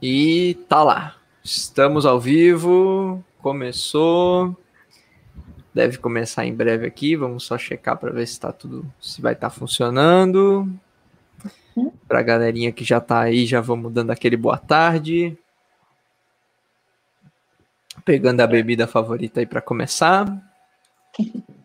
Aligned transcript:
E 0.00 0.54
tá 0.68 0.82
lá. 0.82 1.16
Estamos 1.44 2.06
ao 2.06 2.20
vivo. 2.20 3.24
Começou. 3.40 4.56
Deve 5.74 5.98
começar 5.98 6.44
em 6.44 6.54
breve 6.54 6.86
aqui. 6.86 7.16
Vamos 7.16 7.44
só 7.44 7.56
checar 7.56 7.96
para 7.96 8.12
ver 8.12 8.26
se 8.26 8.38
tá 8.38 8.52
tudo, 8.52 8.84
se 9.00 9.22
vai 9.22 9.32
estar 9.32 9.50
tá 9.50 9.54
funcionando. 9.54 10.68
Para 12.06 12.20
a 12.20 12.22
galerinha 12.22 12.70
que 12.70 12.84
já 12.84 13.00
tá 13.00 13.20
aí, 13.20 13.46
já 13.46 13.60
vamos 13.60 13.92
dando 13.92 14.10
aquele 14.10 14.36
boa 14.36 14.58
tarde. 14.58 15.36
Pegando 18.04 18.40
a 18.40 18.46
bebida 18.46 18.86
favorita 18.86 19.40
aí 19.40 19.46
para 19.46 19.60
começar. 19.60 20.26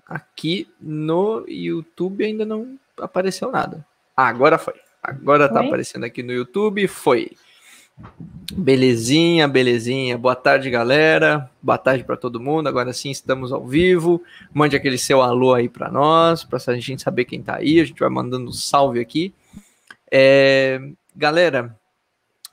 Aqui 0.07 0.68
no 0.80 1.44
YouTube 1.48 2.23
ainda 2.23 2.46
não 2.46 2.80
apareceu 2.98 3.52
nada. 3.52 3.86
Ah, 4.16 4.28
agora 4.28 4.57
foi. 4.57 4.73
Agora 5.04 5.52
tá 5.52 5.59
aparecendo 5.59 6.05
aqui 6.05 6.23
no 6.23 6.32
YouTube. 6.32 6.88
Foi. 6.88 7.32
Belezinha, 8.52 9.48
belezinha. 9.48 10.17
Boa 10.17 10.35
tarde, 10.35 10.70
galera. 10.70 11.49
Boa 11.62 11.77
tarde 11.77 12.04
para 12.04 12.16
todo 12.16 12.40
mundo. 12.40 12.67
Agora 12.67 12.94
sim, 12.94 13.09
estamos 13.12 13.52
ao 13.52 13.66
vivo. 13.66 14.23
Mande 14.54 14.76
aquele 14.76 14.98
seu 14.98 15.21
alô 15.21 15.54
aí 15.54 15.67
para 15.67 15.91
nós, 15.91 16.44
para 16.44 16.59
a 16.68 16.80
gente 16.80 17.02
saber 17.02 17.26
quem 17.26 17.41
tá 17.41 17.57
aí. 17.57 17.80
A 17.80 17.85
gente 17.85 17.99
vai 17.99 18.09
mandando 18.09 18.49
um 18.49 18.54
salve 18.54 18.99
aqui. 18.99 19.34
É... 20.12 20.80
Galera, 21.16 21.76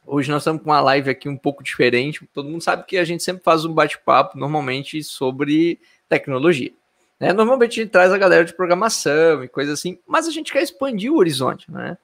hoje 0.06 0.30
nós 0.30 0.42
estamos 0.42 0.62
com 0.62 0.70
uma 0.70 0.80
live 0.80 1.10
aqui 1.10 1.28
um 1.28 1.36
pouco 1.36 1.62
diferente. 1.62 2.26
Todo 2.32 2.48
mundo 2.48 2.62
sabe 2.62 2.84
que 2.86 2.96
a 2.96 3.04
gente 3.04 3.22
sempre 3.22 3.42
faz 3.42 3.64
um 3.64 3.72
bate-papo, 3.72 4.38
normalmente, 4.38 5.02
sobre 5.04 5.78
tecnologia. 6.08 6.72
Né? 7.20 7.32
Normalmente 7.32 7.80
a 7.80 7.82
gente 7.82 7.92
traz 7.92 8.12
a 8.12 8.18
galera 8.18 8.44
de 8.44 8.54
programação 8.54 9.44
e 9.44 9.48
coisa 9.48 9.72
assim, 9.74 9.98
mas 10.06 10.26
a 10.26 10.30
gente 10.30 10.52
quer 10.52 10.62
expandir 10.62 11.12
o 11.12 11.16
horizonte, 11.16 11.70
né? 11.70 11.96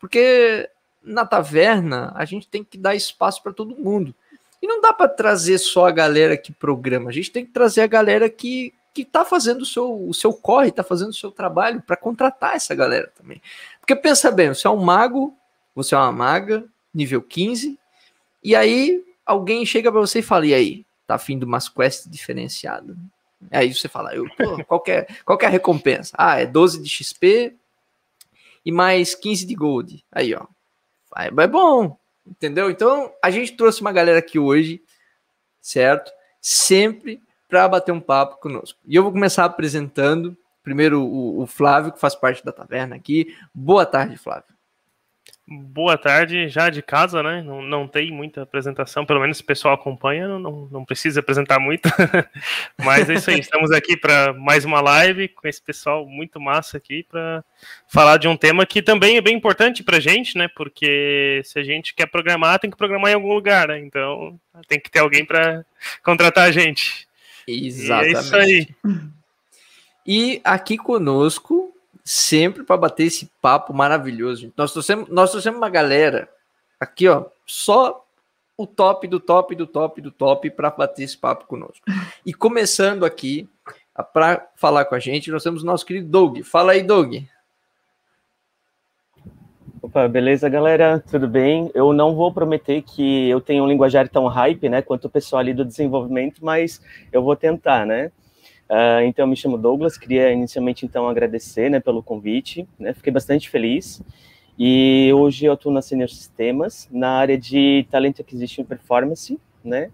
Porque 0.00 0.68
na 1.04 1.26
taverna 1.26 2.12
a 2.14 2.24
gente 2.24 2.48
tem 2.48 2.64
que 2.64 2.78
dar 2.78 2.94
espaço 2.94 3.42
para 3.42 3.52
todo 3.52 3.76
mundo. 3.76 4.14
E 4.60 4.66
não 4.66 4.80
dá 4.80 4.92
para 4.92 5.08
trazer 5.08 5.58
só 5.58 5.86
a 5.86 5.90
galera 5.90 6.36
que 6.36 6.52
programa, 6.52 7.10
a 7.10 7.12
gente 7.12 7.30
tem 7.30 7.44
que 7.44 7.52
trazer 7.52 7.82
a 7.82 7.86
galera 7.86 8.28
que 8.30 8.72
que 8.94 9.02
está 9.02 9.24
fazendo 9.24 9.62
o 9.62 9.66
seu, 9.66 10.08
o 10.08 10.14
seu 10.14 10.32
corre, 10.32 10.68
está 10.68 10.84
fazendo 10.84 11.10
o 11.10 11.14
seu 11.14 11.32
trabalho 11.32 11.82
para 11.82 11.96
contratar 11.96 12.54
essa 12.54 12.76
galera 12.76 13.10
também. 13.18 13.42
Porque 13.80 13.96
pensa 13.96 14.30
bem, 14.30 14.50
você 14.50 14.68
é 14.68 14.70
um 14.70 14.76
mago, 14.76 15.36
você 15.74 15.96
é 15.96 15.98
uma 15.98 16.12
maga, 16.12 16.64
nível 16.94 17.20
15, 17.20 17.76
e 18.42 18.54
aí 18.54 19.04
alguém 19.26 19.66
chega 19.66 19.90
para 19.90 20.00
você 20.00 20.20
e 20.20 20.22
fala: 20.22 20.46
e 20.46 20.54
aí, 20.54 20.86
tá 21.08 21.16
afim 21.16 21.36
de 21.36 21.44
umas 21.44 21.68
quests 21.68 22.08
diferenciadas? 22.08 22.96
Aí 23.50 23.74
você 23.74 23.88
fala: 23.88 24.14
eu 24.14 24.26
tô, 24.36 24.62
qual, 24.64 24.84
é, 24.86 25.08
qual 25.24 25.38
é 25.42 25.46
a 25.46 25.48
recompensa? 25.48 26.14
Ah, 26.16 26.38
é 26.38 26.46
12 26.46 26.80
de 26.80 26.88
XP 26.88 27.52
e 28.64 28.70
mais 28.70 29.14
15 29.16 29.44
de 29.44 29.54
gold. 29.56 30.04
Aí, 30.12 30.32
ó. 30.34 30.46
É 31.16 31.46
bom, 31.46 31.96
entendeu? 32.26 32.70
Então, 32.70 33.12
a 33.22 33.30
gente 33.30 33.56
trouxe 33.56 33.80
uma 33.80 33.92
galera 33.92 34.18
aqui 34.18 34.38
hoje, 34.38 34.82
certo? 35.60 36.12
Sempre 36.40 37.22
para 37.48 37.68
bater 37.68 37.92
um 37.92 38.00
papo 38.00 38.40
conosco. 38.40 38.78
E 38.84 38.96
eu 38.96 39.02
vou 39.02 39.12
começar 39.12 39.44
apresentando 39.44 40.36
primeiro 40.62 41.02
o, 41.02 41.42
o 41.42 41.46
Flávio, 41.46 41.92
que 41.92 42.00
faz 42.00 42.14
parte 42.14 42.44
da 42.44 42.50
taverna 42.50 42.96
aqui. 42.96 43.36
Boa 43.54 43.84
tarde, 43.84 44.16
Flávio. 44.16 44.53
Boa 45.46 45.98
tarde, 45.98 46.48
já 46.48 46.70
de 46.70 46.80
casa, 46.80 47.22
né? 47.22 47.42
Não, 47.42 47.60
não 47.60 47.86
tem 47.86 48.10
muita 48.10 48.40
apresentação, 48.40 49.04
pelo 49.04 49.20
menos 49.20 49.40
o 49.40 49.44
pessoal 49.44 49.74
acompanha, 49.74 50.26
não, 50.38 50.66
não 50.72 50.86
precisa 50.86 51.20
apresentar 51.20 51.60
muito. 51.60 51.86
Mas 52.82 53.10
é 53.10 53.14
isso 53.14 53.28
aí, 53.28 53.40
estamos 53.40 53.70
aqui 53.70 53.94
para 53.94 54.32
mais 54.32 54.64
uma 54.64 54.80
live 54.80 55.28
com 55.28 55.46
esse 55.46 55.60
pessoal 55.60 56.06
muito 56.06 56.40
massa 56.40 56.78
aqui 56.78 57.02
para 57.02 57.44
falar 57.86 58.16
de 58.16 58.26
um 58.26 58.38
tema 58.38 58.64
que 58.64 58.80
também 58.80 59.18
é 59.18 59.20
bem 59.20 59.36
importante 59.36 59.82
para 59.82 59.98
a 59.98 60.00
gente, 60.00 60.38
né? 60.38 60.48
Porque 60.48 61.42
se 61.44 61.58
a 61.58 61.62
gente 61.62 61.94
quer 61.94 62.06
programar, 62.06 62.58
tem 62.58 62.70
que 62.70 62.76
programar 62.78 63.10
em 63.10 63.14
algum 63.14 63.34
lugar, 63.34 63.68
né? 63.68 63.78
Então 63.80 64.40
tem 64.66 64.80
que 64.80 64.90
ter 64.90 65.00
alguém 65.00 65.26
para 65.26 65.62
contratar 66.02 66.48
a 66.48 66.52
gente. 66.52 67.06
Exatamente. 67.46 68.10
E 68.10 68.16
é 68.16 68.18
isso 68.18 68.36
aí. 68.36 68.68
E 70.06 70.40
aqui 70.42 70.78
conosco 70.78 71.74
sempre 72.04 72.62
para 72.62 72.76
bater 72.76 73.04
esse 73.04 73.30
papo 73.40 73.72
maravilhoso. 73.72 74.52
Nós 74.56 74.72
trouxemos, 74.72 75.08
nós 75.08 75.30
trouxemos 75.30 75.56
uma 75.56 75.70
galera 75.70 76.28
aqui, 76.78 77.08
ó, 77.08 77.24
só 77.46 78.04
o 78.56 78.66
top 78.66 79.08
do 79.08 79.18
top 79.18 79.54
do 79.54 79.66
top 79.66 80.00
do 80.00 80.10
top 80.10 80.50
para 80.50 80.70
bater 80.70 81.04
esse 81.04 81.16
papo 81.16 81.46
conosco. 81.46 81.84
E 82.24 82.32
começando 82.32 83.04
aqui 83.04 83.48
para 84.12 84.48
falar 84.56 84.84
com 84.84 84.94
a 84.94 84.98
gente, 84.98 85.30
nós 85.30 85.42
temos 85.42 85.62
o 85.62 85.66
nosso 85.66 85.86
querido 85.86 86.08
Doug. 86.08 86.42
Fala 86.42 86.72
aí, 86.72 86.82
Doug. 86.82 87.14
Opa, 89.80 90.08
beleza, 90.08 90.48
galera? 90.48 91.02
Tudo 91.10 91.28
bem? 91.28 91.70
Eu 91.74 91.92
não 91.92 92.14
vou 92.14 92.32
prometer 92.32 92.82
que 92.82 93.28
eu 93.28 93.40
tenho 93.40 93.64
um 93.64 93.68
linguajar 93.68 94.08
tão 94.08 94.26
hype, 94.26 94.68
né, 94.68 94.82
quanto 94.82 95.06
o 95.06 95.10
pessoal 95.10 95.40
ali 95.40 95.52
do 95.52 95.64
desenvolvimento, 95.64 96.44
mas 96.44 96.80
eu 97.12 97.22
vou 97.22 97.36
tentar, 97.36 97.86
né? 97.86 98.10
Uh, 98.68 99.04
então, 99.04 99.24
eu 99.24 99.28
me 99.28 99.36
chamo 99.36 99.58
Douglas, 99.58 99.98
queria 99.98 100.32
inicialmente, 100.32 100.86
então, 100.86 101.06
agradecer, 101.06 101.68
né, 101.68 101.80
pelo 101.80 102.02
convite, 102.02 102.66
né, 102.78 102.94
fiquei 102.94 103.12
bastante 103.12 103.50
feliz, 103.50 104.02
e 104.58 105.12
hoje 105.12 105.44
eu 105.44 105.52
atuo 105.52 105.70
na 105.70 105.82
Senior 105.82 106.08
Sistemas, 106.08 106.88
na 106.90 107.10
área 107.10 107.36
de 107.36 107.86
Talent 107.90 108.20
Acquisition 108.20 108.64
Performance, 108.64 109.38
né, 109.62 109.90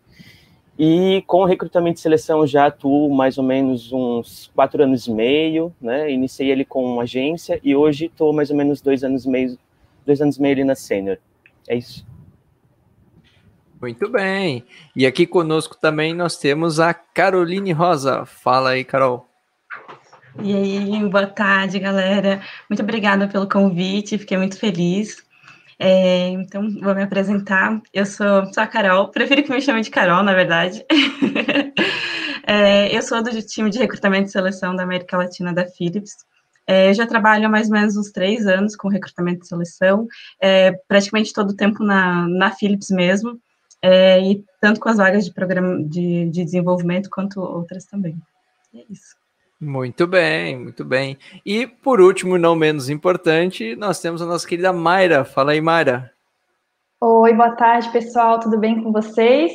e 0.78 1.22
com 1.26 1.44
recrutamento 1.44 1.98
e 1.98 2.00
seleção 2.00 2.47
já 2.47 2.66
atuo 2.66 3.12
mais 3.12 3.38
ou 3.38 3.44
menos 3.44 3.92
uns 3.92 4.50
quatro 4.54 4.82
anos 4.84 5.08
e 5.08 5.12
meio, 5.12 5.75
né, 5.81 6.10
iniciei 6.10 6.50
ele 6.50 6.64
com 6.64 6.84
uma 6.84 7.02
agência, 7.02 7.60
e 7.64 7.75
hoje 7.75 8.06
estou 8.06 8.32
mais 8.32 8.50
ou 8.50 8.56
menos 8.56 8.81
dois 8.81 9.02
anos 9.02 9.25
e 9.25 9.28
meio, 9.28 9.58
dois 10.06 10.22
anos 10.22 10.37
e 10.37 10.42
meio 10.42 10.54
ali 10.54 10.64
na 10.64 10.76
Senior, 10.76 11.19
é 11.69 11.76
isso. 11.76 12.06
Muito 13.80 14.10
bem. 14.10 14.64
E 14.94 15.06
aqui 15.06 15.26
conosco 15.26 15.74
também 15.74 16.12
nós 16.12 16.36
temos 16.36 16.78
a 16.78 16.92
Caroline 16.92 17.72
Rosa. 17.72 18.26
Fala 18.26 18.70
aí, 18.70 18.84
Carol. 18.84 19.26
E 20.42 20.54
aí, 20.54 21.08
boa 21.08 21.26
tarde, 21.26 21.78
galera. 21.78 22.42
Muito 22.69 22.82
obrigada 22.82 23.26
pelo 23.26 23.48
convite, 23.48 24.19
fiquei 24.19 24.36
muito 24.36 24.58
feliz. 24.58 25.24
É, 25.78 26.28
então, 26.28 26.70
vou 26.78 26.94
me 26.94 27.02
apresentar. 27.02 27.80
Eu 27.92 28.04
sou, 28.04 28.44
sou 28.52 28.62
a 28.62 28.66
Carol, 28.66 29.08
prefiro 29.08 29.42
que 29.42 29.50
me 29.50 29.62
chamem 29.62 29.82
de 29.82 29.90
Carol, 29.90 30.22
na 30.22 30.34
verdade. 30.34 30.84
é, 32.46 32.94
eu 32.94 33.00
sou 33.00 33.22
do 33.22 33.30
time 33.42 33.70
de 33.70 33.78
recrutamento 33.78 34.28
e 34.28 34.32
seleção 34.32 34.76
da 34.76 34.82
América 34.82 35.16
Latina 35.16 35.54
da 35.54 35.66
Philips. 35.66 36.16
É, 36.66 36.90
eu 36.90 36.94
já 36.94 37.06
trabalho 37.06 37.46
há 37.46 37.48
mais 37.48 37.69
ou 37.69 37.72
menos 37.72 37.96
uns 37.96 38.12
três 38.12 38.46
anos 38.46 38.76
com 38.76 38.88
recrutamento 38.88 39.42
e 39.42 39.48
seleção, 39.48 40.06
é, 40.38 40.72
praticamente 40.86 41.32
todo 41.32 41.50
o 41.50 41.56
tempo 41.56 41.82
na, 41.82 42.28
na 42.28 42.50
Philips 42.50 42.90
mesmo 42.90 43.40
é, 43.82 44.20
e 44.20 44.44
tanto 44.60 44.80
com 44.80 44.88
as 44.88 44.98
vagas 44.98 45.24
de 45.24 45.32
programa 45.32 45.82
de, 45.82 46.28
de 46.30 46.44
desenvolvimento 46.44 47.08
quanto 47.10 47.41
outras 47.41 47.84
também. 47.84 48.16
É 48.74 48.84
isso. 48.91 49.16
Muito 49.60 50.06
bem, 50.06 50.58
muito 50.58 50.84
bem. 50.84 51.18
E 51.44 51.66
por 51.66 52.00
último, 52.00 52.38
não 52.38 52.56
menos 52.56 52.88
importante, 52.88 53.76
nós 53.76 54.00
temos 54.00 54.22
a 54.22 54.26
nossa 54.26 54.48
querida 54.48 54.72
Mayra. 54.72 55.24
Fala 55.24 55.52
aí, 55.52 55.60
Mayra. 55.60 56.10
Oi, 56.98 57.32
boa 57.34 57.52
tarde, 57.56 57.90
pessoal. 57.92 58.40
Tudo 58.40 58.58
bem 58.58 58.82
com 58.82 58.90
vocês? 58.90 59.52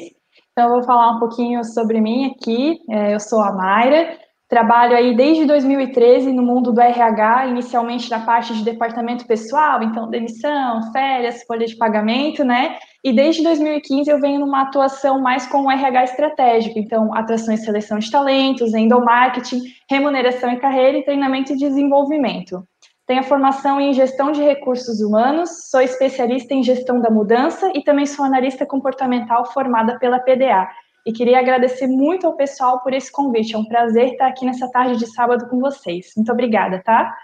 Então, 0.52 0.66
eu 0.68 0.76
vou 0.76 0.84
falar 0.84 1.12
um 1.12 1.20
pouquinho 1.20 1.64
sobre 1.64 2.00
mim 2.00 2.32
aqui. 2.32 2.80
É, 2.90 3.16
eu 3.16 3.20
sou 3.20 3.42
a 3.42 3.52
Mayra, 3.52 4.18
Trabalho 4.48 4.96
aí 4.96 5.16
desde 5.16 5.44
2013 5.46 6.32
no 6.32 6.44
mundo 6.44 6.72
do 6.72 6.80
RH, 6.80 7.48
inicialmente 7.48 8.12
na 8.12 8.20
parte 8.20 8.54
de 8.54 8.64
departamento 8.64 9.26
pessoal, 9.26 9.82
então 9.82 10.08
demissão, 10.08 10.92
férias, 10.92 11.44
folha 11.48 11.66
de 11.66 11.76
pagamento, 11.76 12.44
né? 12.44 12.78
E 13.04 13.12
desde 13.12 13.42
2015 13.42 14.08
eu 14.08 14.20
venho 14.20 14.40
numa 14.40 14.62
atuação 14.62 15.20
mais 15.20 15.48
com 15.48 15.64
o 15.64 15.72
RH 15.72 16.04
estratégico, 16.04 16.78
então 16.78 17.12
atração 17.16 17.56
e 17.56 17.58
seleção 17.58 17.98
de 17.98 18.12
talentos, 18.12 18.76
endomarketing, 18.76 19.62
remuneração 19.90 20.52
e 20.52 20.60
carreira 20.60 21.00
e 21.00 21.04
treinamento 21.04 21.54
e 21.54 21.58
desenvolvimento. 21.58 22.64
Tenho 23.08 23.22
a 23.22 23.24
formação 23.24 23.82
em 23.82 23.94
gestão 23.94 24.32
de 24.32 24.44
recursos 24.44 25.02
humanos, 25.02 25.70
sou 25.72 25.82
especialista 25.82 26.54
em 26.54 26.62
gestão 26.62 27.00
da 27.00 27.10
mudança 27.10 27.72
e 27.74 27.84
também 27.84 28.06
sou 28.06 28.24
analista 28.24 28.64
comportamental 28.64 29.44
formada 29.52 29.98
pela 29.98 30.20
PDA 30.20 30.68
e 31.06 31.14
queria 31.14 31.40
agradecer 31.40 31.88
muito 31.88 32.26
ao 32.26 32.36
pessoal 32.36 32.82
por 32.82 32.94
esse 32.94 33.12
convite. 33.12 33.54
É 33.54 33.58
um 33.58 33.66
prazer 33.66 34.14
estar 34.14 34.28
aqui 34.28 34.46
nessa 34.46 34.70
tarde 34.72 34.98
de 34.98 35.06
sábado 35.08 35.48
com 35.48 35.60
vocês. 35.60 36.12
Muito 36.16 36.32
obrigada, 36.32 36.82
tá? 36.84 37.16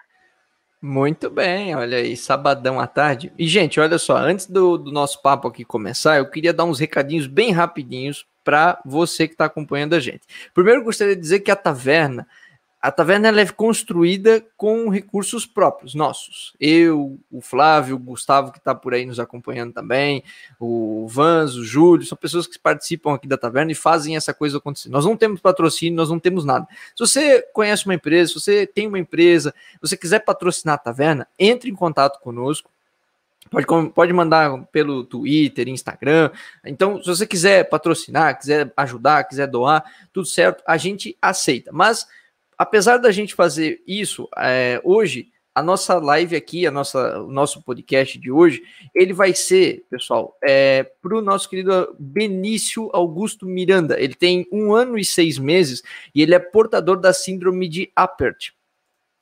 Muito 0.81 1.29
bem, 1.29 1.75
olha 1.75 1.97
aí, 1.97 2.17
sabadão 2.17 2.79
à 2.79 2.87
tarde. 2.87 3.31
E, 3.37 3.47
gente, 3.47 3.79
olha 3.79 3.99
só, 3.99 4.17
antes 4.17 4.47
do, 4.47 4.77
do 4.77 4.91
nosso 4.91 5.21
papo 5.21 5.47
aqui 5.47 5.63
começar, 5.63 6.17
eu 6.17 6.29
queria 6.29 6.53
dar 6.53 6.63
uns 6.63 6.79
recadinhos 6.79 7.27
bem 7.27 7.51
rapidinhos 7.51 8.25
para 8.43 8.81
você 8.83 9.27
que 9.27 9.35
está 9.35 9.45
acompanhando 9.45 9.93
a 9.93 9.99
gente. 9.99 10.21
Primeiro, 10.53 10.83
gostaria 10.83 11.15
de 11.15 11.21
dizer 11.21 11.41
que 11.41 11.51
a 11.51 11.55
taverna 11.55 12.27
a 12.81 12.91
taverna 12.91 13.29
é 13.39 13.45
construída 13.45 14.43
com 14.57 14.89
recursos 14.89 15.45
próprios, 15.45 15.93
nossos. 15.93 16.53
Eu, 16.59 17.19
o 17.29 17.39
Flávio, 17.39 17.95
o 17.95 17.99
Gustavo, 17.99 18.51
que 18.51 18.57
está 18.57 18.73
por 18.73 18.95
aí 18.95 19.05
nos 19.05 19.19
acompanhando 19.19 19.71
também, 19.71 20.23
o 20.59 21.05
Vans, 21.07 21.55
o 21.55 21.63
Júlio, 21.63 22.05
são 22.07 22.17
pessoas 22.17 22.47
que 22.47 22.57
participam 22.57 23.13
aqui 23.13 23.27
da 23.27 23.37
taverna 23.37 23.71
e 23.71 23.75
fazem 23.75 24.15
essa 24.15 24.33
coisa 24.33 24.57
acontecer. 24.57 24.89
Nós 24.89 25.05
não 25.05 25.15
temos 25.15 25.39
patrocínio, 25.39 25.95
nós 25.95 26.09
não 26.09 26.19
temos 26.19 26.43
nada. 26.43 26.67
Se 26.95 27.05
você 27.05 27.41
conhece 27.53 27.85
uma 27.85 27.93
empresa, 27.93 28.33
se 28.33 28.39
você 28.39 28.65
tem 28.65 28.87
uma 28.87 28.97
empresa, 28.97 29.53
você 29.79 29.95
quiser 29.95 30.19
patrocinar 30.19 30.73
a 30.75 30.79
taverna, 30.79 31.27
entre 31.37 31.69
em 31.69 31.75
contato 31.75 32.19
conosco. 32.19 32.67
Pode, 33.51 33.65
pode 33.89 34.13
mandar 34.13 34.63
pelo 34.71 35.03
Twitter, 35.03 35.67
Instagram. 35.67 36.31
Então, 36.65 37.01
se 37.03 37.07
você 37.07 37.27
quiser 37.27 37.69
patrocinar, 37.69 38.39
quiser 38.39 38.71
ajudar, 38.77 39.25
quiser 39.25 39.45
doar, 39.45 39.83
tudo 40.13 40.25
certo, 40.25 40.63
a 40.65 40.77
gente 40.77 41.17
aceita. 41.21 41.69
Mas, 41.73 42.07
apesar 42.61 42.97
da 42.97 43.11
gente 43.11 43.33
fazer 43.33 43.81
isso, 43.87 44.29
é, 44.37 44.79
hoje, 44.83 45.29
a 45.55 45.63
nossa 45.63 45.97
live 45.97 46.35
aqui, 46.35 46.67
a 46.67 46.69
nossa, 46.69 47.19
o 47.19 47.31
nosso 47.31 47.63
podcast 47.63 48.19
de 48.19 48.29
hoje, 48.29 48.61
ele 48.93 49.13
vai 49.13 49.33
ser, 49.33 49.83
pessoal, 49.89 50.37
é, 50.43 50.83
para 51.01 51.17
o 51.17 51.23
nosso 51.23 51.49
querido 51.49 51.95
Benício 51.99 52.91
Augusto 52.93 53.47
Miranda. 53.47 53.99
Ele 53.99 54.13
tem 54.13 54.47
um 54.51 54.73
ano 54.75 54.95
e 54.95 55.03
seis 55.03 55.39
meses 55.39 55.81
e 56.13 56.21
ele 56.21 56.35
é 56.35 56.39
portador 56.39 56.99
da 56.99 57.11
síndrome 57.11 57.67
de 57.67 57.91
Apert. 57.95 58.51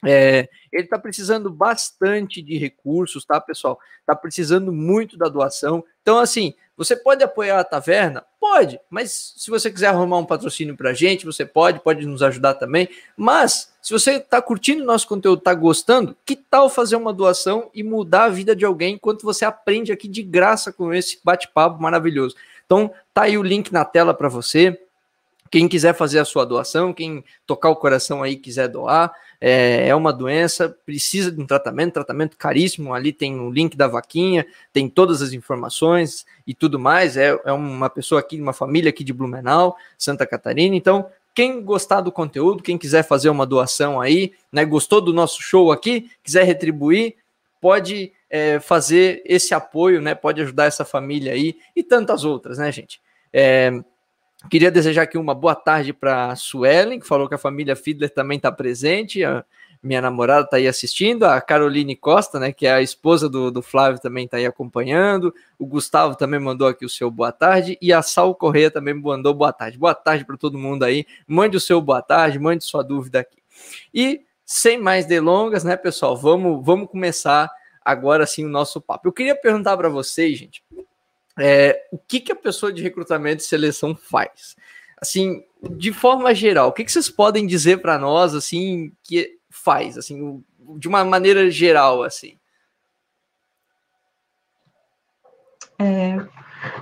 É, 0.06 0.48
ele 0.72 0.84
está 0.84 0.98
precisando 0.98 1.50
bastante 1.50 2.42
de 2.42 2.58
recursos, 2.58 3.26
tá, 3.26 3.40
pessoal? 3.40 3.80
Está 4.00 4.16
precisando 4.16 4.72
muito 4.72 5.18
da 5.18 5.28
doação. 5.28 5.84
Então, 6.02 6.20
assim, 6.20 6.54
você 6.78 6.96
pode 6.96 7.22
apoiar 7.22 7.60
a 7.60 7.64
taverna? 7.64 8.24
Pode, 8.40 8.80
mas 8.90 9.34
se 9.36 9.52
você 9.52 9.70
quiser 9.70 9.88
arrumar 9.88 10.18
um 10.18 10.26
patrocínio 10.26 10.78
para 10.78 10.92
a 10.92 10.94
gente, 10.94 11.26
você 11.26 11.46
pode, 11.46 11.82
pode 11.82 12.06
nos 12.06 12.24
ajudar 12.24 12.54
também. 12.54 12.88
Mas, 13.18 13.74
se 13.82 13.92
você 13.92 14.14
está 14.14 14.42
curtindo 14.42 14.86
nosso 14.86 15.06
conteúdo, 15.06 15.40
está 15.40 15.54
gostando, 15.54 16.16
que 16.26 16.38
tal 16.38 16.70
fazer 16.70 16.96
uma 16.96 17.12
doação 17.12 17.70
e 17.74 17.84
mudar 17.84 18.26
a 18.26 18.30
vida 18.30 18.56
de 18.56 18.64
alguém 18.64 18.96
enquanto 18.96 19.24
você 19.24 19.44
aprende 19.44 19.92
aqui 19.92 20.08
de 20.08 20.24
graça 20.24 20.72
com 20.72 20.94
esse 20.94 21.20
bate-papo 21.22 21.82
maravilhoso? 21.82 22.36
Então, 22.66 22.94
tá 23.14 23.24
aí 23.24 23.38
o 23.38 23.44
link 23.44 23.74
na 23.74 23.84
tela 23.84 24.14
para 24.14 24.30
você. 24.30 24.80
Quem 25.50 25.68
quiser 25.68 25.94
fazer 25.94 26.20
a 26.20 26.26
sua 26.26 26.46
doação, 26.46 26.94
quem 26.94 27.24
tocar 27.46 27.70
o 27.70 27.76
coração 27.76 28.22
aí 28.22 28.36
quiser 28.36 28.68
doar, 28.68 29.12
é, 29.42 29.88
é 29.88 29.96
uma 29.96 30.12
doença, 30.12 30.70
precisa 30.86 31.32
de 31.32 31.42
um 31.42 31.46
tratamento, 31.46 31.94
tratamento 31.94 32.38
caríssimo. 32.38 32.94
Ali 32.94 33.14
tem 33.14 33.40
o 33.40 33.50
link 33.50 33.76
da 33.78 33.88
vaquinha, 33.88 34.46
tem 34.74 34.90
todas 34.90 35.22
as 35.22 35.32
informações 35.34 36.26
e 36.46 36.54
tudo 36.54 36.78
mais. 36.78 37.16
É, 37.18 37.40
é 37.46 37.52
uma 37.52 37.90
pessoa 37.90 38.20
aqui, 38.20 38.40
uma 38.40 38.54
família 38.54 38.90
aqui 38.90 39.04
de 39.04 39.14
Blumenau, 39.14 39.78
Santa 39.98 40.26
Catarina. 40.26 40.76
Então, 40.76 41.10
quem 41.34 41.62
gostar 41.64 42.02
do 42.02 42.12
conteúdo, 42.12 42.62
quem 42.62 42.78
quiser 42.78 43.04
fazer 43.04 43.30
uma 43.30 43.46
doação 43.46 44.02
aí, 44.02 44.34
né, 44.52 44.66
gostou 44.66 45.00
do 45.00 45.14
nosso 45.14 45.42
show 45.42 45.72
aqui, 45.72 46.12
quiser 46.22 46.44
retribuir, 46.44 47.16
pode 47.62 48.12
é, 48.30 48.60
fazer 48.60 49.22
esse 49.26 49.54
apoio, 49.54 50.02
né? 50.02 50.14
Pode 50.14 50.42
ajudar 50.42 50.66
essa 50.66 50.86
família 50.86 51.34
aí 51.34 51.58
e 51.76 51.84
tantas 51.84 52.24
outras, 52.24 52.58
né, 52.58 52.72
gente? 52.72 53.02
É, 53.32 53.72
Queria 54.48 54.72
desejar 54.72 55.02
aqui 55.02 55.18
uma 55.18 55.36
boa 55.36 55.56
tarde 55.56 55.92
para 55.92 56.32
a 56.32 56.36
Suelen, 56.36 57.00
que 57.00 57.08
falou 57.08 57.28
que 57.28 57.36
a 57.36 57.40
família 57.40 57.76
Fiedler 57.76 58.10
também 58.10 58.38
está 58.38 58.52
presente. 58.52 59.24
A 59.24 59.44
minha 59.84 60.02
namorada 60.02 60.46
está 60.46 60.58
aí 60.58 60.68
assistindo. 60.68 61.24
A 61.24 61.42
Caroline 61.42 61.96
Costa, 61.96 62.40
né, 62.40 62.54
que 62.54 62.66
é 62.66 62.72
a 62.72 62.82
esposa 62.82 63.28
do, 63.28 63.52
do 63.52 63.62
Flávio, 63.62 64.00
também 64.00 64.26
está 64.26 64.38
aí 64.38 64.46
acompanhando. 64.46 65.34
O 65.58 65.66
Gustavo 65.66 66.16
também 66.16 66.40
mandou 66.40 66.68
aqui 66.68 66.86
o 66.86 66.90
seu 66.90 67.12
boa 67.12 67.34
tarde. 67.34 67.78
E 67.82 67.92
a 67.92 68.02
Sal 68.02 68.34
Correia 68.34 68.72
também 68.72 68.94
mandou 68.94 69.34
boa 69.34 69.52
tarde. 69.52 69.78
Boa 69.78 69.94
tarde 69.94 70.24
para 70.24 70.38
todo 70.38 70.58
mundo 70.58 70.84
aí. 70.84 71.06
Mande 71.28 71.58
o 71.58 71.60
seu 71.60 71.82
boa 71.82 72.02
tarde, 72.02 72.40
mande 72.40 72.64
sua 72.64 72.82
dúvida 72.82 73.20
aqui. 73.20 73.38
E 73.94 74.22
sem 74.46 74.78
mais 74.78 75.06
delongas, 75.06 75.66
né, 75.66 75.76
pessoal? 75.76 76.16
Vamos, 76.16 76.66
vamos 76.66 76.90
começar 76.90 77.52
agora 77.84 78.26
sim 78.26 78.46
o 78.46 78.50
nosso 78.50 78.80
papo. 78.80 79.08
Eu 79.08 79.14
queria 79.14 79.36
perguntar 79.36 79.76
para 79.76 79.90
vocês, 79.90 80.38
gente, 80.38 80.64
é, 81.40 81.88
o 81.92 81.98
que, 81.98 82.20
que 82.20 82.32
a 82.32 82.36
pessoa 82.36 82.72
de 82.72 82.82
recrutamento 82.82 83.42
e 83.42 83.46
seleção 83.46 83.96
faz? 83.96 84.56
Assim, 85.02 85.44
de 85.72 85.94
forma 85.94 86.34
geral, 86.36 86.70
o 86.70 86.74
que, 86.74 86.84
que 86.84 86.92
vocês 86.92 87.10
podem 87.10 87.48
dizer 87.48 87.82
para 87.82 87.98
nós, 87.98 88.36
assim, 88.36 88.92
que 89.04 89.38
faz, 89.50 89.98
assim, 89.98 90.44
de 90.78 90.88
uma 90.88 91.04
maneira 91.04 91.50
geral, 91.50 92.04
assim? 92.04 92.38
É, 95.80 96.18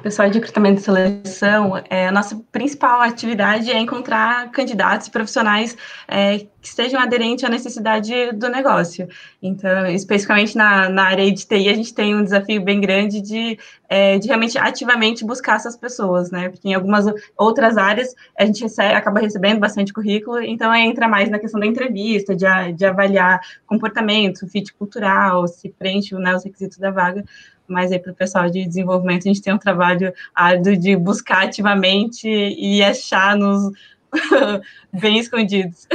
pessoal 0.01 0.29
de 0.29 0.39
recrutamento 0.39 0.79
e 0.79 0.83
seleção, 0.83 1.81
é, 1.89 2.07
a 2.07 2.12
nossa 2.12 2.41
principal 2.51 3.01
atividade 3.01 3.71
é 3.71 3.77
encontrar 3.77 4.50
candidatos 4.51 5.07
profissionais 5.09 5.77
é, 6.07 6.39
que 6.39 6.50
estejam 6.62 7.00
aderentes 7.00 7.44
à 7.44 7.50
necessidade 7.50 8.31
do 8.33 8.50
negócio. 8.50 9.07
Então, 9.41 9.85
especificamente 9.88 10.57
na, 10.57 10.89
na 10.89 11.03
área 11.03 11.31
de 11.31 11.45
TI, 11.45 11.69
a 11.69 11.74
gente 11.74 11.94
tem 11.94 12.15
um 12.15 12.24
desafio 12.24 12.62
bem 12.62 12.81
grande 12.81 13.21
de, 13.21 13.59
é, 13.88 14.18
de 14.18 14.27
realmente 14.27 14.57
ativamente 14.57 15.24
buscar 15.24 15.57
essas 15.57 15.77
pessoas, 15.77 16.31
né? 16.31 16.50
Porque 16.50 16.68
em 16.68 16.74
algumas 16.74 17.06
outras 17.38 17.77
áreas 17.77 18.13
a 18.38 18.45
gente 18.45 18.63
recebe, 18.63 18.94
acaba 18.94 19.19
recebendo 19.19 19.59
bastante 19.59 19.94
currículo, 19.94 20.41
então 20.41 20.74
entra 20.74 21.07
mais 21.07 21.29
na 21.29 21.39
questão 21.39 21.59
da 21.59 21.68
entrevista, 21.68 22.35
de, 22.35 22.45
de 22.74 22.85
avaliar 22.85 23.39
comportamento, 23.65 24.47
fit 24.47 24.74
cultural, 24.74 25.47
se 25.47 25.69
preenche 25.69 26.15
né, 26.15 26.35
os 26.35 26.44
requisitos 26.44 26.77
da 26.77 26.91
vaga 26.91 27.24
mas 27.68 27.92
aí 27.92 28.00
para 28.00 28.12
o 28.12 28.16
pessoal 28.16 28.50
de 28.50 28.66
desenvolvimento 28.66 29.24
a 29.24 29.28
gente 29.28 29.42
tem 29.42 29.54
um 29.54 29.58
trabalho 29.58 30.14
árduo 30.34 30.75
de 30.75 30.96
buscar 30.96 31.46
ativamente 31.46 32.28
e 32.28 32.84
achar 32.84 33.36
nos 33.36 33.72
bem 34.94 35.19
escondidos. 35.19 35.88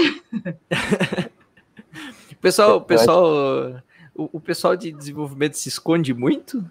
pessoal, 2.40 2.80
pessoal, 2.80 3.82
o, 4.14 4.28
o 4.32 4.40
pessoal 4.40 4.76
de 4.76 4.92
desenvolvimento 4.92 5.54
se 5.54 5.68
esconde 5.68 6.12
muito? 6.12 6.64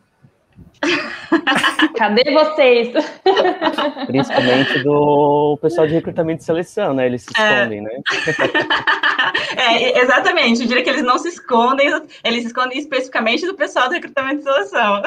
Cadê 1.95 2.31
vocês? 2.31 2.89
Principalmente 4.07 4.83
do 4.83 5.57
pessoal 5.61 5.87
de 5.87 5.93
recrutamento 5.93 6.41
e 6.41 6.45
seleção, 6.45 6.93
né? 6.93 7.05
Eles 7.05 7.23
se 7.23 7.29
é. 7.37 7.53
escondem, 7.53 7.79
é. 7.79 7.81
né? 7.81 7.91
É, 9.55 9.99
exatamente. 10.01 10.61
Eu 10.61 10.67
diria 10.67 10.83
que 10.83 10.89
eles 10.89 11.03
não 11.03 11.17
se 11.17 11.27
escondem, 11.27 11.87
eles 12.23 12.41
se 12.41 12.47
escondem 12.47 12.79
especificamente 12.79 13.45
do 13.45 13.53
pessoal 13.53 13.89
do 13.89 13.93
recrutamento 13.93 14.41
e 14.41 14.43
seleção. 14.43 15.01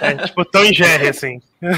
É, 0.00 0.26
tipo 0.26 0.44
Tom 0.44 0.64
e 0.64 0.74
Jerry, 0.74 1.08
assim. 1.08 1.40
Uhum. 1.62 1.70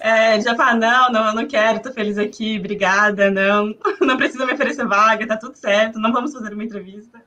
É, 0.00 0.40
já 0.40 0.54
fala, 0.54 0.74
não, 0.74 1.12
não, 1.12 1.34
não 1.34 1.46
quero, 1.46 1.80
tô 1.80 1.92
feliz 1.92 2.18
aqui, 2.18 2.58
obrigada, 2.58 3.30
não, 3.30 3.74
não 4.00 4.16
precisa 4.16 4.46
me 4.46 4.52
oferecer 4.52 4.86
vaga, 4.86 5.26
tá 5.26 5.36
tudo 5.36 5.56
certo, 5.56 5.98
não 5.98 6.12
vamos 6.12 6.32
fazer 6.32 6.52
uma 6.52 6.64
entrevista. 6.64 7.20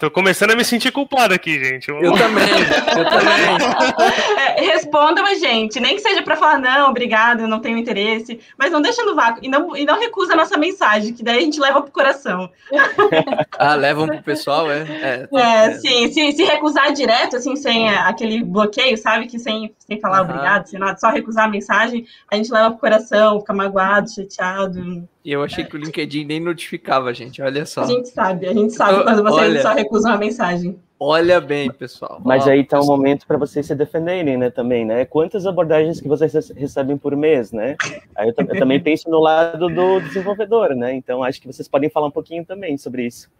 Tô 0.00 0.10
começando 0.10 0.52
a 0.52 0.56
me 0.56 0.64
sentir 0.64 0.90
culpado 0.90 1.34
aqui, 1.34 1.62
gente. 1.62 1.90
Eu, 1.90 2.00
eu 2.00 2.12
também, 2.14 2.48
eu 2.96 3.04
também. 3.04 4.30
É, 4.40 4.62
respondam 4.62 5.24
a 5.26 5.34
gente, 5.34 5.78
nem 5.78 5.94
que 5.94 6.00
seja 6.00 6.22
para 6.22 6.36
falar, 6.36 6.58
não, 6.58 6.88
obrigado, 6.88 7.46
não 7.46 7.60
tenho 7.60 7.76
interesse, 7.76 8.40
mas 8.58 8.72
não 8.72 8.80
deixa 8.80 9.04
no 9.04 9.14
vácuo 9.14 9.40
e 9.42 9.48
não, 9.48 9.76
e 9.76 9.84
não 9.84 9.98
recusa 9.98 10.32
a 10.32 10.36
nossa 10.36 10.56
mensagem, 10.56 11.12
que 11.12 11.22
daí 11.22 11.38
a 11.38 11.40
gente 11.42 11.60
leva 11.60 11.82
pro 11.82 11.92
coração. 11.92 12.50
ah, 13.58 13.74
levam 13.74 14.06
pro 14.06 14.22
pessoal, 14.22 14.70
é? 14.70 14.80
É, 14.80 15.28
é, 15.38 15.66
é. 15.66 15.72
sim, 15.74 16.10
se, 16.10 16.32
se 16.32 16.44
recusar 16.44 16.92
direto, 16.92 17.36
assim, 17.36 17.54
sem 17.56 17.90
aquele 17.90 18.42
bloqueio, 18.42 18.96
sabe, 18.96 19.26
que 19.26 19.38
sem, 19.38 19.74
sem 19.78 20.00
falar 20.00 20.22
uhum. 20.22 20.30
obrigado, 20.30 20.66
sem 20.66 20.80
nada, 20.80 20.98
só 20.98 21.10
recusar 21.10 21.44
a 21.44 21.48
mensagem, 21.48 22.06
a 22.30 22.36
gente 22.36 22.50
leva 22.50 22.70
pro 22.70 22.80
coração, 22.80 23.40
fica 23.40 23.52
magoado, 23.52 24.10
chateado. 24.10 25.06
E 25.24 25.32
eu 25.32 25.42
achei 25.42 25.64
que 25.64 25.76
o 25.76 25.78
LinkedIn 25.78 26.24
nem 26.24 26.40
notificava 26.40 27.10
a 27.10 27.12
gente, 27.12 27.42
olha 27.42 27.66
só. 27.66 27.82
A 27.82 27.86
gente 27.86 28.08
sabe, 28.08 28.46
a 28.46 28.54
gente 28.54 28.72
sabe 28.72 29.04
quando 29.04 29.22
você 29.22 29.40
olha, 29.40 29.62
só 29.62 29.74
recusa 29.74 30.08
uma 30.08 30.16
mensagem. 30.16 30.78
Olha 30.98 31.40
bem, 31.40 31.70
pessoal. 31.70 32.20
Mas 32.24 32.46
aí 32.46 32.64
tá 32.64 32.80
o 32.80 32.84
um 32.84 32.86
momento 32.86 33.26
para 33.26 33.36
vocês 33.36 33.66
se 33.66 33.74
defenderem, 33.74 34.36
né, 34.36 34.50
também, 34.50 34.84
né? 34.84 35.04
Quantas 35.04 35.46
abordagens 35.46 36.00
que 36.00 36.08
vocês 36.08 36.50
recebem 36.50 36.96
por 36.96 37.14
mês, 37.16 37.52
né? 37.52 37.76
Aí 38.16 38.28
eu, 38.28 38.34
eu 38.36 38.58
também 38.58 38.80
penso 38.80 39.10
no 39.10 39.18
lado 39.18 39.68
do 39.68 40.00
desenvolvedor, 40.00 40.74
né? 40.74 40.94
Então 40.94 41.22
acho 41.22 41.40
que 41.40 41.46
vocês 41.46 41.68
podem 41.68 41.90
falar 41.90 42.06
um 42.06 42.10
pouquinho 42.10 42.44
também 42.44 42.76
sobre 42.78 43.06
isso. 43.06 43.30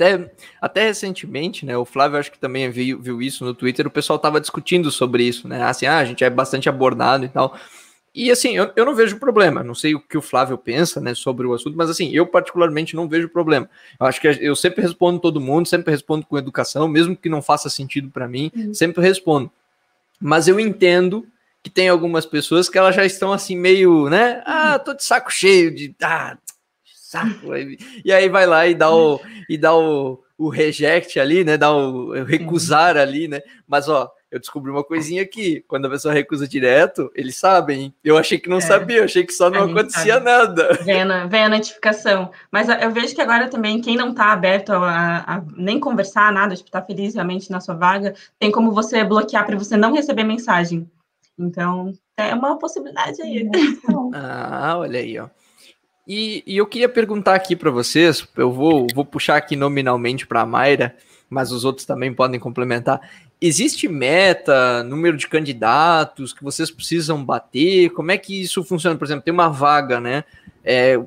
até, 0.00 0.30
até 0.60 0.86
recentemente, 0.86 1.66
né? 1.66 1.76
O 1.76 1.84
Flávio 1.84 2.18
acho 2.18 2.32
que 2.32 2.38
também 2.38 2.70
viu, 2.70 3.00
viu 3.00 3.20
isso 3.20 3.44
no 3.44 3.54
Twitter, 3.54 3.86
o 3.86 3.90
pessoal 3.90 4.18
tava 4.18 4.40
discutindo 4.40 4.90
sobre 4.90 5.22
isso, 5.24 5.46
né? 5.46 5.62
Assim, 5.62 5.86
ah, 5.86 5.98
a 5.98 6.04
gente 6.04 6.24
é 6.24 6.30
bastante 6.30 6.68
abordado 6.68 7.24
e 7.24 7.28
tal. 7.28 7.54
E 8.12 8.30
assim, 8.30 8.56
eu, 8.56 8.72
eu 8.74 8.84
não 8.84 8.94
vejo 8.94 9.18
problema, 9.20 9.62
não 9.62 9.74
sei 9.74 9.94
o 9.94 10.00
que 10.00 10.18
o 10.18 10.22
Flávio 10.22 10.58
pensa 10.58 11.00
né, 11.00 11.14
sobre 11.14 11.46
o 11.46 11.54
assunto, 11.54 11.76
mas 11.76 11.88
assim, 11.88 12.10
eu 12.12 12.26
particularmente 12.26 12.96
não 12.96 13.08
vejo 13.08 13.28
problema. 13.28 13.70
Eu 14.00 14.06
acho 14.06 14.20
que 14.20 14.26
eu 14.26 14.56
sempre 14.56 14.82
respondo 14.82 15.20
todo 15.20 15.40
mundo, 15.40 15.68
sempre 15.68 15.92
respondo 15.92 16.26
com 16.26 16.36
educação, 16.36 16.88
mesmo 16.88 17.16
que 17.16 17.28
não 17.28 17.40
faça 17.40 17.70
sentido 17.70 18.10
para 18.10 18.26
mim, 18.26 18.50
uhum. 18.54 18.74
sempre 18.74 19.00
respondo. 19.00 19.50
Mas 20.20 20.48
eu 20.48 20.58
entendo 20.58 21.24
que 21.62 21.70
tem 21.70 21.88
algumas 21.88 22.26
pessoas 22.26 22.68
que 22.68 22.76
elas 22.76 22.96
já 22.96 23.04
estão 23.04 23.32
assim 23.32 23.56
meio, 23.56 24.08
né? 24.10 24.42
Ah, 24.44 24.78
tô 24.78 24.92
de 24.92 25.04
saco 25.04 25.30
cheio 25.30 25.72
de 25.72 25.94
ah, 26.02 26.36
saco. 26.84 27.54
E 28.04 28.12
aí 28.12 28.28
vai 28.28 28.46
lá 28.46 28.66
e 28.66 28.74
dá 28.74 28.92
o 28.92 29.20
e 29.48 29.56
dá 29.56 29.74
o, 29.74 30.22
o 30.36 30.48
reject 30.48 31.18
ali, 31.20 31.44
né? 31.44 31.56
Dá 31.56 31.72
o, 31.72 32.08
o 32.08 32.24
recusar 32.24 32.96
uhum. 32.96 33.02
ali, 33.02 33.28
né? 33.28 33.40
Mas 33.68 33.88
ó, 33.88 34.10
eu 34.30 34.38
descobri 34.38 34.70
uma 34.70 34.84
coisinha 34.84 35.22
aqui. 35.22 35.64
Quando 35.66 35.86
a 35.86 35.90
pessoa 35.90 36.14
recusa 36.14 36.46
direto, 36.46 37.10
eles 37.14 37.36
sabem. 37.36 37.92
Eu 38.04 38.16
achei 38.16 38.38
que 38.38 38.48
não 38.48 38.58
é. 38.58 38.60
sabia, 38.60 38.98
eu 38.98 39.04
achei 39.04 39.24
que 39.24 39.32
só 39.32 39.50
não 39.50 39.64
acontecia 39.64 40.14
sabe. 40.14 40.24
nada. 40.24 40.78
Vem 40.84 41.02
a, 41.02 41.26
vem 41.26 41.44
a 41.44 41.48
notificação. 41.48 42.30
Mas 42.50 42.68
eu 42.68 42.90
vejo 42.92 43.14
que 43.14 43.20
agora 43.20 43.48
também, 43.48 43.80
quem 43.80 43.96
não 43.96 44.10
está 44.10 44.32
aberto 44.32 44.72
a, 44.72 45.18
a, 45.26 45.42
nem 45.56 45.80
conversar, 45.80 46.32
nada, 46.32 46.54
tipo, 46.54 46.70
tá 46.70 46.80
feliz 46.80 47.14
realmente 47.14 47.50
na 47.50 47.60
sua 47.60 47.74
vaga, 47.74 48.14
tem 48.38 48.52
como 48.52 48.70
você 48.72 49.02
bloquear 49.02 49.44
para 49.44 49.58
você 49.58 49.76
não 49.76 49.92
receber 49.92 50.22
mensagem. 50.22 50.88
Então, 51.36 51.92
é 52.16 52.34
uma 52.34 52.58
possibilidade 52.58 53.20
aí. 53.22 53.48
Ah, 54.14 54.76
olha 54.78 55.00
aí, 55.00 55.18
ó. 55.18 55.28
E, 56.06 56.42
e 56.46 56.56
eu 56.56 56.66
queria 56.66 56.88
perguntar 56.88 57.34
aqui 57.34 57.54
para 57.54 57.70
vocês, 57.70 58.26
eu 58.36 58.50
vou, 58.50 58.86
vou 58.94 59.04
puxar 59.04 59.36
aqui 59.36 59.54
nominalmente 59.54 60.26
para 60.26 60.40
a 60.40 60.46
Mayra, 60.46 60.96
mas 61.28 61.52
os 61.52 61.64
outros 61.64 61.86
também 61.86 62.12
podem 62.12 62.40
complementar. 62.40 63.00
Existe 63.40 63.88
meta, 63.88 64.82
número 64.82 65.16
de 65.16 65.26
candidatos 65.26 66.32
que 66.32 66.44
vocês 66.44 66.70
precisam 66.70 67.24
bater? 67.24 67.90
Como 67.90 68.10
é 68.10 68.18
que 68.18 68.42
isso 68.42 68.62
funciona? 68.62 68.96
Por 68.98 69.06
exemplo, 69.06 69.24
tem 69.24 69.32
uma 69.32 69.48
vaga, 69.48 69.98
né? 69.98 70.24
É, 70.62 71.00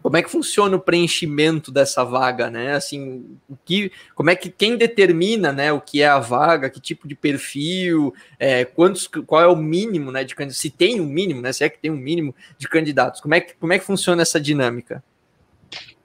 como 0.00 0.16
é 0.16 0.22
que 0.22 0.30
funciona 0.30 0.76
o 0.76 0.80
preenchimento 0.80 1.72
dessa 1.72 2.04
vaga, 2.04 2.48
né? 2.48 2.74
Assim, 2.74 3.36
o 3.48 3.56
que, 3.64 3.90
como 4.14 4.30
é 4.30 4.36
que 4.36 4.48
quem 4.48 4.76
determina, 4.76 5.52
né, 5.52 5.72
o 5.72 5.80
que 5.80 6.00
é 6.00 6.06
a 6.06 6.18
vaga, 6.18 6.70
que 6.70 6.80
tipo 6.80 7.08
de 7.08 7.14
perfil, 7.14 8.14
é, 8.38 8.64
quantos, 8.64 9.06
qual 9.06 9.42
é 9.42 9.46
o 9.46 9.56
mínimo, 9.56 10.12
né, 10.12 10.24
de 10.24 10.34
candidatos, 10.34 10.60
se 10.60 10.70
tem 10.70 11.00
um 11.00 11.06
mínimo, 11.06 11.42
né, 11.42 11.52
se 11.52 11.64
é 11.64 11.68
que 11.68 11.78
tem 11.78 11.90
um 11.90 11.96
mínimo 11.96 12.34
de 12.56 12.68
candidatos, 12.68 13.20
como 13.20 13.34
é 13.34 13.40
que, 13.40 13.54
como 13.56 13.72
é 13.72 13.78
que 13.78 13.84
funciona 13.84 14.22
essa 14.22 14.40
dinâmica? 14.40 15.02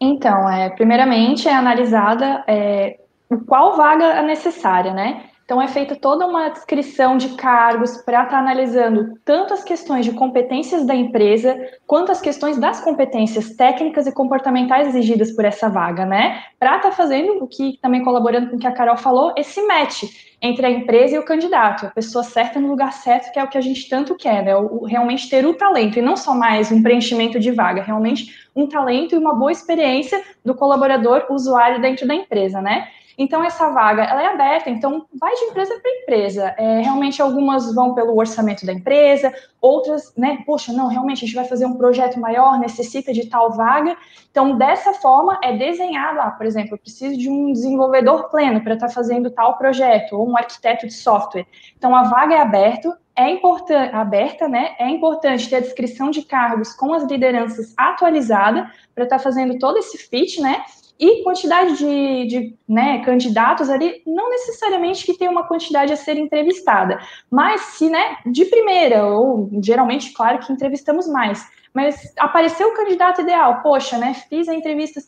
Então, 0.02 0.50
é, 0.50 0.70
primeiramente 0.72 1.48
é 1.48 1.54
analisada 1.54 2.44
é, 2.48 3.00
qual 3.46 3.78
vaga 3.78 4.06
é 4.06 4.24
necessária, 4.24 4.94
né? 4.94 5.30
Então, 5.46 5.62
é 5.62 5.68
feita 5.68 5.96
toda 5.96 6.26
uma 6.26 6.50
descrição 6.50 7.18
de 7.18 7.30
cargos 7.36 7.98
para 7.98 8.24
estar 8.24 8.32
tá 8.32 8.40
analisando 8.40 9.20
tanto 9.26 9.54
as 9.54 9.62
questões 9.64 10.06
de 10.06 10.14
competências 10.14 10.86
da 10.86 10.96
empresa, 10.96 11.58
quanto 11.86 12.12
as 12.14 12.22
questões 12.22 12.58
das 12.58 12.80
competências 12.80 13.56
técnicas 13.56 14.08
e 14.08 14.14
comportamentais 14.14 14.88
exigidas 14.88 15.32
por 15.32 15.44
essa 15.44 15.68
vaga, 15.68 16.06
né? 16.06 16.44
Para 16.58 16.78
estar 16.78 16.90
tá 16.90 16.96
fazendo 16.96 17.44
o 17.44 17.48
que 17.48 17.78
também 17.82 18.04
colaborando 18.04 18.50
com 18.50 18.56
o 18.56 18.60
que 18.60 18.68
a 18.68 18.72
Carol 18.72 18.96
falou, 18.96 19.34
esse 19.36 19.62
match 19.68 20.04
entre 20.42 20.66
a 20.66 20.70
empresa 20.70 21.16
e 21.16 21.20
o 21.20 21.26
candidato, 21.26 21.86
a 21.88 21.92
pessoa 21.92 22.24
certa 22.24 22.60
no 22.60 22.70
lugar 22.70 22.94
certo, 22.94 23.32
que 23.32 23.40
é 23.40 23.44
o 23.44 23.48
que 23.48 23.58
a 23.58 23.62
gente 23.62 23.88
tanto 23.90 24.16
quer, 24.16 24.44
né? 24.44 24.56
O, 24.56 24.86
realmente 24.86 25.30
ter 25.30 25.46
o 25.46 25.54
talento, 25.54 26.00
e 26.00 26.02
não 26.02 26.16
só 26.16 26.34
mais 26.34 26.72
um 26.72 26.82
preenchimento 26.82 27.38
de 27.38 27.52
vaga, 27.52 27.82
realmente 27.82 28.50
um 28.56 28.68
talento 28.68 29.14
e 29.14 29.18
uma 29.18 29.36
boa 29.36 29.52
experiência 29.52 30.24
do 30.44 30.56
colaborador 30.56 31.26
usuário 31.30 31.82
dentro 31.82 32.08
da 32.08 32.16
empresa, 32.16 32.62
né? 32.62 32.88
Então, 33.24 33.42
essa 33.42 33.70
vaga, 33.70 34.03
ela 34.03 34.22
é 34.22 34.25
aberta, 34.27 34.70
então 34.70 35.06
vai 35.18 35.34
de 35.34 35.46
empresa 35.46 35.80
para 35.80 35.92
empresa. 36.01 36.53
É, 36.58 36.82
realmente, 36.82 37.22
algumas 37.22 37.74
vão 37.74 37.94
pelo 37.94 38.18
orçamento 38.18 38.65
da 38.65 38.74
empresa, 38.74 39.34
outras, 39.62 40.13
né, 40.18 40.44
poxa, 40.46 40.74
não, 40.74 40.88
realmente 40.88 41.20
a 41.20 41.25
gente 41.25 41.36
vai 41.36 41.46
fazer 41.46 41.65
um 41.65 41.77
projeto 41.77 42.20
maior, 42.20 42.60
necessita 42.60 43.13
de 43.13 43.27
tal 43.27 43.53
vaga. 43.53 43.96
Então, 44.30 44.58
dessa 44.58 44.94
forma, 44.96 45.39
é 45.42 45.56
desenhado, 45.56 46.20
ah, 46.20 46.32
por 46.32 46.46
exemplo, 46.46 46.74
eu 46.74 46.77
preciso 46.77 47.18
de 47.18 47.30
um 47.30 47.53
desenvolvedor 47.53 48.30
pleno 48.30 48.62
para 48.62 48.74
estar 48.74 48.88
tá 48.88 48.94
fazendo 48.94 49.32
tal 49.32 49.58
projeto, 49.58 50.18
ou 50.18 50.30
um 50.30 50.36
arquiteto 50.36 50.86
de 50.86 50.94
software. 50.94 51.48
Então, 51.77 51.96
a 51.96 52.03
vaga 52.03 52.36
é 52.36 52.42
aberta, 52.42 53.00
é 53.15 53.30
importante, 53.30 53.96
aberta, 53.96 54.50
né? 54.50 54.75
É 54.77 54.89
importante 54.89 55.50
ter 55.50 55.58
a 55.58 55.62
descrição 55.62 56.12
de 56.12 56.24
cargos 56.24 56.74
com 56.74 56.94
as 56.94 57.03
lideranças 57.03 57.74
atualizada 57.77 58.70
para 58.94 59.06
estar 59.06 59.18
tá 59.18 59.24
fazendo 59.24 59.58
todo 59.60 59.77
esse 59.77 59.98
fit, 59.98 60.42
né? 60.42 60.62
E 61.04 61.22
quantidade 61.22 61.78
de, 61.78 62.28
de 62.28 62.56
né, 62.66 63.04
candidatos 63.04 63.70
ali, 63.70 64.02
não 64.08 64.30
necessariamente 64.30 65.06
que 65.06 65.18
tem 65.18 65.28
uma 65.28 65.46
quantidade 65.46 65.92
a 65.92 65.98
ser 65.98 66.16
entrevistada, 66.18 66.98
mas 67.30 67.60
se, 67.60 67.90
né, 67.90 68.20
de 68.26 68.46
primeira, 68.46 69.06
ou 69.06 69.50
geralmente, 69.62 70.14
claro 70.14 70.40
que 70.40 70.54
entrevistamos 70.54 71.06
mais, 71.06 71.46
mas 71.74 72.14
apareceu 72.18 72.70
o 72.70 72.74
candidato 72.74 73.20
ideal, 73.20 73.62
poxa, 73.62 73.98
né, 73.98 74.14
fiz 74.30 74.48
a 74.48 74.56
entrevista 74.56 75.02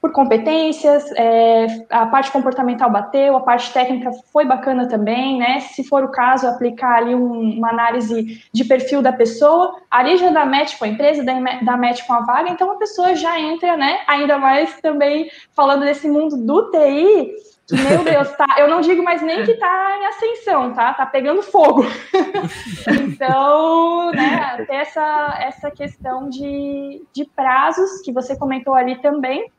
por 0.00 0.12
competências, 0.12 1.04
é, 1.12 1.66
a 1.90 2.06
parte 2.06 2.30
comportamental 2.30 2.90
bateu, 2.90 3.36
a 3.36 3.40
parte 3.40 3.70
técnica 3.72 4.10
foi 4.32 4.46
bacana 4.46 4.88
também, 4.88 5.38
né? 5.38 5.60
Se 5.60 5.84
for 5.84 6.02
o 6.02 6.10
caso, 6.10 6.46
aplicar 6.46 6.96
ali 6.96 7.14
um, 7.14 7.58
uma 7.58 7.68
análise 7.68 8.42
de 8.52 8.64
perfil 8.64 9.02
da 9.02 9.12
pessoa, 9.12 9.78
ali 9.90 10.16
já 10.16 10.30
dá 10.30 10.46
match 10.46 10.78
com 10.78 10.86
a 10.86 10.88
empresa, 10.88 11.22
dá, 11.22 11.34
dá 11.62 11.76
match 11.76 12.06
com 12.06 12.14
a 12.14 12.20
vaga, 12.20 12.48
então 12.48 12.70
a 12.70 12.76
pessoa 12.76 13.14
já 13.14 13.38
entra, 13.38 13.76
né? 13.76 14.00
Ainda 14.06 14.38
mais 14.38 14.80
também 14.80 15.30
falando 15.54 15.84
desse 15.84 16.08
mundo 16.08 16.36
do 16.36 16.70
TI, 16.70 17.34
meu 17.72 18.02
Deus, 18.02 18.30
tá. 18.32 18.46
Eu 18.58 18.68
não 18.68 18.80
digo 18.80 19.02
mais 19.02 19.22
nem 19.22 19.44
que 19.44 19.54
tá 19.54 19.98
em 20.00 20.06
ascensão, 20.06 20.72
tá? 20.72 20.92
Tá 20.94 21.06
pegando 21.06 21.42
fogo. 21.42 21.84
então, 23.04 24.10
né, 24.12 24.66
essa, 24.68 25.38
essa 25.40 25.70
questão 25.70 26.28
de, 26.28 27.04
de 27.12 27.24
prazos 27.24 28.00
que 28.02 28.12
você 28.12 28.36
comentou 28.36 28.74
ali 28.74 29.00
também, 29.00 29.50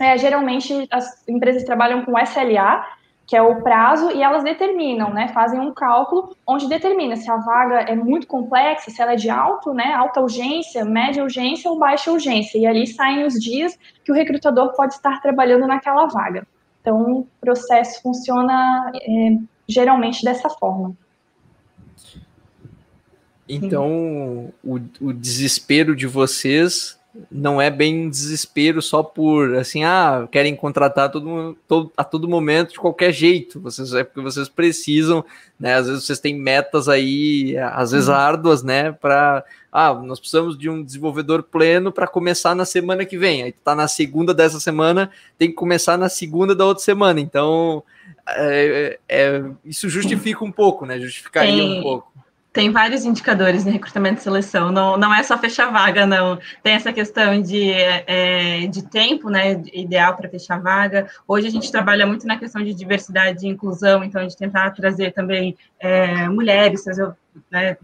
é, 0.00 0.16
geralmente 0.16 0.88
as 0.90 1.28
empresas 1.28 1.62
trabalham 1.62 2.04
com 2.04 2.18
SLA, 2.18 2.86
que 3.26 3.36
é 3.36 3.42
o 3.42 3.62
prazo, 3.62 4.10
e 4.10 4.22
elas 4.22 4.42
determinam, 4.42 5.14
né, 5.14 5.28
fazem 5.28 5.60
um 5.60 5.72
cálculo 5.72 6.34
onde 6.44 6.68
determina 6.68 7.14
se 7.14 7.30
a 7.30 7.36
vaga 7.36 7.76
é 7.82 7.94
muito 7.94 8.26
complexa, 8.26 8.90
se 8.90 9.00
ela 9.00 9.12
é 9.12 9.16
de 9.16 9.30
alto, 9.30 9.72
né, 9.72 9.92
alta 9.92 10.20
urgência, 10.20 10.84
média 10.84 11.22
urgência 11.22 11.70
ou 11.70 11.78
baixa 11.78 12.10
urgência, 12.10 12.58
e 12.58 12.66
ali 12.66 12.88
saem 12.88 13.24
os 13.24 13.34
dias 13.34 13.78
que 14.02 14.10
o 14.10 14.14
recrutador 14.14 14.74
pode 14.74 14.94
estar 14.94 15.20
trabalhando 15.20 15.66
naquela 15.66 16.06
vaga. 16.06 16.44
Então, 16.80 17.00
o 17.18 17.28
processo 17.40 18.02
funciona 18.02 18.90
é, 18.96 19.36
geralmente 19.68 20.24
dessa 20.24 20.48
forma. 20.48 20.96
Então, 23.48 24.52
o, 24.64 24.80
o 25.00 25.12
desespero 25.12 25.94
de 25.94 26.06
vocês 26.06 26.99
não 27.30 27.60
é 27.60 27.70
bem 27.70 28.08
desespero 28.08 28.80
só 28.80 29.02
por 29.02 29.56
assim, 29.56 29.82
ah, 29.82 30.28
querem 30.30 30.54
contratar 30.54 31.10
todo, 31.10 31.56
todo, 31.66 31.92
a 31.96 32.04
todo 32.04 32.28
momento 32.28 32.72
de 32.72 32.78
qualquer 32.78 33.12
jeito. 33.12 33.60
Vocês 33.60 33.92
é 33.94 34.04
porque 34.04 34.20
vocês 34.20 34.48
precisam, 34.48 35.24
né? 35.58 35.74
Às 35.74 35.88
vezes 35.88 36.04
vocês 36.04 36.20
têm 36.20 36.34
metas 36.34 36.88
aí, 36.88 37.56
às 37.58 37.90
vezes 37.90 38.08
uhum. 38.08 38.14
árduas, 38.14 38.62
né? 38.62 38.92
Para 38.92 39.44
ah, 39.72 39.92
nós 39.94 40.20
precisamos 40.20 40.56
de 40.56 40.70
um 40.70 40.84
desenvolvedor 40.84 41.42
pleno 41.42 41.90
para 41.90 42.06
começar 42.06 42.54
na 42.54 42.64
semana 42.64 43.04
que 43.04 43.18
vem. 43.18 43.42
Aí 43.42 43.52
tá 43.52 43.74
na 43.74 43.88
segunda 43.88 44.32
dessa 44.32 44.60
semana, 44.60 45.10
tem 45.36 45.48
que 45.48 45.54
começar 45.54 45.96
na 45.96 46.08
segunda 46.08 46.54
da 46.54 46.64
outra 46.64 46.84
semana. 46.84 47.20
Então, 47.20 47.82
é, 48.28 48.98
é, 49.08 49.42
isso 49.64 49.88
justifica 49.88 50.44
um 50.44 50.52
pouco, 50.52 50.86
né? 50.86 50.98
Justificaria 51.00 51.64
um 51.64 51.82
pouco. 51.82 52.10
Tem 52.52 52.68
vários 52.72 53.04
indicadores 53.04 53.64
no 53.64 53.70
recrutamento 53.70 54.20
e 54.20 54.24
seleção, 54.24 54.72
não, 54.72 54.96
não 54.96 55.14
é 55.14 55.22
só 55.22 55.38
fechar 55.38 55.70
vaga, 55.70 56.04
não. 56.04 56.36
Tem 56.64 56.74
essa 56.74 56.92
questão 56.92 57.40
de, 57.40 57.70
é, 57.70 58.66
de 58.66 58.82
tempo, 58.82 59.30
né, 59.30 59.52
ideal 59.72 60.16
para 60.16 60.28
fechar 60.28 60.60
vaga. 60.60 61.08
Hoje 61.28 61.46
a 61.46 61.50
gente 61.50 61.70
trabalha 61.70 62.04
muito 62.04 62.26
na 62.26 62.36
questão 62.36 62.60
de 62.60 62.74
diversidade 62.74 63.46
e 63.46 63.48
inclusão, 63.48 64.02
então 64.02 64.26
de 64.26 64.36
tentar 64.36 64.70
trazer 64.72 65.12
também 65.12 65.56
é, 65.78 66.28
mulheres, 66.28 66.82
trazer, 66.82 67.12
né, 67.48 67.76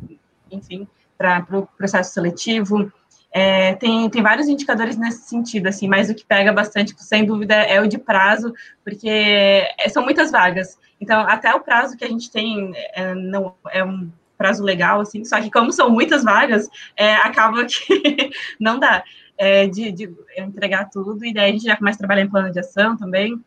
enfim, 0.50 0.88
para 1.16 1.38
o 1.38 1.46
pro 1.46 1.68
processo 1.78 2.12
seletivo. 2.12 2.92
É, 3.30 3.75
tem, 3.75 4.11
tem 4.11 4.23
vários 4.23 4.49
indicadores 4.49 4.96
nesse 4.96 5.28
sentido, 5.28 5.68
assim, 5.68 5.87
mas 5.87 6.11
o 6.11 6.14
que 6.14 6.25
pega 6.25 6.52
bastante, 6.52 6.92
sem 6.99 7.25
dúvida, 7.25 7.54
é 7.54 7.80
o 7.80 7.87
de 7.87 7.99
prazo, 7.99 8.52
porque 8.82 9.08
é, 9.08 9.88
são 9.90 10.02
muitas 10.02 10.32
vagas. 10.32 10.76
Então, 11.00 11.20
até 11.20 11.54
o 11.54 11.61
prazo 11.61 11.96
que 11.96 12.04
a 12.04 12.08
gente 12.08 12.32
tem 12.32 12.73
é, 12.94 13.14
não 13.14 13.54
é 13.70 13.85
um 13.85 14.11
prazo 14.37 14.62
legal, 14.62 15.00
assim, 15.00 15.25
só 15.25 15.40
que 15.40 15.50
como 15.50 15.73
são 15.73 15.90
muitas 15.90 16.25
vagas, 16.25 16.69
é, 16.97 17.14
acaba 17.16 17.64
que 17.64 18.31
não 18.61 18.78
dá 18.78 19.02
é, 19.38 19.66
de, 19.66 19.93
de, 19.93 20.11
entregar 20.37 20.88
tudo, 20.90 21.25
e 21.25 21.33
daí 21.33 21.50
a 21.50 21.52
gente 21.52 21.64
já 21.64 21.76
começa 21.76 21.97
a 21.97 22.00
trabalhar 22.00 22.23
em 22.23 22.31
plano 22.31 22.50
de 22.50 22.61
ação 22.61 22.97
também, 22.97 23.40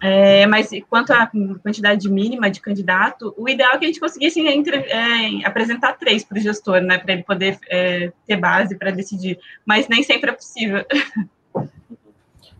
é, 0.00 0.46
mas 0.46 0.70
quanto 0.88 1.12
à 1.12 1.30
quantidade 1.62 2.08
mínima 2.10 2.50
de 2.50 2.60
candidato, 2.60 3.34
o 3.36 3.48
ideal 3.48 3.74
é 3.74 3.78
que 3.78 3.84
a 3.84 3.88
gente 3.88 4.00
conseguisse 4.00 4.40
entre, 4.40 4.76
é, 4.76 5.44
apresentar 5.44 5.94
três 5.94 6.24
para 6.24 6.38
o 6.38 6.40
gestor, 6.40 6.80
né, 6.80 6.98
para 6.98 7.12
ele 7.12 7.22
poder 7.24 7.58
é, 7.68 8.12
ter 8.26 8.36
base 8.36 8.76
para 8.76 8.90
decidir, 8.90 9.38
mas 9.64 9.88
nem 9.88 10.02
sempre 10.02 10.30
é 10.30 10.32
possível. 10.32 10.84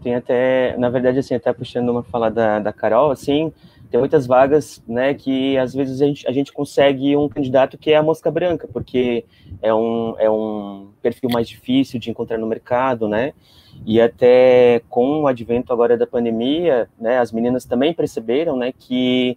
Tem 0.02 0.14
até, 0.14 0.76
na 0.78 0.88
verdade, 0.88 1.18
assim, 1.18 1.34
até 1.34 1.52
puxando 1.52 1.90
uma 1.90 2.02
fala 2.02 2.30
da, 2.30 2.58
da 2.58 2.72
Carol, 2.72 3.10
assim, 3.10 3.52
tem 3.90 3.99
muitas 3.99 4.26
vagas, 4.26 4.82
né, 4.87 5.14
que 5.14 5.59
às 5.59 5.75
vezes 5.75 6.00
a 6.00 6.06
gente, 6.06 6.28
a 6.28 6.32
gente 6.32 6.52
consegue 6.52 7.16
um 7.16 7.28
candidato 7.28 7.76
que 7.76 7.90
é 7.90 7.97
a 7.97 8.02
mosca 8.02 8.30
branca, 8.30 8.68
porque 8.73 9.25
é 9.61 9.75
um, 9.75 10.14
é 10.18 10.30
um 10.30 10.90
perfil 11.02 11.28
mais 11.30 11.49
difícil 11.49 11.99
de 11.99 12.09
encontrar 12.09 12.38
no 12.38 12.47
mercado, 12.47 13.09
né, 13.09 13.32
e 13.85 14.00
até 14.00 14.82
com 14.88 15.23
o 15.23 15.26
advento 15.26 15.73
agora 15.73 15.97
da 15.97 16.06
pandemia, 16.06 16.88
né, 16.99 17.18
as 17.18 17.32
meninas 17.32 17.64
também 17.64 17.92
perceberam, 17.92 18.56
né, 18.56 18.73
que 18.78 19.37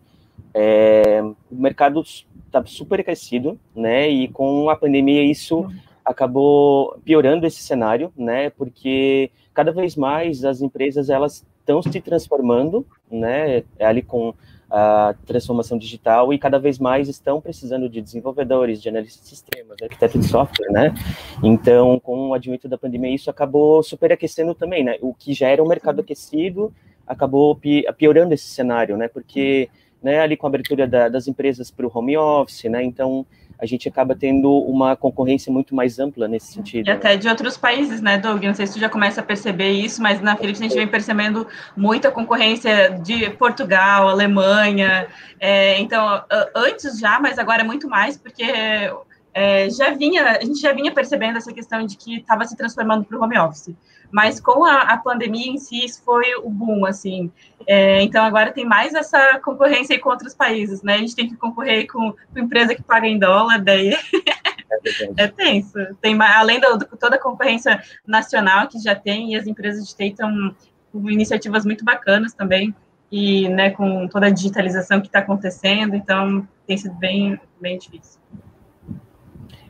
é, 0.53 1.21
o 1.23 1.55
mercado 1.55 2.01
está 2.01 2.63
super 2.65 2.99
aquecido, 2.99 3.59
né, 3.75 4.07
e 4.07 4.27
com 4.27 4.69
a 4.69 4.75
pandemia 4.75 5.23
isso 5.23 5.67
acabou 6.05 6.99
piorando 7.03 7.47
esse 7.47 7.63
cenário, 7.63 8.13
né, 8.15 8.51
porque 8.51 9.31
cada 9.51 9.71
vez 9.71 9.95
mais 9.95 10.45
as 10.45 10.61
empresas 10.61 11.09
elas 11.09 11.43
estão 11.63 11.81
se 11.81 12.01
transformando, 12.01 12.85
né, 13.09 13.63
é 13.79 13.85
ali 13.85 14.01
com 14.01 14.33
a 14.69 15.13
transformação 15.27 15.77
digital 15.77 16.33
e 16.33 16.39
cada 16.39 16.57
vez 16.57 16.79
mais 16.79 17.07
estão 17.07 17.39
precisando 17.39 17.87
de 17.87 18.01
desenvolvedores, 18.01 18.81
de 18.81 18.89
analistas 18.89 19.21
de 19.21 19.29
sistemas, 19.29 19.77
arquitetos 19.79 20.19
de 20.19 20.27
software, 20.27 20.71
né? 20.71 20.95
Então, 21.43 21.99
com 21.99 22.29
o 22.29 22.33
advento 22.33 22.67
da 22.67 22.75
pandemia, 22.75 23.13
isso 23.13 23.29
acabou 23.29 23.83
superaquecendo 23.83 24.55
também, 24.55 24.83
né? 24.83 24.97
O 24.99 25.13
que 25.13 25.31
já 25.31 25.47
era 25.47 25.63
um 25.63 25.67
mercado 25.67 26.01
aquecido 26.01 26.73
acabou 27.05 27.59
piorando 27.97 28.33
esse 28.33 28.47
cenário, 28.47 28.97
né? 28.97 29.07
Porque 29.07 29.69
né, 30.01 30.19
ali 30.19 30.35
com 30.35 30.47
a 30.47 30.49
abertura 30.49 30.87
da, 30.87 31.07
das 31.07 31.27
empresas 31.27 31.69
para 31.69 31.85
o 31.85 31.91
home 31.93 32.17
office, 32.17 32.63
né? 32.63 32.83
Então, 32.83 33.25
a 33.59 33.65
gente 33.65 33.87
acaba 33.87 34.15
tendo 34.15 34.51
uma 34.51 34.95
concorrência 34.95 35.51
muito 35.51 35.75
mais 35.75 35.99
ampla 35.99 36.27
nesse 36.27 36.53
sentido. 36.53 36.87
E 36.87 36.91
até 36.91 37.15
de 37.15 37.27
outros 37.27 37.57
países, 37.57 38.01
né, 38.01 38.17
Doug? 38.17 38.43
Não 38.43 38.53
sei 38.53 38.67
se 38.67 38.73
tu 38.73 38.79
já 38.79 38.89
começa 38.89 39.21
a 39.21 39.23
perceber 39.23 39.71
isso, 39.71 40.01
mas 40.01 40.21
na 40.21 40.35
Philips 40.35 40.59
a 40.59 40.63
gente 40.63 40.75
vem 40.75 40.87
percebendo 40.87 41.47
muita 41.75 42.11
concorrência 42.11 42.89
de 43.03 43.29
Portugal, 43.31 44.09
Alemanha. 44.09 45.07
É, 45.39 45.79
então, 45.79 46.23
antes 46.55 46.99
já, 46.99 47.19
mas 47.19 47.39
agora 47.39 47.61
é 47.61 47.65
muito 47.65 47.87
mais, 47.87 48.17
porque 48.17 48.43
é, 49.33 49.69
já 49.69 49.91
vinha, 49.91 50.23
a 50.23 50.41
gente 50.43 50.59
já 50.59 50.71
vinha 50.73 50.91
percebendo 50.91 51.37
essa 51.37 51.51
questão 51.51 51.85
de 51.85 51.97
que 51.97 52.17
estava 52.17 52.45
se 52.45 52.55
transformando 52.55 53.03
para 53.03 53.17
o 53.17 53.23
home 53.23 53.37
office. 53.37 53.73
Mas 54.13 54.39
com 54.39 54.63
a, 54.63 54.81
a, 54.81 54.97
pandemia 54.97 55.51
em 55.51 55.57
si, 55.57 55.83
isso 55.83 56.03
foi 56.03 56.35
o 56.35 56.47
boom, 56.47 56.85
assim. 56.85 57.31
É, 57.65 57.99
então 58.03 58.23
agora 58.23 58.51
tem 58.51 58.63
mais 58.63 58.93
essa 58.93 59.39
concorrência 59.39 59.99
com 59.99 60.09
outros 60.09 60.35
países, 60.35 60.83
né? 60.83 60.93
A 60.93 60.97
gente 60.99 61.15
tem 61.15 61.27
que 61.27 61.35
concorrer 61.35 61.87
com, 61.87 62.13
com 62.31 62.39
empresa 62.39 62.75
que 62.75 62.83
paga 62.83 63.07
em 63.07 63.17
dólar, 63.17 63.59
daí 63.59 63.89
é, 65.17 65.23
é 65.23 65.27
tenso. 65.27 65.79
Tem 65.99 66.15
além 66.21 66.59
de 66.59 66.67
toda 66.99 67.15
a 67.15 67.19
concorrência 67.19 67.81
nacional 68.05 68.67
que 68.67 68.77
já 68.77 68.93
tem, 68.93 69.33
e 69.33 69.35
as 69.35 69.47
empresas 69.47 69.87
de 69.87 69.95
TI 69.95 70.09
estão 70.09 70.55
com 70.91 71.09
iniciativas 71.09 71.65
muito 71.65 71.83
bacanas 71.83 72.35
também, 72.35 72.71
e 73.11 73.49
né, 73.49 73.71
com 73.71 74.07
toda 74.07 74.27
a 74.27 74.29
digitalização 74.29 75.01
que 75.01 75.07
está 75.07 75.19
acontecendo, 75.19 75.95
então 75.95 76.47
tem 76.67 76.77
sido 76.77 76.93
bem, 76.93 77.39
bem 77.59 77.79
difícil. 77.79 78.21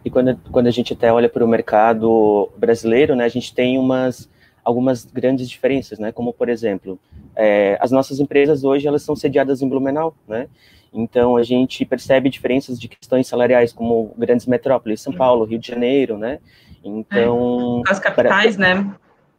E 0.04 0.10
quando, 0.10 0.38
quando 0.52 0.68
a 0.68 0.72
gente 0.72 0.92
até 0.92 1.14
olha 1.14 1.30
para 1.30 1.46
o 1.46 1.48
mercado 1.48 2.52
brasileiro, 2.58 3.16
né, 3.16 3.24
a 3.24 3.30
gente 3.30 3.56
tem 3.56 3.80
umas 3.80 4.30
algumas 4.64 5.06
grandes 5.06 5.50
diferenças, 5.50 6.00
né? 6.00 6.12
Como 6.12 6.34
por 6.34 6.50
exemplo, 6.50 7.00
é, 7.36 7.78
as 7.82 7.92
nossas 7.92 8.20
empresas 8.20 8.64
hoje 8.64 8.88
elas 8.88 9.02
são 9.02 9.16
sediadas 9.16 9.62
em 9.62 9.68
Blumenau, 9.68 10.16
né? 10.28 10.48
Então 10.94 11.36
a 11.36 11.44
gente 11.44 11.84
percebe 11.86 12.30
diferenças 12.30 12.80
de 12.80 12.88
questões 12.88 13.28
salariais, 13.28 13.74
como 13.74 14.14
grandes 14.18 14.46
metrópoles, 14.46 15.02
São 15.02 15.12
Paulo, 15.12 15.44
Rio 15.44 15.58
de 15.58 15.68
Janeiro, 15.68 16.18
né? 16.18 16.40
Então 16.84 17.82
é, 17.86 17.92
as 17.92 18.00
capitais, 18.00 18.56
para... 18.56 18.76
né? 18.76 18.96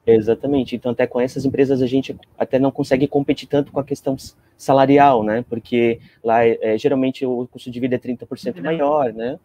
Exatamente. 0.07 0.77
Então 0.77 0.93
até 0.93 1.07
com 1.07 1.21
essas 1.21 1.45
empresas 1.45 1.81
a 1.81 1.87
gente 1.87 2.17
até 2.39 2.59
não 2.59 2.71
consegue 2.71 3.07
competir 3.07 3.49
tanto 3.49 3.73
com 3.73 3.81
a 3.81 3.85
questão 3.85 4.17
salarial, 4.57 5.23
né? 5.23 5.45
Porque 5.49 6.01
lá 6.23 6.45
é, 6.45 6.77
geralmente 6.77 7.25
o 7.25 7.47
custo 7.47 7.71
de 7.71 7.81
vida 7.81 7.95
é 7.95 7.99
30% 7.99 8.61
maior, 8.61 9.13
né? 9.13 9.39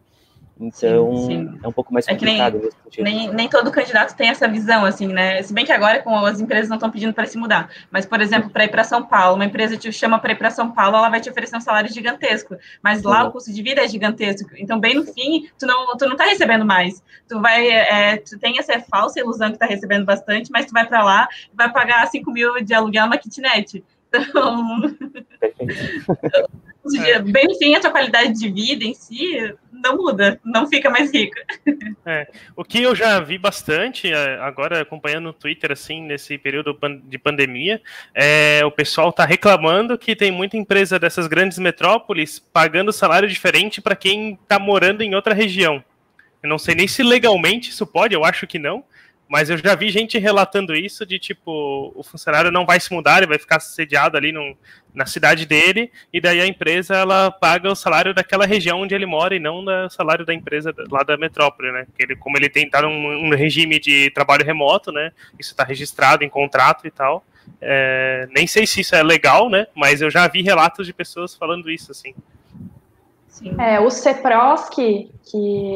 Então, 0.60 1.16
sim, 1.16 1.26
sim. 1.26 1.58
é 1.62 1.66
um 1.66 1.72
pouco 1.72 1.92
mais 1.92 2.06
complicado. 2.06 2.68
É 2.94 3.02
nem, 3.02 3.32
nem, 3.32 3.48
todo 3.48 3.70
candidato 3.70 4.14
tem 4.14 4.28
essa 4.28 4.46
visão, 4.46 4.84
assim, 4.84 5.06
né? 5.06 5.42
Se 5.42 5.54
bem 5.54 5.64
que 5.64 5.72
agora 5.72 6.02
com 6.02 6.14
as 6.26 6.38
empresas 6.38 6.68
não 6.68 6.76
estão 6.76 6.90
pedindo 6.90 7.14
para 7.14 7.24
se 7.24 7.38
mudar. 7.38 7.70
Mas, 7.90 8.04
por 8.04 8.20
exemplo, 8.20 8.50
para 8.50 8.64
ir 8.64 8.68
para 8.68 8.84
São 8.84 9.02
Paulo, 9.02 9.36
uma 9.36 9.46
empresa 9.46 9.78
te 9.78 9.90
chama 9.90 10.18
para 10.18 10.32
ir 10.32 10.36
para 10.36 10.50
São 10.50 10.70
Paulo, 10.70 10.98
ela 10.98 11.08
vai 11.08 11.18
te 11.18 11.30
oferecer 11.30 11.56
um 11.56 11.60
salário 11.62 11.90
gigantesco. 11.90 12.56
Mas 12.82 13.02
lá 13.02 13.22
uhum. 13.22 13.30
o 13.30 13.32
custo 13.32 13.50
de 13.50 13.62
vida 13.62 13.82
é 13.82 13.88
gigantesco. 13.88 14.50
Então, 14.58 14.78
bem 14.78 14.94
no 14.94 15.04
fim, 15.06 15.48
tu 15.58 15.66
não, 15.66 15.96
tu 15.96 16.06
não 16.06 16.14
tá 16.14 16.24
recebendo 16.24 16.66
mais. 16.66 17.02
Tu 17.26 17.40
vai, 17.40 17.66
é, 17.66 18.18
tu 18.18 18.38
tem 18.38 18.58
essa 18.58 18.78
falsa 18.80 19.18
ilusão 19.18 19.50
que 19.50 19.58
tá 19.58 19.64
recebendo 19.64 20.04
bastante, 20.04 20.50
mas 20.52 20.66
tu 20.66 20.72
vai 20.72 20.86
para 20.86 21.02
lá 21.02 21.26
e 21.50 21.56
vai 21.56 21.72
pagar 21.72 22.06
5 22.06 22.30
mil 22.30 22.62
de 22.62 22.74
aluguel 22.74 23.06
numa 23.06 23.16
kitnet. 23.16 23.82
Então, 24.12 24.82
bem 27.24 27.46
no 27.46 27.54
fim, 27.56 27.74
a 27.74 27.80
tua 27.80 27.90
qualidade 27.90 28.32
de 28.32 28.50
vida 28.50 28.84
em 28.84 28.94
si 28.94 29.54
não 29.72 29.96
muda, 29.96 30.40
não 30.44 30.66
fica 30.66 30.90
mais 30.90 31.12
rica. 31.12 31.42
É, 32.04 32.26
o 32.56 32.64
que 32.64 32.82
eu 32.82 32.94
já 32.94 33.20
vi 33.20 33.38
bastante, 33.38 34.12
é, 34.12 34.38
agora 34.40 34.80
acompanhando 34.80 35.24
no 35.24 35.32
Twitter, 35.32 35.72
assim, 35.72 36.02
nesse 36.02 36.38
período 36.38 36.76
de 37.04 37.18
pandemia, 37.18 37.80
é 38.14 38.62
o 38.64 38.70
pessoal 38.70 39.12
tá 39.12 39.24
reclamando 39.24 39.98
que 39.98 40.16
tem 40.16 40.30
muita 40.30 40.56
empresa 40.56 40.98
dessas 40.98 41.26
grandes 41.26 41.58
metrópoles 41.58 42.38
pagando 42.38 42.92
salário 42.92 43.28
diferente 43.28 43.80
para 43.80 43.94
quem 43.94 44.38
tá 44.48 44.58
morando 44.58 45.02
em 45.02 45.14
outra 45.14 45.34
região. 45.34 45.84
Eu 46.42 46.48
não 46.48 46.58
sei 46.58 46.74
nem 46.74 46.88
se 46.88 47.02
legalmente 47.02 47.70
isso 47.70 47.86
pode, 47.86 48.14
eu 48.14 48.24
acho 48.24 48.46
que 48.46 48.58
não, 48.58 48.82
mas 49.30 49.48
eu 49.48 49.56
já 49.56 49.76
vi 49.76 49.90
gente 49.90 50.18
relatando 50.18 50.74
isso 50.74 51.06
de 51.06 51.16
tipo, 51.16 51.92
o 51.94 52.02
funcionário 52.02 52.50
não 52.50 52.66
vai 52.66 52.80
se 52.80 52.92
mudar, 52.92 53.18
ele 53.18 53.28
vai 53.28 53.38
ficar 53.38 53.60
sediado 53.60 54.16
ali 54.16 54.34
na 54.92 55.06
cidade 55.06 55.46
dele, 55.46 55.92
e 56.12 56.20
daí 56.20 56.40
a 56.40 56.46
empresa 56.48 56.96
ela 56.96 57.30
paga 57.30 57.70
o 57.70 57.76
salário 57.76 58.12
daquela 58.12 58.44
região 58.44 58.80
onde 58.80 58.92
ele 58.92 59.06
mora 59.06 59.36
e 59.36 59.38
não 59.38 59.64
o 59.64 59.88
salário 59.88 60.26
da 60.26 60.34
empresa 60.34 60.74
lá 60.90 61.04
da 61.04 61.16
metrópole, 61.16 61.70
né? 61.70 61.86
Ele, 61.96 62.16
como 62.16 62.36
ele 62.36 62.48
tem 62.48 62.68
tá 62.68 62.82
num 62.82 63.28
um 63.28 63.30
regime 63.30 63.78
de 63.78 64.10
trabalho 64.10 64.44
remoto, 64.44 64.90
né? 64.90 65.12
Isso 65.38 65.52
está 65.52 65.62
registrado 65.62 66.24
em 66.24 66.28
contrato 66.28 66.84
e 66.88 66.90
tal. 66.90 67.24
É, 67.60 68.28
nem 68.34 68.48
sei 68.48 68.66
se 68.66 68.80
isso 68.80 68.96
é 68.96 69.02
legal, 69.02 69.48
né? 69.48 69.68
Mas 69.76 70.02
eu 70.02 70.10
já 70.10 70.26
vi 70.26 70.42
relatos 70.42 70.84
de 70.88 70.92
pessoas 70.92 71.36
falando 71.36 71.70
isso, 71.70 71.92
assim. 71.92 72.16
É, 73.60 73.78
o 73.78 73.90
CEPROS, 73.90 74.68
que 74.70 75.08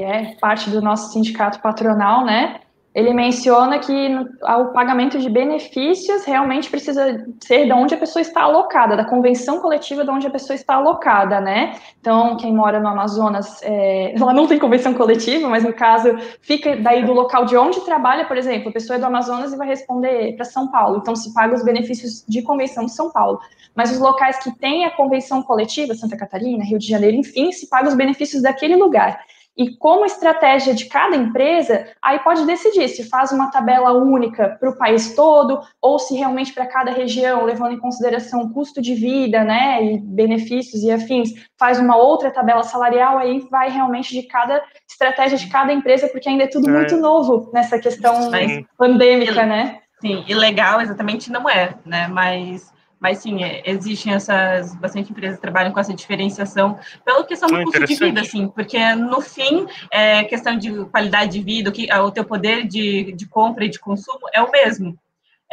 é 0.02 0.34
parte 0.40 0.68
do 0.70 0.82
nosso 0.82 1.12
sindicato 1.12 1.60
patronal, 1.60 2.24
né? 2.24 2.60
Ele 2.94 3.12
menciona 3.12 3.80
que 3.80 4.08
o 4.42 4.66
pagamento 4.66 5.18
de 5.18 5.28
benefícios 5.28 6.24
realmente 6.24 6.70
precisa 6.70 7.26
ser 7.42 7.64
de 7.64 7.72
onde 7.72 7.92
a 7.92 7.98
pessoa 7.98 8.22
está 8.22 8.42
alocada, 8.42 8.96
da 8.96 9.04
convenção 9.04 9.58
coletiva 9.58 10.04
de 10.04 10.10
onde 10.10 10.26
a 10.28 10.30
pessoa 10.30 10.54
está 10.54 10.76
alocada, 10.76 11.40
né? 11.40 11.74
Então, 12.00 12.36
quem 12.36 12.54
mora 12.54 12.78
no 12.78 12.86
Amazonas, 12.86 13.60
é, 13.62 14.14
não 14.16 14.46
tem 14.46 14.60
convenção 14.60 14.94
coletiva, 14.94 15.48
mas 15.48 15.64
no 15.64 15.72
caso, 15.72 16.16
fica 16.40 16.76
daí 16.76 17.04
do 17.04 17.12
local 17.12 17.44
de 17.44 17.56
onde 17.56 17.80
trabalha, 17.80 18.26
por 18.26 18.36
exemplo, 18.36 18.68
a 18.68 18.72
pessoa 18.72 18.96
é 18.96 19.00
do 19.00 19.06
Amazonas 19.06 19.52
e 19.52 19.56
vai 19.56 19.66
responder 19.66 20.36
para 20.36 20.44
São 20.44 20.68
Paulo, 20.68 20.98
então 20.98 21.16
se 21.16 21.34
paga 21.34 21.52
os 21.52 21.64
benefícios 21.64 22.24
de 22.28 22.42
convenção 22.42 22.84
de 22.84 22.92
São 22.92 23.10
Paulo. 23.10 23.40
Mas 23.74 23.90
os 23.90 23.98
locais 23.98 24.38
que 24.38 24.56
têm 24.56 24.84
a 24.84 24.90
convenção 24.92 25.42
coletiva, 25.42 25.96
Santa 25.96 26.16
Catarina, 26.16 26.64
Rio 26.64 26.78
de 26.78 26.86
Janeiro, 26.86 27.16
enfim, 27.16 27.50
se 27.50 27.68
paga 27.68 27.88
os 27.88 27.94
benefícios 27.94 28.40
daquele 28.40 28.76
lugar. 28.76 29.18
E 29.56 29.76
como 29.76 30.04
estratégia 30.04 30.74
de 30.74 30.86
cada 30.86 31.14
empresa, 31.14 31.86
aí 32.02 32.18
pode 32.18 32.44
decidir 32.44 32.88
se 32.88 33.08
faz 33.08 33.30
uma 33.30 33.52
tabela 33.52 33.92
única 33.92 34.56
para 34.58 34.68
o 34.68 34.76
país 34.76 35.14
todo 35.14 35.60
ou 35.80 35.98
se 35.98 36.16
realmente 36.16 36.52
para 36.52 36.66
cada 36.66 36.90
região, 36.90 37.44
levando 37.44 37.72
em 37.72 37.78
consideração 37.78 38.42
o 38.42 38.52
custo 38.52 38.82
de 38.82 38.94
vida, 38.94 39.44
né, 39.44 39.84
e 39.84 39.98
benefícios 39.98 40.82
e 40.82 40.90
afins, 40.90 41.30
faz 41.56 41.78
uma 41.78 41.96
outra 41.96 42.32
tabela 42.32 42.64
salarial, 42.64 43.16
aí 43.16 43.46
vai 43.48 43.70
realmente 43.70 44.12
de 44.12 44.24
cada 44.24 44.60
estratégia 44.88 45.38
de 45.38 45.48
cada 45.48 45.72
empresa, 45.72 46.08
porque 46.08 46.28
ainda 46.28 46.44
é 46.44 46.48
tudo 46.48 46.68
é. 46.68 46.72
muito 46.72 46.96
novo 46.96 47.50
nessa 47.52 47.78
questão 47.78 48.32
Sim. 48.32 48.66
pandêmica, 48.76 49.46
né? 49.46 49.78
Sim, 50.00 50.24
e 50.26 50.34
legal 50.34 50.80
exatamente 50.80 51.30
não 51.30 51.48
é, 51.48 51.74
né, 51.86 52.08
mas 52.08 52.73
mas 53.04 53.18
sim, 53.18 53.44
é, 53.44 53.60
existem 53.66 54.14
essas 54.14 54.74
bastante 54.76 55.10
empresas 55.10 55.36
que 55.36 55.42
trabalham 55.42 55.70
com 55.70 55.78
essa 55.78 55.92
diferenciação 55.92 56.78
pela 57.04 57.22
questão 57.22 57.50
do 57.50 57.56
ah, 57.56 57.62
custo 57.62 57.84
de 57.84 57.96
vida, 57.96 58.22
assim, 58.22 58.48
porque 58.48 58.94
no 58.94 59.20
fim, 59.20 59.66
é 59.90 60.24
questão 60.24 60.56
de 60.56 60.86
qualidade 60.86 61.32
de 61.32 61.44
vida, 61.44 61.68
o, 61.68 61.72
que, 61.72 61.86
o 61.92 62.10
teu 62.10 62.24
poder 62.24 62.66
de, 62.66 63.12
de 63.12 63.26
compra 63.26 63.66
e 63.66 63.68
de 63.68 63.78
consumo 63.78 64.20
é 64.32 64.40
o 64.40 64.50
mesmo. 64.50 64.98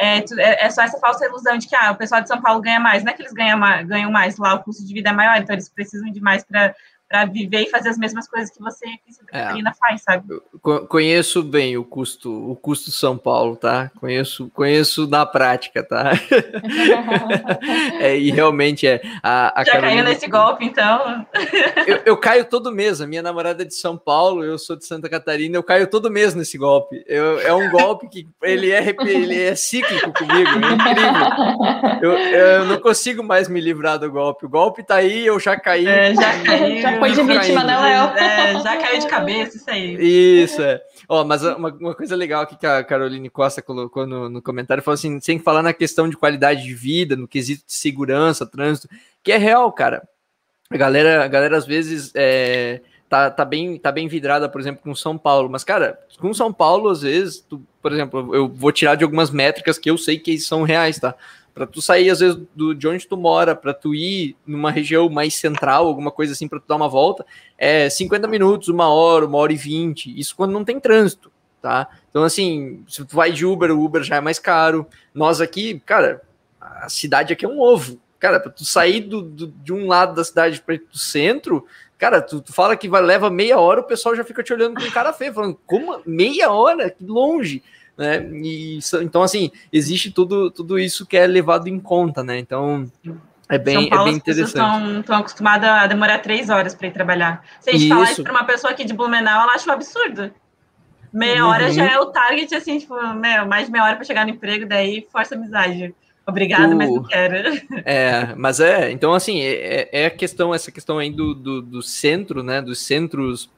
É, 0.00 0.20
é, 0.20 0.64
é, 0.64 0.70
só 0.70 0.80
essa 0.80 0.98
falsa 0.98 1.26
ilusão 1.26 1.58
de 1.58 1.68
que 1.68 1.76
ah, 1.76 1.90
o 1.90 1.96
pessoal 1.96 2.22
de 2.22 2.28
São 2.28 2.40
Paulo 2.40 2.62
ganha 2.62 2.80
mais. 2.80 3.04
Não 3.04 3.12
é 3.12 3.14
que 3.14 3.20
eles 3.20 3.34
ganham 3.34 3.60
ganham 3.86 4.10
mais 4.10 4.38
lá, 4.38 4.54
o 4.54 4.62
custo 4.62 4.82
de 4.86 4.94
vida 4.94 5.10
é 5.10 5.12
maior, 5.12 5.36
então 5.36 5.54
eles 5.54 5.68
precisam 5.68 6.10
de 6.10 6.22
mais 6.22 6.42
para 6.42 6.74
para 7.12 7.26
viver 7.26 7.64
e 7.64 7.70
fazer 7.70 7.90
as 7.90 7.98
mesmas 7.98 8.26
coisas 8.26 8.50
que 8.50 8.58
você 8.58 8.86
aqui 8.86 9.02
em 9.06 9.12
Santa 9.12 9.28
é. 9.32 9.42
Catarina 9.42 9.68
é, 9.68 9.74
faz, 9.74 10.02
sabe? 10.02 10.40
Conheço 10.88 11.42
bem 11.42 11.76
o 11.76 11.84
custo, 11.84 12.50
o 12.50 12.56
custo 12.56 12.90
São 12.90 13.18
Paulo, 13.18 13.54
tá? 13.54 13.90
Conheço, 14.00 14.50
conheço 14.54 15.06
na 15.06 15.26
prática, 15.26 15.82
tá? 15.82 16.12
é, 18.00 18.16
e 18.16 18.30
realmente 18.30 18.86
é. 18.86 19.02
A, 19.22 19.60
a 19.60 19.62
Já 19.62 19.72
Carolina... 19.72 20.02
caiu 20.02 20.14
nesse 20.14 20.26
golpe, 20.26 20.64
então? 20.64 21.26
eu, 21.86 22.00
eu, 22.06 22.16
caio 22.16 22.46
todo 22.46 22.72
mês. 22.72 23.02
A 23.02 23.06
minha 23.06 23.20
namorada 23.20 23.62
é 23.62 23.66
de 23.66 23.74
São 23.74 23.98
Paulo, 23.98 24.42
eu 24.42 24.58
sou 24.58 24.74
de 24.74 24.86
Santa 24.86 25.06
Catarina, 25.06 25.54
eu 25.54 25.62
caio 25.62 25.86
todo 25.88 26.10
mês 26.10 26.34
nesse 26.34 26.56
golpe. 26.56 27.04
Eu, 27.06 27.40
é 27.40 27.52
um 27.52 27.70
golpe 27.70 28.08
que 28.08 28.26
ele 28.42 28.70
é, 28.70 28.96
ele 29.04 29.38
é 29.38 29.54
cíclico 29.54 30.14
comigo, 30.14 30.48
é 30.48 30.72
incrível. 30.72 32.00
Eu, 32.00 32.12
eu 32.12 32.64
não 32.64 32.80
consigo 32.80 33.22
mais 33.22 33.48
me 33.48 33.60
livrar 33.60 33.98
do 33.98 34.10
golpe. 34.10 34.46
O 34.46 34.48
golpe 34.48 34.82
tá 34.82 34.94
aí, 34.94 35.26
eu 35.26 35.38
já 35.38 35.60
caí. 35.60 35.86
É, 35.86 36.14
já 36.14 36.38
caiu 36.42 37.01
foi 37.02 37.12
de 37.12 37.22
vítima, 37.22 37.64
né, 37.64 37.78
Léo? 37.78 38.16
É, 38.16 38.62
já 38.62 38.76
caiu 38.76 39.00
de 39.00 39.06
cabeça, 39.06 39.56
isso 39.56 39.70
aí. 39.70 40.42
Isso, 40.42 40.62
é. 40.62 40.80
Ó, 41.08 41.24
mas 41.24 41.42
uma, 41.42 41.68
uma 41.68 41.94
coisa 41.94 42.14
legal 42.16 42.42
aqui 42.42 42.56
que 42.56 42.66
a 42.66 42.82
Caroline 42.84 43.28
Costa 43.28 43.60
colocou 43.60 44.06
no, 44.06 44.28
no 44.28 44.42
comentário, 44.42 44.82
falou 44.82 44.94
assim, 44.94 45.20
sem 45.20 45.38
falar 45.38 45.62
na 45.62 45.72
questão 45.72 46.08
de 46.08 46.16
qualidade 46.16 46.62
de 46.62 46.74
vida, 46.74 47.16
no 47.16 47.28
quesito 47.28 47.66
de 47.66 47.72
segurança, 47.72 48.46
trânsito, 48.46 48.88
que 49.22 49.32
é 49.32 49.36
real, 49.36 49.70
cara. 49.72 50.06
A 50.70 50.76
galera, 50.76 51.24
a 51.24 51.28
galera 51.28 51.56
às 51.56 51.66
vezes 51.66 52.12
é, 52.14 52.80
tá, 53.12 53.30
tá, 53.30 53.44
bem, 53.44 53.78
tá 53.78 53.92
bem 53.92 54.08
vidrada, 54.08 54.48
por 54.48 54.58
exemplo, 54.58 54.82
com 54.82 54.94
São 54.94 55.18
Paulo. 55.18 55.50
Mas, 55.50 55.62
cara, 55.62 55.98
com 56.18 56.32
São 56.32 56.50
Paulo, 56.50 56.88
às 56.88 57.02
vezes, 57.02 57.40
tu, 57.40 57.62
por 57.82 57.92
exemplo, 57.92 58.34
eu 58.34 58.48
vou 58.48 58.72
tirar 58.72 58.94
de 58.94 59.04
algumas 59.04 59.30
métricas 59.30 59.78
que 59.78 59.90
eu 59.90 59.98
sei 59.98 60.18
que 60.18 60.38
são 60.38 60.62
reais, 60.62 60.98
tá? 60.98 61.14
Para 61.54 61.66
tu 61.66 61.82
sair 61.82 62.10
às 62.10 62.20
vezes 62.20 62.40
do, 62.54 62.74
de 62.74 62.88
onde 62.88 63.06
tu 63.06 63.16
mora, 63.16 63.54
para 63.54 63.74
tu 63.74 63.94
ir 63.94 64.36
numa 64.46 64.70
região 64.70 65.08
mais 65.08 65.34
central, 65.34 65.86
alguma 65.86 66.10
coisa 66.10 66.32
assim, 66.32 66.48
para 66.48 66.58
tu 66.58 66.66
dar 66.66 66.76
uma 66.76 66.88
volta, 66.88 67.24
é 67.58 67.88
50 67.88 68.26
minutos, 68.26 68.68
uma 68.68 68.88
hora, 68.88 69.26
uma 69.26 69.38
hora 69.38 69.52
e 69.52 69.56
vinte. 69.56 70.18
Isso 70.18 70.34
quando 70.34 70.52
não 70.52 70.64
tem 70.64 70.80
trânsito, 70.80 71.30
tá? 71.60 71.88
Então, 72.10 72.24
assim, 72.24 72.84
se 72.88 73.04
tu 73.04 73.14
vai 73.14 73.32
de 73.32 73.44
Uber, 73.44 73.70
o 73.70 73.84
Uber 73.84 74.02
já 74.02 74.16
é 74.16 74.20
mais 74.20 74.38
caro. 74.38 74.86
Nós 75.14 75.40
aqui, 75.40 75.80
cara, 75.80 76.22
a 76.60 76.88
cidade 76.88 77.32
aqui 77.32 77.44
é 77.44 77.48
um 77.48 77.60
ovo. 77.60 78.00
Cara, 78.18 78.38
para 78.38 78.52
tu 78.52 78.64
sair 78.64 79.00
do, 79.00 79.20
do, 79.20 79.48
de 79.48 79.72
um 79.72 79.86
lado 79.86 80.14
da 80.14 80.24
cidade 80.24 80.60
para 80.62 80.76
o 80.76 80.98
centro, 80.98 81.66
Cara, 82.02 82.20
tu, 82.20 82.40
tu 82.40 82.52
fala 82.52 82.76
que 82.76 82.88
vai, 82.88 83.00
leva 83.00 83.30
meia 83.30 83.60
hora, 83.60 83.78
o 83.78 83.84
pessoal 83.84 84.16
já 84.16 84.24
fica 84.24 84.42
te 84.42 84.52
olhando 84.52 84.74
com 84.74 84.90
cara 84.90 85.12
feio, 85.12 85.32
falando, 85.32 85.56
como 85.64 86.02
meia 86.04 86.50
hora? 86.50 86.90
Que 86.90 87.04
longe! 87.04 87.62
Né? 87.96 88.22
E, 88.32 88.78
então, 89.02 89.22
assim, 89.22 89.50
existe 89.72 90.10
tudo, 90.10 90.50
tudo 90.50 90.78
isso 90.78 91.06
que 91.06 91.16
é 91.16 91.26
levado 91.26 91.68
em 91.68 91.78
conta, 91.78 92.22
né? 92.22 92.38
Então, 92.38 92.90
é 93.48 93.58
bem, 93.58 93.88
Paulo, 93.88 94.04
é 94.04 94.10
bem 94.10 94.16
interessante. 94.16 94.98
estão 95.00 95.16
acostumadas 95.16 95.68
a 95.68 95.86
demorar 95.86 96.18
três 96.18 96.48
horas 96.48 96.74
para 96.74 96.88
ir 96.88 96.92
trabalhar. 96.92 97.44
Se 97.60 97.70
a 97.70 97.72
gente 97.72 97.84
isso. 97.84 97.94
falar 97.94 98.10
isso 98.10 98.22
para 98.22 98.32
uma 98.32 98.44
pessoa 98.44 98.72
aqui 98.72 98.84
de 98.84 98.94
Blumenau, 98.94 99.42
ela 99.42 99.52
acha 99.52 99.68
um 99.68 99.74
absurdo. 99.74 100.30
Meia 101.12 101.44
uhum. 101.44 101.50
hora 101.50 101.70
já 101.70 101.84
é 101.84 101.98
o 101.98 102.06
target, 102.06 102.54
assim, 102.54 102.78
tipo, 102.78 102.94
meu, 103.14 103.46
mais 103.46 103.66
de 103.66 103.72
meia 103.72 103.84
hora 103.84 103.96
para 103.96 104.04
chegar 104.04 104.24
no 104.24 104.30
emprego, 104.30 104.66
daí 104.66 105.06
força 105.12 105.34
amizade. 105.34 105.94
Obrigada, 106.26 106.74
mas 106.74 106.88
não 106.88 107.02
quero. 107.02 107.60
É, 107.84 108.34
mas 108.36 108.60
é, 108.60 108.90
então 108.90 109.12
assim, 109.12 109.40
é, 109.40 109.52
é, 109.52 109.88
é 110.02 110.06
a 110.06 110.10
questão, 110.10 110.54
essa 110.54 110.70
questão 110.70 110.98
aí 110.98 111.10
do, 111.10 111.34
do, 111.34 111.60
do, 111.60 111.82
centro, 111.82 112.42
né, 112.42 112.62
dos 112.62 112.78
centros 112.78 113.50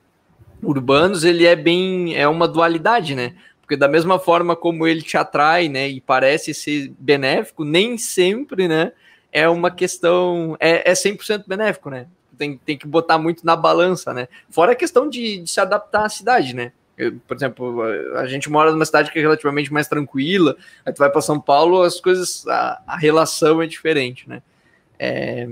urbanos, 0.63 1.25
ele 1.25 1.47
é 1.47 1.55
bem, 1.55 2.17
é 2.17 2.27
uma 2.27 2.49
dualidade, 2.49 3.15
né, 3.15 3.35
porque 3.65 3.77
da 3.77 3.89
mesma 3.89 4.19
forma 4.19 4.55
como 4.55 4.87
ele 4.87 5.01
te 5.01 5.17
atrai, 5.17 5.69
né, 5.69 5.89
e 5.89 6.01
parece 6.01 6.53
ser 6.53 6.93
benéfico, 6.99 7.65
nem 7.65 7.97
sempre, 7.97 8.69
né, 8.69 8.93
é 9.33 9.49
uma 9.49 9.71
questão, 9.71 10.55
é, 10.61 10.91
é 10.91 10.93
100% 10.93 11.45
benéfico, 11.47 11.89
né, 11.89 12.07
tem, 12.37 12.59
tem 12.59 12.77
que 12.77 12.87
botar 12.87 13.19
muito 13.19 13.45
na 13.45 13.57
balança, 13.57 14.13
né, 14.13 14.29
fora 14.51 14.73
a 14.73 14.77
questão 14.77 15.09
de, 15.09 15.39
de 15.39 15.51
se 15.51 15.59
adaptar 15.59 16.05
à 16.05 16.09
cidade, 16.11 16.55
né, 16.55 16.73
eu, 16.97 17.19
por 17.27 17.37
exemplo, 17.37 17.83
a 18.17 18.27
gente 18.27 18.51
mora 18.51 18.71
numa 18.71 18.85
cidade 18.85 19.11
que 19.11 19.19
é 19.19 19.23
relativamente 19.23 19.73
mais 19.73 19.89
tranquila, 19.89 20.57
aí 20.85 20.93
tu 20.93 20.99
vai 20.99 21.11
para 21.11 21.23
São 21.23 21.41
Paulo, 21.41 21.83
as 21.83 21.99
coisas, 21.99 22.47
a, 22.47 22.83
a, 22.87 22.97
relação 22.97 23.61
é 23.61 23.67
diferente, 23.67 24.29
né? 24.29 24.41
É, 24.97 25.49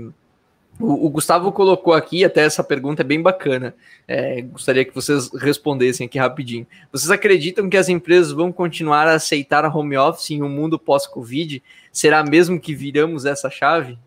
o, 0.79 1.05
o, 1.05 1.09
Gustavo 1.09 1.51
colocou 1.51 1.93
aqui, 1.93 2.25
até 2.25 2.41
essa 2.41 2.63
pergunta 2.63 3.01
é 3.01 3.05
bem 3.05 3.21
bacana, 3.21 3.75
é, 4.07 4.41
gostaria 4.41 4.83
que 4.83 4.93
vocês 4.93 5.29
respondessem 5.33 6.05
aqui 6.05 6.17
rapidinho. 6.17 6.65
Vocês 6.91 7.11
acreditam 7.11 7.69
que 7.69 7.77
as 7.77 7.89
empresas 7.89 8.31
vão 8.31 8.51
continuar 8.51 9.07
a 9.07 9.13
aceitar 9.13 9.63
a 9.65 9.73
home 9.73 9.97
office 9.97 10.31
em 10.31 10.41
um 10.41 10.49
mundo 10.49 10.79
pós-Covid? 10.79 11.61
Será 11.91 12.23
mesmo 12.23 12.59
que 12.59 12.73
viramos 12.73 13.25
essa 13.25 13.49
chave? 13.49 13.97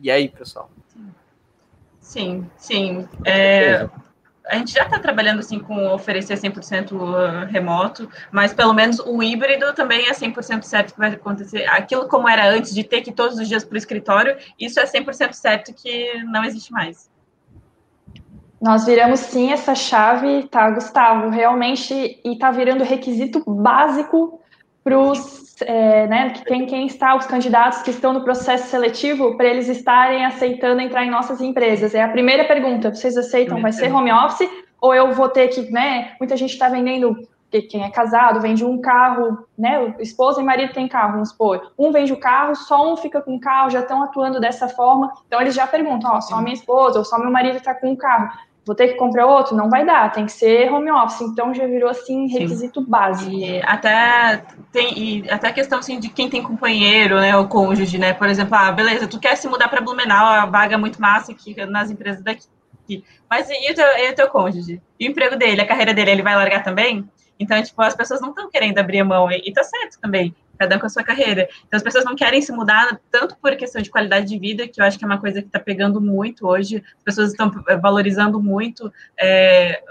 E 0.00 0.10
aí, 0.10 0.28
pessoal? 0.28 0.70
Sim, 2.00 2.46
sim. 2.58 3.08
É, 3.24 3.88
a 4.46 4.56
gente 4.56 4.72
já 4.72 4.84
está 4.84 4.98
trabalhando 4.98 5.40
assim 5.40 5.58
com 5.58 5.92
oferecer 5.92 6.36
100% 6.36 6.92
uh, 6.92 7.46
remoto, 7.46 8.08
mas 8.30 8.52
pelo 8.52 8.72
menos 8.72 8.98
o 8.98 9.22
híbrido 9.22 9.72
também 9.74 10.08
é 10.08 10.12
100% 10.12 10.62
certo 10.62 10.94
que 10.94 10.98
vai 10.98 11.10
acontecer. 11.10 11.64
Aquilo 11.68 12.08
como 12.08 12.28
era 12.28 12.48
antes 12.48 12.74
de 12.74 12.82
ter 12.82 13.02
que 13.02 13.10
ir 13.10 13.14
todos 13.14 13.38
os 13.38 13.48
dias 13.48 13.64
para 13.64 13.74
o 13.74 13.78
escritório, 13.78 14.36
isso 14.58 14.80
é 14.80 14.84
100% 14.84 15.32
certo 15.32 15.72
que 15.72 16.22
não 16.24 16.44
existe 16.44 16.72
mais. 16.72 17.10
Nós 18.60 18.86
viramos 18.86 19.20
sim 19.20 19.52
essa 19.52 19.74
chave, 19.74 20.44
tá, 20.48 20.70
Gustavo? 20.70 21.28
Realmente, 21.28 22.20
e 22.24 22.32
está 22.32 22.50
virando 22.50 22.84
requisito 22.84 23.42
básico 23.44 24.40
para 24.84 24.98
os, 24.98 25.41
é, 25.66 26.06
né, 26.06 26.32
quem, 26.46 26.66
quem 26.66 26.86
está, 26.86 27.14
os 27.14 27.26
candidatos 27.26 27.82
que 27.82 27.90
estão 27.90 28.12
no 28.12 28.22
processo 28.22 28.68
seletivo, 28.68 29.36
para 29.36 29.46
eles 29.46 29.68
estarem 29.68 30.24
aceitando 30.24 30.80
entrar 30.80 31.04
em 31.04 31.10
nossas 31.10 31.40
empresas. 31.40 31.94
É 31.94 32.02
a 32.02 32.08
primeira 32.08 32.44
pergunta, 32.44 32.94
vocês 32.94 33.16
aceitam, 33.16 33.60
vai 33.60 33.72
ser 33.72 33.92
home 33.92 34.12
office, 34.12 34.48
ou 34.80 34.94
eu 34.94 35.12
vou 35.12 35.28
ter 35.28 35.48
que, 35.48 35.70
né, 35.70 36.12
muita 36.18 36.36
gente 36.36 36.52
está 36.52 36.68
vendendo, 36.68 37.16
quem 37.68 37.84
é 37.84 37.90
casado, 37.90 38.40
vende 38.40 38.64
um 38.64 38.80
carro, 38.80 39.46
né, 39.58 39.94
esposa 40.00 40.40
e 40.40 40.44
marido 40.44 40.72
tem 40.72 40.88
carro, 40.88 41.12
vamos 41.12 41.30
supor, 41.30 41.72
um 41.78 41.92
vende 41.92 42.12
o 42.12 42.20
carro, 42.20 42.54
só 42.54 42.92
um 42.92 42.96
fica 42.96 43.20
com 43.20 43.36
o 43.36 43.40
carro, 43.40 43.70
já 43.70 43.80
estão 43.80 44.02
atuando 44.02 44.40
dessa 44.40 44.68
forma, 44.68 45.12
então 45.26 45.40
eles 45.40 45.54
já 45.54 45.66
perguntam, 45.66 46.12
ó, 46.12 46.20
só 46.20 46.40
minha 46.40 46.54
esposa 46.54 46.98
ou 46.98 47.04
só 47.04 47.18
meu 47.18 47.30
marido 47.30 47.56
está 47.56 47.74
com 47.74 47.92
o 47.92 47.96
carro 47.96 48.30
vou 48.64 48.74
ter 48.74 48.88
que 48.88 48.94
comprar 48.94 49.26
outro? 49.26 49.56
Não 49.56 49.68
vai 49.68 49.84
dar, 49.84 50.12
tem 50.12 50.26
que 50.26 50.32
ser 50.32 50.72
home 50.72 50.90
office. 50.90 51.20
Então 51.22 51.54
já 51.54 51.66
virou 51.66 51.90
assim 51.90 52.26
requisito 52.26 52.80
Sim. 52.80 52.86
básico. 52.88 53.30
E 53.30 53.60
até 53.62 54.42
tem 54.72 54.98
e 54.98 55.30
até 55.30 55.48
a 55.48 55.52
questão 55.52 55.78
assim 55.78 55.98
de 55.98 56.08
quem 56.08 56.28
tem 56.28 56.42
companheiro, 56.42 57.20
né, 57.20 57.36
o 57.36 57.48
cônjuge, 57.48 57.98
né? 57.98 58.12
Por 58.12 58.28
exemplo, 58.28 58.54
ah, 58.56 58.72
beleza, 58.72 59.06
tu 59.06 59.18
quer 59.18 59.36
se 59.36 59.48
mudar 59.48 59.68
para 59.68 59.80
Blumenau, 59.80 60.26
a 60.26 60.46
vaga 60.46 60.74
é 60.74 60.78
muito 60.78 61.00
massa 61.00 61.32
aqui 61.32 61.54
nas 61.66 61.90
empresas 61.90 62.22
daqui. 62.22 62.46
Mas 63.28 63.48
e 63.48 63.72
o 63.72 63.74
teu, 63.74 63.86
e 63.86 64.10
o 64.10 64.14
teu 64.14 64.28
cônjuge? 64.28 64.80
E 64.98 65.06
o 65.06 65.10
emprego 65.10 65.36
dele, 65.36 65.60
a 65.60 65.66
carreira 65.66 65.94
dele, 65.94 66.10
ele 66.10 66.22
vai 66.22 66.34
largar 66.34 66.62
também? 66.62 67.08
Então, 67.38 67.60
tipo, 67.62 67.80
as 67.82 67.94
pessoas 67.94 68.20
não 68.20 68.30
estão 68.30 68.50
querendo 68.50 68.78
abrir 68.78 69.00
a 69.00 69.04
mão, 69.04 69.30
e, 69.30 69.42
e 69.44 69.52
tá 69.52 69.64
certo 69.64 69.98
também 70.00 70.34
cada 70.62 70.76
um 70.76 70.78
com 70.78 70.86
a 70.86 70.88
sua 70.88 71.02
carreira. 71.02 71.48
Então, 71.66 71.76
as 71.76 71.82
pessoas 71.82 72.04
não 72.04 72.14
querem 72.14 72.40
se 72.40 72.52
mudar 72.52 73.00
tanto 73.10 73.36
por 73.36 73.54
questão 73.56 73.82
de 73.82 73.90
qualidade 73.90 74.26
de 74.26 74.38
vida, 74.38 74.68
que 74.68 74.80
eu 74.80 74.84
acho 74.84 74.98
que 74.98 75.04
é 75.04 75.06
uma 75.06 75.20
coisa 75.20 75.40
que 75.40 75.48
está 75.48 75.58
pegando 75.58 76.00
muito 76.00 76.46
hoje, 76.46 76.82
as 76.98 77.02
pessoas 77.04 77.30
estão 77.30 77.50
eh, 77.68 77.76
valorizando 77.76 78.40
muito, 78.40 78.92
é, 79.18 79.82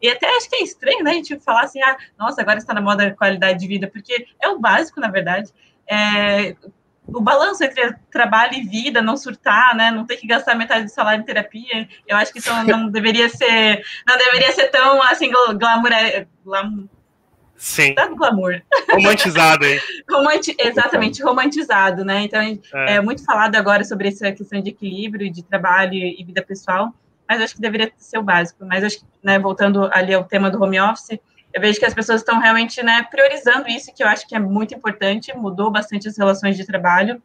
e 0.00 0.08
até 0.08 0.26
acho 0.36 0.48
que 0.48 0.56
é 0.56 0.62
estranho, 0.62 1.02
né, 1.02 1.10
a 1.10 1.14
gente 1.14 1.38
falar 1.40 1.62
assim, 1.62 1.82
ah, 1.82 1.96
nossa, 2.18 2.40
agora 2.40 2.58
está 2.58 2.72
na 2.72 2.80
moda 2.80 3.10
qualidade 3.12 3.58
de 3.58 3.66
vida, 3.66 3.88
porque 3.88 4.26
é 4.40 4.48
o 4.48 4.58
básico, 4.58 5.00
na 5.00 5.08
verdade, 5.08 5.50
é, 5.90 6.54
o 7.06 7.20
balanço 7.20 7.64
entre 7.64 7.94
trabalho 8.10 8.54
e 8.54 8.62
vida, 8.62 9.02
não 9.02 9.16
surtar, 9.16 9.74
né, 9.74 9.90
não 9.90 10.06
ter 10.06 10.16
que 10.16 10.26
gastar 10.26 10.54
metade 10.54 10.84
do 10.84 10.90
salário 10.90 11.20
em 11.20 11.24
terapia, 11.24 11.88
eu 12.06 12.16
acho 12.16 12.32
que 12.32 12.38
isso 12.38 12.50
não 12.64 12.88
deveria 12.90 13.28
ser, 13.28 13.82
não 14.06 14.16
deveria 14.16 14.52
ser 14.52 14.68
tão, 14.68 15.02
assim, 15.02 15.30
glamour, 15.30 15.90
glamour 16.44 16.88
Sim. 17.62 17.94
Tá 17.94 18.08
no 18.08 18.16
glamour. 18.16 18.60
Romantizado 18.90 19.64
aí. 19.64 19.80
Romanti 20.10 20.52
exatamente, 20.58 21.22
romantizado, 21.22 22.04
né? 22.04 22.22
Então, 22.22 22.40
é. 22.40 22.58
é. 22.74 23.00
muito 23.00 23.24
falado 23.24 23.54
agora 23.54 23.84
sobre 23.84 24.08
essa 24.08 24.32
questão 24.32 24.60
de 24.60 24.70
equilíbrio 24.70 25.30
de 25.30 25.44
trabalho 25.44 25.94
e 25.94 26.24
vida 26.24 26.42
pessoal, 26.42 26.92
mas 27.28 27.40
acho 27.40 27.54
que 27.54 27.60
deveria 27.60 27.92
ser 27.96 28.18
o 28.18 28.22
básico. 28.22 28.64
Mas 28.66 28.82
acho 28.82 28.98
que, 28.98 29.04
né, 29.22 29.38
voltando 29.38 29.88
ali 29.92 30.12
ao 30.12 30.24
tema 30.24 30.50
do 30.50 30.60
home 30.60 30.80
office, 30.80 31.20
eu 31.54 31.60
vejo 31.60 31.78
que 31.78 31.86
as 31.86 31.94
pessoas 31.94 32.22
estão 32.22 32.40
realmente 32.40 32.82
né, 32.82 33.06
priorizando 33.08 33.68
isso, 33.68 33.94
que 33.94 34.02
eu 34.02 34.08
acho 34.08 34.26
que 34.26 34.34
é 34.34 34.40
muito 34.40 34.74
importante, 34.74 35.32
mudou 35.36 35.70
bastante 35.70 36.08
as 36.08 36.18
relações 36.18 36.56
de 36.56 36.66
trabalho. 36.66 37.22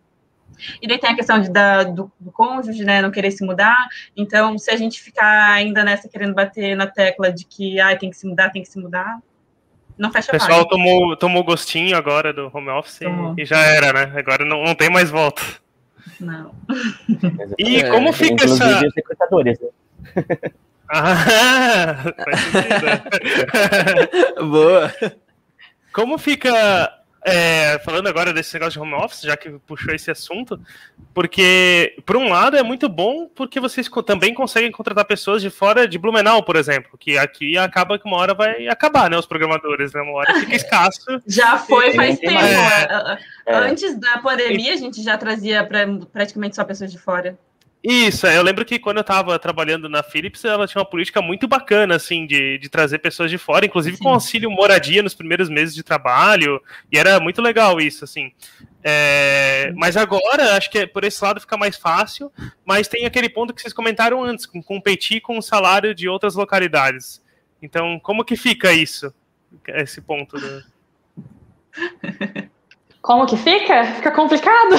E 0.80 0.88
daí 0.88 1.00
tem 1.00 1.10
a 1.10 1.16
questão 1.16 1.42
de, 1.42 1.50
da, 1.50 1.82
do, 1.82 2.12
do 2.20 2.32
cônjuge, 2.32 2.86
né, 2.86 3.02
não 3.02 3.10
querer 3.10 3.32
se 3.32 3.44
mudar. 3.44 3.88
Então, 4.16 4.56
se 4.56 4.70
a 4.70 4.78
gente 4.78 5.02
ficar 5.02 5.52
ainda 5.52 5.84
nessa 5.84 6.08
querendo 6.08 6.36
bater 6.36 6.76
na 6.76 6.86
tecla 6.86 7.34
de 7.34 7.44
que 7.44 7.80
ah, 7.80 7.98
tem 7.98 8.12
que 8.12 8.18
se 8.18 8.28
mudar, 8.28 8.52
tem 8.52 8.62
que 8.62 8.70
se 8.70 8.80
mudar, 8.80 9.18
não 9.98 10.12
fecha 10.12 10.30
O 10.30 10.32
pessoal 10.32 10.66
tomou, 10.66 11.16
tomou 11.18 11.44
gostinho 11.44 11.98
agora 11.98 12.32
do 12.32 12.52
home 12.54 12.70
office 12.70 13.02
e, 13.02 13.42
e, 13.42 13.46
já 13.46 13.60
era, 13.60 13.94
né? 13.94 14.20
Agora 14.20 14.46
não, 14.46 14.64
não 14.64 14.76
tem 14.76 14.90
mais 14.90 15.10
volta. 15.10 15.42
Não. 16.20 16.52
e 17.58 17.78
é, 17.78 17.90
como 17.90 18.12
fica 18.14 18.46
essa... 18.46 18.80
Recrutadores, 18.96 19.60
né? 19.60 19.68
ah, 20.90 21.96
faz 22.24 22.40
sentido. 22.40 22.90
Boa. 24.50 24.94
Como 25.94 26.18
fica 26.18 26.97
é, 27.30 27.78
falando 27.80 28.08
agora 28.08 28.32
desse 28.32 28.54
negócio 28.54 28.74
de 28.74 28.80
home 28.80 28.94
office, 28.94 29.22
já 29.22 29.36
que 29.36 29.50
puxou 29.68 29.94
esse 29.94 30.10
assunto, 30.10 30.58
porque, 31.14 31.98
por 32.06 32.16
um 32.16 32.30
lado, 32.30 32.56
é 32.56 32.64
muito 32.64 32.88
bom 32.88 33.28
porque 33.28 33.60
vocês 33.60 33.90
também 34.06 34.34
conseguem 34.34 34.72
contratar 34.72 35.04
pessoas 35.04 35.42
de 35.42 35.50
fora 35.50 35.86
de 35.86 35.98
Blumenau, 35.98 36.42
por 36.42 36.56
exemplo, 36.56 36.98
que 36.98 37.18
aqui 37.18 37.58
acaba 37.58 38.00
que 38.00 38.08
uma 38.08 38.16
hora 38.16 38.34
vai 38.34 38.70
acabar, 38.70 39.10
né? 39.10 39.18
Os 39.18 39.26
programadores, 39.26 39.92
né? 39.92 40.02
Uma 40.02 40.14
hora 40.14 40.34
fica 40.36 40.56
escasso. 40.56 41.22
Já 41.28 41.58
foi 41.58 41.94
faz 41.94 42.18
tempo. 42.18 42.40
É. 42.40 43.20
é. 43.46 43.56
Antes 43.56 44.00
da 44.00 44.20
pandemia, 44.20 44.74
a 44.74 44.78
gente 44.78 45.04
já 45.04 45.18
trazia 45.18 45.66
pra, 45.66 45.86
praticamente 46.14 46.56
só 46.56 46.64
pessoas 46.64 46.92
de 46.92 46.98
fora. 46.98 47.38
Isso, 47.84 48.26
é, 48.26 48.38
eu 48.38 48.42
lembro 48.42 48.66
que 48.66 48.80
quando 48.80 48.98
eu 48.98 49.02
estava 49.02 49.38
trabalhando 49.38 49.88
na 49.88 50.02
Philips, 50.02 50.44
ela 50.44 50.68
tinha 50.68 50.82
uma 50.82 50.90
política 50.90 51.22
muito 51.22 51.48
bacana, 51.48 51.96
assim, 51.96 52.26
de, 52.26 52.58
de 52.58 52.70
trazer 52.70 53.00
pessoas 53.00 53.30
de 53.30 53.38
fora, 53.38 53.66
inclusive 53.66 53.98
Sim. 53.98 54.04
com 54.04 54.10
auxílio 54.10 54.50
moradia 54.50 55.04
nos 55.04 55.14
primeiros 55.14 55.48
meses 55.48 55.76
de 55.76 55.84
trabalho, 55.84 56.62
e 56.92 56.98
era 56.98 57.20
muito 57.20 57.42
legal 57.42 57.80
isso, 57.80 58.04
assim. 58.04 58.32
É, 58.84 59.72
mas 59.76 59.96
agora, 59.96 60.58
acho 60.58 60.70
que 60.72 60.80
é, 60.80 60.86
por 60.88 61.04
esse 61.04 61.24
lado 61.24 61.40
fica 61.40 61.56
mais 61.56 61.78
fácil, 61.78 62.32
mas 62.66 62.88
tem 62.88 63.06
aquele 63.06 63.30
ponto 63.30 63.54
que 63.54 63.62
vocês 63.62 63.74
comentaram 63.74 64.24
antes, 64.24 64.46
com 64.46 64.62
competir 64.62 65.22
com 65.22 65.38
o 65.38 65.42
salário 65.42 65.94
de 65.94 66.10
outras 66.10 66.36
localidades. 66.36 67.22
Então, 67.62 68.00
como 68.00 68.26
que 68.26 68.36
fica 68.36 68.74
isso, 68.74 69.14
esse 69.68 70.02
ponto? 70.02 70.38
Do... 70.40 70.64
Como 73.02 73.26
que 73.26 73.38
fica? 73.38 73.86
Fica 73.86 74.12
complicado? 74.12 74.76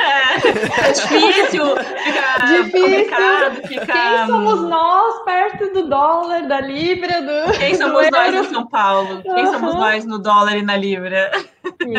É, 0.00 0.88
é 0.88 0.92
difícil, 0.92 1.76
fica 1.76 2.46
difícil. 2.46 2.80
complicado, 2.80 3.68
fica... 3.68 3.86
Quem 3.86 4.26
somos 4.26 4.62
nós 4.62 5.24
perto 5.24 5.72
do 5.72 5.88
dólar, 5.88 6.46
da 6.46 6.60
libra, 6.60 7.20
do 7.20 7.52
Quem 7.58 7.74
somos 7.74 8.06
do 8.06 8.10
nós 8.10 8.34
em 8.34 8.44
São 8.44 8.66
Paulo? 8.66 9.22
Quem 9.22 9.44
uhum. 9.44 9.52
somos 9.52 9.74
nós 9.74 10.04
no 10.06 10.18
dólar 10.18 10.56
e 10.56 10.62
na 10.62 10.76
libra? 10.76 11.30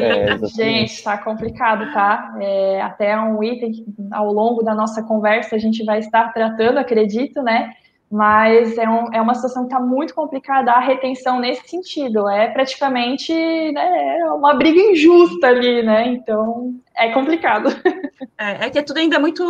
É, 0.01 0.37
gente, 0.47 1.03
tá 1.03 1.17
complicado, 1.17 1.93
tá? 1.93 2.35
É, 2.39 2.81
até 2.81 3.17
um 3.19 3.43
item 3.43 3.71
que 3.71 3.85
ao 4.11 4.33
longo 4.33 4.63
da 4.63 4.73
nossa 4.73 5.03
conversa 5.03 5.55
a 5.55 5.59
gente 5.59 5.83
vai 5.85 5.99
estar 5.99 6.33
tratando, 6.33 6.79
acredito, 6.79 7.43
né? 7.43 7.73
Mas 8.13 8.77
é, 8.77 8.87
um, 8.87 9.11
é 9.11 9.19
uma 9.19 9.33
situação 9.33 9.63
que 9.63 9.73
está 9.73 9.79
muito 9.83 10.13
complicada 10.13 10.71
a 10.71 10.79
retenção 10.79 11.39
nesse 11.39 11.67
sentido. 11.67 12.29
É 12.29 12.47
praticamente 12.47 13.33
né, 13.33 14.19
é 14.19 14.25
uma 14.25 14.53
briga 14.53 14.79
injusta 14.79 15.47
ali, 15.47 15.81
né? 15.81 16.09
Então 16.09 16.75
é 16.95 17.11
complicado. 17.11 17.69
É, 18.37 18.65
é, 18.65 18.69
que 18.69 18.79
é 18.79 18.81
tudo 18.81 18.97
ainda 18.97 19.19
muito. 19.19 19.43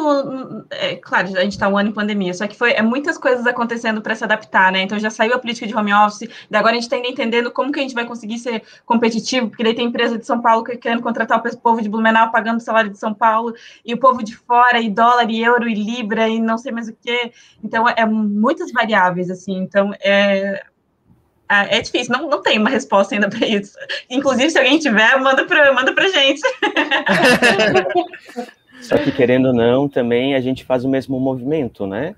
É, 0.70 0.96
claro, 0.98 1.28
a 1.38 1.42
gente 1.42 1.54
está 1.54 1.70
um 1.70 1.78
ano 1.78 1.90
em 1.90 1.94
pandemia, 1.94 2.34
só 2.34 2.46
que 2.48 2.56
foi 2.56 2.74
é 2.74 2.82
muitas 2.82 3.18
coisas 3.18 3.46
acontecendo 3.48 4.02
para 4.02 4.14
se 4.14 4.24
adaptar, 4.24 4.72
né? 4.72 4.82
Então 4.82 5.00
já 5.00 5.10
saiu 5.10 5.34
a 5.34 5.40
política 5.40 5.66
de 5.66 5.76
home 5.76 5.94
office, 5.94 6.28
daí 6.50 6.60
agora 6.60 6.72
a 6.72 6.76
gente 6.76 6.84
está 6.84 6.96
ainda 6.98 7.08
entendendo 7.08 7.50
como 7.52 7.72
que 7.72 7.80
a 7.80 7.82
gente 7.82 7.96
vai 7.96 8.06
conseguir 8.06 8.40
ser 8.40 8.64
competitivo, 8.86 9.48
porque 9.48 9.64
daí 9.64 9.74
tem 9.74 9.88
empresa 9.88 10.18
de 10.18 10.26
São 10.26 10.42
Paulo 10.42 10.64
querendo 10.64 11.02
contratar 11.02 11.40
o 11.40 11.58
povo 11.58 11.82
de 11.82 11.90
Blumenau 11.90 12.32
pagando 12.32 12.58
o 12.58 12.62
salário 12.62 12.90
de 12.90 12.98
São 12.98 13.14
Paulo, 13.14 13.54
e 13.86 13.94
o 13.94 13.98
povo 13.98 14.22
de 14.24 14.36
fora, 14.36 14.80
e 14.80 14.90
dólar, 14.90 15.30
e 15.30 15.42
euro, 15.42 15.68
e 15.70 15.74
libra, 15.74 16.28
e 16.28 16.40
não 16.40 16.58
sei 16.58 16.72
mais 16.72 16.90
o 16.90 16.94
que. 16.94 17.32
Então 17.64 17.88
é 17.88 18.06
muitas 18.06 18.72
variáveis, 18.72 19.30
assim. 19.30 19.58
Então 19.60 19.94
é, 20.02 20.64
é 21.50 21.82
difícil, 21.82 22.18
não, 22.18 22.30
não 22.30 22.42
tem 22.42 22.58
uma 22.58 22.70
resposta 22.70 23.14
ainda 23.14 23.30
para 23.30 23.46
isso. 23.48 23.78
Inclusive, 24.10 24.50
se 24.50 24.58
alguém 24.58 24.80
tiver, 24.80 25.20
manda 25.20 25.46
para 25.46 25.74
manda 25.74 25.94
a 25.96 26.08
gente. 26.08 26.42
Só 28.82 28.98
que, 28.98 29.12
querendo 29.12 29.48
ou 29.48 29.54
não, 29.54 29.88
também 29.88 30.36
a 30.36 30.42
gente 30.42 30.66
faz 30.66 30.84
o 30.84 30.90
mesmo 30.90 31.20
movimento, 31.20 31.88
né? 31.88 32.16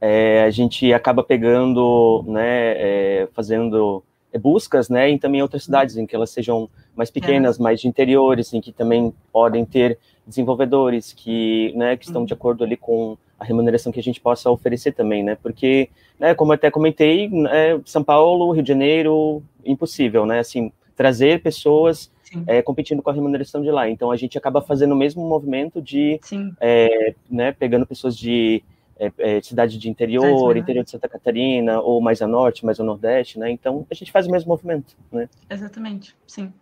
É, 0.00 0.42
a 0.42 0.50
gente 0.50 0.92
acaba 0.92 1.22
pegando, 1.22 2.24
né, 2.26 2.74
é, 2.76 3.28
fazendo 3.32 4.02
buscas, 4.38 4.88
né, 4.88 5.10
e 5.10 5.18
também 5.18 5.42
outras 5.42 5.64
cidades 5.64 5.96
em 5.96 6.06
que 6.06 6.16
elas 6.16 6.30
sejam 6.30 6.68
mais 6.96 7.10
pequenas, 7.10 7.58
é. 7.58 7.62
mais 7.62 7.80
de 7.80 7.86
interiores, 7.86 8.52
em 8.52 8.60
que 8.60 8.72
também 8.72 9.12
podem 9.32 9.64
ter 9.64 9.98
desenvolvedores 10.26 11.12
que, 11.12 11.72
né, 11.76 11.96
que 11.96 12.06
estão 12.06 12.24
de 12.24 12.32
uhum. 12.32 12.38
acordo 12.38 12.64
ali 12.64 12.76
com 12.76 13.16
a 13.42 13.44
remuneração 13.44 13.92
que 13.92 13.98
a 13.98 14.02
gente 14.02 14.20
possa 14.20 14.50
oferecer 14.50 14.92
também, 14.92 15.22
né? 15.22 15.36
Porque, 15.42 15.90
né, 16.18 16.34
como 16.34 16.52
até 16.52 16.70
comentei, 16.70 17.28
é, 17.50 17.78
São 17.84 18.04
Paulo, 18.04 18.52
Rio 18.52 18.62
de 18.62 18.68
Janeiro, 18.68 19.42
impossível, 19.64 20.24
né? 20.24 20.38
Assim, 20.38 20.72
trazer 20.96 21.42
pessoas 21.42 22.10
é, 22.46 22.62
competindo 22.62 23.02
com 23.02 23.10
a 23.10 23.12
remuneração 23.12 23.60
de 23.60 23.70
lá. 23.70 23.88
Então 23.90 24.10
a 24.10 24.16
gente 24.16 24.38
acaba 24.38 24.62
fazendo 24.62 24.92
o 24.92 24.96
mesmo 24.96 25.28
movimento 25.28 25.82
de, 25.82 26.20
é, 26.60 27.14
né, 27.28 27.52
pegando 27.52 27.84
pessoas 27.86 28.16
de 28.16 28.62
é, 28.98 29.12
é 29.18 29.42
cidade 29.42 29.76
de 29.78 29.90
interior, 29.90 30.56
interior 30.56 30.84
de 30.84 30.90
Santa 30.90 31.08
Catarina, 31.08 31.80
ou 31.80 32.00
mais 32.00 32.22
a 32.22 32.26
norte, 32.26 32.64
mais 32.64 32.78
a 32.78 32.84
nordeste, 32.84 33.38
né? 33.38 33.50
Então 33.50 33.84
a 33.90 33.94
gente 33.94 34.12
faz 34.12 34.26
o 34.26 34.30
mesmo 34.30 34.48
movimento, 34.48 34.96
né? 35.10 35.28
Exatamente, 35.50 36.14
sim. 36.26 36.52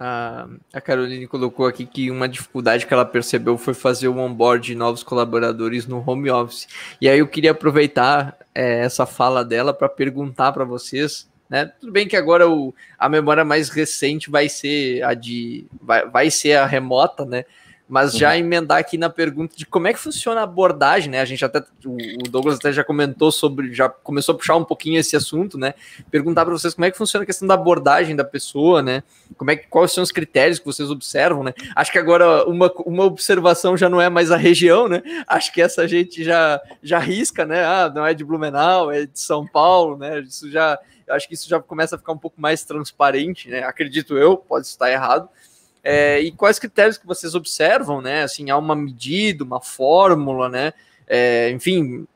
A, 0.00 0.46
a 0.72 0.80
Caroline 0.80 1.26
colocou 1.26 1.66
aqui 1.66 1.84
que 1.84 2.10
uma 2.10 2.28
dificuldade 2.28 2.86
que 2.86 2.94
ela 2.94 3.04
percebeu 3.04 3.58
foi 3.58 3.74
fazer 3.74 4.06
o 4.06 4.16
onboard 4.16 4.66
de 4.68 4.74
novos 4.74 5.02
colaboradores 5.02 5.86
no 5.86 6.02
home 6.08 6.30
office. 6.30 6.68
E 7.00 7.08
aí 7.08 7.18
eu 7.18 7.26
queria 7.26 7.50
aproveitar 7.50 8.36
é, 8.54 8.80
essa 8.80 9.06
fala 9.06 9.44
dela 9.44 9.74
para 9.74 9.88
perguntar 9.88 10.52
para 10.52 10.64
vocês, 10.64 11.28
né? 11.50 11.66
Tudo 11.80 11.90
bem 11.90 12.06
que 12.06 12.16
agora 12.16 12.48
o, 12.48 12.74
a 12.98 13.08
memória 13.08 13.44
mais 13.44 13.70
recente 13.70 14.30
vai 14.30 14.48
ser 14.48 15.02
a 15.02 15.14
de 15.14 15.66
vai, 15.80 16.08
vai 16.08 16.30
ser 16.30 16.52
a 16.54 16.66
remota, 16.66 17.24
né? 17.24 17.44
Mas 17.88 18.12
já 18.12 18.30
uhum. 18.30 18.36
emendar 18.36 18.78
aqui 18.78 18.98
na 18.98 19.08
pergunta 19.08 19.56
de 19.56 19.64
como 19.64 19.88
é 19.88 19.92
que 19.94 19.98
funciona 19.98 20.40
a 20.42 20.44
abordagem, 20.44 21.10
né? 21.10 21.20
A 21.20 21.24
gente 21.24 21.42
até, 21.42 21.64
o 21.86 22.28
Douglas 22.28 22.56
até 22.56 22.70
já 22.70 22.84
comentou 22.84 23.32
sobre, 23.32 23.72
já 23.72 23.88
começou 23.88 24.34
a 24.34 24.38
puxar 24.38 24.56
um 24.56 24.64
pouquinho 24.64 25.00
esse 25.00 25.16
assunto, 25.16 25.56
né? 25.56 25.72
Perguntar 26.10 26.44
para 26.44 26.52
vocês 26.52 26.74
como 26.74 26.84
é 26.84 26.90
que 26.90 26.98
funciona 26.98 27.22
a 27.22 27.26
questão 27.26 27.48
da 27.48 27.54
abordagem 27.54 28.14
da 28.14 28.24
pessoa, 28.24 28.82
né? 28.82 29.02
Como 29.38 29.50
é 29.50 29.56
que, 29.56 29.66
quais 29.68 29.92
são 29.92 30.04
os 30.04 30.12
critérios 30.12 30.58
que 30.58 30.66
vocês 30.66 30.90
observam, 30.90 31.42
né? 31.42 31.54
Acho 31.74 31.90
que 31.90 31.98
agora 31.98 32.44
uma, 32.44 32.70
uma 32.84 33.04
observação 33.04 33.74
já 33.74 33.88
não 33.88 34.00
é 34.00 34.10
mais 34.10 34.30
a 34.30 34.36
região, 34.36 34.86
né? 34.86 35.02
Acho 35.26 35.50
que 35.50 35.62
essa 35.62 35.88
gente 35.88 36.22
já, 36.22 36.60
já 36.82 36.98
risca, 36.98 37.46
né? 37.46 37.64
Ah, 37.64 37.90
não 37.94 38.06
é 38.06 38.12
de 38.12 38.22
Blumenau, 38.22 38.92
é 38.92 39.06
de 39.06 39.18
São 39.18 39.46
Paulo, 39.46 39.96
né? 39.96 40.20
Isso 40.20 40.50
já, 40.50 40.78
acho 41.08 41.26
que 41.26 41.32
isso 41.32 41.48
já 41.48 41.58
começa 41.58 41.94
a 41.94 41.98
ficar 41.98 42.12
um 42.12 42.18
pouco 42.18 42.38
mais 42.38 42.64
transparente, 42.64 43.48
né? 43.48 43.62
Acredito 43.62 44.18
eu, 44.18 44.36
pode 44.36 44.66
estar 44.66 44.90
errado 44.90 45.26
é, 45.90 46.20
e 46.20 46.30
quais 46.30 46.58
critérios 46.58 46.98
que 46.98 47.06
vocês 47.06 47.34
observam, 47.34 48.02
né? 48.02 48.22
Assim, 48.22 48.50
há 48.50 48.58
uma 48.58 48.76
medida, 48.76 49.42
uma 49.42 49.58
fórmula, 49.58 50.46
né? 50.46 50.74
É, 51.06 51.50
enfim, 51.50 52.06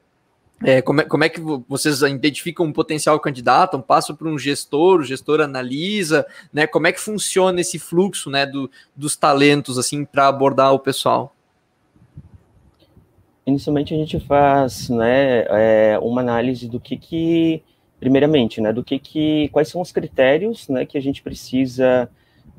é, 0.63 0.83
como, 0.83 1.01
é, 1.01 1.05
como 1.05 1.25
é 1.25 1.31
que 1.31 1.41
vocês 1.67 2.03
identificam 2.03 2.67
um 2.67 2.73
potencial 2.73 3.19
candidato, 3.19 3.79
um 3.79 3.81
passo 3.81 4.15
para 4.15 4.29
um 4.29 4.39
gestor, 4.39 5.01
o 5.01 5.05
gestor 5.05 5.41
analisa, 5.41 6.27
né? 6.53 6.67
Como 6.67 6.87
é 6.87 6.93
que 6.93 7.01
funciona 7.01 7.63
esse 7.63 7.79
fluxo, 7.79 8.29
né, 8.29 8.45
do, 8.45 8.71
dos 8.95 9.17
talentos, 9.17 9.79
assim, 9.79 10.05
para 10.05 10.29
abordar 10.29 10.75
o 10.75 10.79
pessoal? 10.79 11.35
Inicialmente 13.47 13.95
a 13.95 13.97
gente 13.97 14.21
faz, 14.21 14.91
né, 14.91 15.47
é, 15.49 15.99
uma 15.99 16.21
análise 16.21 16.69
do 16.69 16.79
que 16.79 16.99
que, 16.99 17.63
primeiramente, 17.99 18.61
né, 18.61 18.71
do 18.71 18.85
que 18.85 18.99
que, 18.99 19.49
quais 19.49 19.69
são 19.69 19.81
os 19.81 19.91
critérios, 19.91 20.69
né, 20.69 20.85
que 20.85 20.99
a 20.99 21.01
gente 21.01 21.23
precisa 21.23 22.11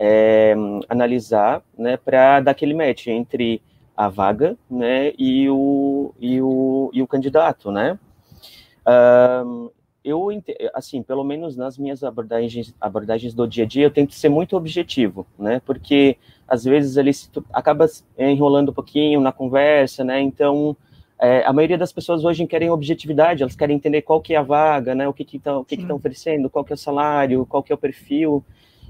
é, 0.05 0.53
analisar, 0.89 1.63
né, 1.77 1.95
para 1.95 2.41
dar 2.41 2.51
aquele 2.51 2.73
match 2.73 3.07
entre 3.07 3.61
a 3.95 4.09
vaga, 4.09 4.57
né, 4.69 5.13
e 5.17 5.49
o, 5.49 6.13
e 6.19 6.41
o, 6.41 6.89
e 6.91 7.01
o 7.01 7.07
candidato, 7.07 7.71
né. 7.71 7.97
Um, 8.85 9.69
eu, 10.03 10.27
assim, 10.73 11.01
pelo 11.01 11.23
menos 11.23 11.55
nas 11.55 11.77
minhas 11.77 12.03
abordagens, 12.03 12.75
abordagens 12.81 13.33
do 13.33 13.47
dia 13.47 13.63
a 13.63 13.67
dia, 13.67 13.85
eu 13.85 13.91
tento 13.91 14.13
ser 14.13 14.27
muito 14.27 14.57
objetivo, 14.57 15.25
né, 15.39 15.61
porque 15.65 16.17
às 16.45 16.65
vezes 16.65 16.97
ele 16.97 17.11
acaba 17.53 17.85
enrolando 18.17 18.71
um 18.71 18.73
pouquinho 18.73 19.21
na 19.21 19.31
conversa, 19.31 20.03
né, 20.03 20.19
então 20.19 20.75
é, 21.17 21.45
a 21.45 21.53
maioria 21.53 21.77
das 21.77 21.93
pessoas 21.93 22.25
hoje 22.25 22.45
querem 22.45 22.69
objetividade, 22.69 23.41
elas 23.41 23.55
querem 23.55 23.77
entender 23.77 24.01
qual 24.01 24.19
que 24.19 24.33
é 24.33 24.37
a 24.37 24.43
vaga, 24.43 24.93
né, 24.93 25.07
o 25.07 25.13
que 25.13 25.23
que 25.23 25.37
estão 25.37 25.61
o 25.61 25.65
que 25.65 25.77
que 25.77 25.89
oferecendo, 25.93 26.49
qual 26.49 26.65
que 26.65 26.73
é 26.73 26.75
o 26.75 26.77
salário, 26.77 27.45
qual 27.45 27.63
que 27.63 27.71
é 27.71 27.75
o 27.75 27.77
perfil, 27.77 28.43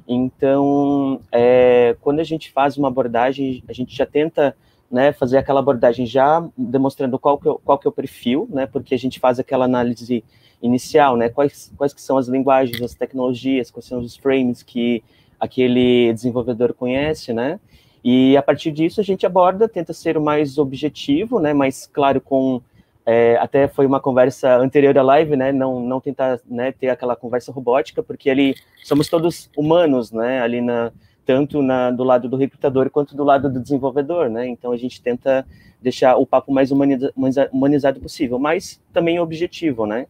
então, 0.07 1.21
é, 1.31 1.95
quando 2.01 2.19
a 2.19 2.23
gente 2.23 2.51
faz 2.51 2.77
uma 2.77 2.89
abordagem, 2.89 3.63
a 3.67 3.73
gente 3.73 3.95
já 3.95 4.05
tenta 4.05 4.55
né, 4.91 5.11
fazer 5.11 5.37
aquela 5.37 5.59
abordagem 5.59 6.05
já 6.05 6.47
demonstrando 6.57 7.17
qual 7.17 7.37
que, 7.37 7.49
é, 7.49 7.53
qual 7.63 7.79
que 7.79 7.87
é 7.87 7.89
o 7.89 7.91
perfil, 7.91 8.47
né, 8.51 8.67
porque 8.67 8.93
a 8.93 8.97
gente 8.97 9.19
faz 9.19 9.39
aquela 9.39 9.65
análise 9.65 10.23
inicial, 10.61 11.17
né, 11.17 11.29
quais, 11.29 11.73
quais 11.75 11.93
que 11.93 12.01
são 12.01 12.17
as 12.17 12.27
linguagens, 12.27 12.79
as 12.81 12.93
tecnologias, 12.93 13.71
quais 13.71 13.85
são 13.85 13.99
os 13.99 14.15
frames 14.15 14.61
que 14.61 15.03
aquele 15.39 16.13
desenvolvedor 16.13 16.73
conhece, 16.73 17.33
né, 17.33 17.59
e 18.03 18.37
a 18.37 18.43
partir 18.43 18.71
disso 18.71 19.01
a 19.01 19.03
gente 19.03 19.25
aborda, 19.25 19.67
tenta 19.67 19.93
ser 19.93 20.15
o 20.15 20.21
mais 20.21 20.59
objetivo, 20.59 21.39
né, 21.39 21.53
mais 21.53 21.87
claro 21.87 22.21
com 22.21 22.61
é, 23.05 23.37
até 23.37 23.67
foi 23.67 23.85
uma 23.85 23.99
conversa 23.99 24.57
anterior 24.57 24.97
à 24.97 25.01
live, 25.01 25.35
né? 25.35 25.51
Não, 25.51 25.79
não 25.81 25.99
tentar 25.99 26.39
né, 26.45 26.71
ter 26.71 26.89
aquela 26.89 27.15
conversa 27.15 27.51
robótica, 27.51 28.01
porque 28.01 28.29
ali 28.29 28.55
somos 28.83 29.09
todos 29.09 29.49
humanos, 29.57 30.11
né? 30.11 30.41
Ali 30.41 30.61
na 30.61 30.91
tanto 31.25 31.61
na, 31.61 31.89
do 31.89 32.03
lado 32.03 32.27
do 32.27 32.35
recrutador 32.35 32.89
quanto 32.89 33.15
do 33.15 33.23
lado 33.23 33.49
do 33.49 33.59
desenvolvedor, 33.59 34.29
né? 34.29 34.47
Então 34.47 34.71
a 34.71 34.77
gente 34.77 35.01
tenta 35.01 35.45
deixar 35.81 36.17
o 36.17 36.25
papo 36.25 36.51
mais 36.51 36.71
humaniza, 36.71 37.13
humanizado 37.51 37.99
possível, 37.99 38.39
mas 38.39 38.81
também 38.91 39.19
objetivo, 39.19 39.85
né? 39.85 40.07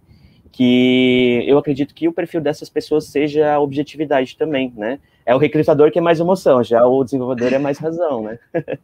Que 0.52 1.44
eu 1.48 1.58
acredito 1.58 1.94
que 1.94 2.08
o 2.08 2.14
perfil 2.14 2.42
dessas 2.42 2.70
pessoas 2.70 3.06
seja 3.06 3.54
a 3.54 3.60
objetividade 3.60 4.38
também, 4.38 4.74
né? 4.76 5.00
É 5.26 5.34
o 5.34 5.38
recrutador 5.38 5.92
que 5.92 6.00
é 6.00 6.02
mais 6.02 6.20
emoção, 6.20 6.64
já 6.64 6.86
o 6.86 7.04
desenvolvedor 7.04 7.54
é 7.54 7.58
mais 7.58 7.78
razão, 7.78 8.24
né? 8.24 8.40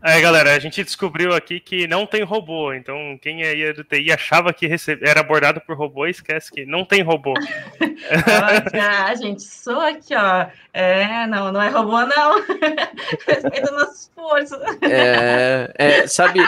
Aí, 0.00 0.20
galera, 0.20 0.54
a 0.54 0.58
gente 0.58 0.84
descobriu 0.84 1.34
aqui 1.34 1.58
que 1.58 1.86
não 1.86 2.06
tem 2.06 2.22
robô. 2.22 2.72
Então, 2.72 3.18
quem 3.20 3.42
é 3.42 3.72
do 3.72 3.82
TI 3.82 4.12
achava 4.12 4.52
que 4.52 4.68
era 5.02 5.20
abordado 5.20 5.60
por 5.60 5.76
robô, 5.76 6.06
esquece 6.06 6.52
que 6.52 6.66
não 6.66 6.84
tem 6.84 7.02
robô. 7.02 7.34
ah, 8.74 9.14
gente, 9.14 9.42
sou 9.42 9.80
aqui, 9.80 10.14
ó. 10.14 10.46
É, 10.72 11.26
não, 11.26 11.50
não 11.50 11.62
é 11.62 11.68
robô, 11.68 11.98
não. 12.02 12.44
Respeita 13.26 13.72
o 13.72 13.74
nosso 13.74 13.94
esforço. 13.94 14.54
É, 14.82 15.72
é, 15.74 16.06
sabe, 16.06 16.40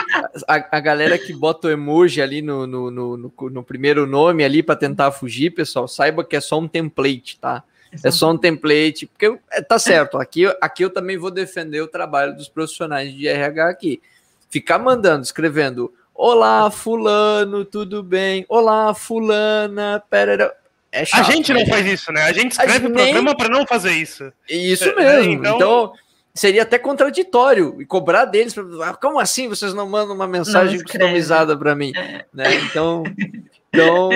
a, 0.47 0.77
a, 0.77 0.79
galera 0.79 1.17
que 1.17 1.33
bota 1.33 1.67
o 1.67 1.71
emoji 1.71 2.21
ali 2.21 2.41
no, 2.41 2.67
no, 2.67 2.91
no, 2.91 3.17
no, 3.17 3.33
no 3.49 3.63
primeiro 3.63 4.05
nome 4.05 4.43
ali 4.43 4.61
para 4.61 4.75
tentar 4.75 5.11
fugir, 5.11 5.51
pessoal, 5.51 5.87
saiba 5.87 6.23
que 6.23 6.35
é 6.35 6.41
só 6.41 6.59
um 6.59 6.67
template, 6.67 7.39
tá? 7.39 7.63
É 8.03 8.11
só 8.11 8.31
um 8.31 8.37
template, 8.37 9.07
porque 9.07 9.39
é, 9.51 9.61
tá 9.61 9.79
certo, 9.79 10.17
aqui, 10.17 10.45
aqui 10.61 10.83
eu 10.83 10.89
também 10.89 11.17
vou 11.17 11.31
defender 11.31 11.81
o 11.81 11.87
trabalho 11.87 12.35
dos 12.35 12.47
profissionais 12.47 13.13
de 13.13 13.27
RH 13.27 13.69
aqui. 13.69 14.01
Ficar 14.49 14.79
mandando, 14.79 15.23
escrevendo, 15.23 15.93
olá, 16.13 16.69
fulano, 16.69 17.65
tudo 17.65 18.03
bem? 18.03 18.45
Olá, 18.47 18.93
fulana, 18.93 20.03
pera, 20.09 20.53
é 20.91 21.05
chato, 21.05 21.21
a 21.21 21.31
gente 21.31 21.53
não 21.53 21.65
faz 21.65 21.85
isso, 21.85 22.11
né? 22.11 22.23
A 22.23 22.33
gente 22.33 22.51
escreve 22.51 22.87
o 22.87 22.89
nem... 22.89 23.05
programa 23.05 23.35
para 23.35 23.49
não 23.49 23.65
fazer 23.65 23.91
isso. 23.91 24.31
Isso 24.47 24.89
é, 24.89 24.95
mesmo. 24.95 25.33
então... 25.33 25.55
então... 25.55 25.93
seria 26.33 26.63
até 26.63 26.79
contraditório 26.79 27.79
e 27.79 27.85
cobrar 27.85 28.25
deles. 28.25 28.53
Pra... 28.53 28.93
Como 28.95 29.19
assim 29.19 29.47
vocês 29.47 29.73
não 29.73 29.87
mandam 29.87 30.15
uma 30.15 30.27
mensagem 30.27 30.81
customizada 30.81 31.55
para 31.55 31.75
mim? 31.75 31.91
É. 31.95 32.25
Né? 32.33 32.55
Então, 32.65 33.03
então 33.71 34.09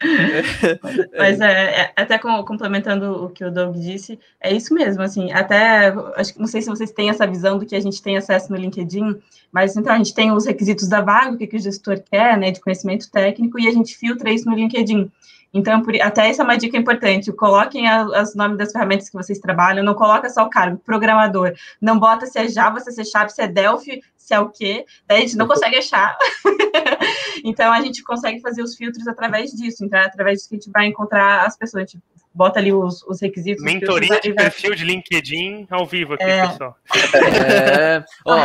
Mas 1.18 1.40
é, 1.40 1.80
é, 1.80 1.92
até 1.96 2.18
com, 2.18 2.42
complementando 2.44 3.24
o 3.24 3.30
que 3.30 3.44
o 3.44 3.50
Doug 3.50 3.76
disse, 3.76 4.18
é 4.40 4.54
isso 4.54 4.72
mesmo, 4.72 5.02
assim, 5.02 5.32
até, 5.32 5.88
acho, 6.16 6.38
não 6.38 6.46
sei 6.46 6.62
se 6.62 6.68
vocês 6.68 6.92
têm 6.92 7.10
essa 7.10 7.26
visão 7.26 7.58
do 7.58 7.66
que 7.66 7.74
a 7.74 7.80
gente 7.80 8.00
tem 8.02 8.16
acesso 8.16 8.50
no 8.50 8.56
LinkedIn, 8.56 9.20
mas 9.50 9.76
então 9.76 9.92
a 9.92 9.98
gente 9.98 10.14
tem 10.14 10.30
os 10.30 10.46
requisitos 10.46 10.88
da 10.88 11.00
vaga, 11.00 11.32
o 11.32 11.36
que, 11.36 11.46
que 11.46 11.56
o 11.56 11.60
gestor 11.60 12.00
quer, 12.00 12.38
né, 12.38 12.50
de 12.50 12.60
conhecimento 12.60 13.10
técnico, 13.10 13.58
e 13.58 13.66
a 13.66 13.72
gente 13.72 13.96
filtra 13.96 14.30
isso 14.30 14.48
no 14.48 14.54
LinkedIn. 14.54 15.10
Então, 15.52 15.82
por, 15.82 15.94
até 16.00 16.28
essa 16.28 16.42
é 16.42 16.44
uma 16.44 16.56
dica 16.56 16.76
importante. 16.76 17.32
Coloquem 17.32 17.84
os 18.22 18.34
nomes 18.34 18.58
das 18.58 18.72
ferramentas 18.72 19.08
que 19.08 19.16
vocês 19.16 19.38
trabalham, 19.38 19.84
não 19.84 19.94
coloca 19.94 20.28
só 20.28 20.44
o 20.44 20.50
cargo, 20.50 20.78
programador. 20.78 21.52
Não 21.80 21.98
bota 21.98 22.26
se 22.26 22.38
é 22.38 22.48
Java, 22.48 22.80
se 22.80 22.90
é 22.90 22.92
C 22.92 23.04
Sharp, 23.04 23.30
se 23.30 23.42
é 23.42 23.48
Delphi, 23.48 24.02
se 24.16 24.34
é 24.34 24.40
o 24.40 24.50
quê. 24.50 24.84
Daí 25.06 25.18
a 25.18 25.20
gente 25.20 25.36
não 25.36 25.46
consegue 25.46 25.76
achar. 25.76 26.16
então, 27.44 27.72
a 27.72 27.80
gente 27.80 28.02
consegue 28.02 28.40
fazer 28.40 28.62
os 28.62 28.76
filtros 28.76 29.08
através 29.08 29.50
disso. 29.52 29.84
Então, 29.84 29.98
através 30.00 30.38
disso 30.38 30.48
que 30.48 30.56
a 30.56 30.58
gente 30.58 30.70
vai 30.70 30.86
encontrar 30.86 31.46
as 31.46 31.56
pessoas. 31.56 31.90
Tipo, 31.90 32.02
bota 32.38 32.60
ali 32.60 32.72
os, 32.72 33.02
os 33.02 33.20
requisitos. 33.20 33.64
Mentoria 33.64 34.20
de 34.20 34.32
perfil 34.32 34.72
de 34.76 34.84
LinkedIn 34.84 35.66
ao 35.68 35.84
vivo 35.84 36.14
aqui, 36.14 36.22
é. 36.22 36.46
pessoal. 36.46 36.76
É. 37.18 38.04
Ó, 38.24 38.34
o, 38.34 38.38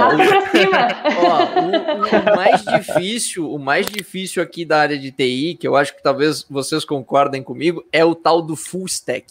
ó, 1.20 1.44
o, 1.62 2.34
o, 2.34 2.36
mais 2.36 2.64
difícil, 2.66 3.52
o 3.52 3.60
mais 3.60 3.86
difícil 3.86 4.42
aqui 4.42 4.66
da 4.66 4.80
área 4.80 4.98
de 4.98 5.12
TI, 5.12 5.56
que 5.60 5.68
eu 5.68 5.76
acho 5.76 5.96
que 5.96 6.02
talvez 6.02 6.44
vocês 6.50 6.84
concordem 6.84 7.44
comigo, 7.44 7.86
é 7.92 8.04
o 8.04 8.16
tal 8.16 8.42
do 8.42 8.56
full 8.56 8.86
stack. 8.88 9.26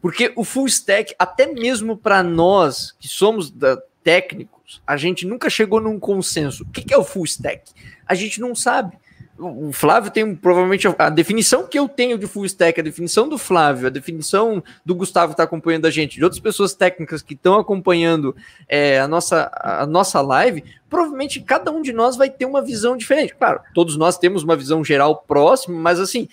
Porque 0.00 0.32
o 0.34 0.42
full 0.42 0.66
stack, 0.66 1.14
até 1.18 1.46
mesmo 1.46 1.96
para 1.96 2.22
nós 2.22 2.96
que 2.98 3.06
somos 3.06 3.50
da, 3.50 3.80
técnicos, 4.02 4.82
a 4.86 4.96
gente 4.96 5.26
nunca 5.26 5.48
chegou 5.48 5.80
num 5.80 5.98
consenso. 5.98 6.64
O 6.64 6.70
que, 6.70 6.82
que 6.82 6.94
é 6.94 6.98
o 6.98 7.04
full 7.04 7.24
stack? 7.24 7.70
A 8.06 8.14
gente 8.14 8.40
não 8.40 8.54
sabe 8.54 8.96
o 9.38 9.72
Flávio 9.72 10.10
tem 10.10 10.34
provavelmente 10.34 10.86
a 10.98 11.08
definição 11.08 11.66
que 11.66 11.78
eu 11.78 11.88
tenho 11.88 12.18
de 12.18 12.26
full 12.26 12.44
stack, 12.44 12.80
a 12.80 12.82
definição 12.82 13.28
do 13.28 13.38
Flávio, 13.38 13.86
a 13.86 13.90
definição 13.90 14.62
do 14.84 14.94
Gustavo 14.94 15.28
que 15.28 15.34
está 15.34 15.44
acompanhando 15.44 15.86
a 15.86 15.90
gente, 15.90 16.16
de 16.16 16.24
outras 16.24 16.40
pessoas 16.40 16.74
técnicas 16.74 17.22
que 17.22 17.34
estão 17.34 17.58
acompanhando 17.58 18.34
é, 18.68 18.98
a, 18.98 19.06
nossa, 19.06 19.50
a 19.54 19.86
nossa 19.86 20.20
live, 20.20 20.64
provavelmente 20.90 21.40
cada 21.40 21.70
um 21.70 21.80
de 21.80 21.92
nós 21.92 22.16
vai 22.16 22.28
ter 22.28 22.46
uma 22.46 22.60
visão 22.60 22.96
diferente. 22.96 23.34
Claro, 23.34 23.60
todos 23.74 23.96
nós 23.96 24.18
temos 24.18 24.42
uma 24.42 24.56
visão 24.56 24.84
geral 24.84 25.24
próxima, 25.26 25.78
mas 25.78 26.00
assim, 26.00 26.28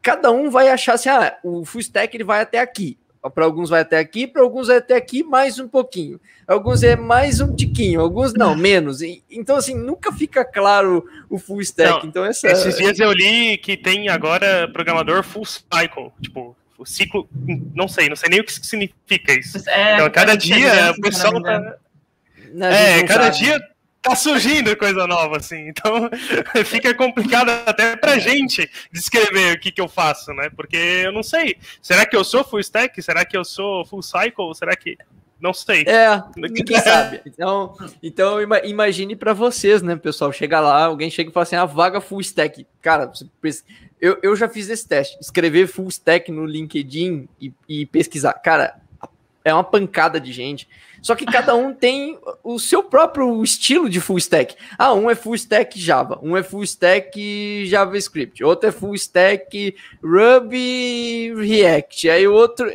cada 0.00 0.30
um 0.30 0.50
vai 0.50 0.68
achar 0.68 0.94
assim, 0.94 1.08
ah, 1.08 1.36
o 1.42 1.64
full 1.64 1.80
stack 1.80 2.16
ele 2.16 2.24
vai 2.24 2.40
até 2.40 2.60
aqui. 2.60 2.96
Para 3.34 3.44
alguns 3.44 3.68
vai 3.68 3.82
até 3.82 3.98
aqui, 3.98 4.26
para 4.26 4.40
alguns 4.40 4.68
vai 4.68 4.78
até 4.78 4.96
aqui 4.96 5.22
mais 5.22 5.58
um 5.58 5.68
pouquinho. 5.68 6.18
Alguns 6.46 6.82
é 6.82 6.96
mais 6.96 7.40
um 7.40 7.54
tiquinho, 7.54 8.00
alguns 8.00 8.32
não, 8.32 8.56
menos. 8.56 9.02
Então, 9.30 9.56
assim, 9.56 9.74
nunca 9.74 10.10
fica 10.10 10.44
claro 10.44 11.04
o 11.28 11.38
full 11.38 11.60
stack. 11.60 12.02
Não, 12.02 12.08
então, 12.08 12.24
essa... 12.24 12.48
Esses 12.48 12.76
dias 12.78 12.98
eu 12.98 13.12
li 13.12 13.58
que 13.58 13.76
tem 13.76 14.08
agora 14.08 14.68
programador 14.72 15.22
full 15.22 15.44
cycle, 15.44 16.10
tipo, 16.22 16.56
o 16.78 16.86
ciclo, 16.86 17.28
não 17.74 17.86
sei, 17.86 18.08
não 18.08 18.16
sei 18.16 18.30
nem 18.30 18.40
o 18.40 18.44
que 18.44 18.52
significa 18.52 19.32
isso. 19.34 19.58
É, 19.68 19.96
então, 19.96 20.10
cada 20.10 20.34
dia 20.34 20.90
o 20.96 21.00
pessoal 21.02 21.42
tá... 21.42 21.76
É, 22.58 23.02
cada 23.04 23.24
sabe. 23.24 23.38
dia 23.38 23.60
tá 24.02 24.14
surgindo 24.14 24.76
coisa 24.76 25.06
nova, 25.06 25.36
assim. 25.36 25.68
Então 25.68 26.10
fica 26.64 26.94
complicado 26.94 27.50
até 27.66 27.96
pra 27.96 28.18
gente 28.18 28.68
descrever 28.92 29.54
o 29.54 29.60
que, 29.60 29.70
que 29.70 29.80
eu 29.80 29.88
faço, 29.88 30.32
né? 30.32 30.50
Porque 30.50 30.76
eu 30.76 31.12
não 31.12 31.22
sei. 31.22 31.56
Será 31.82 32.06
que 32.06 32.16
eu 32.16 32.24
sou 32.24 32.44
full 32.44 32.60
stack? 32.60 33.00
Será 33.02 33.24
que 33.24 33.36
eu 33.36 33.44
sou 33.44 33.84
full 33.84 34.02
cycle? 34.02 34.54
Será 34.54 34.74
que. 34.74 34.96
Não 35.40 35.54
sei. 35.54 35.84
É, 35.86 36.22
ninguém 36.36 36.78
sabe. 36.80 37.22
Então, 37.24 37.74
então 38.02 38.38
imagine 38.62 39.16
para 39.16 39.32
vocês, 39.32 39.80
né, 39.80 39.96
pessoal? 39.96 40.30
Chega 40.32 40.60
lá, 40.60 40.84
alguém 40.84 41.10
chega 41.10 41.30
e 41.30 41.32
fala 41.32 41.44
assim: 41.44 41.56
a 41.56 41.62
ah, 41.62 41.66
vaga 41.66 42.00
full 42.00 42.20
stack. 42.20 42.66
Cara, 42.82 43.10
eu, 43.98 44.18
eu 44.22 44.36
já 44.36 44.48
fiz 44.48 44.68
esse 44.68 44.86
teste. 44.86 45.16
Escrever 45.18 45.66
full 45.66 45.88
stack 45.88 46.30
no 46.30 46.44
LinkedIn 46.44 47.26
e, 47.40 47.52
e 47.66 47.86
pesquisar. 47.86 48.34
Cara, 48.34 48.80
é 49.44 49.52
uma 49.52 49.64
pancada 49.64 50.20
de 50.20 50.32
gente. 50.32 50.68
Só 51.02 51.14
que 51.14 51.24
cada 51.24 51.54
um 51.54 51.72
tem 51.72 52.18
o 52.42 52.58
seu 52.58 52.82
próprio 52.82 53.42
estilo 53.42 53.88
de 53.88 54.00
full 54.00 54.18
stack. 54.18 54.54
Ah, 54.78 54.92
um 54.92 55.10
é 55.10 55.14
full 55.14 55.34
stack 55.34 55.80
Java, 55.80 56.18
um 56.22 56.36
é 56.36 56.42
full 56.42 56.62
stack 56.62 57.66
JavaScript, 57.66 58.44
outro 58.44 58.68
é 58.68 58.72
full 58.72 58.94
stack 58.94 59.74
Ruby 60.02 61.32
React, 61.34 62.10
aí 62.10 62.26
o 62.26 62.34
outro. 62.34 62.70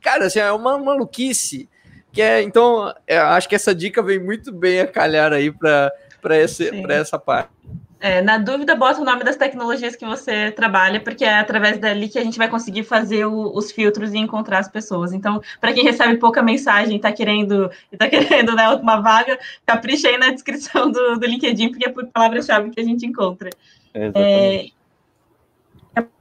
Cara, 0.00 0.26
assim, 0.26 0.38
é 0.38 0.52
uma 0.52 0.78
maluquice. 0.78 1.68
Que 2.12 2.22
é, 2.22 2.42
então, 2.42 2.92
é, 3.06 3.18
acho 3.18 3.48
que 3.48 3.54
essa 3.54 3.74
dica 3.74 4.02
vem 4.02 4.18
muito 4.18 4.52
bem 4.52 4.80
a 4.80 4.86
calhar 4.86 5.32
aí 5.32 5.52
para 5.52 5.92
essa 6.36 7.18
parte. 7.18 7.52
É, 8.00 8.22
na 8.22 8.38
dúvida, 8.38 8.74
bota 8.74 9.00
o 9.00 9.04
nome 9.04 9.22
das 9.22 9.36
tecnologias 9.36 9.94
que 9.94 10.06
você 10.06 10.50
trabalha, 10.50 10.98
porque 11.00 11.22
é 11.22 11.38
através 11.38 11.76
dali 11.76 12.08
que 12.08 12.18
a 12.18 12.24
gente 12.24 12.38
vai 12.38 12.48
conseguir 12.48 12.82
fazer 12.82 13.26
o, 13.26 13.54
os 13.54 13.70
filtros 13.70 14.14
e 14.14 14.18
encontrar 14.18 14.58
as 14.58 14.68
pessoas. 14.68 15.12
Então, 15.12 15.42
para 15.60 15.74
quem 15.74 15.84
recebe 15.84 16.16
pouca 16.16 16.42
mensagem 16.42 16.94
e 16.94 16.96
está 16.96 17.12
querendo, 17.12 17.70
tá 17.98 18.08
querendo 18.10 18.56
né, 18.56 18.68
uma 18.70 19.00
vaga, 19.02 19.38
capricha 19.66 20.08
aí 20.08 20.16
na 20.16 20.30
descrição 20.30 20.90
do, 20.90 21.18
do 21.18 21.26
LinkedIn, 21.26 21.68
porque 21.68 21.86
é 21.86 21.92
por 21.92 22.06
palavra-chave 22.06 22.70
que 22.70 22.80
a 22.80 22.84
gente 22.84 23.04
encontra. 23.04 23.50
É, 23.92 24.70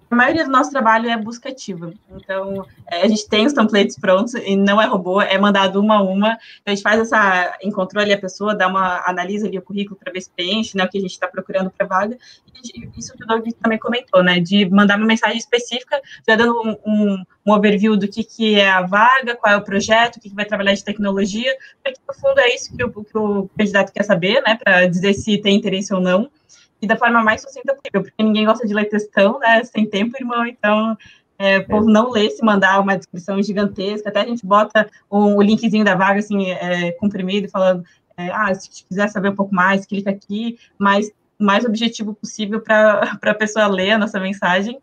a 0.10 0.16
maioria 0.16 0.44
do 0.44 0.50
nosso 0.50 0.72
trabalho 0.72 1.08
é 1.08 1.16
busca 1.16 1.50
ativa. 1.50 1.94
Então, 2.10 2.66
é, 2.90 3.04
a 3.04 3.08
gente 3.08 3.30
tem 3.30 3.46
os 3.46 3.54
templates 3.54 3.98
prontos 3.98 4.34
e 4.34 4.56
não 4.56 4.82
é 4.82 4.86
robô, 4.86 5.22
é 5.22 5.38
mandado 5.38 5.80
uma 5.80 5.98
a 5.98 6.02
uma. 6.02 6.30
Então, 6.62 6.66
a 6.68 6.70
gente 6.72 6.82
faz 6.82 7.00
essa, 7.00 7.58
encontrou 7.62 8.02
ali 8.02 8.12
a 8.12 8.18
pessoa, 8.18 8.56
dá 8.56 8.68
uma, 8.68 9.04
analisa 9.06 9.48
ali 9.48 9.58
o 9.58 9.62
currículo 9.62 10.00
para 10.02 10.12
ver 10.12 10.22
se 10.22 10.30
preenche, 10.32 10.76
né, 10.76 10.84
o 10.84 10.90
que 10.90 10.98
a 10.98 11.02
gente 11.02 11.12
está 11.12 11.28
procurando 11.28 11.70
para 11.70 11.86
vaga. 11.86 12.18
E 12.64 12.90
isso 12.98 13.16
que 13.16 13.24
o 13.24 13.28
Doug 13.28 13.48
também 13.62 13.78
comentou, 13.78 14.24
né, 14.24 14.40
de 14.40 14.68
mandar 14.70 14.98
uma 14.98 15.06
mensagem 15.06 15.38
específica, 15.38 16.02
já 16.28 16.36
dando 16.36 16.60
um, 16.60 16.78
um, 16.86 17.24
um 17.46 17.54
overview 17.54 17.96
do 17.96 18.08
que, 18.08 18.24
que 18.24 18.56
é 18.56 18.70
a 18.70 18.82
vaga, 18.82 19.36
qual 19.36 19.54
é 19.54 19.58
o 19.58 19.64
projeto, 19.64 20.16
o 20.16 20.20
que, 20.20 20.30
que 20.30 20.36
vai 20.36 20.46
trabalhar 20.46 20.74
de 20.74 20.84
tecnologia, 20.84 21.56
porque, 21.84 22.00
no 22.08 22.14
fundo, 22.16 22.40
é 22.40 22.54
isso 22.54 22.76
que 22.76 22.84
o, 22.84 22.92
que 22.92 23.18
o 23.18 23.48
candidato 23.56 23.94
quer 23.94 24.04
saber, 24.04 24.42
né, 24.42 24.58
para 24.62 24.88
dizer 24.88 25.14
se 25.14 25.38
tem 25.38 25.56
interesse 25.56 25.94
ou 25.94 26.02
não 26.02 26.32
e 26.82 26.88
da 26.88 26.96
forma 26.96 27.24
mais 27.24 27.42
sucinta 27.42 27.76
possível, 27.76 28.04
porque 28.04 28.24
ninguém 28.24 28.46
gosta 28.46 28.66
de 28.68 28.74
ler 28.74 28.86
textão, 28.86 29.40
né? 29.40 29.64
Sem 29.64 29.86
tempo, 29.86 30.16
irmão, 30.18 30.46
então 30.46 30.98
é, 31.40 31.62
por 31.62 31.86
não 31.86 32.12
ler, 32.12 32.30
se 32.32 32.44
mandar 32.44 32.82
uma 32.82 32.98
descrição 32.98 33.42
gigantesca, 33.42 34.10
até 34.10 34.22
a 34.22 34.26
gente 34.26 34.46
bota 34.46 34.90
um, 35.10 35.38
o 35.38 35.42
linkzinho 35.42 35.86
da 35.86 35.96
vaga, 35.96 36.20
assim, 36.20 36.52
é, 36.52 36.92
comprimido, 36.94 37.50
falando, 37.50 37.84
é, 38.18 38.30
ah, 38.30 38.54
se 38.54 38.84
quiser 38.84 39.08
saber 39.08 39.30
um 39.30 39.36
pouco 39.36 39.56
mais, 39.56 39.86
clica 39.86 40.10
aqui, 40.10 40.60
mas 40.78 41.10
o 41.40 41.44
mais 41.44 41.64
objetivo 41.64 42.14
possível 42.14 42.60
para 42.60 43.02
a 43.24 43.34
pessoa 43.34 43.68
ler 43.68 43.92
a 43.92 43.98
nossa 43.98 44.20
mensagem. 44.20 44.80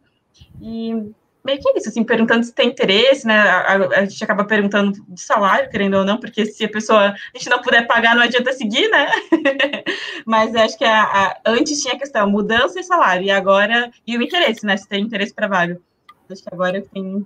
E 0.61 1.13
meio 1.47 1.61
que 1.61 1.79
isso, 1.79 1.89
assim, 1.89 2.03
perguntando 2.03 2.45
se 2.45 2.53
tem 2.53 2.69
interesse, 2.69 3.27
né? 3.27 3.39
A, 3.39 3.77
a, 4.01 4.05
gente 4.05 4.23
acaba 4.23 4.45
perguntando 4.45 4.93
de 5.09 5.21
salário, 5.21 5.71
querendo 5.71 5.97
ou 5.97 6.05
não, 6.05 6.19
porque 6.19 6.45
se 6.45 6.65
a 6.65 6.69
pessoa 6.69 7.11
a 7.11 7.39
gente 7.39 7.49
não 7.49 7.63
puder 7.63 7.87
pagar, 7.87 8.17
não 8.17 8.23
adianta 8.23 8.53
seguir, 8.53 8.89
né? 8.89 9.07
Mas 10.27 10.55
acho 10.55 10.77
que 10.77 10.85
a, 10.85 11.03
a, 11.03 11.37
antes 11.47 11.81
tinha 11.81 11.95
a 11.95 11.99
questão 11.99 12.29
mudança 12.29 12.81
e 12.81 12.83
salário, 12.83 13.25
e 13.25 13.31
agora, 13.31 13.91
e 14.07 14.19
o 14.19 14.23
interesse, 14.23 14.67
né? 14.67 14.77
Se 14.77 14.89
tem 14.89 15.05
interesse 15.05 15.33
para 15.33 15.47
vaga. 15.47 15.81
Acho 16.29 16.43
que 16.43 16.53
agora 16.53 16.83
tem 16.93 17.25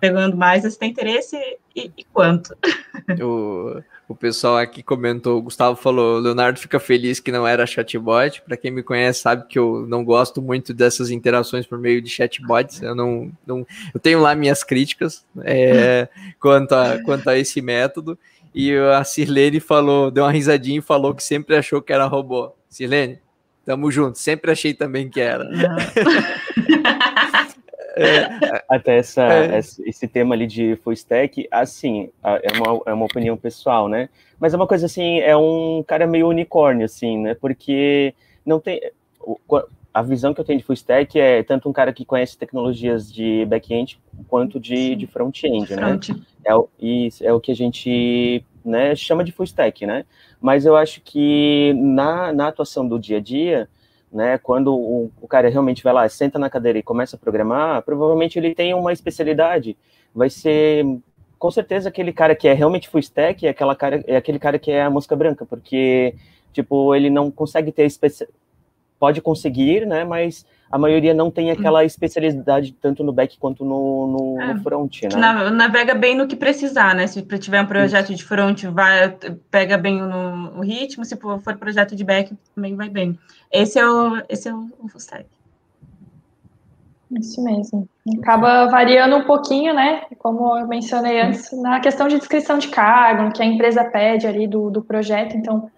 pegando 0.00 0.36
mais, 0.36 0.64
se 0.64 0.78
tem 0.78 0.90
interesse 0.90 1.36
e, 1.76 1.92
e 1.96 2.04
quanto. 2.12 2.56
O, 3.22 3.80
o 4.10 4.14
pessoal 4.16 4.56
aqui 4.56 4.82
comentou, 4.82 5.38
o 5.38 5.42
Gustavo 5.42 5.76
falou, 5.76 6.18
Leonardo 6.18 6.58
fica 6.58 6.80
feliz 6.80 7.20
que 7.20 7.30
não 7.30 7.46
era 7.46 7.64
chatbot. 7.64 8.42
Para 8.42 8.56
quem 8.56 8.68
me 8.68 8.82
conhece 8.82 9.20
sabe 9.20 9.46
que 9.46 9.56
eu 9.56 9.86
não 9.86 10.04
gosto 10.04 10.42
muito 10.42 10.74
dessas 10.74 11.12
interações 11.12 11.64
por 11.64 11.78
meio 11.78 12.02
de 12.02 12.10
chatbots. 12.10 12.82
Eu 12.82 12.92
não, 12.92 13.30
não 13.46 13.64
eu 13.94 14.00
tenho 14.00 14.20
lá 14.20 14.34
minhas 14.34 14.64
críticas 14.64 15.24
é, 15.44 16.08
quanto, 16.40 16.72
a, 16.72 17.00
quanto 17.04 17.30
a 17.30 17.38
esse 17.38 17.62
método. 17.62 18.18
E 18.52 18.76
a 18.76 19.04
Sirlene 19.04 19.60
falou, 19.60 20.10
deu 20.10 20.24
uma 20.24 20.32
risadinha 20.32 20.80
e 20.80 20.82
falou 20.82 21.14
que 21.14 21.22
sempre 21.22 21.54
achou 21.54 21.80
que 21.80 21.92
era 21.92 22.04
robô. 22.04 22.52
Sirlene, 22.68 23.20
tamo 23.64 23.92
junto. 23.92 24.18
Sempre 24.18 24.50
achei 24.50 24.74
também 24.74 25.08
que 25.08 25.20
era. 25.20 25.48
É, 28.00 28.64
Até 28.68 28.98
essa, 28.98 29.22
é. 29.24 29.58
esse 29.58 30.08
tema 30.08 30.34
ali 30.34 30.46
de 30.46 30.76
full 30.76 30.92
stack, 30.92 31.46
assim, 31.50 32.10
é 32.22 32.52
uma, 32.58 32.82
é 32.86 32.92
uma 32.92 33.04
opinião 33.04 33.36
pessoal, 33.36 33.88
né? 33.88 34.08
Mas 34.38 34.54
é 34.54 34.56
uma 34.56 34.66
coisa 34.66 34.86
assim, 34.86 35.18
é 35.18 35.36
um 35.36 35.84
cara 35.86 36.06
meio 36.06 36.28
unicórnio, 36.28 36.86
assim, 36.86 37.18
né? 37.18 37.34
Porque 37.34 38.14
não 38.44 38.58
tem. 38.58 38.80
A 39.92 40.02
visão 40.02 40.32
que 40.32 40.40
eu 40.40 40.44
tenho 40.44 40.58
de 40.58 40.64
full 40.64 40.74
stack 40.74 41.18
é 41.18 41.42
tanto 41.42 41.68
um 41.68 41.72
cara 41.72 41.92
que 41.92 42.04
conhece 42.04 42.38
tecnologias 42.38 43.12
de 43.12 43.44
back-end 43.46 44.00
quanto 44.28 44.58
de, 44.58 44.94
de 44.94 45.06
front-end, 45.06 45.74
né? 45.74 45.98
É, 46.44 46.52
isso, 46.80 47.24
é 47.26 47.32
o 47.32 47.40
que 47.40 47.50
a 47.50 47.56
gente 47.56 48.44
né, 48.64 48.94
chama 48.94 49.24
de 49.24 49.32
full 49.32 49.44
stack, 49.44 49.84
né? 49.84 50.04
Mas 50.40 50.64
eu 50.64 50.76
acho 50.76 51.00
que 51.02 51.74
na, 51.76 52.32
na 52.32 52.48
atuação 52.48 52.86
do 52.86 52.98
dia 52.98 53.18
a 53.18 53.20
dia, 53.20 53.68
né? 54.12 54.38
Quando 54.38 54.74
o, 54.74 55.10
o, 55.20 55.28
cara 55.28 55.48
realmente 55.48 55.82
vai 55.82 55.92
lá, 55.92 56.08
senta 56.08 56.38
na 56.38 56.50
cadeira 56.50 56.78
e 56.78 56.82
começa 56.82 57.16
a 57.16 57.18
programar, 57.18 57.82
provavelmente 57.82 58.38
ele 58.38 58.54
tem 58.54 58.74
uma 58.74 58.92
especialidade. 58.92 59.76
Vai 60.14 60.28
ser 60.30 60.84
com 61.38 61.50
certeza 61.50 61.88
aquele 61.88 62.12
cara 62.12 62.34
que 62.34 62.48
é 62.48 62.52
realmente 62.52 62.88
full 62.88 63.00
stack, 63.00 63.46
é 63.46 63.50
aquela 63.50 63.74
cara, 63.74 64.04
é 64.06 64.16
aquele 64.16 64.38
cara 64.38 64.58
que 64.58 64.70
é 64.70 64.82
a 64.82 64.90
mosca 64.90 65.16
branca, 65.16 65.46
porque 65.46 66.14
tipo, 66.52 66.94
ele 66.94 67.10
não 67.10 67.30
consegue 67.30 67.72
ter. 67.72 67.86
Pode 69.00 69.20
conseguir, 69.22 69.86
né, 69.86 70.04
mas 70.04 70.44
a 70.70 70.78
maioria 70.78 71.12
não 71.12 71.30
tem 71.30 71.50
aquela 71.50 71.84
especialidade 71.84 72.72
tanto 72.80 73.02
no 73.02 73.12
back 73.12 73.36
quanto 73.38 73.64
no, 73.64 74.06
no, 74.06 74.40
é, 74.40 74.54
no 74.54 74.62
front, 74.62 75.02
né? 75.02 75.50
Navega 75.50 75.96
bem 75.96 76.16
no 76.16 76.28
que 76.28 76.36
precisar, 76.36 76.94
né? 76.94 77.08
Se 77.08 77.22
tiver 77.22 77.60
um 77.60 77.66
projeto 77.66 78.10
Isso. 78.10 78.18
de 78.18 78.24
front, 78.24 78.62
vai, 78.66 79.16
pega 79.50 79.76
bem 79.76 80.00
no, 80.00 80.52
no, 80.52 80.60
ritmo, 80.62 81.04
se 81.04 81.16
for 81.16 81.40
projeto 81.58 81.96
de 81.96 82.04
back, 82.04 82.32
também 82.54 82.76
vai 82.76 82.88
bem. 82.88 83.18
Esse 83.50 83.80
é 83.80 83.86
o, 83.86 84.22
esse 84.28 84.48
é 84.48 84.54
o, 84.54 84.68
o 84.78 84.86
full 84.86 85.00
stack. 85.00 85.26
Isso 87.18 87.42
mesmo. 87.42 87.88
Acaba 88.20 88.66
variando 88.66 89.16
um 89.16 89.24
pouquinho, 89.24 89.74
né? 89.74 90.02
Como 90.18 90.56
eu 90.56 90.68
mencionei 90.68 91.20
antes, 91.20 91.50
na 91.60 91.80
questão 91.80 92.06
de 92.06 92.16
descrição 92.16 92.58
de 92.58 92.68
cargo, 92.68 93.32
que 93.32 93.42
a 93.42 93.46
empresa 93.46 93.82
pede 93.82 94.28
ali 94.28 94.46
do, 94.46 94.70
do 94.70 94.80
projeto. 94.80 95.36
Então, 95.36 95.68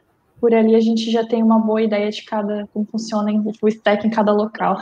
por 0.42 0.52
ali 0.52 0.74
a 0.74 0.80
gente 0.80 1.08
já 1.08 1.24
tem 1.24 1.40
uma 1.40 1.60
boa 1.60 1.80
ideia 1.80 2.10
de 2.10 2.24
cada 2.24 2.66
como 2.72 2.84
funciona 2.84 3.30
o 3.62 3.68
stack 3.68 4.04
em 4.04 4.10
cada 4.10 4.32
local. 4.32 4.80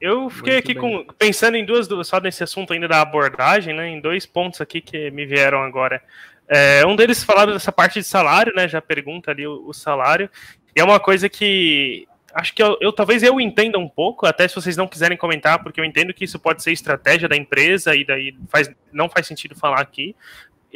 Eu 0.00 0.28
fiquei 0.28 0.54
Muito 0.54 0.64
aqui 0.64 0.74
com, 0.74 1.06
pensando 1.16 1.56
em 1.56 1.64
duas, 1.64 1.88
só 2.06 2.20
nesse 2.20 2.42
assunto 2.42 2.72
ainda 2.72 2.88
da 2.88 3.00
abordagem, 3.00 3.72
né? 3.72 3.88
Em 3.88 4.00
dois 4.00 4.26
pontos 4.26 4.60
aqui 4.60 4.80
que 4.80 5.08
me 5.12 5.24
vieram 5.24 5.62
agora. 5.62 6.02
É, 6.48 6.84
um 6.84 6.96
deles 6.96 7.22
falado 7.22 7.52
dessa 7.52 7.70
parte 7.70 8.00
de 8.00 8.04
salário, 8.04 8.52
né? 8.54 8.66
Já 8.66 8.82
pergunta 8.82 9.30
ali 9.30 9.46
o, 9.46 9.68
o 9.68 9.72
salário. 9.72 10.28
E 10.74 10.80
é 10.80 10.84
uma 10.84 10.98
coisa 10.98 11.28
que 11.28 12.06
acho 12.34 12.52
que 12.52 12.62
eu, 12.62 12.76
eu, 12.82 12.92
talvez 12.92 13.22
eu 13.22 13.40
entenda 13.40 13.78
um 13.78 13.88
pouco, 13.88 14.26
até 14.26 14.46
se 14.46 14.54
vocês 14.54 14.76
não 14.76 14.86
quiserem 14.86 15.16
comentar, 15.16 15.62
porque 15.62 15.80
eu 15.80 15.84
entendo 15.84 16.12
que 16.12 16.24
isso 16.24 16.38
pode 16.38 16.62
ser 16.62 16.72
estratégia 16.72 17.28
da 17.28 17.36
empresa 17.36 17.96
e 17.96 18.04
daí 18.04 18.36
faz, 18.48 18.70
não 18.92 19.08
faz 19.08 19.26
sentido 19.26 19.54
falar 19.54 19.80
aqui. 19.80 20.14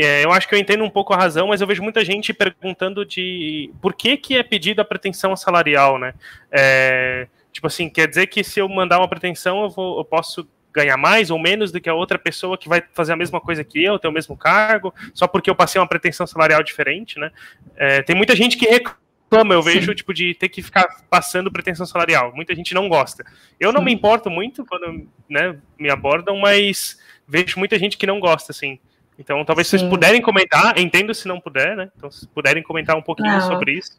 É, 0.03 0.25
eu 0.25 0.33
acho 0.33 0.49
que 0.49 0.55
eu 0.55 0.59
entendo 0.59 0.85
um 0.85 0.91
pouco 0.91 1.13
a 1.13 1.17
razão, 1.17 1.49
mas 1.49 1.61
eu 1.61 1.67
vejo 1.67 1.83
muita 1.83 2.05
gente 2.05 2.33
perguntando 2.33 3.05
de 3.05 3.71
por 3.81 3.95
que, 3.95 4.17
que 4.17 4.37
é 4.37 4.43
pedida 4.43 4.83
a 4.83 4.85
pretensão 4.85 5.37
salarial, 5.37 5.99
né? 5.99 6.15
É, 6.51 7.27
tipo 7.53 7.67
assim, 7.67 7.89
quer 7.89 8.09
dizer 8.09 8.27
que 8.29 8.43
se 8.43 8.61
eu 8.61 8.69
mandar 8.69 8.99
uma 8.99 9.09
pretensão, 9.09 9.65
eu, 9.65 9.71
vou, 9.71 9.99
eu 9.99 10.05
posso 10.05 10.49
ganhar 10.73 10.97
mais 10.97 11.31
ou 11.31 11.39
menos 11.39 11.73
do 11.73 11.81
que 11.81 11.89
a 11.89 11.95
outra 11.95 12.19
pessoa 12.19 12.57
que 12.57 12.69
vai 12.69 12.83
fazer 12.95 13.13
a 13.13 13.17
mesma 13.17 13.41
coisa 13.41 13.65
que 13.65 13.83
eu, 13.83 13.99
ter 13.99 14.09
o 14.09 14.13
mesmo 14.13 14.37
cargo, 14.37 14.95
só 15.13 15.27
porque 15.27 15.51
eu 15.51 15.55
passei 15.55 15.81
uma 15.81 15.89
pretensão 15.89 16.27
salarial 16.27 16.63
diferente, 16.63 17.19
né? 17.19 17.31
É, 17.77 18.03
tem 18.03 18.17
muita 18.17 18.35
gente 18.37 18.57
que 18.57 18.67
reclama 18.67 19.55
eu 19.55 19.63
vejo, 19.63 19.91
Sim. 19.91 19.95
tipo, 19.95 20.15
de 20.15 20.35
ter 20.35 20.49
que 20.49 20.63
ficar 20.63 21.05
passando 21.09 21.53
pretensão 21.53 21.87
salarial. 21.87 22.33
Muita 22.35 22.55
gente 22.55 22.75
não 22.75 22.89
gosta. 22.89 23.25
Eu 23.59 23.73
não 23.73 23.81
Sim. 23.81 23.87
me 23.87 23.93
importo 23.93 24.31
muito 24.31 24.65
quando 24.65 25.07
né, 25.29 25.57
me 25.79 25.91
abordam, 25.91 26.37
mas 26.39 26.99
vejo 27.29 27.59
muita 27.59 27.79
gente 27.79 27.97
que 27.97 28.07
não 28.07 28.19
gosta, 28.19 28.53
assim. 28.53 28.79
Então, 29.19 29.45
talvez 29.45 29.69
Sim. 29.69 29.79
vocês 29.79 29.91
puderem 29.91 30.23
comentar, 30.23 30.79
entendo 30.79 31.15
se 31.15 31.29
não 31.29 31.41
puder, 31.41 31.77
né? 31.77 31.91
Então, 31.97 32.11
se 32.11 32.27
puderem 32.29 32.63
comentar 32.63 32.97
um 32.97 33.03
pouquinho 33.03 33.33
não. 33.33 33.41
sobre 33.43 33.73
isso. 33.73 33.99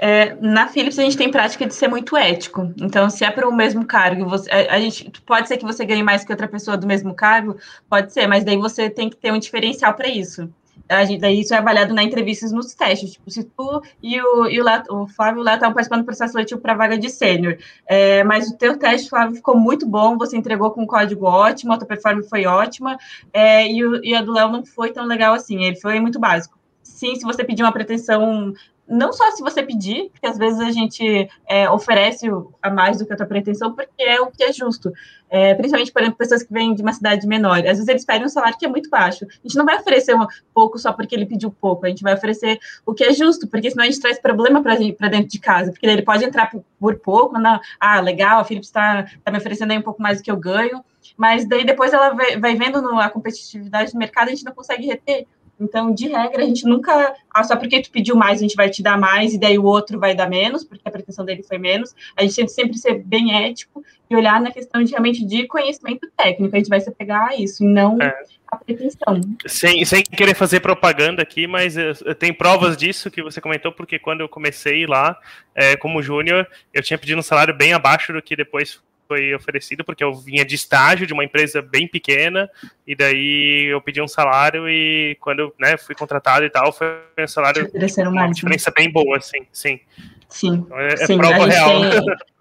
É, 0.00 0.36
na 0.40 0.68
Philips 0.68 0.96
a 0.96 1.02
gente 1.02 1.16
tem 1.16 1.28
prática 1.28 1.66
de 1.66 1.74
ser 1.74 1.88
muito 1.88 2.16
ético. 2.16 2.72
Então, 2.80 3.10
se 3.10 3.24
é 3.24 3.30
para 3.32 3.48
o 3.48 3.52
mesmo 3.52 3.84
cargo, 3.84 4.28
você, 4.28 4.48
a, 4.48 4.74
a, 4.74 4.80
gente 4.80 5.10
pode 5.22 5.48
ser 5.48 5.56
que 5.56 5.64
você 5.64 5.84
ganhe 5.84 6.04
mais 6.04 6.24
que 6.24 6.32
outra 6.32 6.46
pessoa 6.46 6.76
do 6.76 6.86
mesmo 6.86 7.12
cargo, 7.14 7.56
pode 7.90 8.12
ser, 8.12 8.28
mas 8.28 8.44
daí 8.44 8.56
você 8.56 8.88
tem 8.88 9.10
que 9.10 9.16
ter 9.16 9.32
um 9.32 9.38
diferencial 9.38 9.92
para 9.94 10.06
isso 10.06 10.48
a 10.88 11.04
gente, 11.04 11.20
daí 11.20 11.40
isso 11.40 11.54
é 11.54 11.58
avaliado 11.58 11.94
na 11.94 12.02
entrevistas 12.02 12.52
nos 12.52 12.74
testes. 12.74 13.12
Tipo, 13.12 13.30
se 13.30 13.44
tu 13.44 13.82
e 14.02 14.20
o, 14.20 14.46
e 14.46 14.60
o, 14.60 14.64
Leto, 14.64 14.94
o 14.94 15.06
Flávio 15.06 15.42
Léo 15.42 15.54
estavam 15.54 15.74
participando 15.74 16.00
do 16.00 16.06
processo 16.06 16.32
seletivo 16.32 16.60
para 16.60 16.74
vaga 16.74 16.96
de 16.96 17.10
sênior, 17.10 17.58
é, 17.86 18.24
mas 18.24 18.48
o 18.48 18.56
teu 18.56 18.78
teste, 18.78 19.10
Flávio, 19.10 19.36
ficou 19.36 19.56
muito 19.56 19.86
bom, 19.86 20.16
você 20.16 20.36
entregou 20.36 20.70
com 20.70 20.82
um 20.82 20.86
código 20.86 21.26
ótimo, 21.26 21.72
a 21.72 21.78
tua 21.78 21.86
performance 21.86 22.28
foi 22.28 22.46
ótima, 22.46 22.96
é, 23.32 23.70
e, 23.70 23.84
o, 23.84 24.04
e 24.04 24.14
a 24.14 24.22
do 24.22 24.32
Léo 24.32 24.50
não 24.50 24.64
foi 24.64 24.92
tão 24.92 25.04
legal 25.04 25.34
assim, 25.34 25.64
ele 25.64 25.76
foi 25.76 26.00
muito 26.00 26.18
básico. 26.18 26.58
Sim, 26.82 27.14
se 27.16 27.22
você 27.22 27.44
pedir 27.44 27.62
uma 27.62 27.72
pretensão 27.72 28.54
não 28.88 29.12
só 29.12 29.30
se 29.32 29.42
você 29.42 29.62
pedir, 29.62 30.10
porque 30.10 30.26
às 30.26 30.38
vezes 30.38 30.60
a 30.60 30.70
gente 30.70 31.28
é, 31.46 31.68
oferece 31.70 32.26
a 32.62 32.70
mais 32.70 32.98
do 32.98 33.06
que 33.06 33.12
a 33.12 33.16
tua 33.16 33.26
pretensão, 33.26 33.74
porque 33.74 34.02
é 34.02 34.20
o 34.20 34.28
que 34.28 34.42
é 34.42 34.52
justo. 34.52 34.92
É, 35.30 35.54
principalmente, 35.54 35.92
por 35.92 36.00
exemplo, 36.00 36.16
pessoas 36.16 36.42
que 36.42 36.52
vêm 36.52 36.74
de 36.74 36.80
uma 36.80 36.92
cidade 36.92 37.26
menor. 37.26 37.58
Às 37.58 37.64
vezes 37.64 37.88
eles 37.88 38.04
pedem 38.04 38.24
um 38.24 38.30
salário 38.30 38.56
que 38.58 38.64
é 38.64 38.68
muito 38.68 38.88
baixo. 38.88 39.26
A 39.26 39.46
gente 39.46 39.58
não 39.58 39.66
vai 39.66 39.76
oferecer 39.76 40.14
um 40.14 40.26
pouco 40.54 40.78
só 40.78 40.92
porque 40.92 41.14
ele 41.14 41.26
pediu 41.26 41.50
pouco, 41.50 41.84
a 41.84 41.88
gente 41.90 42.02
vai 42.02 42.14
oferecer 42.14 42.58
o 42.86 42.94
que 42.94 43.04
é 43.04 43.12
justo, 43.12 43.46
porque 43.46 43.70
senão 43.70 43.84
a 43.84 43.86
gente 43.86 44.00
traz 44.00 44.18
problema 44.18 44.62
para 44.62 44.76
dentro 44.76 45.28
de 45.28 45.38
casa, 45.38 45.70
porque 45.70 45.86
ele 45.86 46.02
pode 46.02 46.24
entrar 46.24 46.50
por, 46.50 46.64
por 46.80 46.98
pouco, 46.98 47.36
ah, 47.78 48.00
legal, 48.00 48.40
a 48.40 48.44
Philips 48.44 48.68
está 48.68 49.06
tá 49.22 49.30
me 49.30 49.38
oferecendo 49.38 49.72
aí 49.72 49.78
um 49.78 49.82
pouco 49.82 50.00
mais 50.00 50.18
do 50.18 50.24
que 50.24 50.30
eu 50.30 50.36
ganho, 50.36 50.82
mas 51.16 51.46
daí 51.46 51.64
depois 51.64 51.92
ela 51.92 52.10
vai, 52.10 52.38
vai 52.38 52.54
vendo 52.54 52.80
no, 52.80 52.98
a 52.98 53.10
competitividade 53.10 53.92
do 53.92 53.98
mercado, 53.98 54.28
a 54.28 54.30
gente 54.30 54.44
não 54.44 54.52
consegue 54.52 54.86
reter. 54.86 55.26
Então, 55.60 55.92
de 55.92 56.08
regra, 56.08 56.42
a 56.42 56.46
gente 56.46 56.64
nunca, 56.64 57.14
ah, 57.32 57.44
só 57.44 57.56
porque 57.56 57.82
tu 57.82 57.90
pediu 57.90 58.14
mais, 58.14 58.38
a 58.38 58.42
gente 58.42 58.54
vai 58.54 58.70
te 58.70 58.82
dar 58.82 58.98
mais, 58.98 59.34
e 59.34 59.38
daí 59.38 59.58
o 59.58 59.64
outro 59.64 59.98
vai 59.98 60.14
dar 60.14 60.28
menos, 60.28 60.64
porque 60.64 60.86
a 60.86 60.90
pretensão 60.90 61.24
dele 61.24 61.42
foi 61.42 61.58
menos. 61.58 61.94
A 62.16 62.22
gente 62.22 62.36
tem 62.36 62.44
que 62.46 62.52
sempre 62.52 62.78
ser 62.78 63.02
bem 63.02 63.34
ético 63.44 63.84
e 64.08 64.16
olhar 64.16 64.40
na 64.40 64.50
questão 64.50 64.82
de, 64.82 64.90
realmente 64.90 65.24
de 65.24 65.46
conhecimento 65.46 66.08
técnico. 66.16 66.54
A 66.54 66.58
gente 66.58 66.68
vai 66.68 66.80
se 66.80 66.90
pegar 66.90 67.28
a 67.28 67.36
isso, 67.36 67.64
e 67.64 67.66
não 67.66 68.00
é. 68.00 68.14
a 68.46 68.56
pretensão. 68.56 69.20
Sem, 69.46 69.84
sem 69.84 70.02
querer 70.02 70.34
fazer 70.34 70.60
propaganda 70.60 71.22
aqui, 71.22 71.46
mas 71.46 71.74
tem 72.18 72.32
provas 72.32 72.76
disso 72.76 73.10
que 73.10 73.22
você 73.22 73.40
comentou, 73.40 73.72
porque 73.72 73.98
quando 73.98 74.20
eu 74.20 74.28
comecei 74.28 74.86
lá, 74.86 75.18
é, 75.54 75.76
como 75.76 76.02
júnior, 76.02 76.46
eu 76.72 76.82
tinha 76.82 76.98
pedido 76.98 77.18
um 77.18 77.22
salário 77.22 77.54
bem 77.54 77.72
abaixo 77.72 78.12
do 78.12 78.22
que 78.22 78.36
depois 78.36 78.80
foi 79.08 79.34
oferecido, 79.34 79.82
porque 79.82 80.04
eu 80.04 80.14
vinha 80.14 80.44
de 80.44 80.54
estágio 80.54 81.06
de 81.06 81.14
uma 81.14 81.24
empresa 81.24 81.62
bem 81.62 81.88
pequena, 81.88 82.48
e 82.86 82.94
daí 82.94 83.68
eu 83.72 83.80
pedi 83.80 84.00
um 84.02 84.06
salário 84.06 84.68
e 84.68 85.16
quando 85.20 85.52
né, 85.58 85.78
fui 85.78 85.94
contratado 85.94 86.44
e 86.44 86.50
tal, 86.50 86.70
foi 86.72 86.86
um 87.18 87.26
salário 87.26 87.68
uma 88.06 88.30
diferença 88.30 88.70
bem 88.70 88.92
boa, 88.92 89.16
assim, 89.16 89.46
sim. 89.50 89.80
Sim, 90.28 90.64
então 90.66 90.78
é, 90.78 90.92
é 90.92 90.96
sim, 91.06 91.16
prova 91.16 91.46
real. 91.46 91.90
Tem... 91.90 92.00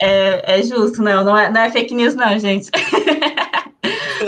É, 0.00 0.60
é 0.60 0.62
justo, 0.62 1.02
não, 1.02 1.24
não 1.24 1.36
é, 1.36 1.50
não 1.50 1.60
é 1.60 1.72
fake 1.72 1.92
news 1.92 2.14
não, 2.14 2.38
gente. 2.38 2.70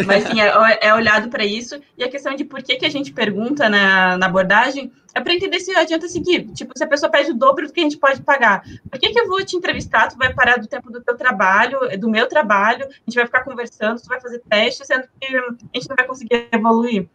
Mas 0.06 0.24
sim, 0.24 0.40
é, 0.40 0.78
é 0.80 0.94
olhado 0.94 1.28
para 1.28 1.44
isso. 1.44 1.80
E 1.96 2.04
a 2.04 2.08
questão 2.08 2.34
de 2.34 2.44
por 2.44 2.62
que, 2.62 2.76
que 2.76 2.86
a 2.86 2.90
gente 2.90 3.12
pergunta 3.12 3.68
na, 3.68 4.16
na 4.16 4.26
abordagem 4.26 4.92
é 5.14 5.20
para 5.20 5.34
entender 5.34 5.60
se 5.60 5.74
adianta 5.74 6.08
seguir. 6.08 6.46
Tipo, 6.52 6.76
se 6.76 6.84
a 6.84 6.86
pessoa 6.86 7.10
pede 7.10 7.32
o 7.32 7.34
dobro 7.34 7.66
do 7.66 7.72
que 7.72 7.80
a 7.80 7.82
gente 7.82 7.96
pode 7.96 8.22
pagar, 8.22 8.62
por 8.90 8.98
que, 8.98 9.10
que 9.10 9.20
eu 9.20 9.28
vou 9.28 9.44
te 9.44 9.56
entrevistar? 9.56 10.08
Tu 10.08 10.16
vai 10.16 10.32
parar 10.32 10.58
do 10.58 10.66
tempo 10.66 10.90
do 10.90 11.00
teu 11.02 11.16
trabalho, 11.16 11.80
do 11.98 12.08
meu 12.08 12.28
trabalho, 12.28 12.86
a 12.86 13.10
gente 13.10 13.14
vai 13.14 13.26
ficar 13.26 13.44
conversando, 13.44 14.00
tu 14.00 14.08
vai 14.08 14.20
fazer 14.20 14.40
teste, 14.48 14.86
sendo 14.86 15.08
que 15.20 15.36
a 15.36 15.78
gente 15.78 15.88
não 15.88 15.96
vai 15.96 16.06
conseguir 16.06 16.48
evoluir. 16.52 17.08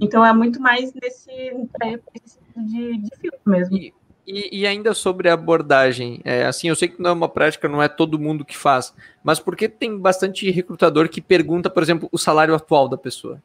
Então 0.00 0.24
é 0.24 0.32
muito 0.32 0.60
mais 0.60 0.92
nesse, 0.94 1.30
nesse 2.14 2.38
de, 2.56 2.98
de 2.98 3.10
filtro 3.18 3.40
mesmo. 3.46 3.76
E, 3.76 3.94
e, 4.30 4.60
e, 4.60 4.66
ainda 4.66 4.94
sobre 4.94 5.28
a 5.28 5.34
abordagem, 5.34 6.20
é, 6.24 6.44
assim, 6.44 6.68
eu 6.68 6.76
sei 6.76 6.88
que 6.88 7.00
não 7.02 7.10
é 7.10 7.12
uma 7.12 7.28
prática, 7.28 7.68
não 7.68 7.82
é 7.82 7.88
todo 7.88 8.18
mundo 8.18 8.44
que 8.44 8.56
faz, 8.56 8.94
mas 9.22 9.40
por 9.40 9.56
que 9.56 9.68
tem 9.68 9.98
bastante 9.98 10.50
recrutador 10.50 11.08
que 11.08 11.20
pergunta, 11.20 11.68
por 11.68 11.82
exemplo, 11.82 12.08
o 12.12 12.18
salário 12.18 12.54
atual 12.54 12.88
da 12.88 12.96
pessoa? 12.96 13.42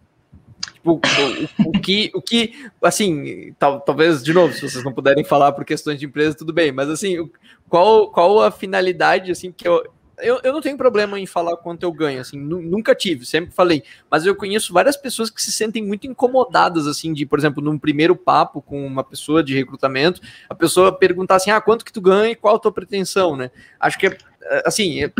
Tipo, 0.73 0.93
o, 0.93 1.69
o, 1.69 1.71
que, 1.79 2.11
o 2.13 2.21
que, 2.21 2.69
assim, 2.83 3.53
tal, 3.57 3.81
talvez, 3.81 4.23
de 4.23 4.33
novo, 4.33 4.53
se 4.53 4.61
vocês 4.61 4.83
não 4.83 4.93
puderem 4.93 5.23
falar 5.23 5.51
por 5.51 5.65
questões 5.65 5.99
de 5.99 6.05
empresa, 6.05 6.37
tudo 6.37 6.53
bem, 6.53 6.71
mas 6.71 6.89
assim, 6.89 7.29
qual, 7.67 8.09
qual 8.11 8.41
a 8.41 8.51
finalidade, 8.51 9.31
assim, 9.31 9.51
que 9.51 9.67
eu, 9.67 9.83
eu, 10.19 10.39
eu 10.43 10.53
não 10.53 10.61
tenho 10.61 10.77
problema 10.77 11.19
em 11.19 11.25
falar 11.25 11.57
quanto 11.57 11.83
eu 11.83 11.91
ganho, 11.91 12.21
assim, 12.21 12.37
nunca 12.37 12.95
tive, 12.95 13.25
sempre 13.25 13.51
falei, 13.51 13.83
mas 14.09 14.25
eu 14.25 14.35
conheço 14.35 14.73
várias 14.73 14.95
pessoas 14.95 15.29
que 15.29 15.41
se 15.41 15.51
sentem 15.51 15.83
muito 15.83 16.07
incomodadas, 16.07 16.87
assim, 16.87 17.13
de, 17.13 17.25
por 17.25 17.39
exemplo, 17.39 17.63
num 17.63 17.77
primeiro 17.77 18.15
papo 18.15 18.61
com 18.61 18.85
uma 18.85 19.03
pessoa 19.03 19.43
de 19.43 19.53
recrutamento, 19.55 20.21
a 20.49 20.55
pessoa 20.55 20.97
perguntar 20.97 21.35
assim, 21.35 21.51
ah, 21.51 21.61
quanto 21.61 21.83
que 21.83 21.91
tu 21.91 22.01
ganha 22.01 22.31
e 22.31 22.35
qual 22.35 22.55
a 22.55 22.59
tua 22.59 22.71
pretensão, 22.71 23.35
né? 23.35 23.51
Acho 23.79 23.97
que 23.97 24.07
é 24.07 24.17
assim, 24.65 24.99
eu, 24.99 25.11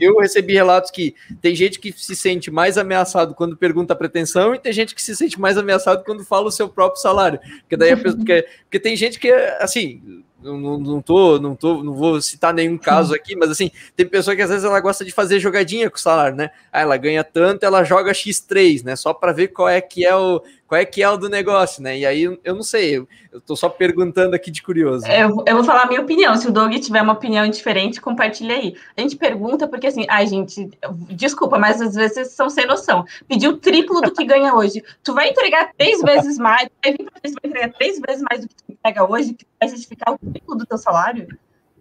eu, 0.00 0.18
recebi 0.18 0.52
relatos 0.52 0.90
que 0.90 1.14
tem 1.40 1.54
gente 1.54 1.78
que 1.78 1.92
se 1.92 2.14
sente 2.14 2.50
mais 2.50 2.76
ameaçado 2.76 3.34
quando 3.34 3.56
pergunta 3.56 3.92
a 3.92 3.96
pretensão 3.96 4.54
e 4.54 4.58
tem 4.58 4.72
gente 4.72 4.94
que 4.94 5.02
se 5.02 5.16
sente 5.16 5.40
mais 5.40 5.56
ameaçado 5.56 6.04
quando 6.04 6.24
fala 6.24 6.48
o 6.48 6.52
seu 6.52 6.68
próprio 6.68 7.00
salário. 7.00 7.40
Porque 7.60 7.76
daí 7.76 7.92
a 7.92 7.96
pessoa, 7.96 8.16
porque, 8.16 8.46
porque 8.64 8.80
tem 8.80 8.96
gente 8.96 9.18
que, 9.18 9.30
assim, 9.60 10.24
não, 10.42 10.78
não, 10.78 11.00
tô, 11.00 11.38
não 11.38 11.56
tô, 11.56 11.82
não 11.82 11.94
vou 11.94 12.20
citar 12.20 12.52
nenhum 12.52 12.76
caso 12.76 13.14
aqui, 13.14 13.34
mas 13.34 13.50
assim, 13.50 13.70
tem 13.96 14.06
pessoa 14.06 14.36
que 14.36 14.42
às 14.42 14.50
vezes 14.50 14.64
ela 14.64 14.80
gosta 14.80 15.04
de 15.04 15.10
fazer 15.10 15.40
jogadinha 15.40 15.90
com 15.90 15.96
o 15.96 16.00
salário, 16.00 16.36
né? 16.36 16.50
Ah, 16.72 16.80
ela 16.80 16.96
ganha 16.96 17.24
tanto, 17.24 17.64
ela 17.64 17.82
joga 17.82 18.12
X3, 18.12 18.84
né? 18.84 18.96
Só 18.96 19.14
para 19.14 19.32
ver 19.32 19.48
qual 19.48 19.68
é 19.68 19.80
que 19.80 20.04
é 20.04 20.14
o 20.14 20.42
qual 20.66 20.80
é 20.80 20.84
que 20.84 21.02
é 21.02 21.08
o 21.08 21.16
do 21.16 21.28
negócio, 21.28 21.82
né? 21.82 21.96
E 21.96 22.04
aí 22.04 22.22
eu 22.22 22.54
não 22.54 22.62
sei, 22.62 22.96
eu, 22.96 23.08
eu 23.32 23.40
tô 23.40 23.54
só 23.54 23.68
perguntando 23.68 24.34
aqui 24.34 24.50
de 24.50 24.62
curioso. 24.62 25.06
Eu, 25.06 25.44
eu 25.46 25.54
vou 25.54 25.64
falar 25.64 25.82
a 25.82 25.86
minha 25.86 26.00
opinião. 26.00 26.34
Se 26.36 26.48
o 26.48 26.52
Doug 26.52 26.74
tiver 26.74 27.02
uma 27.02 27.12
opinião 27.12 27.48
diferente, 27.48 28.00
compartilha 28.00 28.56
aí. 28.56 28.76
A 28.96 29.00
gente 29.00 29.16
pergunta 29.16 29.68
porque 29.68 29.86
assim, 29.86 30.04
ai, 30.08 30.26
gente, 30.26 30.68
desculpa, 31.10 31.58
mas 31.58 31.80
às 31.80 31.94
vezes 31.94 32.32
são 32.32 32.50
sem 32.50 32.66
noção. 32.66 33.04
Pediu 33.28 33.52
o 33.52 33.56
triplo 33.58 34.00
do 34.00 34.12
que 34.12 34.24
ganha 34.24 34.54
hoje. 34.54 34.82
Tu 35.04 35.14
vai 35.14 35.30
entregar 35.30 35.70
três 35.76 36.02
vezes 36.02 36.36
mais, 36.36 36.68
vai 36.84 36.96
pra 36.96 37.06
vai 37.22 37.32
entregar 37.44 37.72
três 37.72 38.00
vezes 38.00 38.24
mais 38.28 38.40
do 38.40 38.48
que 38.48 38.54
tu 38.56 38.78
pega 38.82 39.08
hoje, 39.08 39.34
que 39.34 39.46
vai 39.60 39.68
justificar 39.68 40.14
o 40.14 40.18
triplo 40.18 40.56
do 40.56 40.66
teu 40.66 40.78
salário? 40.78 41.28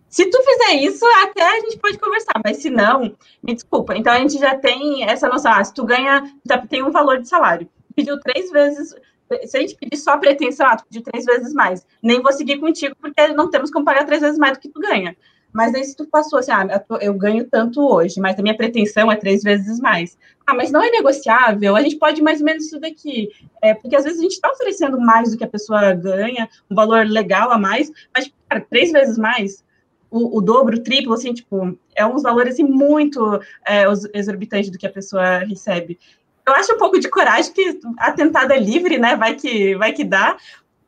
Se 0.08 0.30
tu 0.30 0.38
fizer 0.44 0.76
isso, 0.76 1.04
até 1.24 1.42
a 1.42 1.60
gente 1.62 1.78
pode 1.78 1.98
conversar, 1.98 2.40
mas 2.44 2.58
se 2.58 2.70
não, 2.70 3.16
me 3.44 3.54
desculpa. 3.54 3.98
Então 3.98 4.14
a 4.14 4.20
gente 4.20 4.38
já 4.38 4.56
tem 4.56 5.04
essa 5.04 5.28
noção, 5.28 5.52
ah, 5.52 5.64
se 5.64 5.74
tu 5.74 5.84
ganha, 5.84 6.24
já 6.48 6.58
tem 6.60 6.84
um 6.84 6.92
valor 6.92 7.20
de 7.20 7.28
salário 7.28 7.68
pediu 7.96 8.20
três 8.20 8.52
vezes. 8.52 8.94
Se 9.46 9.58
a 9.58 9.62
gente 9.62 9.76
pedir 9.76 9.98
só 9.98 10.18
pretensão, 10.18 10.68
ah, 10.68 10.78
tu 10.78 10.86
pediu 10.86 11.04
três 11.04 11.26
vezes 11.26 11.54
mais. 11.54 11.86
Nem 12.02 12.22
vou 12.22 12.32
seguir 12.32 12.60
contigo, 12.60 12.96
porque 13.00 13.28
não 13.30 13.50
temos 13.50 13.72
como 13.72 13.86
pagar 13.86 14.06
três 14.06 14.22
vezes 14.22 14.38
mais 14.38 14.58
do 14.58 14.60
que 14.60 14.70
tu 14.70 14.80
ganha. 14.80 15.16
Mas 15.56 15.74
aí 15.74 15.86
se 15.86 15.96
tu 15.96 16.06
passou 16.06 16.40
assim, 16.40 16.52
ah, 16.52 16.84
eu 17.00 17.14
ganho 17.14 17.48
tanto 17.50 17.82
hoje, 17.82 18.20
mas 18.20 18.38
a 18.38 18.42
minha 18.42 18.58
pretensão 18.58 19.10
é 19.10 19.16
três 19.16 19.42
vezes 19.42 19.80
mais. 19.80 20.18
Ah, 20.46 20.54
mas 20.54 20.70
não 20.70 20.84
é 20.84 20.92
negociável, 20.92 21.78
a 21.78 21.82
gente 21.82 21.96
pode 21.96 22.22
mais 22.22 22.42
ou 22.42 22.46
menos 22.46 22.66
isso 22.66 22.78
daqui. 22.78 23.30
É, 23.62 23.74
porque 23.74 23.96
às 23.96 24.04
vezes 24.04 24.20
a 24.20 24.24
gente 24.24 24.34
está 24.34 24.52
oferecendo 24.52 25.00
mais 25.00 25.32
do 25.32 25.38
que 25.38 25.46
a 25.46 25.48
pessoa 25.48 25.94
ganha, 25.94 26.50
um 26.70 26.76
valor 26.76 27.06
legal 27.08 27.52
a 27.52 27.58
mais, 27.58 27.90
mas, 28.14 28.30
cara, 28.50 28.66
três 28.70 28.92
vezes 28.92 29.18
mais, 29.18 29.64
o, 30.12 30.40
o, 30.40 30.42
dobro, 30.42 30.76
o 30.76 30.84
triplo, 30.84 31.14
assim, 31.14 31.34
tipo, 31.34 31.78
é 31.96 32.06
uns 32.06 32.24
valores 32.24 32.56
assim, 32.56 32.64
muito 32.64 33.40
é, 33.66 33.86
exorbitantes 34.14 34.70
do 34.70 34.78
que 34.78 34.86
a 34.86 34.92
pessoa 34.92 35.40
recebe. 35.40 35.98
Eu 36.48 36.54
acho 36.54 36.74
um 36.74 36.78
pouco 36.78 37.00
de 37.00 37.10
coragem 37.10 37.52
que 37.52 37.80
a 37.98 38.12
tentada 38.12 38.56
é 38.56 38.60
livre, 38.60 38.98
né? 38.98 39.16
Vai 39.16 39.36
que, 39.36 39.76
vai 39.76 39.94
que 39.94 40.04
dá. 40.04 40.38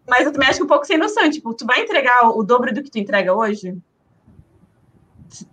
Mas 0.07 0.25
eu 0.25 0.31
também 0.31 0.47
acho 0.47 0.63
um 0.63 0.67
pouco 0.67 0.85
sem 0.85 0.97
noção. 0.97 1.29
Tipo, 1.29 1.53
tu 1.53 1.65
vai 1.65 1.81
entregar 1.81 2.29
o 2.29 2.43
dobro 2.43 2.73
do 2.73 2.83
que 2.83 2.91
tu 2.91 2.99
entrega 2.99 3.33
hoje? 3.33 3.75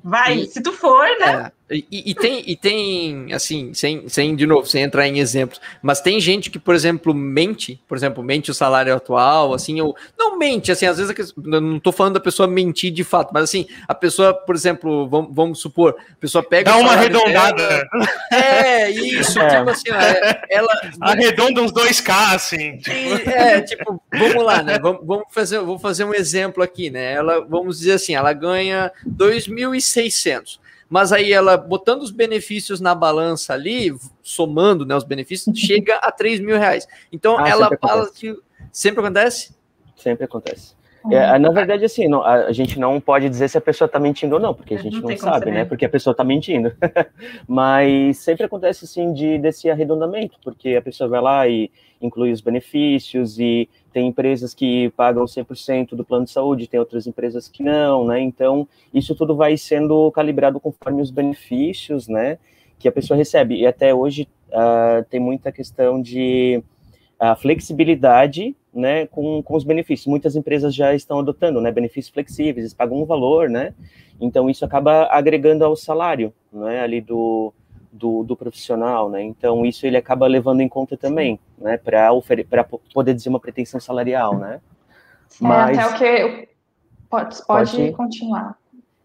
Vai, 0.02 0.40
e, 0.40 0.46
se 0.46 0.62
tu 0.62 0.72
for, 0.72 1.06
né? 1.18 1.46
É. 1.46 1.52
E, 1.70 1.86
e, 2.10 2.14
tem, 2.14 2.42
e 2.46 2.56
tem, 2.56 3.32
assim, 3.32 3.72
sem, 3.72 4.06
sem, 4.06 4.36
de 4.36 4.46
novo, 4.46 4.66
sem 4.66 4.82
entrar 4.82 5.08
em 5.08 5.18
exemplos, 5.18 5.58
mas 5.80 5.98
tem 5.98 6.20
gente 6.20 6.50
que, 6.50 6.58
por 6.58 6.74
exemplo, 6.74 7.14
mente, 7.14 7.80
por 7.88 7.96
exemplo, 7.96 8.22
mente 8.22 8.50
o 8.50 8.54
salário 8.54 8.94
atual, 8.94 9.54
assim, 9.54 9.80
ou 9.80 9.96
não 10.18 10.38
mente, 10.38 10.70
assim, 10.70 10.84
às 10.84 10.98
vezes, 10.98 11.32
eu 11.34 11.60
não 11.62 11.80
tô 11.80 11.90
falando 11.90 12.14
da 12.14 12.20
pessoa 12.20 12.46
mentir 12.46 12.92
de 12.92 13.02
fato, 13.02 13.30
mas 13.32 13.44
assim, 13.44 13.66
a 13.88 13.94
pessoa, 13.94 14.34
por 14.34 14.54
exemplo, 14.54 15.08
vamos, 15.08 15.34
vamos 15.34 15.58
supor, 15.58 15.96
a 15.98 16.16
pessoa 16.20 16.44
pega. 16.44 16.70
Dá 16.70 16.76
uma 16.76 16.92
arredondada. 16.92 17.56
Dela, 17.56 18.08
é, 18.30 18.90
isso, 18.90 19.40
é. 19.40 19.58
tipo 19.58 19.70
assim, 19.70 19.90
é, 19.90 20.42
ela. 20.50 20.68
Arredonda 21.00 21.62
uns 21.62 21.72
2K, 21.72 22.34
assim. 22.34 22.76
Tipo. 22.76 23.30
É, 23.30 23.62
tipo, 23.62 24.02
vamos 24.12 24.44
lá, 24.44 24.62
né? 24.62 24.78
Vamos, 24.78 25.00
vamos 25.02 25.24
fazer, 25.30 25.60
vou 25.60 25.78
fazer 25.78 26.04
um 26.04 26.12
exemplo 26.12 26.62
aqui, 26.62 26.90
né? 26.90 27.14
Ela, 27.14 27.40
vamos 27.40 27.78
dizer 27.78 27.92
assim, 27.92 28.14
ela 28.14 28.34
ganha 28.34 28.92
2.600 29.08 30.62
mas 30.88 31.12
aí 31.12 31.32
ela 31.32 31.56
botando 31.56 32.02
os 32.02 32.10
benefícios 32.10 32.80
na 32.80 32.94
balança 32.94 33.52
ali, 33.52 33.96
somando 34.22 34.84
né, 34.84 34.94
os 34.96 35.04
benefícios, 35.04 35.56
chega 35.58 35.96
a 35.96 36.10
3 36.10 36.40
mil 36.40 36.58
reais. 36.58 36.86
Então 37.12 37.38
ah, 37.38 37.48
ela 37.48 37.70
fala 37.80 38.04
acontece. 38.04 38.20
que 38.20 38.42
sempre 38.72 39.00
acontece? 39.00 39.54
Sempre 39.96 40.24
acontece. 40.24 40.74
É, 41.10 41.38
na 41.38 41.50
verdade, 41.50 41.84
assim, 41.84 42.08
não, 42.08 42.24
a, 42.24 42.50
gente 42.50 42.78
não 42.78 42.98
pode 42.98 43.28
dizer 43.28 43.48
se 43.48 43.58
a 43.58 43.60
pessoa 43.60 43.86
está 43.86 43.98
mentindo 43.98 44.36
ou 44.36 44.40
não, 44.40 44.54
porque 44.54 44.74
a 44.74 44.78
gente 44.78 45.00
não, 45.00 45.10
não 45.10 45.16
sabe, 45.16 45.50
né? 45.50 45.64
Porque 45.64 45.84
a 45.84 45.88
pessoa 45.88 46.12
está 46.12 46.24
mentindo. 46.24 46.72
Mas 47.46 48.18
sempre 48.18 48.46
acontece, 48.46 48.86
assim, 48.86 49.12
de, 49.12 49.36
desse 49.38 49.68
arredondamento, 49.68 50.38
porque 50.42 50.76
a 50.76 50.82
pessoa 50.82 51.08
vai 51.08 51.20
lá 51.20 51.46
e 51.46 51.70
inclui 52.00 52.32
os 52.32 52.40
benefícios 52.40 53.38
e 53.38 53.68
tem 53.92 54.08
empresas 54.08 54.54
que 54.54 54.90
pagam 54.96 55.24
100% 55.24 55.90
do 55.90 56.04
plano 56.04 56.24
de 56.24 56.30
saúde, 56.30 56.66
tem 56.66 56.80
outras 56.80 57.06
empresas 57.06 57.48
que 57.48 57.62
não, 57.62 58.06
né? 58.06 58.20
Então, 58.20 58.66
isso 58.92 59.14
tudo 59.14 59.36
vai 59.36 59.56
sendo 59.58 60.10
calibrado 60.10 60.58
conforme 60.58 61.02
os 61.02 61.10
benefícios, 61.10 62.08
né? 62.08 62.38
Que 62.78 62.88
a 62.88 62.92
pessoa 62.92 63.16
recebe. 63.16 63.56
E 63.56 63.66
até 63.66 63.94
hoje 63.94 64.26
uh, 64.48 65.04
tem 65.10 65.20
muita 65.20 65.52
questão 65.52 66.00
de 66.00 66.62
uh, 67.20 67.36
flexibilidade 67.36 68.56
né, 68.74 69.06
com, 69.06 69.42
com 69.42 69.54
os 69.54 69.62
benefícios. 69.62 70.06
Muitas 70.06 70.34
empresas 70.34 70.74
já 70.74 70.92
estão 70.94 71.20
adotando, 71.20 71.60
né, 71.60 71.70
benefícios 71.70 72.12
flexíveis, 72.12 72.58
eles 72.58 72.74
pagam 72.74 73.00
um 73.00 73.04
valor, 73.04 73.48
né, 73.48 73.72
então 74.20 74.50
isso 74.50 74.64
acaba 74.64 75.06
agregando 75.10 75.64
ao 75.64 75.76
salário, 75.76 76.34
né, 76.52 76.80
ali 76.80 77.00
do, 77.00 77.54
do, 77.92 78.24
do 78.24 78.36
profissional, 78.36 79.08
né, 79.08 79.22
então 79.22 79.64
isso 79.64 79.86
ele 79.86 79.96
acaba 79.96 80.26
levando 80.26 80.60
em 80.60 80.68
conta 80.68 80.96
também, 80.96 81.38
né, 81.56 81.76
para 81.76 82.10
poder 82.92 83.14
dizer 83.14 83.28
uma 83.28 83.40
pretensão 83.40 83.78
salarial, 83.78 84.36
né. 84.36 84.60
Mas... 85.40 85.78
É, 85.78 85.80
até 85.80 85.94
o 85.94 85.98
que... 85.98 86.48
Pode, 87.08 87.46
pode, 87.46 87.70
pode 87.70 87.92
continuar. 87.92 88.56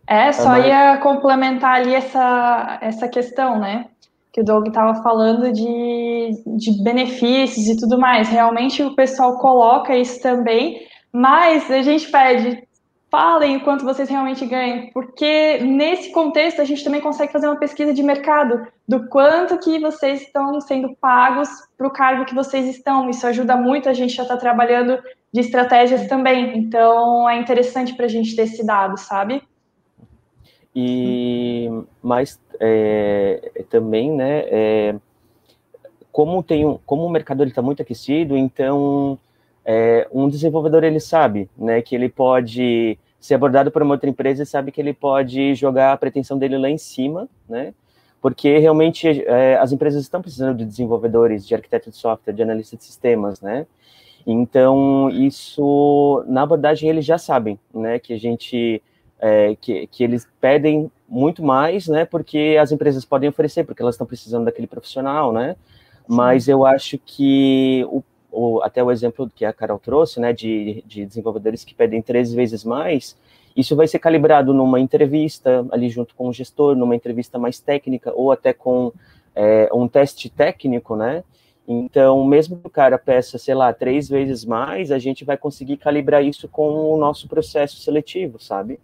É, 0.07 0.31
só 0.31 0.57
ia 0.57 0.97
complementar 0.97 1.75
ali 1.75 1.93
essa, 1.93 2.79
essa 2.81 3.07
questão, 3.07 3.59
né, 3.59 3.85
que 4.31 4.41
o 4.41 4.43
Doug 4.43 4.67
estava 4.67 5.01
falando 5.01 5.51
de, 5.51 6.43
de 6.57 6.83
benefícios 6.83 7.67
e 7.67 7.77
tudo 7.77 7.99
mais. 7.99 8.29
Realmente 8.29 8.83
o 8.83 8.95
pessoal 8.95 9.37
coloca 9.39 9.97
isso 9.97 10.21
também, 10.21 10.87
mas 11.11 11.69
a 11.71 11.81
gente 11.81 12.09
pede, 12.11 12.67
falem 13.09 13.57
o 13.57 13.63
quanto 13.63 13.83
vocês 13.83 14.07
realmente 14.07 14.45
ganham, 14.45 14.89
porque 14.93 15.57
nesse 15.59 16.11
contexto 16.11 16.61
a 16.61 16.65
gente 16.65 16.83
também 16.83 17.01
consegue 17.01 17.33
fazer 17.33 17.47
uma 17.47 17.59
pesquisa 17.59 17.93
de 17.93 18.03
mercado 18.03 18.67
do 18.87 19.07
quanto 19.07 19.57
que 19.57 19.79
vocês 19.79 20.21
estão 20.21 20.61
sendo 20.61 20.95
pagos 21.01 21.49
para 21.77 21.87
o 21.87 21.91
cargo 21.91 22.25
que 22.25 22.35
vocês 22.35 22.67
estão. 22.67 23.09
Isso 23.09 23.25
ajuda 23.25 23.55
muito 23.55 23.89
a 23.89 23.93
gente 23.93 24.13
já 24.13 24.23
estar 24.23 24.35
tá 24.35 24.41
trabalhando 24.41 24.99
de 25.33 25.41
estratégias 25.41 26.07
também. 26.07 26.57
Então 26.57 27.27
é 27.27 27.37
interessante 27.37 27.95
para 27.95 28.05
a 28.05 28.09
gente 28.09 28.35
ter 28.35 28.43
esse 28.43 28.63
dado, 28.63 28.97
sabe? 28.97 29.41
E 30.75 31.67
mais 32.01 32.39
é, 32.59 33.63
também, 33.69 34.11
né, 34.11 34.43
é, 34.47 34.95
como 36.11 36.43
tem 36.43 36.65
um, 36.65 36.77
como 36.85 37.05
o 37.05 37.09
mercado 37.09 37.43
está 37.43 37.61
muito 37.61 37.81
aquecido, 37.81 38.37
então 38.37 39.17
é, 39.65 40.07
um 40.11 40.29
desenvolvedor 40.29 40.83
ele 40.83 40.99
sabe, 40.99 41.49
né, 41.57 41.81
que 41.81 41.95
ele 41.95 42.09
pode 42.09 42.97
ser 43.19 43.35
abordado 43.35 43.71
por 43.71 43.81
uma 43.81 43.95
outra 43.95 44.09
empresa 44.09 44.43
e 44.43 44.45
sabe 44.45 44.71
que 44.71 44.79
ele 44.79 44.93
pode 44.93 45.55
jogar 45.55 45.93
a 45.93 45.97
pretensão 45.97 46.37
dele 46.37 46.57
lá 46.57 46.69
em 46.69 46.77
cima, 46.77 47.27
né, 47.47 47.73
porque 48.21 48.57
realmente 48.59 49.07
é, 49.25 49.57
as 49.57 49.71
empresas 49.71 50.03
estão 50.03 50.21
precisando 50.21 50.57
de 50.57 50.65
desenvolvedores, 50.65 51.47
de 51.47 51.55
arquitetos 51.55 51.93
de 51.93 51.99
software, 51.99 52.33
de 52.33 52.43
analistas 52.43 52.79
de 52.79 52.85
sistemas, 52.85 53.41
né, 53.41 53.65
então 54.25 55.09
isso 55.09 56.23
na 56.27 56.43
abordagem 56.43 56.89
eles 56.89 57.05
já 57.05 57.17
sabem, 57.17 57.57
né, 57.73 57.97
que 57.97 58.13
a 58.13 58.19
gente 58.19 58.81
é, 59.19 59.55
que, 59.55 59.87
que 59.87 60.03
eles 60.03 60.27
pedem 60.39 60.91
muito 61.07 61.43
mais, 61.43 61.87
né? 61.87 62.05
Porque 62.05 62.57
as 62.59 62.71
empresas 62.71 63.03
podem 63.03 63.29
oferecer, 63.29 63.63
porque 63.63 63.81
elas 63.81 63.95
estão 63.95 64.07
precisando 64.07 64.45
daquele 64.45 64.67
profissional, 64.67 65.33
né? 65.33 65.55
Mas 66.07 66.47
eu 66.47 66.65
acho 66.65 66.97
que 66.97 67.85
o, 67.89 68.03
o, 68.31 68.61
até 68.63 68.83
o 68.83 68.91
exemplo 68.91 69.29
que 69.33 69.45
a 69.45 69.53
Carol 69.53 69.79
trouxe, 69.79 70.19
né? 70.19 70.31
De, 70.33 70.83
de 70.87 71.05
desenvolvedores 71.05 71.63
que 71.63 71.73
pedem 71.73 72.01
três 72.01 72.33
vezes 72.33 72.63
mais, 72.63 73.17
isso 73.55 73.75
vai 73.75 73.87
ser 73.87 73.99
calibrado 73.99 74.53
numa 74.53 74.79
entrevista 74.79 75.65
ali 75.71 75.89
junto 75.89 76.15
com 76.15 76.29
o 76.29 76.33
gestor, 76.33 76.75
numa 76.75 76.95
entrevista 76.95 77.37
mais 77.37 77.59
técnica 77.59 78.13
ou 78.15 78.31
até 78.31 78.53
com 78.53 78.93
é, 79.35 79.69
um 79.73 79.87
teste 79.87 80.29
técnico, 80.29 80.95
né? 80.95 81.23
Então, 81.67 82.25
mesmo 82.25 82.57
que 82.57 82.65
o 82.65 82.69
cara 82.69 82.97
peça, 82.97 83.37
sei 83.37 83.53
lá, 83.53 83.71
três 83.71 84.09
vezes 84.09 84.43
mais, 84.43 84.91
a 84.91 84.97
gente 84.97 85.23
vai 85.23 85.37
conseguir 85.37 85.77
calibrar 85.77 86.23
isso 86.23 86.47
com 86.47 86.91
o 86.91 86.97
nosso 86.97 87.27
processo 87.27 87.77
seletivo, 87.77 88.39
sabe? 88.39 88.79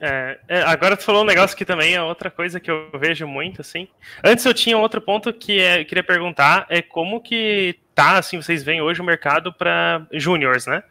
É, 0.00 0.38
é, 0.48 0.62
agora 0.62 0.96
tu 0.96 1.04
falou 1.04 1.22
um 1.22 1.26
negócio 1.26 1.56
que 1.56 1.64
também 1.64 1.94
é 1.94 2.02
outra 2.02 2.30
coisa 2.30 2.60
que 2.60 2.70
eu 2.70 2.90
vejo 2.98 3.26
muito, 3.26 3.60
assim. 3.60 3.88
Antes 4.22 4.44
eu 4.44 4.52
tinha 4.52 4.76
outro 4.76 5.00
ponto 5.00 5.32
que 5.32 5.58
é, 5.60 5.80
eu 5.80 5.86
queria 5.86 6.04
perguntar, 6.04 6.66
é 6.68 6.82
como 6.82 7.20
que 7.20 7.78
tá, 7.94 8.18
assim, 8.18 8.40
vocês 8.40 8.62
veem 8.62 8.82
hoje 8.82 9.00
o 9.00 9.04
mercado 9.04 9.52
para 9.52 10.06
júniores, 10.12 10.66
né? 10.66 10.82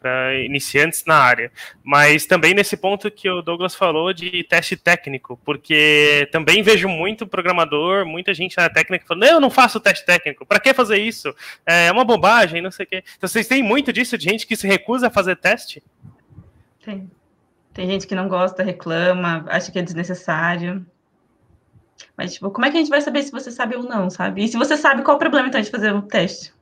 Para 0.00 0.34
iniciantes 0.40 1.04
na 1.06 1.16
área. 1.16 1.52
Mas 1.82 2.24
também 2.24 2.54
nesse 2.54 2.74
ponto 2.74 3.10
que 3.10 3.28
o 3.28 3.42
Douglas 3.42 3.74
falou 3.74 4.14
de 4.14 4.42
teste 4.44 4.76
técnico, 4.76 5.38
porque 5.44 6.26
também 6.32 6.62
vejo 6.62 6.88
muito 6.88 7.26
programador, 7.26 8.06
muita 8.06 8.32
gente 8.32 8.56
na 8.56 8.70
técnica 8.70 9.04
falando, 9.06 9.24
eu 9.24 9.40
não 9.40 9.50
faço 9.50 9.78
teste 9.78 10.06
técnico, 10.06 10.46
para 10.46 10.60
que 10.60 10.72
fazer 10.72 10.98
isso? 10.98 11.34
É 11.66 11.92
uma 11.92 12.04
bobagem, 12.04 12.62
não 12.62 12.70
sei 12.70 12.86
o 12.86 12.88
quê. 12.88 13.04
Então 13.16 13.28
vocês 13.28 13.46
têm 13.46 13.62
muito 13.62 13.92
disso 13.92 14.16
de 14.16 14.24
gente 14.24 14.46
que 14.46 14.56
se 14.56 14.66
recusa 14.66 15.08
a 15.08 15.10
fazer 15.10 15.36
teste? 15.36 15.82
Tem. 16.82 17.10
Tem 17.74 17.88
gente 17.88 18.06
que 18.06 18.14
não 18.14 18.28
gosta, 18.28 18.62
reclama, 18.62 19.44
acha 19.48 19.70
que 19.70 19.78
é 19.78 19.82
desnecessário. 19.82 20.86
Mas, 22.16 22.34
tipo, 22.34 22.50
como 22.50 22.64
é 22.64 22.70
que 22.70 22.76
a 22.76 22.80
gente 22.80 22.88
vai 22.88 23.00
saber 23.00 23.24
se 23.24 23.32
você 23.32 23.50
sabe 23.50 23.74
ou 23.76 23.82
não, 23.82 24.08
sabe? 24.08 24.44
E 24.44 24.48
se 24.48 24.56
você 24.56 24.76
sabe, 24.76 25.02
qual 25.02 25.16
o 25.16 25.20
problema, 25.20 25.48
então, 25.48 25.60
de 25.60 25.70
fazer 25.70 25.92
o 25.92 26.02
teste? 26.02 26.54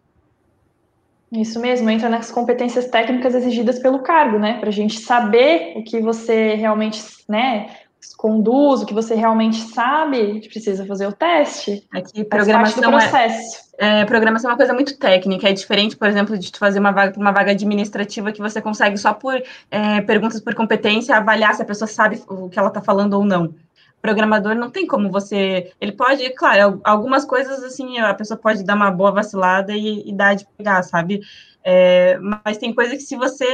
Isso 1.30 1.60
mesmo, 1.60 1.88
entra 1.88 2.08
nas 2.08 2.30
competências 2.30 2.88
técnicas 2.88 3.34
exigidas 3.34 3.78
pelo 3.78 4.00
cargo, 4.00 4.38
né? 4.38 4.58
Para 4.58 4.70
a 4.70 4.72
gente 4.72 5.00
saber 5.00 5.74
o 5.76 5.84
que 5.84 6.00
você 6.00 6.54
realmente, 6.54 7.02
né, 7.28 7.70
conduz, 8.16 8.82
o 8.82 8.86
que 8.86 8.94
você 8.94 9.14
realmente 9.14 9.56
sabe, 9.56 10.46
precisa 10.48 10.86
fazer 10.86 11.06
o 11.06 11.12
teste. 11.12 11.86
Aqui, 11.92 12.24
programação 12.24 12.82
do 12.82 12.88
é 12.88 13.08
processo. 13.08 13.72
É, 13.78 14.00
é, 14.00 14.04
programação 14.04 14.50
é 14.50 14.52
uma 14.52 14.56
coisa 14.56 14.72
muito 14.72 14.98
técnica, 14.98 15.48
é 15.48 15.52
diferente, 15.52 15.96
por 15.96 16.08
exemplo, 16.08 16.38
de 16.38 16.52
tu 16.52 16.58
fazer 16.58 16.78
uma 16.78 16.92
vaga 16.92 17.18
uma 17.18 17.32
vaga 17.32 17.52
administrativa 17.52 18.32
que 18.32 18.40
você 18.40 18.60
consegue 18.60 18.96
só 18.96 19.12
por 19.12 19.40
é, 19.70 20.00
perguntas 20.02 20.40
por 20.40 20.54
competência 20.54 21.16
avaliar 21.16 21.54
se 21.54 21.62
a 21.62 21.64
pessoa 21.64 21.88
sabe 21.88 22.22
o 22.28 22.48
que 22.48 22.58
ela 22.58 22.68
está 22.68 22.80
falando 22.80 23.14
ou 23.14 23.24
não. 23.24 23.54
Programador 24.00 24.56
não 24.56 24.68
tem 24.68 24.84
como 24.86 25.10
você. 25.10 25.72
Ele 25.80 25.92
pode, 25.92 26.28
claro, 26.30 26.80
algumas 26.82 27.24
coisas 27.24 27.62
assim, 27.62 27.98
a 27.98 28.12
pessoa 28.12 28.38
pode 28.38 28.64
dar 28.64 28.74
uma 28.74 28.90
boa 28.90 29.12
vacilada 29.12 29.72
e, 29.72 30.08
e 30.08 30.12
dar 30.12 30.34
de 30.34 30.44
pegar, 30.56 30.82
sabe? 30.82 31.20
É, 31.64 32.18
mas 32.18 32.58
tem 32.58 32.74
coisa 32.74 32.96
que 32.96 33.02
se 33.02 33.16
você 33.16 33.46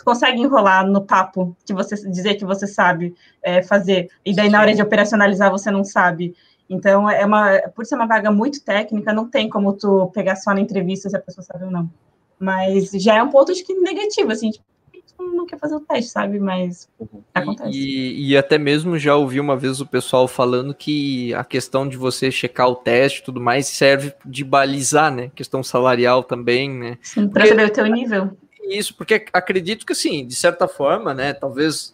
tu 0.00 0.04
consegue 0.04 0.40
enrolar 0.40 0.86
no 0.86 1.02
papo 1.02 1.54
que 1.64 1.74
você 1.74 1.94
dizer 2.08 2.36
que 2.36 2.44
você 2.44 2.66
sabe 2.66 3.14
é, 3.42 3.62
fazer, 3.62 4.08
e 4.24 4.34
daí 4.34 4.48
na 4.48 4.60
hora 4.60 4.74
de 4.74 4.80
operacionalizar 4.80 5.50
você 5.50 5.70
não 5.70 5.84
sabe. 5.84 6.34
Então, 6.70 7.10
é 7.10 7.26
uma, 7.26 7.58
por 7.74 7.84
ser 7.84 7.96
uma 7.96 8.06
vaga 8.06 8.30
muito 8.30 8.64
técnica, 8.64 9.12
não 9.12 9.28
tem 9.28 9.48
como 9.50 9.74
tu 9.74 10.10
pegar 10.14 10.36
só 10.36 10.54
na 10.54 10.60
entrevista 10.60 11.10
se 11.10 11.16
a 11.16 11.20
pessoa 11.20 11.44
sabe 11.44 11.64
ou 11.64 11.70
não. 11.70 11.90
Mas 12.38 12.90
já 12.92 13.16
é 13.16 13.22
um 13.22 13.28
ponto 13.28 13.52
de 13.52 13.62
que 13.62 13.74
negativo, 13.74 14.32
assim, 14.32 14.50
tipo, 14.50 14.64
não 15.18 15.44
quer 15.44 15.58
fazer 15.58 15.74
o 15.74 15.80
teste, 15.80 16.10
sabe? 16.10 16.38
Mas 16.38 16.88
acontece. 17.34 17.70
E, 17.70 18.30
e, 18.30 18.36
até 18.36 18.56
mesmo 18.56 18.98
já 18.98 19.16
ouvi 19.16 19.38
uma 19.38 19.56
vez 19.56 19.82
o 19.82 19.86
pessoal 19.86 20.26
falando 20.26 20.72
que 20.72 21.34
a 21.34 21.44
questão 21.44 21.86
de 21.86 21.98
você 21.98 22.30
checar 22.30 22.68
o 22.68 22.76
teste 22.76 23.20
e 23.20 23.24
tudo 23.24 23.38
mais 23.38 23.66
serve 23.66 24.14
de 24.24 24.44
balizar, 24.44 25.12
né? 25.12 25.30
Questão 25.34 25.62
salarial 25.62 26.22
também, 26.22 26.70
né? 26.70 26.98
Sim, 27.02 27.28
para 27.28 27.46
saber 27.46 27.66
o 27.66 27.72
teu 27.72 27.84
nível. 27.86 28.30
Isso, 28.70 28.94
porque 28.94 29.26
acredito 29.32 29.84
que, 29.84 29.92
assim, 29.92 30.26
de 30.26 30.34
certa 30.34 30.68
forma, 30.68 31.12
né, 31.12 31.32
talvez 31.32 31.92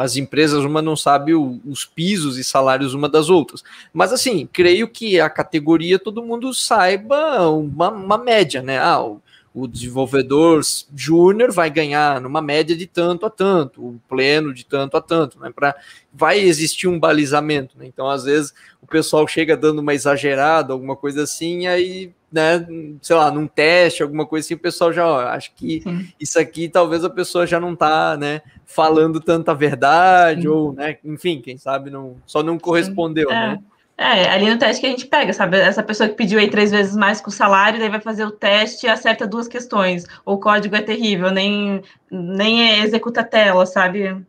as 0.00 0.16
empresas, 0.16 0.64
uma 0.64 0.80
não 0.80 0.94
sabe 0.94 1.34
o, 1.34 1.60
os 1.66 1.84
pisos 1.84 2.38
e 2.38 2.44
salários 2.44 2.94
uma 2.94 3.08
das 3.08 3.28
outras. 3.28 3.64
Mas, 3.92 4.12
assim, 4.12 4.48
creio 4.52 4.86
que 4.88 5.18
a 5.20 5.28
categoria 5.28 5.98
todo 5.98 6.22
mundo 6.22 6.54
saiba 6.54 7.48
uma, 7.50 7.90
uma 7.90 8.18
média, 8.18 8.62
né? 8.62 8.78
Ah, 8.78 9.02
o, 9.02 9.20
o 9.52 9.66
desenvolvedor 9.66 10.60
júnior 10.94 11.50
vai 11.50 11.70
ganhar 11.70 12.20
numa 12.20 12.40
média 12.40 12.76
de 12.76 12.86
tanto 12.86 13.26
a 13.26 13.30
tanto, 13.30 13.80
o 13.80 14.00
pleno 14.08 14.54
de 14.54 14.64
tanto 14.64 14.96
a 14.96 15.00
tanto, 15.00 15.40
né? 15.40 15.50
Pra, 15.54 15.74
vai 16.12 16.38
existir 16.38 16.86
um 16.86 16.98
balizamento, 16.98 17.76
né? 17.76 17.86
Então, 17.86 18.08
às 18.08 18.24
vezes, 18.24 18.54
o 18.80 18.86
pessoal 18.86 19.26
chega 19.26 19.56
dando 19.56 19.80
uma 19.80 19.94
exagerada, 19.94 20.72
alguma 20.72 20.94
coisa 20.94 21.24
assim, 21.24 21.66
aí, 21.66 22.12
né, 22.34 22.66
sei 23.00 23.14
lá, 23.14 23.30
num 23.30 23.46
teste, 23.46 24.02
alguma 24.02 24.26
coisa 24.26 24.44
assim, 24.44 24.54
o 24.54 24.58
pessoal 24.58 24.92
já, 24.92 25.06
ó, 25.06 25.20
acho 25.28 25.54
que 25.54 25.80
Sim. 25.82 26.08
isso 26.18 26.36
aqui 26.36 26.68
talvez 26.68 27.04
a 27.04 27.10
pessoa 27.10 27.46
já 27.46 27.60
não 27.60 27.76
tá, 27.76 28.16
né, 28.16 28.42
falando 28.66 29.20
tanta 29.20 29.54
verdade, 29.54 30.42
Sim. 30.42 30.48
ou, 30.48 30.72
né, 30.72 30.98
enfim, 31.04 31.40
quem 31.40 31.56
sabe 31.56 31.90
não, 31.90 32.16
só 32.26 32.42
não 32.42 32.58
correspondeu, 32.58 33.30
é. 33.30 33.34
né? 33.34 33.58
É, 33.96 34.28
ali 34.28 34.50
no 34.50 34.58
teste 34.58 34.80
que 34.80 34.88
a 34.88 34.90
gente 34.90 35.06
pega, 35.06 35.32
sabe? 35.32 35.56
Essa 35.56 35.80
pessoa 35.80 36.08
que 36.08 36.16
pediu 36.16 36.40
aí 36.40 36.50
três 36.50 36.72
vezes 36.72 36.96
mais 36.96 37.20
com 37.20 37.30
o 37.30 37.32
salário, 37.32 37.78
daí 37.78 37.88
vai 37.88 38.00
fazer 38.00 38.24
o 38.24 38.30
teste 38.32 38.86
e 38.86 38.88
acerta 38.88 39.24
duas 39.24 39.46
questões. 39.46 40.04
O 40.26 40.36
código 40.36 40.74
é 40.74 40.82
terrível, 40.82 41.30
nem, 41.30 41.80
nem 42.10 42.80
executa 42.80 43.20
a 43.20 43.24
tela, 43.24 43.64
sabe? 43.64 44.20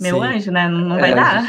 Meu 0.00 0.20
Sim. 0.20 0.22
anjo, 0.22 0.52
né? 0.52 0.68
Não, 0.68 0.78
não 0.78 0.96
vai 0.96 1.10
é, 1.10 1.14
dar. 1.16 1.44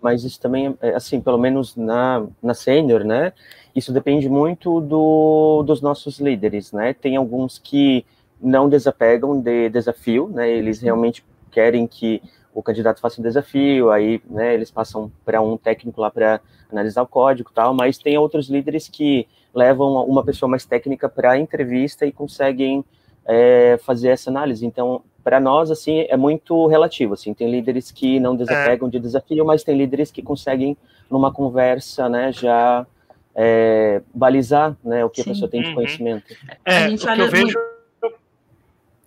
Mas 0.00 0.24
isso 0.24 0.40
também, 0.40 0.76
é, 0.80 0.94
assim, 0.94 1.20
pelo 1.20 1.38
menos 1.38 1.76
na, 1.76 2.26
na 2.42 2.54
sênior, 2.54 3.04
né? 3.04 3.32
Isso 3.74 3.92
depende 3.92 4.28
muito 4.28 4.80
do, 4.80 5.62
dos 5.62 5.80
nossos 5.80 6.18
líderes, 6.18 6.72
né? 6.72 6.92
Tem 6.92 7.16
alguns 7.16 7.58
que 7.58 8.04
não 8.40 8.68
desapegam 8.68 9.40
de 9.40 9.68
desafio, 9.68 10.28
né? 10.28 10.50
Eles 10.50 10.80
realmente 10.80 11.24
querem 11.50 11.86
que 11.86 12.22
o 12.54 12.62
candidato 12.62 13.00
faça 13.00 13.20
um 13.20 13.24
desafio, 13.24 13.90
aí 13.90 14.20
né, 14.28 14.54
eles 14.54 14.70
passam 14.70 15.10
para 15.24 15.40
um 15.40 15.56
técnico 15.56 16.00
lá 16.00 16.10
para 16.10 16.40
analisar 16.70 17.02
o 17.02 17.06
código 17.06 17.50
e 17.50 17.54
tal, 17.54 17.72
mas 17.72 17.98
tem 17.98 18.18
outros 18.18 18.48
líderes 18.48 18.88
que 18.88 19.26
levam 19.54 20.04
uma 20.04 20.24
pessoa 20.24 20.48
mais 20.48 20.64
técnica 20.64 21.08
para 21.08 21.32
a 21.32 21.38
entrevista 21.38 22.06
e 22.06 22.12
conseguem 22.12 22.84
é, 23.24 23.78
fazer 23.84 24.08
essa 24.08 24.30
análise. 24.30 24.66
Então, 24.66 25.02
para 25.22 25.38
nós, 25.38 25.70
assim, 25.70 26.06
é 26.08 26.16
muito 26.16 26.66
relativo, 26.66 27.14
assim, 27.14 27.34
tem 27.34 27.50
líderes 27.50 27.90
que 27.90 28.18
não 28.18 28.34
desapegam 28.34 28.88
é. 28.88 28.90
de 28.90 28.98
desafio, 28.98 29.44
mas 29.44 29.62
tem 29.62 29.76
líderes 29.76 30.10
que 30.10 30.22
conseguem, 30.22 30.76
numa 31.10 31.32
conversa, 31.32 32.08
né, 32.08 32.32
já 32.32 32.86
é, 33.34 34.02
balizar, 34.14 34.76
né, 34.84 35.04
o 35.04 35.10
que 35.10 35.22
Sim. 35.22 35.30
a 35.30 35.32
pessoa 35.32 35.50
tem 35.50 35.62
de 35.62 35.68
uhum. 35.68 35.74
conhecimento. 35.74 36.34
É, 36.64 36.84
a 36.84 36.88
gente 36.88 37.04
o 37.04 37.14
que 37.14 37.20
eu 37.20 37.30
vejo... 37.30 37.58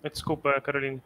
Desculpa, 0.02 0.60
Carolina 0.60 1.00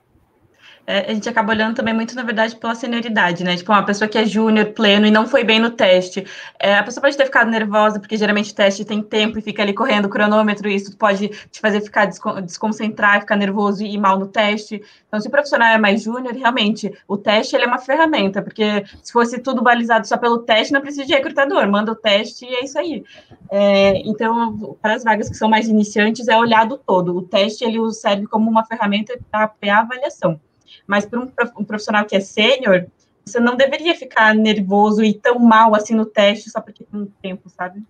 é, 0.90 1.10
a 1.10 1.12
gente 1.12 1.28
acaba 1.28 1.52
olhando 1.52 1.76
também 1.76 1.92
muito, 1.92 2.16
na 2.16 2.22
verdade, 2.22 2.56
pela 2.56 2.74
senioridade, 2.74 3.44
né? 3.44 3.54
Tipo, 3.54 3.72
uma 3.72 3.84
pessoa 3.84 4.08
que 4.08 4.16
é 4.16 4.24
júnior, 4.24 4.72
pleno 4.72 5.06
e 5.06 5.10
não 5.10 5.26
foi 5.26 5.44
bem 5.44 5.60
no 5.60 5.68
teste. 5.68 6.26
É, 6.58 6.78
a 6.78 6.82
pessoa 6.82 7.02
pode 7.02 7.14
ter 7.14 7.26
ficado 7.26 7.50
nervosa, 7.50 8.00
porque 8.00 8.16
geralmente 8.16 8.52
o 8.52 8.54
teste 8.54 8.86
tem 8.86 9.02
tempo 9.02 9.38
e 9.38 9.42
fica 9.42 9.62
ali 9.62 9.74
correndo 9.74 10.06
o 10.06 10.08
cronômetro, 10.08 10.66
e 10.66 10.74
isso 10.74 10.96
pode 10.96 11.28
te 11.28 11.60
fazer 11.60 11.82
ficar 11.82 12.06
desconcentrar, 12.06 13.20
ficar 13.20 13.36
nervoso 13.36 13.84
e 13.84 13.92
ir 13.92 13.98
mal 13.98 14.18
no 14.18 14.28
teste. 14.28 14.82
Então, 15.06 15.20
se 15.20 15.28
o 15.28 15.30
profissional 15.30 15.68
é 15.68 15.76
mais 15.76 16.02
júnior, 16.04 16.32
realmente, 16.34 16.90
o 17.06 17.18
teste 17.18 17.54
ele 17.54 17.64
é 17.64 17.66
uma 17.66 17.78
ferramenta, 17.78 18.40
porque 18.40 18.82
se 19.02 19.12
fosse 19.12 19.38
tudo 19.40 19.60
balizado 19.60 20.08
só 20.08 20.16
pelo 20.16 20.38
teste, 20.38 20.72
não 20.72 20.80
precisa 20.80 21.04
de 21.04 21.12
recrutador, 21.12 21.68
manda 21.68 21.92
o 21.92 21.96
teste 21.96 22.46
e 22.46 22.54
é 22.54 22.64
isso 22.64 22.78
aí. 22.78 23.04
É, 23.50 23.98
então, 24.08 24.78
para 24.80 24.94
as 24.94 25.04
vagas 25.04 25.28
que 25.28 25.36
são 25.36 25.50
mais 25.50 25.68
iniciantes, 25.68 26.28
é 26.28 26.36
olhado 26.38 26.78
todo. 26.78 27.14
O 27.14 27.20
teste 27.20 27.62
ele 27.62 27.78
serve 27.92 28.26
como 28.26 28.50
uma 28.50 28.64
ferramenta 28.64 29.18
para 29.30 29.52
a 29.70 29.80
avaliação. 29.80 30.40
Mas 30.88 31.04
para 31.04 31.20
um 31.20 31.64
profissional 31.64 32.04
que 32.06 32.16
é 32.16 32.20
sênior, 32.20 32.86
você 33.24 33.38
não 33.38 33.56
deveria 33.56 33.94
ficar 33.94 34.34
nervoso 34.34 35.04
e 35.04 35.12
tão 35.12 35.38
mal 35.38 35.74
assim 35.74 35.94
no 35.94 36.06
teste 36.06 36.50
só 36.50 36.62
porque 36.62 36.82
tem 36.82 37.00
um 37.02 37.06
tempo, 37.22 37.50
sabe? 37.50 37.82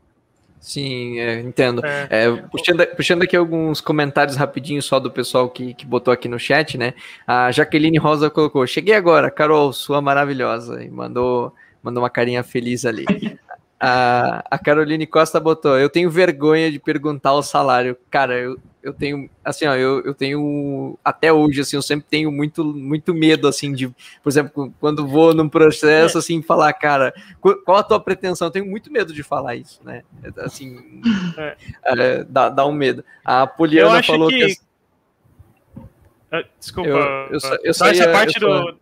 Sim, 0.61 1.21
é, 1.21 1.41
entendo. 1.41 1.85
É. 1.87 2.09
É, 2.11 2.33
puxando, 2.51 2.85
puxando 2.97 3.23
aqui 3.23 3.37
alguns 3.37 3.81
comentários 3.81 4.37
rapidinho 4.37 4.83
só 4.83 4.99
do 4.99 5.11
pessoal 5.11 5.49
que, 5.49 5.73
que 5.75 5.87
botou 5.87 6.13
aqui 6.13 6.29
no 6.29 6.39
chat, 6.39 6.77
né? 6.77 6.95
A 7.25 7.53
Jaqueline 7.53 7.99
Rosa 7.99 8.29
colocou: 8.29 8.67
Cheguei 8.67 8.95
agora, 8.95 9.31
Carol, 9.31 9.73
sua 9.73 10.01
maravilhosa, 10.01 10.83
e 10.83 10.91
mandou, 10.91 11.55
mandou 11.81 12.03
uma 12.03 12.11
carinha 12.11 12.43
feliz 12.43 12.85
ali. 12.85 13.07
A, 13.81 14.45
a 14.51 14.59
Caroline 14.59 15.07
Costa 15.07 15.39
botou: 15.39 15.79
Eu 15.79 15.89
tenho 15.89 16.11
vergonha 16.11 16.69
de 16.73 16.81
perguntar 16.81 17.35
o 17.35 17.43
salário. 17.43 17.97
Cara, 18.11 18.35
eu, 18.35 18.59
eu 18.89 18.95
tenho, 18.95 19.31
assim, 19.45 19.67
ó, 19.67 19.75
eu, 19.75 20.01
eu 20.03 20.15
tenho, 20.15 20.99
até 21.05 21.33
hoje, 21.33 21.61
assim, 21.61 21.77
eu 21.77 21.83
sempre 21.83 22.07
tenho 22.09 22.33
muito, 22.33 22.65
muito 22.65 23.15
medo, 23.15 23.47
assim, 23.47 23.73
de, 23.73 23.89
por 24.23 24.29
exemplo, 24.29 24.73
quando 24.81 25.07
vou 25.07 25.35
num 25.35 25.49
processo, 25.49 26.17
é. 26.17 26.21
assim, 26.21 26.43
falar, 26.43 26.73
cara, 26.73 27.13
qual 27.65 27.79
a 27.79 27.83
tua 27.83 28.01
pretensão? 28.01 28.49
Eu 28.49 28.53
tenho 28.53 28.67
muito 28.67 28.91
medo 28.91 29.13
de 29.13 29.23
falar 29.23 29.57
isso, 29.57 29.81
né? 29.85 30.03
Assim, 30.39 31.01
é. 31.37 31.57
É, 31.85 32.25
dá, 32.25 32.49
dá 32.49 32.67
um 32.67 32.73
medo. 32.73 33.05
A 33.25 33.47
Poliana 33.47 34.03
falou 34.03 34.29
que... 34.29 34.47
que... 34.47 34.57
Ah, 36.31 36.45
desculpa, 36.59 36.91
eu, 36.91 36.99
eu, 37.31 37.41
eu 37.65 37.75
só 37.75 37.87
essa 37.87 38.11
parte 38.11 38.39
do 38.39 38.79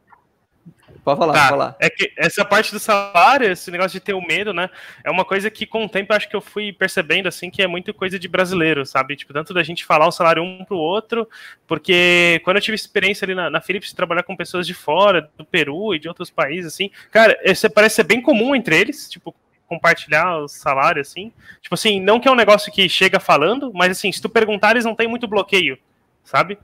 Pode 1.06 1.20
falar, 1.20 1.32
tá. 1.34 1.38
pode 1.38 1.50
falar. 1.50 1.76
É 1.78 1.88
que 1.88 2.12
essa 2.16 2.44
parte 2.44 2.72
do 2.72 2.80
salário, 2.80 3.48
esse 3.48 3.70
negócio 3.70 3.92
de 3.92 4.04
ter 4.04 4.12
o 4.12 4.20
medo, 4.20 4.52
né? 4.52 4.68
É 5.04 5.10
uma 5.10 5.24
coisa 5.24 5.48
que 5.48 5.64
com 5.64 5.84
o 5.84 5.88
tempo 5.88 6.12
acho 6.12 6.28
que 6.28 6.34
eu 6.34 6.40
fui 6.40 6.72
percebendo 6.72 7.28
assim 7.28 7.48
que 7.48 7.62
é 7.62 7.66
muito 7.68 7.94
coisa 7.94 8.18
de 8.18 8.26
brasileiro, 8.26 8.84
sabe? 8.84 9.14
Tipo, 9.14 9.32
tanto 9.32 9.54
da 9.54 9.62
gente 9.62 9.84
falar 9.84 10.08
o 10.08 10.10
salário 10.10 10.42
um 10.42 10.64
pro 10.64 10.76
outro, 10.76 11.28
porque 11.64 12.40
quando 12.42 12.56
eu 12.56 12.60
tive 12.60 12.74
experiência 12.74 13.24
ali 13.24 13.36
na, 13.36 13.48
na 13.48 13.60
Philips 13.60 13.90
de 13.90 13.94
trabalhar 13.94 14.24
com 14.24 14.34
pessoas 14.34 14.66
de 14.66 14.74
fora, 14.74 15.30
do 15.38 15.44
Peru 15.44 15.94
e 15.94 16.00
de 16.00 16.08
outros 16.08 16.28
países, 16.28 16.74
assim, 16.74 16.90
cara, 17.12 17.38
isso 17.44 17.70
parece 17.70 17.94
ser 17.94 18.02
bem 18.02 18.20
comum 18.20 18.56
entre 18.56 18.76
eles, 18.76 19.08
tipo, 19.08 19.32
compartilhar 19.68 20.38
o 20.38 20.48
salário, 20.48 21.00
assim. 21.00 21.32
Tipo 21.62 21.76
assim, 21.76 22.00
não 22.00 22.18
que 22.18 22.26
é 22.26 22.32
um 22.32 22.36
negócio 22.36 22.72
que 22.72 22.88
chega 22.88 23.20
falando, 23.20 23.70
mas 23.72 23.92
assim, 23.92 24.10
se 24.10 24.20
tu 24.20 24.28
perguntar, 24.28 24.72
eles 24.72 24.84
não 24.84 24.96
tem 24.96 25.06
muito 25.06 25.28
bloqueio, 25.28 25.78
sabe? 26.24 26.58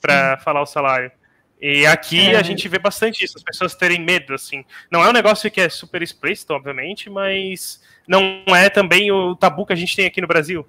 Pra 0.00 0.38
Sim. 0.38 0.42
falar 0.42 0.62
o 0.62 0.66
salário. 0.66 1.12
E 1.60 1.86
aqui 1.86 2.30
é. 2.30 2.36
a 2.36 2.42
gente 2.42 2.68
vê 2.68 2.78
bastante 2.78 3.24
isso, 3.24 3.36
as 3.36 3.42
pessoas 3.42 3.74
terem 3.74 4.00
medo, 4.00 4.34
assim. 4.34 4.64
Não 4.90 5.02
é 5.04 5.08
um 5.08 5.12
negócio 5.12 5.50
que 5.50 5.60
é 5.60 5.68
super 5.68 6.02
explícito, 6.02 6.52
obviamente, 6.52 7.10
mas 7.10 7.82
não 8.06 8.42
é 8.54 8.70
também 8.70 9.10
o 9.10 9.34
tabu 9.34 9.66
que 9.66 9.72
a 9.72 9.76
gente 9.76 9.94
tem 9.94 10.06
aqui 10.06 10.20
no 10.20 10.28
Brasil 10.28 10.66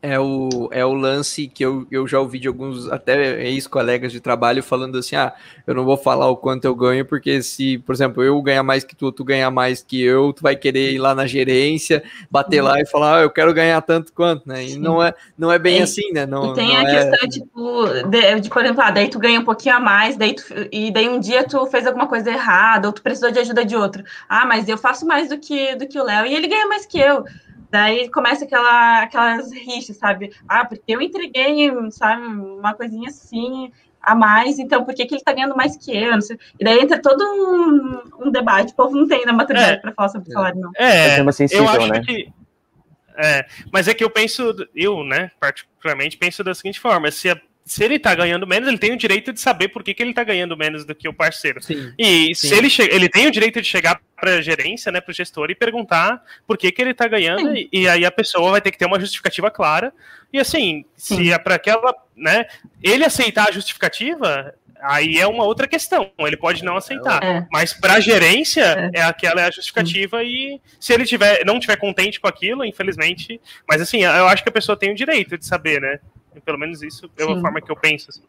é 0.00 0.18
o, 0.18 0.68
é 0.70 0.84
o 0.84 0.94
lance 0.94 1.48
que 1.48 1.64
eu, 1.64 1.86
eu 1.90 2.06
já 2.06 2.20
ouvi 2.20 2.38
de 2.38 2.46
alguns 2.46 2.88
até 2.88 3.42
ex-colegas 3.44 4.12
de 4.12 4.20
trabalho 4.20 4.62
falando 4.62 4.96
assim: 4.98 5.16
ah, 5.16 5.34
eu 5.66 5.74
não 5.74 5.84
vou 5.84 5.96
falar 5.96 6.28
o 6.28 6.36
quanto 6.36 6.64
eu 6.64 6.74
ganho, 6.74 7.04
porque 7.04 7.42
se, 7.42 7.78
por 7.78 7.94
exemplo, 7.94 8.22
eu 8.22 8.40
ganhar 8.40 8.62
mais 8.62 8.84
que 8.84 8.94
tu, 8.94 9.10
tu 9.10 9.24
ganhar 9.24 9.50
mais 9.50 9.82
que 9.82 10.00
eu, 10.00 10.32
tu 10.32 10.42
vai 10.42 10.54
querer 10.54 10.92
ir 10.92 10.98
lá 10.98 11.14
na 11.14 11.26
gerência, 11.26 12.02
bater 12.30 12.62
lá 12.62 12.80
e 12.80 12.86
falar, 12.86 13.18
ah, 13.18 13.22
eu 13.22 13.30
quero 13.30 13.52
ganhar 13.52 13.80
tanto 13.82 14.12
quanto, 14.12 14.48
né? 14.48 14.64
E 14.64 14.78
não 14.78 15.02
é, 15.02 15.12
não 15.36 15.50
é 15.50 15.58
bem 15.58 15.80
é, 15.80 15.82
assim, 15.82 16.12
né? 16.12 16.24
Não, 16.24 16.52
e 16.52 16.54
tem 16.54 16.68
não 16.68 16.76
a 16.76 16.82
é... 16.82 17.10
questão, 17.10 17.28
tipo, 17.28 17.86
de, 18.08 18.40
de, 18.40 18.50
por 18.50 18.64
exemplo, 18.64 18.82
ah, 18.82 18.90
daí 18.90 19.08
tu 19.08 19.18
ganha 19.18 19.40
um 19.40 19.44
pouquinho 19.44 19.76
a 19.76 19.80
mais, 19.80 20.16
daí 20.16 20.34
tu, 20.34 20.44
e 20.70 20.92
daí 20.92 21.08
um 21.08 21.18
dia 21.18 21.42
tu 21.42 21.66
fez 21.66 21.86
alguma 21.86 22.06
coisa 22.06 22.30
errada, 22.30 22.86
ou 22.86 22.92
tu 22.92 23.02
precisou 23.02 23.32
de 23.32 23.40
ajuda 23.40 23.64
de 23.64 23.74
outro. 23.74 24.04
Ah, 24.28 24.46
mas 24.46 24.68
eu 24.68 24.78
faço 24.78 25.04
mais 25.04 25.28
do 25.28 25.38
que, 25.38 25.74
do 25.74 25.88
que 25.88 25.98
o 25.98 26.04
Léo, 26.04 26.26
e 26.26 26.34
ele 26.34 26.46
ganha 26.46 26.68
mais 26.68 26.86
que 26.86 27.00
eu. 27.00 27.24
Daí 27.70 28.10
começa 28.10 28.44
aquela, 28.44 29.02
aquelas 29.02 29.52
rixas, 29.52 29.96
sabe? 29.96 30.32
Ah, 30.48 30.64
porque 30.64 30.94
eu 30.94 31.00
entreguei, 31.00 31.70
sabe, 31.90 32.22
uma 32.22 32.74
coisinha 32.74 33.08
assim 33.08 33.70
a 34.00 34.14
mais, 34.14 34.58
então 34.58 34.84
por 34.84 34.94
que, 34.94 35.04
que 35.04 35.14
ele 35.14 35.22
tá 35.22 35.32
ganhando 35.32 35.56
mais 35.56 35.76
que 35.76 35.94
eu? 35.94 36.18
E 36.58 36.64
daí 36.64 36.78
entra 36.80 37.00
todo 37.00 37.22
um, 37.22 38.26
um, 38.26 38.30
debate. 38.30 38.72
O 38.72 38.76
povo 38.76 38.96
não 38.96 39.06
tem 39.06 39.24
na 39.26 39.32
maturidade 39.32 39.72
é, 39.72 39.76
para 39.76 39.92
falar 39.92 40.08
sobre 40.08 40.30
o 40.30 40.32
salário, 40.32 40.60
não. 40.60 40.70
É, 40.76 41.20
é 41.20 41.32
sensível, 41.32 41.64
eu 41.64 41.70
acho 41.70 41.88
né? 41.88 42.00
que. 42.00 42.32
É, 43.20 43.44
mas 43.72 43.88
é 43.88 43.94
que 43.94 44.04
eu 44.04 44.08
penso, 44.08 44.54
eu, 44.74 45.02
né, 45.02 45.32
particularmente, 45.40 46.16
penso 46.16 46.44
da 46.44 46.54
seguinte 46.54 46.78
forma: 46.80 47.10
se 47.10 47.28
a 47.28 47.38
se 47.68 47.84
ele 47.84 47.98
tá 47.98 48.14
ganhando 48.14 48.46
menos, 48.46 48.66
ele 48.66 48.78
tem 48.78 48.92
o 48.92 48.96
direito 48.96 49.30
de 49.30 49.40
saber 49.40 49.68
por 49.68 49.84
que, 49.84 49.92
que 49.92 50.02
ele 50.02 50.14
tá 50.14 50.24
ganhando 50.24 50.56
menos 50.56 50.86
do 50.86 50.94
que 50.94 51.06
o 51.06 51.12
parceiro. 51.12 51.62
Sim, 51.62 51.92
e 51.98 52.34
sim. 52.34 52.48
se 52.48 52.54
ele 52.54 52.68
ele 52.90 53.08
tem 53.08 53.26
o 53.26 53.30
direito 53.30 53.60
de 53.60 53.68
chegar 53.68 54.00
para 54.16 54.36
a 54.36 54.40
gerência, 54.40 54.90
né, 54.90 55.00
para 55.00 55.12
o 55.12 55.14
gestor 55.14 55.50
e 55.50 55.54
perguntar 55.54 56.22
por 56.46 56.56
que, 56.56 56.72
que 56.72 56.80
ele 56.80 56.94
tá 56.94 57.06
ganhando 57.06 57.54
e, 57.54 57.68
e, 57.70 57.86
aí 57.86 58.04
a 58.04 58.10
pessoa 58.10 58.52
vai 58.52 58.60
ter 58.60 58.70
que 58.70 58.78
ter 58.78 58.86
uma 58.86 58.98
justificativa 58.98 59.50
clara. 59.50 59.92
E 60.32 60.38
assim, 60.38 60.84
sim. 60.96 61.16
se 61.16 61.32
é 61.32 61.38
para 61.38 61.56
aquela, 61.56 61.94
né, 62.16 62.46
ele 62.82 63.04
aceitar 63.04 63.48
a 63.48 63.52
justificativa, 63.52 64.54
aí 64.80 65.18
é 65.18 65.26
uma 65.26 65.44
outra 65.44 65.68
questão. 65.68 66.10
Ele 66.18 66.36
pode 66.36 66.64
não 66.64 66.76
aceitar, 66.76 67.22
é. 67.22 67.46
mas 67.52 67.74
para 67.74 67.94
a 67.94 68.00
gerência 68.00 68.90
é. 68.94 69.00
é. 69.00 69.02
aquela 69.02 69.42
é 69.42 69.44
a 69.44 69.50
justificativa 69.50 70.24
e 70.24 70.58
se 70.80 70.92
ele 70.94 71.04
tiver 71.04 71.44
não 71.44 71.60
tiver 71.60 71.76
contente 71.76 72.18
com 72.18 72.28
aquilo, 72.28 72.64
infelizmente, 72.64 73.38
mas 73.68 73.82
assim, 73.82 74.04
eu 74.04 74.26
acho 74.26 74.42
que 74.42 74.48
a 74.48 74.52
pessoa 74.52 74.76
tem 74.76 74.90
o 74.90 74.96
direito 74.96 75.36
de 75.36 75.44
saber, 75.44 75.80
né? 75.80 76.00
Pelo 76.44 76.58
menos 76.58 76.82
isso 76.82 77.10
é 77.18 77.24
uma 77.24 77.40
forma 77.40 77.60
que 77.60 77.70
eu 77.70 77.76
penso. 77.76 78.10
Assim. 78.10 78.22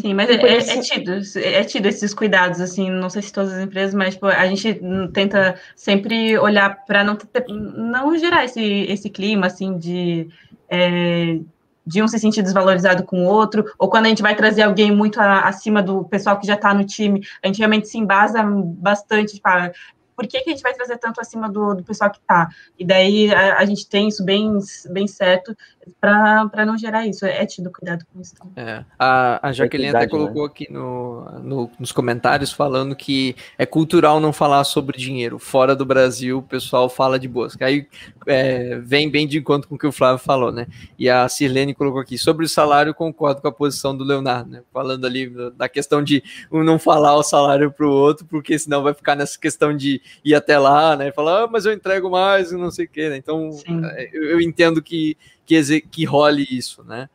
Sim, 0.00 0.14
mas 0.14 0.28
é, 0.28 0.34
é, 0.34 0.56
é, 0.56 0.80
tido, 0.80 1.20
é 1.36 1.64
tido 1.64 1.86
esses 1.86 2.12
cuidados, 2.12 2.60
assim, 2.60 2.90
não 2.90 3.08
sei 3.08 3.22
se 3.22 3.32
todas 3.32 3.52
as 3.52 3.62
empresas, 3.62 3.94
mas 3.94 4.14
tipo, 4.14 4.26
a 4.26 4.46
gente 4.46 4.80
tenta 5.12 5.58
sempre 5.76 6.36
olhar 6.36 6.84
para 6.84 7.04
não, 7.04 7.16
não 7.48 8.18
gerar 8.18 8.44
esse, 8.44 8.60
esse 8.60 9.08
clima, 9.08 9.46
assim, 9.46 9.78
de, 9.78 10.28
é, 10.68 11.38
de 11.86 12.02
um 12.02 12.08
se 12.08 12.18
sentir 12.18 12.42
desvalorizado 12.42 13.04
com 13.04 13.24
o 13.24 13.28
outro, 13.28 13.64
ou 13.78 13.88
quando 13.88 14.06
a 14.06 14.08
gente 14.08 14.22
vai 14.22 14.34
trazer 14.34 14.62
alguém 14.62 14.90
muito 14.90 15.20
a, 15.20 15.42
acima 15.42 15.80
do 15.80 16.04
pessoal 16.04 16.40
que 16.40 16.46
já 16.46 16.54
está 16.54 16.74
no 16.74 16.84
time, 16.84 17.22
a 17.40 17.46
gente 17.46 17.58
realmente 17.58 17.86
se 17.86 17.98
embasa 17.98 18.42
bastante, 18.42 19.34
tipo, 19.34 19.48
ah, 19.48 19.70
por 20.18 20.26
que, 20.26 20.40
que 20.40 20.50
a 20.50 20.52
gente 20.52 20.62
vai 20.62 20.74
trazer 20.74 20.98
tanto 20.98 21.20
acima 21.20 21.48
do, 21.48 21.74
do 21.74 21.84
pessoal 21.84 22.10
que 22.10 22.18
está? 22.18 22.48
E 22.76 22.84
daí 22.84 23.32
a, 23.32 23.58
a, 23.58 23.64
gente 23.64 23.88
tem 23.88 24.08
isso 24.08 24.24
bem, 24.24 24.58
bem 24.90 25.06
certo 25.06 25.56
para 26.00 26.66
não 26.66 26.76
gerar 26.76 27.06
isso. 27.06 27.24
É 27.24 27.44
tido 27.46 27.70
cuidado 27.70 28.04
com 28.12 28.20
isso. 28.20 28.34
É, 28.56 28.84
a, 28.98 29.48
a 29.48 29.52
Jaqueline 29.52 29.90
até 29.90 30.00
né? 30.00 30.08
colocou 30.08 30.44
né? 30.44 30.48
aqui 30.50 30.72
no, 30.72 31.24
no, 31.40 31.70
nos 31.78 31.92
comentários 31.92 32.52
falando 32.52 32.94
que 32.94 33.34
é 33.56 33.66
cultural 33.66 34.20
não 34.20 34.32
falar 34.32 34.64
sobre 34.64 34.98
dinheiro. 34.98 35.38
Fora 35.38 35.74
do 35.74 35.84
Brasil, 35.84 36.38
o 36.38 36.42
pessoal 36.42 36.88
fala 36.88 37.18
de 37.18 37.28
boas. 37.28 37.56
Aí 37.60 37.86
é, 38.26 38.78
vem 38.78 39.10
bem 39.10 39.26
de 39.26 39.38
encontro 39.38 39.68
com 39.68 39.74
o 39.74 39.78
que 39.78 39.86
o 39.86 39.92
Flávio 39.92 40.18
falou, 40.18 40.52
né? 40.52 40.66
E 40.98 41.08
a 41.08 41.28
Sirlene 41.28 41.74
colocou 41.74 42.00
aqui, 42.00 42.18
sobre 42.18 42.44
o 42.44 42.48
salário, 42.48 42.94
concordo 42.94 43.40
com 43.40 43.48
a 43.48 43.52
posição 43.52 43.96
do 43.96 44.04
Leonardo, 44.04 44.50
né? 44.50 44.62
Falando 44.72 45.06
ali 45.06 45.30
da 45.56 45.68
questão 45.68 46.02
de 46.02 46.22
um 46.50 46.62
não 46.62 46.78
falar 46.78 47.16
o 47.16 47.22
salário 47.22 47.70
para 47.70 47.86
o 47.86 47.90
outro, 47.90 48.26
porque 48.26 48.58
senão 48.58 48.82
vai 48.82 48.94
ficar 48.94 49.14
nessa 49.14 49.38
questão 49.38 49.76
de 49.76 50.00
ir 50.24 50.34
até 50.34 50.58
lá, 50.58 50.96
né? 50.96 51.12
Falar, 51.12 51.44
ah, 51.44 51.46
mas 51.46 51.66
eu 51.66 51.72
entrego 51.72 52.10
mais, 52.10 52.52
não 52.52 52.70
sei 52.70 52.86
o 52.86 52.88
quê, 52.88 53.08
né? 53.08 53.16
Então, 53.16 53.50
é, 53.94 54.10
eu, 54.12 54.24
eu, 54.24 54.40
entendo 54.40 54.82
que, 54.82 55.16
que, 55.48 55.80
que 55.80 56.04
role 56.04 56.46
isso, 56.50 56.84
né? 56.84 57.08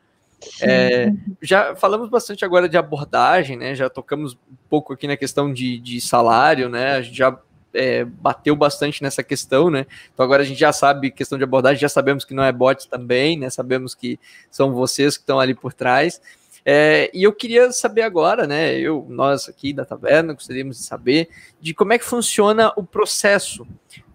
É, 0.60 1.10
já 1.40 1.74
falamos 1.76 2.10
bastante 2.10 2.44
agora 2.44 2.68
de 2.68 2.76
abordagem, 2.76 3.56
né? 3.56 3.74
Já 3.74 3.88
tocamos 3.88 4.34
um 4.34 4.56
pouco 4.68 4.92
aqui 4.92 5.06
na 5.06 5.16
questão 5.16 5.52
de, 5.52 5.78
de 5.78 6.00
salário, 6.00 6.68
né? 6.68 6.96
A 6.96 7.02
gente 7.02 7.16
já 7.16 7.38
é, 7.72 8.04
bateu 8.04 8.54
bastante 8.56 9.02
nessa 9.02 9.22
questão, 9.22 9.70
né? 9.70 9.86
Então 10.12 10.24
agora 10.24 10.42
a 10.42 10.46
gente 10.46 10.58
já 10.58 10.72
sabe 10.72 11.10
questão 11.10 11.38
de 11.38 11.44
abordagem, 11.44 11.80
já 11.80 11.88
sabemos 11.88 12.24
que 12.24 12.34
não 12.34 12.44
é 12.44 12.52
bot 12.52 12.88
também, 12.88 13.38
né? 13.38 13.48
Sabemos 13.48 13.94
que 13.94 14.18
são 14.50 14.74
vocês 14.74 15.16
que 15.16 15.22
estão 15.22 15.38
ali 15.40 15.54
por 15.54 15.72
trás. 15.72 16.20
É, 16.66 17.10
e 17.14 17.22
eu 17.22 17.32
queria 17.32 17.70
saber 17.72 18.02
agora, 18.02 18.46
né? 18.46 18.74
Eu, 18.74 19.06
nós 19.08 19.48
aqui 19.48 19.72
da 19.72 19.84
taverna, 19.84 20.34
gostaríamos 20.34 20.78
de 20.78 20.84
saber 20.84 21.28
de 21.60 21.72
como 21.72 21.92
é 21.92 21.98
que 21.98 22.04
funciona 22.04 22.72
o 22.76 22.82
processo. 22.82 23.66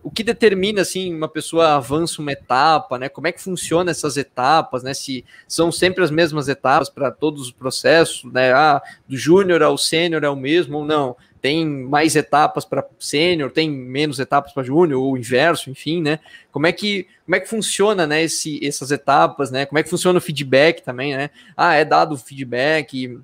O 0.01 0.09
que 0.09 0.23
determina 0.23 0.81
assim 0.81 1.13
uma 1.13 1.27
pessoa 1.27 1.75
avança 1.75 2.21
uma 2.21 2.31
etapa, 2.31 2.97
né? 2.97 3.09
Como 3.09 3.27
é 3.27 3.31
que 3.31 3.41
funciona 3.41 3.91
essas 3.91 4.15
etapas, 4.15 4.81
né? 4.81 4.93
Se 4.93 5.25
são 5.47 5.71
sempre 5.71 6.03
as 6.03 6.09
mesmas 6.09 6.47
etapas 6.47 6.89
para 6.89 7.11
todos 7.11 7.41
os 7.41 7.51
processos, 7.51 8.23
né? 8.31 8.53
Ah, 8.53 8.81
do 9.07 9.17
júnior 9.17 9.61
ao 9.61 9.77
sênior 9.77 10.23
é 10.23 10.29
o 10.29 10.35
mesmo 10.35 10.77
ou 10.77 10.85
não? 10.85 11.15
tem 11.41 11.65
mais 11.65 12.15
etapas 12.15 12.65
para 12.65 12.85
sênior, 12.99 13.51
tem 13.51 13.69
menos 13.69 14.19
etapas 14.19 14.51
para 14.51 14.63
júnior, 14.63 15.01
ou 15.01 15.17
inverso, 15.17 15.69
enfim, 15.69 16.01
né? 16.01 16.19
Como 16.51 16.67
é 16.67 16.71
que, 16.71 17.07
como 17.25 17.35
é 17.35 17.39
que 17.39 17.49
funciona, 17.49 18.05
né, 18.05 18.23
esse, 18.23 18.65
essas 18.65 18.91
etapas, 18.91 19.49
né? 19.49 19.65
Como 19.65 19.79
é 19.79 19.83
que 19.83 19.89
funciona 19.89 20.19
o 20.19 20.21
feedback 20.21 20.81
também, 20.81 21.15
né? 21.15 21.29
Ah, 21.55 21.75
é 21.75 21.85
dado 21.85 22.15
o 22.15 22.17
feedback, 22.17 23.19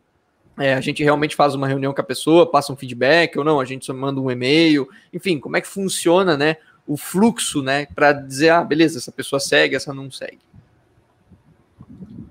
é, 0.58 0.74
a 0.74 0.82
gente 0.82 1.04
realmente 1.04 1.36
faz 1.36 1.54
uma 1.54 1.68
reunião 1.68 1.94
com 1.94 2.02
a 2.02 2.04
pessoa, 2.04 2.50
passa 2.50 2.72
um 2.72 2.76
feedback, 2.76 3.38
ou 3.38 3.44
não, 3.44 3.60
a 3.60 3.66
gente 3.66 3.86
só 3.86 3.94
manda 3.94 4.22
um 4.22 4.32
e-mail, 4.32 4.88
enfim, 5.14 5.40
como 5.40 5.58
é 5.58 5.62
que 5.62 5.68
funciona, 5.68 6.38
né, 6.38 6.58
o 6.88 6.96
fluxo, 6.96 7.62
né, 7.62 7.88
para 7.94 8.14
dizer, 8.14 8.50
ah, 8.50 8.64
beleza, 8.64 8.98
essa 8.98 9.12
pessoa 9.12 9.40
segue, 9.40 9.76
essa 9.76 9.94
não 9.94 10.10
segue. 10.10 10.40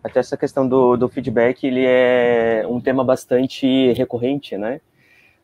Até 0.03 0.21
essa 0.21 0.37
questão 0.37 0.67
do, 0.69 0.97
do 0.97 1.09
feedback, 1.09 1.67
ele 1.67 1.85
é 1.85 2.65
um 2.69 2.81
tema 2.81 3.03
bastante 3.03 3.93
recorrente, 3.95 4.55
né? 4.55 4.83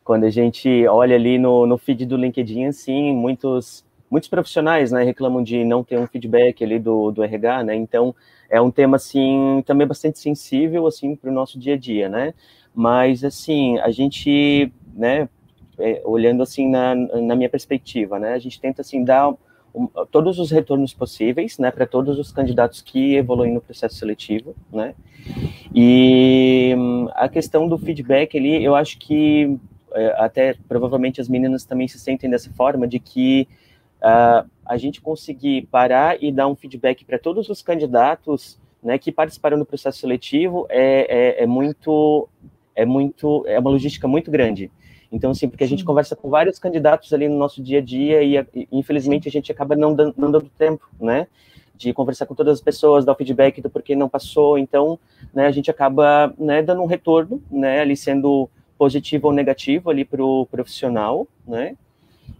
Quando 0.03 0.25
a 0.25 0.29
gente 0.29 0.85
olha 0.87 1.15
ali 1.15 1.39
no, 1.39 1.65
no 1.65 1.79
feed 1.79 2.05
do 2.05 2.15
LinkedIn, 2.15 2.65
assim, 2.65 3.11
muitos, 3.11 3.83
muitos 4.09 4.29
profissionais, 4.29 4.91
né, 4.91 5.03
reclamam 5.03 5.43
de 5.43 5.63
não 5.63 5.83
ter 5.83 5.97
um 5.97 6.07
feedback 6.07 6.63
ali 6.63 6.79
do, 6.79 7.11
do 7.11 7.23
RH, 7.23 7.63
né, 7.63 7.75
então 7.75 8.15
é 8.49 8.59
um 8.59 8.69
tema, 8.69 8.97
assim, 8.97 9.63
também 9.65 9.87
bastante 9.87 10.19
sensível, 10.19 10.85
assim, 10.85 11.15
para 11.15 11.29
o 11.29 11.33
nosso 11.33 11.57
dia 11.57 11.75
a 11.75 11.77
dia, 11.77 12.09
né, 12.09 12.33
mas, 12.73 13.23
assim, 13.23 13.77
a 13.79 13.91
gente, 13.91 14.71
né, 14.93 15.27
é, 15.77 16.01
olhando, 16.05 16.43
assim, 16.43 16.69
na, 16.69 16.95
na 16.95 17.35
minha 17.35 17.49
perspectiva, 17.49 18.19
né, 18.19 18.33
a 18.33 18.39
gente 18.39 18.59
tenta, 18.59 18.81
assim, 18.81 19.03
dar 19.03 19.33
um, 19.73 19.87
todos 20.09 20.39
os 20.39 20.51
retornos 20.51 20.93
possíveis, 20.93 21.57
né, 21.57 21.71
para 21.71 21.85
todos 21.85 22.17
os 22.19 22.31
candidatos 22.31 22.81
que 22.81 23.15
evoluem 23.15 23.53
no 23.53 23.61
processo 23.61 23.95
seletivo, 23.95 24.55
né, 24.71 24.95
e 25.73 26.73
hum, 26.77 27.07
a 27.13 27.27
questão 27.29 27.67
do 27.67 27.77
feedback 27.77 28.37
ali, 28.37 28.63
eu 28.63 28.75
acho 28.75 28.97
que 28.97 29.57
é, 29.93 30.15
até 30.17 30.55
provavelmente 30.67 31.19
as 31.19 31.27
meninas 31.27 31.65
também 31.65 31.87
se 31.87 31.99
sentem 31.99 32.29
dessa 32.29 32.49
forma, 32.51 32.87
de 32.87 32.99
que 32.99 33.47
uh, 34.01 34.49
a 34.65 34.77
gente 34.77 35.01
conseguir 35.01 35.67
parar 35.69 36.21
e 36.21 36.31
dar 36.31 36.47
um 36.47 36.55
feedback 36.55 37.03
para 37.03 37.19
todos 37.19 37.49
os 37.49 37.61
candidatos 37.61 38.59
né, 38.81 38.97
que 38.97 39.11
participaram 39.11 39.59
do 39.59 39.65
processo 39.65 39.99
seletivo 39.99 40.65
é, 40.69 41.39
é, 41.39 41.43
é, 41.43 41.45
muito, 41.45 42.27
é 42.75 42.85
muito, 42.85 43.43
é 43.47 43.59
uma 43.59 43.69
logística 43.69 44.07
muito 44.07 44.29
grande. 44.31 44.71
Então, 45.11 45.31
assim, 45.31 45.49
porque 45.49 45.63
a 45.63 45.67
gente 45.67 45.83
conversa 45.83 46.15
com 46.15 46.29
vários 46.29 46.57
candidatos 46.57 47.11
ali 47.13 47.27
no 47.27 47.37
nosso 47.37 47.61
dia 47.61 47.79
a 47.79 47.81
dia 47.81 48.23
e, 48.23 48.37
e 48.55 48.67
infelizmente, 48.71 49.27
a 49.27 49.31
gente 49.31 49.51
acaba 49.51 49.75
não 49.75 49.93
dando, 49.93 50.13
não 50.17 50.31
dando 50.31 50.49
tempo, 50.57 50.87
né? 50.99 51.27
de 51.81 51.93
conversar 51.93 52.27
com 52.27 52.35
todas 52.35 52.53
as 52.59 52.61
pessoas, 52.61 53.03
dar 53.03 53.13
o 53.13 53.15
feedback 53.15 53.59
do 53.59 53.69
porquê 53.69 53.95
não 53.95 54.07
passou, 54.07 54.55
então, 54.55 54.99
né, 55.33 55.47
a 55.47 55.51
gente 55.51 55.71
acaba, 55.71 56.31
né, 56.37 56.61
dando 56.61 56.83
um 56.83 56.85
retorno, 56.85 57.41
né, 57.49 57.81
ali 57.81 57.97
sendo 57.97 58.47
positivo 58.77 59.27
ou 59.27 59.33
negativo 59.33 59.89
ali 59.89 60.05
para 60.05 60.23
o 60.23 60.45
profissional, 60.45 61.27
né? 61.47 61.75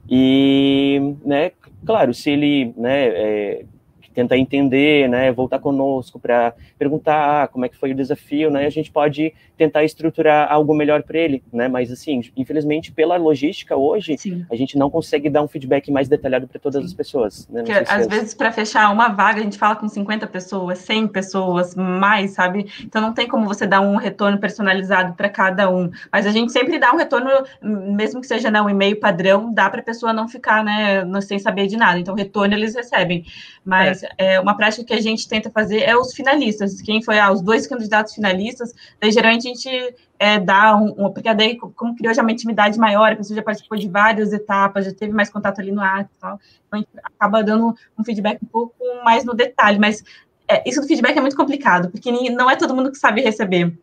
E, 0.09 1.15
né, 1.25 1.51
claro, 1.85 2.13
se 2.13 2.29
ele, 2.29 2.73
né, 2.77 3.07
é, 3.07 3.65
tentar 4.13 4.37
entender, 4.37 5.07
né, 5.09 5.31
voltar 5.31 5.59
conosco 5.59 6.19
para 6.19 6.53
perguntar 6.77 7.43
ah, 7.43 7.47
como 7.47 7.65
é 7.65 7.69
que 7.69 7.77
foi 7.77 7.91
o 7.91 7.95
desafio, 7.95 8.49
né, 8.49 8.65
a 8.65 8.69
gente 8.69 8.91
pode 8.91 9.33
tentar 9.57 9.83
estruturar 9.83 10.51
algo 10.51 10.73
melhor 10.73 11.03
para 11.03 11.17
ele, 11.17 11.43
né, 11.51 11.67
mas 11.67 11.91
assim, 11.91 12.21
infelizmente 12.35 12.91
pela 12.91 13.17
logística 13.17 13.75
hoje, 13.75 14.17
Sim. 14.17 14.45
a 14.51 14.55
gente 14.55 14.77
não 14.77 14.89
consegue 14.89 15.29
dar 15.29 15.41
um 15.41 15.47
feedback 15.47 15.91
mais 15.91 16.07
detalhado 16.07 16.47
para 16.47 16.59
todas 16.59 16.81
Sim. 16.81 16.87
as 16.87 16.93
pessoas, 16.93 17.47
né, 17.49 17.63
Porque, 17.63 17.71
às 17.87 18.07
vezes 18.07 18.33
para 18.33 18.51
fechar 18.51 18.91
uma 18.91 19.09
vaga 19.09 19.39
a 19.39 19.43
gente 19.43 19.57
fala 19.57 19.75
com 19.75 19.87
50 19.87 20.27
pessoas, 20.27 20.79
100 20.79 21.07
pessoas, 21.07 21.75
mais, 21.75 22.31
sabe? 22.31 22.67
Então 22.83 23.01
não 23.01 23.13
tem 23.13 23.27
como 23.27 23.45
você 23.45 23.65
dar 23.67 23.81
um 23.81 23.95
retorno 23.95 24.37
personalizado 24.37 25.13
para 25.13 25.29
cada 25.29 25.69
um, 25.69 25.89
mas 26.11 26.25
a 26.25 26.31
gente 26.31 26.51
sempre 26.51 26.79
dá 26.79 26.91
um 26.91 26.97
retorno, 26.97 27.29
mesmo 27.61 28.21
que 28.21 28.27
seja 28.27 28.49
né, 28.49 28.61
um 28.61 28.69
e-mail 28.69 28.99
padrão, 28.99 29.53
dá 29.53 29.69
para 29.69 29.81
a 29.81 29.83
pessoa 29.83 30.13
não 30.13 30.27
ficar, 30.27 30.63
né, 30.63 31.03
sem 31.21 31.39
saber 31.39 31.67
de 31.67 31.77
nada. 31.77 31.99
Então 31.99 32.15
retorno 32.15 32.53
eles 32.53 32.75
recebem, 32.75 33.25
mas 33.63 34.00
é, 34.00 34.00
uma 34.41 34.55
prática 34.55 34.83
que 34.83 34.93
a 34.93 35.01
gente 35.01 35.27
tenta 35.27 35.49
fazer 35.49 35.81
é 35.81 35.95
os 35.95 36.13
finalistas. 36.13 36.81
Quem 36.81 37.01
foi 37.01 37.19
ah, 37.19 37.31
os 37.31 37.41
dois 37.41 37.67
candidatos 37.67 38.13
finalistas, 38.13 38.73
daí 38.99 39.11
geralmente 39.11 39.47
a 39.47 39.53
gente 39.53 39.95
é, 40.19 40.39
dá 40.39 40.75
um, 40.75 41.05
um, 41.05 41.11
porque 41.11 41.33
daí, 41.33 41.57
como 41.57 41.95
criou 41.95 42.13
já 42.13 42.21
uma 42.21 42.31
intimidade 42.31 42.77
maior, 42.77 43.11
a 43.11 43.15
pessoa 43.15 43.35
já 43.35 43.43
participou 43.43 43.77
de 43.77 43.89
várias 43.89 44.31
etapas, 44.31 44.85
já 44.85 44.93
teve 44.93 45.13
mais 45.13 45.29
contato 45.29 45.59
ali 45.59 45.71
no 45.71 45.81
ar 45.81 46.03
e 46.03 46.19
tal, 46.19 46.39
então 46.67 46.77
a 46.77 46.77
gente 46.77 46.89
acaba 47.03 47.43
dando 47.43 47.75
um 47.97 48.03
feedback 48.03 48.39
um 48.43 48.47
pouco 48.47 48.75
mais 49.03 49.25
no 49.25 49.33
detalhe, 49.33 49.79
mas 49.79 50.03
é, 50.47 50.67
isso 50.69 50.81
do 50.81 50.87
feedback 50.87 51.17
é 51.17 51.21
muito 51.21 51.35
complicado, 51.35 51.89
porque 51.89 52.11
não 52.29 52.49
é 52.49 52.55
todo 52.55 52.75
mundo 52.75 52.91
que 52.91 52.97
sabe 52.97 53.21
receber. 53.21 53.73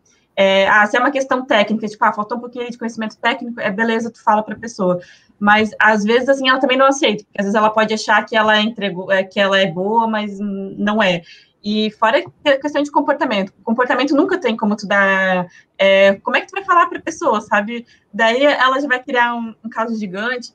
É, 0.41 0.69
ah, 0.69 0.85
se 0.85 0.95
é 0.95 0.99
uma 1.01 1.11
questão 1.11 1.45
técnica, 1.45 1.85
tipo, 1.87 2.05
ah, 2.05 2.13
faltou 2.13 2.37
um 2.37 2.41
pouquinho 2.41 2.69
de 2.71 2.77
conhecimento 2.77 3.17
técnico, 3.17 3.59
é 3.59 3.69
beleza, 3.69 4.09
tu 4.09 4.23
fala 4.23 4.41
para 4.41 4.55
a 4.55 4.59
pessoa 4.59 5.01
mas 5.39 5.71
às 5.79 6.03
vezes 6.03 6.27
assim 6.27 6.49
ela 6.49 6.59
também 6.59 6.77
não 6.77 6.85
aceita, 6.85 7.23
porque 7.23 7.39
às 7.39 7.45
vezes 7.45 7.55
ela 7.55 7.69
pode 7.69 7.93
achar 7.93 8.23
que 8.25 8.35
ela 8.35 8.59
entregou, 8.59 9.11
é, 9.11 9.23
que 9.23 9.39
ela 9.39 9.59
é 9.59 9.65
boa, 9.65 10.05
mas 10.05 10.37
não 10.39 11.01
é. 11.01 11.21
E 11.63 11.91
fora 11.91 12.23
a 12.45 12.57
questão 12.57 12.83
de 12.83 12.91
comportamento, 12.91 13.53
o 13.59 13.63
comportamento 13.63 14.15
nunca 14.15 14.37
tem 14.37 14.55
como 14.55 14.75
tu 14.75 14.87
dar, 14.87 15.47
é, 15.77 16.13
como 16.15 16.35
é 16.35 16.41
que 16.41 16.47
tu 16.47 16.51
vai 16.51 16.63
falar 16.63 16.87
para 16.87 16.99
a 16.99 17.01
pessoa, 17.01 17.41
sabe? 17.41 17.85
Daí 18.13 18.43
ela 18.43 18.79
já 18.79 18.87
vai 18.87 19.01
criar 19.01 19.35
um, 19.35 19.55
um 19.63 19.69
caso 19.69 19.97
gigante. 19.97 20.53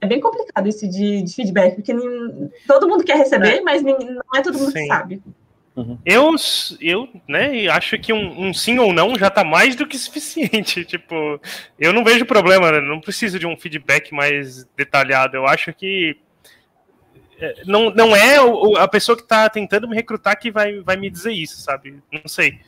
É 0.00 0.06
bem 0.06 0.20
complicado 0.20 0.66
isso 0.66 0.88
de, 0.88 1.22
de 1.22 1.34
feedback, 1.34 1.76
porque 1.76 1.94
nem, 1.94 2.50
todo 2.66 2.88
mundo 2.88 3.04
quer 3.04 3.16
receber, 3.16 3.58
é. 3.58 3.60
mas 3.60 3.82
nem, 3.82 3.96
não 3.96 4.34
é 4.34 4.42
todo 4.42 4.58
mundo 4.58 4.72
Sim. 4.72 4.80
que 4.80 4.86
sabe. 4.86 5.22
Uhum. 5.74 5.98
Eu, 6.04 6.34
eu 6.80 7.08
né, 7.26 7.66
acho 7.68 7.98
que 7.98 8.12
um, 8.12 8.48
um, 8.48 8.52
sim 8.52 8.78
ou 8.78 8.92
não 8.92 9.18
já 9.18 9.30
tá 9.30 9.42
mais 9.42 9.74
do 9.74 9.86
que 9.86 9.96
suficiente. 9.98 10.84
Tipo, 10.84 11.40
eu 11.78 11.92
não 11.92 12.04
vejo 12.04 12.26
problema, 12.26 12.72
né? 12.72 12.80
não 12.80 13.00
preciso 13.00 13.38
de 13.38 13.46
um 13.46 13.56
feedback 13.56 14.12
mais 14.12 14.64
detalhado. 14.76 15.36
Eu 15.36 15.46
acho 15.46 15.72
que 15.72 16.16
é, 17.42 17.62
não, 17.66 17.90
não 17.90 18.14
é 18.14 18.36
a 18.78 18.86
pessoa 18.86 19.16
que 19.16 19.26
tá 19.26 19.48
tentando 19.48 19.88
me 19.88 19.96
recrutar 19.96 20.38
que 20.38 20.48
vai, 20.48 20.80
vai 20.80 20.96
me 20.96 21.10
dizer 21.10 21.32
isso, 21.32 21.60
sabe? 21.60 22.00
Não 22.12 22.28
sei. 22.28 22.60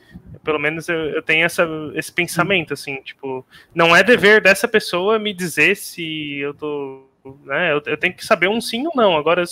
Pelo 0.43 0.59
menos 0.59 0.89
eu, 0.89 0.97
eu 1.11 1.21
tenho 1.21 1.45
essa, 1.45 1.65
esse 1.93 2.11
pensamento, 2.11 2.73
assim, 2.73 2.97
tipo, 3.01 3.45
não 3.73 3.95
é 3.95 4.03
dever 4.03 4.41
dessa 4.41 4.67
pessoa 4.67 5.17
me 5.17 5.33
dizer 5.33 5.77
se 5.77 6.37
eu 6.39 6.53
tô. 6.53 7.07
Né, 7.45 7.71
eu, 7.71 7.81
eu 7.85 7.97
tenho 7.97 8.13
que 8.13 8.25
saber 8.25 8.49
um 8.49 8.59
sim 8.59 8.85
ou 8.85 8.91
não. 8.93 9.17
Agora, 9.17 9.43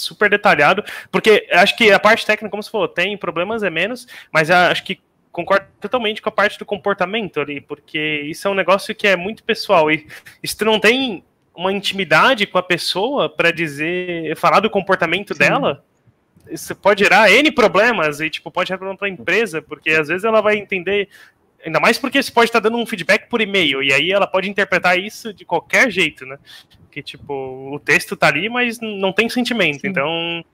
super 0.00 0.30
detalhado, 0.30 0.84
porque 1.10 1.46
acho 1.52 1.76
que 1.76 1.90
a 1.90 1.98
parte 1.98 2.24
técnica, 2.24 2.50
como 2.50 2.62
você 2.62 2.70
falou, 2.70 2.88
tem 2.88 3.16
problemas, 3.16 3.62
é 3.62 3.70
menos, 3.70 4.06
mas 4.32 4.50
acho 4.50 4.84
que 4.84 5.00
concordo 5.30 5.66
totalmente 5.80 6.20
com 6.20 6.28
a 6.28 6.32
parte 6.32 6.58
do 6.58 6.64
comportamento 6.64 7.40
ali, 7.40 7.60
porque 7.60 8.22
isso 8.24 8.48
é 8.48 8.50
um 8.50 8.54
negócio 8.54 8.94
que 8.94 9.06
é 9.06 9.16
muito 9.16 9.44
pessoal 9.44 9.90
e 9.90 10.06
se 10.44 10.56
tu 10.56 10.64
não 10.64 10.80
tem 10.80 11.22
uma 11.54 11.72
intimidade 11.72 12.46
com 12.46 12.58
a 12.58 12.62
pessoa 12.62 13.28
para 13.28 13.50
dizer, 13.50 14.36
falar 14.36 14.60
do 14.60 14.70
comportamento 14.70 15.34
Sim. 15.34 15.40
dela, 15.40 15.84
isso 16.48 16.74
pode 16.76 17.02
gerar 17.02 17.30
N 17.30 17.50
problemas 17.50 18.20
e, 18.20 18.30
tipo, 18.30 18.50
pode 18.50 18.68
gerar 18.68 18.78
problema 18.78 18.96
para 18.96 19.08
a 19.08 19.10
empresa, 19.10 19.60
porque 19.60 19.90
às 19.90 20.08
vezes 20.08 20.24
ela 20.24 20.40
vai 20.40 20.56
entender 20.56 21.08
Ainda 21.68 21.80
mais 21.80 21.98
porque 21.98 22.22
você 22.22 22.32
pode 22.32 22.48
estar 22.48 22.60
dando 22.60 22.76
um 22.76 22.86
feedback 22.86 23.28
por 23.28 23.40
e-mail, 23.40 23.82
e 23.82 23.92
aí 23.92 24.10
ela 24.10 24.26
pode 24.26 24.48
interpretar 24.48 24.98
isso 24.98 25.32
de 25.32 25.44
qualquer 25.44 25.90
jeito, 25.90 26.26
né? 26.26 26.38
Que, 26.90 27.02
tipo, 27.02 27.32
o 27.72 27.78
texto 27.78 28.16
tá 28.16 28.26
ali, 28.26 28.48
mas 28.48 28.80
não 28.80 29.12
tem 29.12 29.28
sentimento. 29.28 29.80
Sim. 29.82 29.88
Então, 29.88 30.44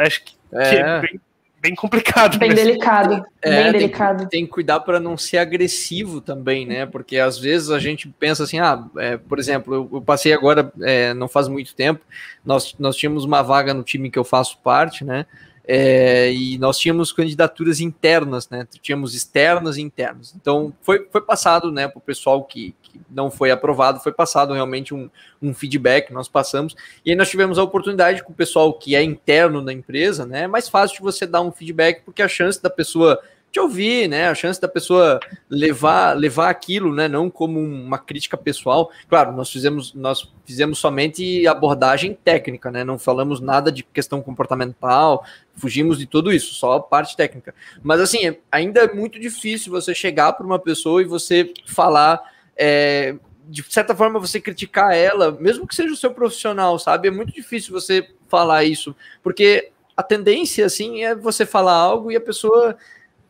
acho 0.00 0.24
que, 0.24 0.34
é. 0.52 0.70
que 0.70 0.76
é 0.76 1.00
bem, 1.00 1.20
bem, 1.60 1.74
complicado. 1.74 2.38
Bem 2.38 2.54
delicado. 2.54 3.26
É, 3.42 3.64
bem 3.64 3.72
delicado. 3.72 4.18
Tem, 4.20 4.28
tem 4.28 4.46
que 4.46 4.52
cuidar 4.52 4.80
para 4.80 5.00
não 5.00 5.16
ser 5.16 5.38
agressivo 5.38 6.20
também, 6.20 6.64
né? 6.64 6.86
Porque 6.86 7.18
às 7.18 7.38
vezes 7.38 7.70
a 7.70 7.80
gente 7.80 8.08
pensa 8.08 8.44
assim, 8.44 8.60
ah, 8.60 8.84
é, 8.96 9.16
por 9.16 9.38
exemplo, 9.38 9.74
eu, 9.74 9.90
eu 9.92 10.00
passei 10.00 10.32
agora, 10.32 10.72
é, 10.80 11.12
não 11.12 11.26
faz 11.26 11.48
muito 11.48 11.74
tempo, 11.74 12.00
nós, 12.44 12.74
nós 12.78 12.96
tínhamos 12.96 13.24
uma 13.24 13.42
vaga 13.42 13.74
no 13.74 13.82
time 13.82 14.10
que 14.10 14.18
eu 14.18 14.24
faço 14.24 14.58
parte, 14.58 15.04
né? 15.04 15.26
É, 15.68 16.32
e 16.32 16.56
nós 16.58 16.78
tínhamos 16.78 17.10
candidaturas 17.12 17.80
internas, 17.80 18.48
né? 18.48 18.66
Tínhamos 18.80 19.14
externas 19.14 19.76
e 19.76 19.82
internas. 19.82 20.32
Então 20.40 20.72
foi, 20.80 21.08
foi 21.10 21.20
passado, 21.20 21.72
né, 21.72 21.88
para 21.88 21.98
o 21.98 22.00
pessoal 22.00 22.44
que, 22.44 22.72
que, 22.82 23.00
não 23.10 23.32
foi 23.32 23.50
aprovado, 23.50 23.98
foi 23.98 24.12
passado 24.12 24.54
realmente 24.54 24.94
um, 24.94 25.10
um 25.42 25.52
feedback, 25.52 26.12
nós 26.12 26.28
passamos, 26.28 26.76
e 27.04 27.10
aí 27.10 27.16
nós 27.16 27.28
tivemos 27.28 27.58
a 27.58 27.64
oportunidade 27.64 28.22
com 28.22 28.32
o 28.32 28.34
pessoal 28.34 28.72
que 28.74 28.94
é 28.94 29.02
interno 29.02 29.60
na 29.60 29.72
empresa, 29.72 30.24
né? 30.24 30.42
É 30.42 30.46
mais 30.46 30.68
fácil 30.68 30.98
de 30.98 31.02
você 31.02 31.26
dar 31.26 31.40
um 31.40 31.50
feedback, 31.50 32.02
porque 32.04 32.22
a 32.22 32.28
chance 32.28 32.62
da 32.62 32.70
pessoa 32.70 33.20
te 33.56 33.60
ouvir, 33.60 34.06
né? 34.06 34.28
A 34.28 34.34
chance 34.34 34.60
da 34.60 34.68
pessoa 34.68 35.18
levar 35.48 36.14
levar 36.14 36.50
aquilo, 36.50 36.94
né? 36.94 37.08
Não 37.08 37.30
como 37.30 37.58
uma 37.58 37.98
crítica 37.98 38.36
pessoal. 38.36 38.90
Claro, 39.08 39.32
nós 39.32 39.50
fizemos 39.50 39.94
nós 39.94 40.30
fizemos 40.44 40.78
somente 40.78 41.46
abordagem 41.46 42.12
técnica, 42.12 42.70
né? 42.70 42.84
Não 42.84 42.98
falamos 42.98 43.40
nada 43.40 43.72
de 43.72 43.82
questão 43.82 44.20
comportamental, 44.20 45.24
fugimos 45.54 45.98
de 45.98 46.06
tudo 46.06 46.30
isso, 46.32 46.54
só 46.54 46.74
a 46.74 46.80
parte 46.80 47.16
técnica. 47.16 47.54
Mas 47.82 48.00
assim, 48.00 48.28
é, 48.28 48.38
ainda 48.52 48.80
é 48.80 48.92
muito 48.92 49.18
difícil 49.18 49.72
você 49.72 49.94
chegar 49.94 50.34
para 50.34 50.44
uma 50.44 50.58
pessoa 50.58 51.00
e 51.00 51.06
você 51.06 51.52
falar 51.66 52.20
é, 52.54 53.16
de 53.48 53.64
certa 53.70 53.96
forma 53.96 54.20
você 54.20 54.38
criticar 54.38 54.94
ela, 54.94 55.32
mesmo 55.32 55.66
que 55.66 55.74
seja 55.74 55.94
o 55.94 55.96
seu 55.96 56.10
profissional, 56.10 56.78
sabe? 56.78 57.08
É 57.08 57.10
muito 57.10 57.32
difícil 57.32 57.72
você 57.72 58.06
falar 58.28 58.64
isso, 58.64 58.94
porque 59.22 59.70
a 59.96 60.02
tendência 60.02 60.66
assim 60.66 61.04
é 61.04 61.14
você 61.14 61.46
falar 61.46 61.72
algo 61.72 62.12
e 62.12 62.16
a 62.16 62.20
pessoa 62.20 62.76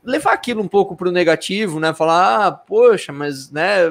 levar 0.06 0.32
aquilo 0.32 0.62
um 0.62 0.68
pouco 0.68 0.94
para 0.96 1.08
o 1.08 1.12
negativo, 1.12 1.80
né? 1.80 1.92
Falar, 1.92 2.46
ah, 2.46 2.52
poxa, 2.52 3.12
mas 3.12 3.50
né, 3.50 3.90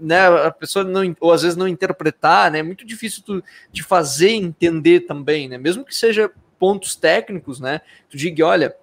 né, 0.00 0.26
a 0.26 0.50
pessoa 0.50 0.84
não, 0.84 1.14
ou 1.20 1.32
às 1.32 1.42
vezes 1.42 1.56
não 1.56 1.68
interpretar, 1.68 2.50
né? 2.50 2.60
É 2.60 2.62
muito 2.62 2.84
difícil 2.84 3.22
tu, 3.22 3.44
de 3.70 3.82
fazer 3.82 4.30
entender 4.30 5.00
também, 5.00 5.48
né? 5.48 5.58
Mesmo 5.58 5.84
que 5.84 5.94
seja 5.94 6.30
pontos 6.58 6.96
técnicos, 6.96 7.60
né? 7.60 7.82
Tu 8.08 8.16
diga, 8.16 8.46
olha, 8.46 8.74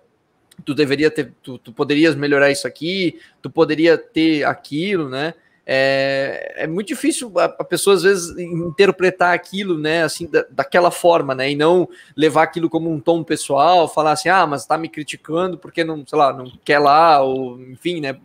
tu 0.63 0.75
deveria 0.75 1.09
ter, 1.09 1.33
tu, 1.41 1.57
tu 1.57 1.73
poderias 1.73 2.15
melhorar 2.15 2.51
isso 2.51 2.67
aqui, 2.67 3.19
tu 3.41 3.49
poderia 3.49 3.97
ter 3.97 4.43
aquilo, 4.43 5.09
né? 5.09 5.33
É, 5.71 6.63
é 6.63 6.67
muito 6.67 6.87
difícil 6.87 7.31
a, 7.37 7.45
a, 7.45 7.63
pessoa 7.63 7.95
às 7.95 8.01
vezes 8.01 8.35
interpretar 8.39 9.35
aquilo, 9.35 9.77
né, 9.77 10.01
assim, 10.01 10.25
da, 10.25 10.43
daquela 10.49 10.89
forma, 10.89 11.35
né, 11.35 11.51
e 11.51 11.55
não 11.55 11.87
levar 12.17 12.41
aquilo 12.41 12.67
como 12.67 12.91
um 12.91 12.99
tom 12.99 13.23
pessoal, 13.23 13.87
falar 13.87 14.13
assim, 14.13 14.29
ah, 14.29 14.47
mas 14.47 14.65
tá 14.65 14.79
me 14.79 14.89
criticando 14.89 15.59
porque 15.59 15.83
não, 15.83 16.03
sei 16.07 16.17
lá, 16.17 16.33
não 16.33 16.51
quer 16.65 16.79
lá, 16.79 17.21
ou 17.21 17.61
enfim, 17.61 18.01
né, 18.01 18.17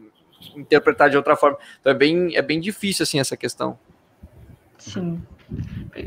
interpretar 0.57 1.11
de 1.11 1.19
outra 1.19 1.37
forma. 1.37 1.59
Então 1.79 1.93
é 1.93 1.95
bem, 1.95 2.35
é 2.35 2.41
bem 2.41 2.59
difícil, 2.59 3.03
assim, 3.03 3.21
essa 3.21 3.37
questão. 3.37 3.79
Sim. 4.85 5.23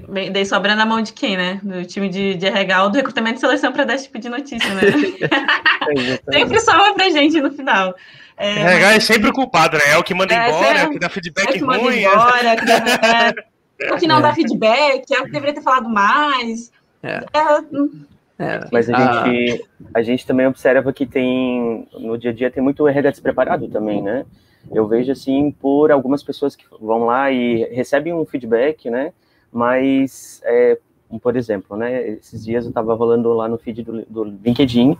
Bem, 0.09 0.32
daí 0.32 0.45
sobra 0.45 0.75
na 0.75 0.86
mão 0.86 1.01
de 1.01 1.13
quem, 1.13 1.38
né? 1.38 1.59
Do 1.63 1.86
time 1.86 2.09
de, 2.09 2.36
de 2.36 2.45
RH 2.45 2.84
ou 2.84 2.89
do 2.89 2.95
recrutamento 2.95 3.36
de 3.36 3.41
seleção 3.41 3.71
para 3.71 3.86
dar 3.86 3.95
esse 3.95 4.05
tipo 4.05 4.19
de 4.19 4.30
notícia, 4.30 4.73
né? 4.73 4.82
Sempre 6.32 6.59
sobra 6.59 6.93
pra 6.93 7.09
gente 7.09 7.39
no 7.41 7.51
final. 7.51 7.95
É, 8.36 8.51
RH 8.51 8.86
mas... 8.86 8.95
é 8.95 8.99
sempre 8.99 9.30
o 9.30 9.34
culpado, 9.34 9.78
né? 9.78 9.84
É 9.91 9.97
o 9.97 10.03
que 10.03 10.13
manda 10.13 10.34
é, 10.34 10.49
embora, 10.49 10.80
é 10.80 10.86
o 10.86 10.91
que 10.91 10.99
dá 10.99 11.09
feedback 11.09 11.49
é 11.49 11.53
que 11.53 11.59
ruim. 11.59 11.84
Manda 11.84 11.95
embora, 11.95 12.55
que 12.55 12.65
dá, 12.65 13.34
é, 13.82 13.93
o 13.93 13.97
que 13.97 14.07
não 14.07 14.21
dá 14.21 14.34
feedback, 14.34 15.11
é 15.11 15.19
o 15.19 15.25
que 15.25 15.32
deveria 15.32 15.55
ter 15.55 15.63
falado 15.63 15.89
mais. 15.89 16.71
É. 17.01 17.23
é 17.34 17.59
hum. 17.71 18.05
É, 18.39 18.59
mas 18.71 18.88
a, 18.89 18.95
ah. 18.95 19.25
gente, 19.25 19.65
a 19.95 20.01
gente 20.03 20.28
também 20.28 20.45
observa 20.45 20.93
que 20.93 21.07
tem, 21.07 21.88
no 21.93 22.15
dia 22.17 22.30
a 22.30 22.34
dia, 22.34 22.51
tem 22.51 22.61
muito 22.61 22.88
RH 22.88 23.11
despreparado 23.11 23.67
também, 23.67 24.03
né? 24.03 24.25
Eu 24.72 24.88
vejo, 24.88 25.11
assim, 25.11 25.51
por 25.51 25.91
algumas 25.91 26.24
pessoas 26.24 26.55
que 26.55 26.65
vão 26.80 27.05
lá 27.05 27.32
e 27.32 27.63
recebem 27.74 28.13
um 28.13 28.26
feedback, 28.26 28.89
né? 28.89 29.13
Mas 29.51 30.41
é, 30.43 30.78
por 31.22 31.38
exemplo, 31.38 31.78
né, 31.78 32.09
esses 32.09 32.43
dias 32.43 32.65
eu 32.65 32.70
estava 32.70 32.93
rolando 32.93 33.32
lá 33.34 33.47
no 33.47 33.57
feed 33.57 33.82
do, 33.82 34.05
do, 34.05 34.24
LinkedIn 34.26 34.97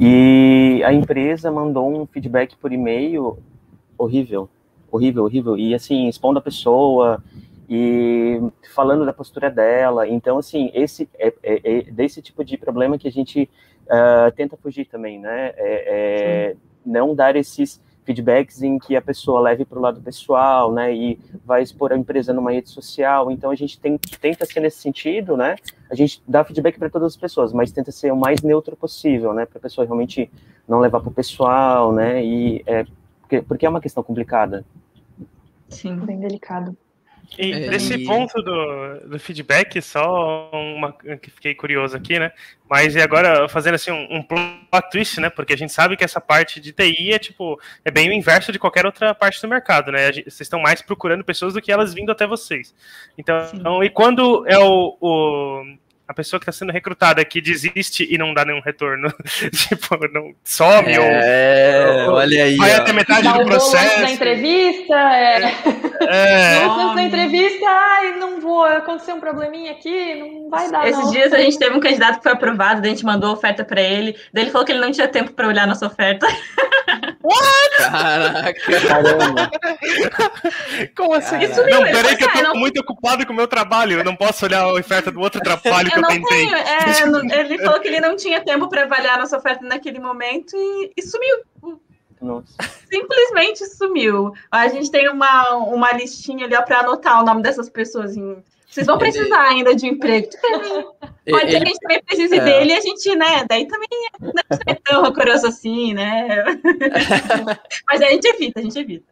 e 0.00 0.82
a 0.84 0.92
empresa 0.92 1.50
mandou 1.50 2.00
um 2.00 2.06
feedback 2.06 2.56
por 2.56 2.72
e-mail 2.72 3.38
horrível, 3.98 4.48
horrível, 4.90 5.24
horrível, 5.24 5.58
e 5.58 5.74
assim, 5.74 6.08
expondo 6.08 6.38
a 6.38 6.42
pessoa 6.42 7.22
e 7.68 8.40
falando 8.74 9.04
da 9.04 9.12
postura 9.12 9.50
dela. 9.50 10.08
Então, 10.08 10.38
assim, 10.38 10.70
esse 10.72 11.08
é, 11.18 11.32
é, 11.42 11.78
é 11.78 11.82
desse 11.82 12.22
tipo 12.22 12.42
de 12.42 12.56
problema 12.56 12.98
que 12.98 13.06
a 13.06 13.12
gente 13.12 13.48
uh, 13.84 14.32
tenta 14.34 14.56
fugir 14.56 14.86
também, 14.86 15.20
né? 15.20 15.52
É, 15.56 16.54
é 16.54 16.56
não 16.84 17.14
dar 17.14 17.36
esses 17.36 17.80
feedbacks 18.10 18.60
em 18.62 18.78
que 18.78 18.96
a 18.96 19.02
pessoa 19.02 19.40
leve 19.40 19.64
para 19.64 19.78
o 19.78 19.82
lado 19.82 20.00
pessoal, 20.00 20.72
né, 20.72 20.92
e 20.92 21.18
vai 21.44 21.62
expor 21.62 21.92
a 21.92 21.96
empresa 21.96 22.32
numa 22.32 22.50
rede 22.50 22.68
social. 22.68 23.30
Então 23.30 23.50
a 23.50 23.54
gente 23.54 23.78
tem, 23.78 23.96
tenta 24.20 24.44
ser 24.44 24.60
nesse 24.60 24.78
sentido, 24.78 25.36
né? 25.36 25.56
A 25.88 25.94
gente 25.94 26.22
dá 26.26 26.42
feedback 26.44 26.78
para 26.78 26.90
todas 26.90 27.12
as 27.12 27.16
pessoas, 27.16 27.52
mas 27.52 27.70
tenta 27.70 27.92
ser 27.92 28.12
o 28.12 28.16
mais 28.16 28.42
neutro 28.42 28.76
possível, 28.76 29.32
né, 29.32 29.46
para 29.46 29.58
a 29.58 29.62
pessoa 29.62 29.86
realmente 29.86 30.30
não 30.68 30.80
levar 30.80 31.00
para 31.00 31.10
o 31.10 31.14
pessoal, 31.14 31.92
né? 31.92 32.24
E 32.24 32.62
é 32.66 32.84
porque, 33.20 33.42
porque 33.42 33.66
é 33.66 33.68
uma 33.68 33.80
questão 33.80 34.02
complicada. 34.02 34.64
Sim, 35.68 35.96
bem 35.96 36.18
delicado. 36.18 36.76
E 37.38 37.52
é, 37.52 37.70
nesse 37.70 37.94
e... 37.94 38.04
ponto 38.04 38.42
do, 38.42 39.08
do 39.08 39.18
feedback, 39.18 39.80
só 39.80 40.50
uma 40.52 40.92
que 40.92 41.30
fiquei 41.30 41.54
curioso 41.54 41.96
aqui, 41.96 42.18
né? 42.18 42.32
Mas 42.68 42.94
e 42.94 43.00
agora 43.00 43.48
fazendo 43.48 43.74
assim 43.74 43.90
um, 43.90 44.16
um 44.16 44.22
plot 44.22 44.90
twist, 44.90 45.20
né? 45.20 45.30
Porque 45.30 45.52
a 45.52 45.56
gente 45.56 45.72
sabe 45.72 45.96
que 45.96 46.04
essa 46.04 46.20
parte 46.20 46.60
de 46.60 46.72
TI 46.72 47.12
é 47.12 47.18
tipo 47.18 47.60
é 47.84 47.90
bem 47.90 48.08
o 48.10 48.12
inverso 48.12 48.52
de 48.52 48.58
qualquer 48.58 48.84
outra 48.84 49.14
parte 49.14 49.40
do 49.40 49.48
mercado, 49.48 49.92
né? 49.92 50.12
Gente, 50.12 50.24
vocês 50.30 50.42
estão 50.42 50.60
mais 50.60 50.82
procurando 50.82 51.24
pessoas 51.24 51.54
do 51.54 51.62
que 51.62 51.72
elas 51.72 51.94
vindo 51.94 52.10
até 52.10 52.26
vocês. 52.26 52.74
Então, 53.16 53.82
e 53.82 53.90
quando 53.90 54.44
é 54.46 54.58
o, 54.58 54.96
o 55.00 55.64
a 56.10 56.14
pessoa 56.14 56.40
que 56.40 56.42
está 56.42 56.50
sendo 56.50 56.72
recrutada 56.72 57.24
que 57.24 57.40
desiste 57.40 58.04
e 58.10 58.18
não 58.18 58.34
dá 58.34 58.44
nenhum 58.44 58.60
retorno. 58.60 59.14
tipo, 59.54 59.96
não 60.12 60.34
some 60.42 60.92
é, 60.92 62.04
ou, 62.08 62.14
olha 62.14 62.46
aí, 62.46 62.56
vai 62.56 62.74
ó. 62.74 62.78
até 62.78 62.92
metade 62.92 63.32
do 63.32 63.44
processo. 63.44 64.00
Na 64.00 64.10
entrevista, 64.10 64.92
é. 64.92 65.54
é. 66.00 66.64
Antes 66.66 66.94
da 66.96 67.02
entrevista, 67.02 67.64
ai, 67.64 68.16
não 68.16 68.40
vou, 68.40 68.64
aconteceu 68.64 69.14
um 69.14 69.20
probleminha 69.20 69.70
aqui, 69.70 70.16
não 70.16 70.50
vai 70.50 70.68
dar. 70.68 70.88
Esses 70.88 71.04
não. 71.04 71.12
dias 71.12 71.32
a 71.32 71.38
gente 71.38 71.56
teve 71.56 71.76
um 71.76 71.80
candidato 71.80 72.16
que 72.16 72.24
foi 72.24 72.32
aprovado, 72.32 72.80
daí 72.80 72.90
a 72.90 72.94
gente 72.94 73.06
mandou 73.06 73.32
oferta 73.32 73.64
para 73.64 73.80
ele, 73.80 74.16
daí 74.32 74.42
ele 74.42 74.50
falou 74.50 74.66
que 74.66 74.72
ele 74.72 74.80
não 74.80 74.90
tinha 74.90 75.06
tempo 75.06 75.32
para 75.32 75.46
olhar 75.46 75.64
nossa 75.64 75.86
oferta. 75.86 76.26
What? 77.22 77.76
Caraca! 77.76 78.80
Caramba! 78.88 79.50
Como 80.96 81.14
assim? 81.14 81.38
Isso 81.38 81.62
não, 81.66 81.82
peraí 81.82 82.16
que 82.16 82.24
eu 82.24 82.32
tô 82.32 82.42
não... 82.42 82.54
muito 82.54 82.80
ocupado 82.80 83.24
com 83.24 83.32
o 83.32 83.36
meu 83.36 83.46
trabalho, 83.46 83.98
eu 83.98 84.04
não 84.04 84.16
posso 84.16 84.44
olhar 84.46 84.62
a 84.62 84.72
oferta 84.72 85.12
do 85.12 85.20
outro 85.20 85.40
trabalho 85.40 85.90
que 85.90 85.99
eu, 86.00 86.02
eu 86.02 86.08
tentei. 86.08 86.46
Tenho. 86.46 86.54
É, 86.54 87.40
ele 87.40 87.58
falou 87.58 87.80
que 87.80 87.88
ele 87.88 88.00
não 88.00 88.16
tinha 88.16 88.40
tempo 88.40 88.68
para 88.68 88.82
avaliar 88.82 89.18
nossa 89.18 89.36
oferta 89.36 89.64
naquele 89.64 89.98
momento 89.98 90.56
e, 90.56 90.92
e 90.96 91.02
sumiu. 91.02 91.38
Nossa. 92.20 92.54
Simplesmente 92.90 93.64
sumiu. 93.66 94.32
A 94.50 94.68
gente 94.68 94.90
tem 94.90 95.08
uma, 95.08 95.54
uma 95.56 95.92
listinha 95.92 96.44
ali 96.44 96.56
para 96.64 96.80
anotar 96.80 97.22
o 97.22 97.24
nome 97.24 97.42
dessas 97.42 97.68
pessoas 97.68 98.16
em 98.16 98.42
vocês 98.70 98.86
vão 98.86 98.98
precisar 98.98 99.48
ainda 99.48 99.74
de 99.74 99.84
um 99.84 99.88
emprego. 99.88 100.28
Pode 101.28 101.50
ser 101.50 101.58
que 101.58 101.64
a 101.64 101.66
gente 101.66 101.78
também 101.80 102.02
precise 102.04 102.36
é. 102.36 102.44
dele 102.44 102.70
e 102.70 102.76
a 102.76 102.80
gente, 102.80 103.16
né? 103.16 103.44
Daí 103.48 103.66
também 103.66 103.88
não 104.20 104.32
é 104.64 104.74
tão 104.74 105.02
rancoroso 105.02 105.48
assim, 105.48 105.92
né? 105.92 106.44
Mas 107.90 108.00
a 108.00 108.06
gente 108.06 108.28
evita, 108.28 108.60
a 108.60 108.62
gente 108.62 108.78
evita. 108.78 109.04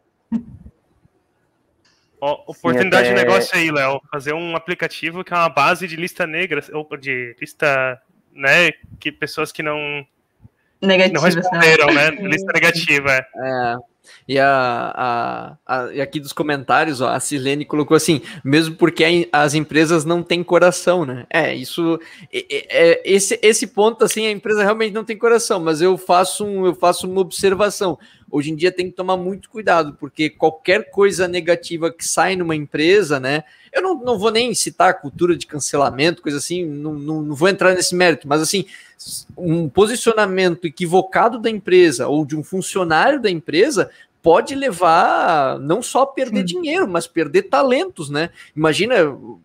Ó, 2.21 2.43
oportunidade 2.47 3.07
Sim, 3.07 3.13
até... 3.13 3.21
de 3.21 3.27
negócio 3.27 3.57
aí, 3.57 3.71
Léo. 3.71 4.01
Fazer 4.11 4.33
um 4.33 4.55
aplicativo 4.55 5.23
que 5.23 5.33
é 5.33 5.37
uma 5.37 5.49
base 5.49 5.87
de 5.87 5.95
lista 5.95 6.27
negra, 6.27 6.63
ou 6.73 6.97
de 6.97 7.35
lista, 7.39 8.01
né? 8.33 8.71
Que 8.99 9.11
pessoas 9.11 9.51
que 9.51 9.63
não. 9.63 10.05
Negativa, 10.81 11.19
não 11.19 11.21
responderam, 11.21 11.93
né? 11.93 12.09
Lista 12.27 12.51
negativa. 12.53 13.11
É. 13.11 13.75
E, 14.27 14.37
a, 14.37 15.57
a, 15.65 15.83
a, 15.85 15.93
e 15.93 16.01
aqui 16.01 16.19
dos 16.19 16.33
comentários, 16.33 17.01
ó, 17.01 17.09
a 17.09 17.19
Silene 17.19 17.65
colocou 17.65 17.95
assim, 17.95 18.21
mesmo 18.43 18.75
porque 18.75 19.29
as 19.31 19.53
empresas 19.53 20.05
não 20.05 20.21
têm 20.23 20.43
coração, 20.43 21.05
né? 21.05 21.25
É, 21.29 21.55
isso, 21.55 21.99
é, 22.31 22.45
é, 22.51 23.01
esse, 23.05 23.39
esse 23.41 23.67
ponto, 23.67 24.03
assim, 24.05 24.25
a 24.27 24.31
empresa 24.31 24.63
realmente 24.63 24.93
não 24.93 25.03
tem 25.03 25.17
coração, 25.17 25.59
mas 25.59 25.81
eu 25.81 25.97
faço, 25.97 26.45
um, 26.45 26.65
eu 26.65 26.75
faço 26.75 27.07
uma 27.09 27.21
observação. 27.21 27.97
hoje 28.31 28.51
em 28.51 28.55
dia 28.55 28.71
tem 28.71 28.89
que 28.89 28.95
tomar 28.95 29.17
muito 29.17 29.49
cuidado, 29.49 29.97
porque 29.99 30.29
qualquer 30.29 30.89
coisa 30.91 31.27
negativa 31.27 31.91
que 31.91 32.05
sai 32.05 32.35
numa 32.35 32.55
empresa, 32.55 33.19
né? 33.19 33.43
Eu 33.71 33.81
não, 33.81 33.95
não 33.95 34.17
vou 34.17 34.31
nem 34.31 34.53
citar 34.53 34.89
a 34.89 34.93
cultura 34.93 35.35
de 35.35 35.45
cancelamento, 35.45 36.21
coisa 36.21 36.37
assim, 36.37 36.65
não, 36.65 36.93
não, 36.93 37.21
não 37.21 37.35
vou 37.35 37.49
entrar 37.49 37.73
nesse 37.73 37.95
mérito, 37.95 38.27
mas 38.27 38.41
assim, 38.41 38.65
um 39.37 39.69
posicionamento 39.69 40.65
equivocado 40.65 41.39
da 41.39 41.49
empresa 41.49 42.07
ou 42.07 42.25
de 42.25 42.35
um 42.35 42.43
funcionário 42.43 43.21
da 43.21 43.29
empresa 43.29 43.89
pode 44.21 44.53
levar 44.53 45.59
não 45.59 45.81
só 45.81 46.01
a 46.01 46.07
perder 46.07 46.41
Sim. 46.41 46.45
dinheiro, 46.45 46.87
mas 46.87 47.07
perder 47.07 47.43
talentos, 47.43 48.09
né? 48.09 48.29
Imagina, 48.55 48.95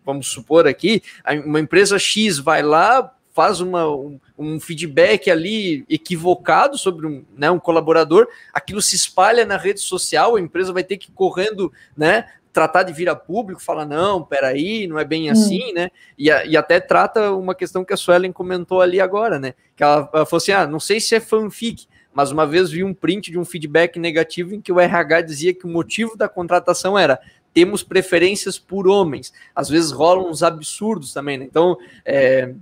vamos 0.05 0.27
supor 0.27 0.67
aqui, 0.67 1.01
uma 1.45 1.59
empresa 1.59 1.97
X 1.97 2.39
vai 2.39 2.61
lá, 2.61 3.13
faz 3.35 3.59
uma, 3.59 3.85
um, 3.89 4.19
um, 4.37 4.59
feedback 4.61 5.29
ali 5.29 5.85
equivocado 5.89 6.77
sobre 6.77 7.05
um, 7.05 7.25
né, 7.37 7.51
um 7.51 7.59
colaborador, 7.59 8.27
aquilo 8.53 8.81
se 8.81 8.95
espalha 8.95 9.45
na 9.45 9.57
rede 9.57 9.81
social, 9.81 10.37
a 10.37 10.41
empresa 10.41 10.71
vai 10.71 10.85
ter 10.85 10.95
que 10.95 11.09
ir 11.09 11.13
correndo, 11.13 11.71
né? 11.97 12.29
Tratar 12.55 12.83
de 12.83 12.93
vir 12.93 13.09
a 13.09 13.15
público, 13.17 13.61
falar, 13.61 13.85
não, 13.85 14.23
peraí, 14.23 14.87
não 14.87 14.97
é 14.97 15.03
bem 15.03 15.27
hum. 15.27 15.33
assim, 15.33 15.73
né? 15.73 15.89
E, 16.17 16.29
e, 16.29 16.55
até 16.55 16.79
trata 16.79 17.33
uma 17.33 17.53
questão 17.53 17.83
que 17.83 17.93
a 17.93 17.97
Suelen 17.97 18.31
comentou 18.31 18.79
ali 18.79 19.01
agora, 19.01 19.37
né? 19.37 19.53
Que 19.75 19.83
ela, 19.83 20.09
ela 20.13 20.25
falou 20.25 20.37
assim: 20.37 20.53
ah, 20.53 20.65
não 20.65 20.79
sei 20.79 21.01
se 21.01 21.13
é 21.13 21.19
fanfic, 21.19 21.85
mas 22.13 22.31
uma 22.31 22.47
vez 22.47 22.71
vi 22.71 22.81
um 22.81 22.93
print 22.93 23.29
de 23.29 23.37
um 23.37 23.43
feedback 23.43 23.99
negativo 23.99 24.55
em 24.55 24.61
que 24.61 24.71
o 24.71 24.79
RH 24.79 25.21
dizia 25.23 25.53
que 25.53 25.65
o 25.65 25.69
motivo 25.69 26.15
da 26.15 26.29
contratação 26.29 26.97
era 26.97 27.19
temos 27.53 27.83
preferências 27.83 28.57
por 28.57 28.87
homens. 28.87 29.33
Às 29.53 29.67
vezes 29.67 29.91
rolam 29.91 30.29
uns 30.29 30.41
absurdos 30.41 31.11
também, 31.13 31.37
né? 31.37 31.43
Então, 31.43 31.77
é, 32.05 32.53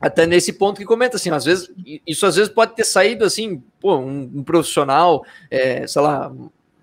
até 0.00 0.26
nesse 0.26 0.52
ponto 0.52 0.78
que 0.78 0.84
comenta 0.84 1.16
assim, 1.16 1.30
às 1.30 1.44
vezes 1.44 1.70
isso 2.06 2.26
às 2.26 2.34
vezes 2.34 2.52
pode 2.52 2.74
ter 2.74 2.84
saído 2.84 3.24
assim, 3.24 3.62
pô, 3.80 3.96
um, 3.98 4.30
um 4.34 4.42
profissional, 4.42 5.24
é, 5.48 5.86
sei 5.86 6.02
lá, 6.02 6.32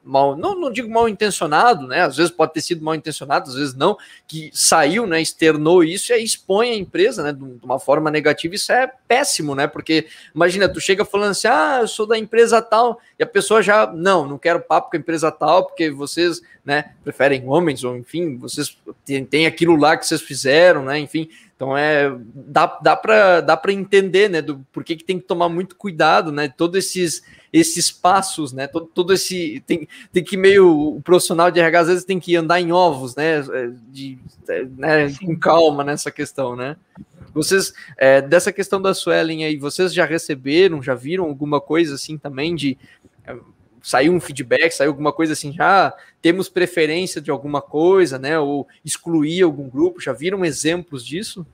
mal, 0.03 0.35
não, 0.35 0.59
não 0.59 0.71
digo 0.71 0.89
mal 0.89 1.07
intencionado, 1.07 1.87
né? 1.87 2.01
Às 2.01 2.17
vezes 2.17 2.31
pode 2.31 2.53
ter 2.53 2.61
sido 2.61 2.83
mal 2.83 2.95
intencionado, 2.95 3.49
às 3.49 3.55
vezes 3.55 3.73
não, 3.75 3.97
que 4.27 4.49
saiu, 4.53 5.05
né? 5.05 5.21
Externou 5.21 5.83
isso 5.83 6.11
e 6.11 6.13
aí 6.13 6.23
expõe 6.23 6.71
a 6.71 6.75
empresa, 6.75 7.23
né? 7.23 7.33
De 7.33 7.43
uma 7.63 7.79
forma 7.79 8.09
negativa, 8.09 8.55
isso 8.55 8.71
é 8.71 8.91
péssimo, 9.07 9.55
né? 9.55 9.67
Porque 9.67 10.07
imagina, 10.33 10.67
tu 10.67 10.79
chega 10.79 11.05
falando 11.05 11.31
assim, 11.31 11.47
ah, 11.47 11.79
eu 11.81 11.87
sou 11.87 12.05
da 12.05 12.17
empresa 12.17 12.61
tal, 12.61 12.99
e 13.17 13.23
a 13.23 13.27
pessoa 13.27 13.61
já, 13.61 13.87
não, 13.87 14.27
não 14.27 14.37
quero 14.37 14.61
papo 14.61 14.89
com 14.89 14.97
a 14.97 14.99
empresa 14.99 15.31
tal, 15.31 15.65
porque 15.65 15.89
vocês, 15.89 16.41
né, 16.63 16.93
preferem 17.03 17.47
homens, 17.47 17.83
ou 17.83 17.97
enfim, 17.97 18.37
vocês 18.37 18.77
têm, 19.05 19.25
têm 19.25 19.45
aquilo 19.45 19.75
lá 19.75 19.97
que 19.97 20.05
vocês 20.05 20.21
fizeram, 20.21 20.85
né? 20.85 20.99
Enfim, 20.99 21.29
então 21.55 21.77
é 21.77 22.09
dá, 22.33 22.79
dá 22.81 22.95
para 22.95 23.41
dá 23.41 23.57
para 23.57 23.73
entender, 23.73 24.29
né, 24.29 24.41
do 24.41 24.65
porquê 24.71 24.95
que 24.95 25.03
tem 25.03 25.19
que 25.19 25.25
tomar 25.25 25.49
muito 25.49 25.75
cuidado, 25.75 26.31
né? 26.31 26.47
Todos 26.47 26.77
esses 26.85 27.21
esses 27.51 27.91
passos, 27.91 28.53
né? 28.53 28.67
Todo, 28.67 28.85
todo 28.87 29.13
esse 29.13 29.63
tem, 29.65 29.87
tem 30.11 30.23
que 30.23 30.37
meio 30.37 30.95
o 30.95 31.01
profissional 31.01 31.49
de 31.49 31.59
RH 31.59 31.79
às 31.79 31.87
vezes 31.87 32.03
tem 32.05 32.19
que 32.19 32.35
andar 32.35 32.61
em 32.61 32.71
ovos, 32.71 33.15
né? 33.15 33.39
É, 33.39 33.71
de, 33.89 34.17
né? 34.77 35.11
Com 35.19 35.37
calma 35.37 35.83
nessa 35.83 36.11
questão, 36.11 36.55
né? 36.55 36.77
Vocês 37.33 37.73
é, 37.97 38.21
dessa 38.21 38.51
questão 38.51 38.81
da 38.81 38.93
Suelen 38.93 39.45
aí, 39.45 39.57
vocês 39.57 39.93
já 39.93 40.05
receberam, 40.05 40.81
já 40.81 40.95
viram 40.95 41.25
alguma 41.25 41.59
coisa 41.61 41.95
assim 41.95 42.17
também 42.17 42.55
de 42.55 42.77
é, 43.25 43.35
saiu 43.81 44.13
um 44.13 44.19
feedback, 44.19 44.71
saiu 44.71 44.91
alguma 44.91 45.11
coisa 45.13 45.33
assim, 45.33 45.53
já 45.53 45.93
temos 46.21 46.49
preferência 46.49 47.21
de 47.21 47.31
alguma 47.31 47.61
coisa, 47.61 48.19
né? 48.19 48.39
Ou 48.39 48.67
excluir 48.83 49.41
algum 49.41 49.69
grupo, 49.69 50.01
já 50.01 50.13
viram 50.13 50.43
exemplos 50.45 51.05
disso? 51.05 51.45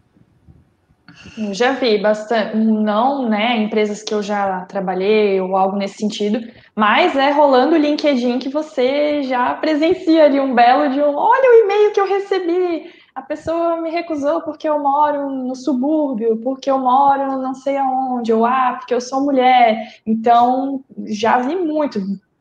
Já 1.51 1.73
vi 1.73 1.97
bastante, 1.97 2.55
não, 2.55 3.27
né, 3.27 3.57
empresas 3.57 4.03
que 4.03 4.13
eu 4.13 4.21
já 4.21 4.61
trabalhei 4.65 5.41
ou 5.41 5.55
algo 5.57 5.75
nesse 5.75 5.97
sentido, 5.97 6.39
mas 6.75 7.15
é 7.15 7.31
rolando 7.31 7.75
o 7.75 7.77
LinkedIn 7.77 8.39
que 8.39 8.49
você 8.49 9.23
já 9.23 9.53
presencia 9.55 10.25
ali 10.25 10.39
um 10.39 10.53
belo 10.53 10.89
de 10.89 11.01
um, 11.01 11.15
olha 11.15 11.49
o 11.49 11.63
e-mail 11.63 11.91
que 11.93 11.99
eu 11.99 12.07
recebi, 12.07 12.91
a 13.15 13.21
pessoa 13.21 13.81
me 13.81 13.89
recusou 13.89 14.41
porque 14.41 14.67
eu 14.67 14.79
moro 14.79 15.29
no 15.29 15.55
subúrbio, 15.55 16.37
porque 16.37 16.69
eu 16.69 16.77
moro 16.77 17.41
não 17.41 17.55
sei 17.55 17.77
aonde, 17.77 18.31
ou 18.31 18.45
ah, 18.45 18.75
porque 18.77 18.93
eu 18.93 19.01
sou 19.01 19.21
mulher. 19.21 19.77
Então, 20.05 20.83
já 21.05 21.39
vi 21.39 21.55
muito, 21.55 21.99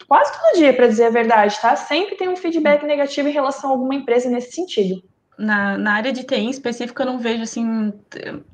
quase 0.09 0.33
todo 0.33 0.59
dia, 0.59 0.75
para 0.75 0.89
dizer 0.89 1.07
a 1.07 1.11
verdade, 1.11 1.59
tá? 1.61 1.77
Sempre 1.77 2.17
tem 2.17 2.29
um 2.29 2.37
feedback 2.37 2.85
negativo 2.85 3.29
em 3.29 3.33
relação 3.33 3.71
a 3.71 3.73
alguma 3.73 3.95
empresa 3.95 4.29
nesse 4.29 4.53
sentido 4.53 5.03
na, 5.39 5.77
na 5.77 5.95
área 5.95 6.13
de 6.13 6.23
TI 6.23 6.37
em 6.37 6.51
específico, 6.51 7.03
eu 7.03 7.07
não 7.07 7.19
vejo 7.19 7.43
assim 7.43 7.93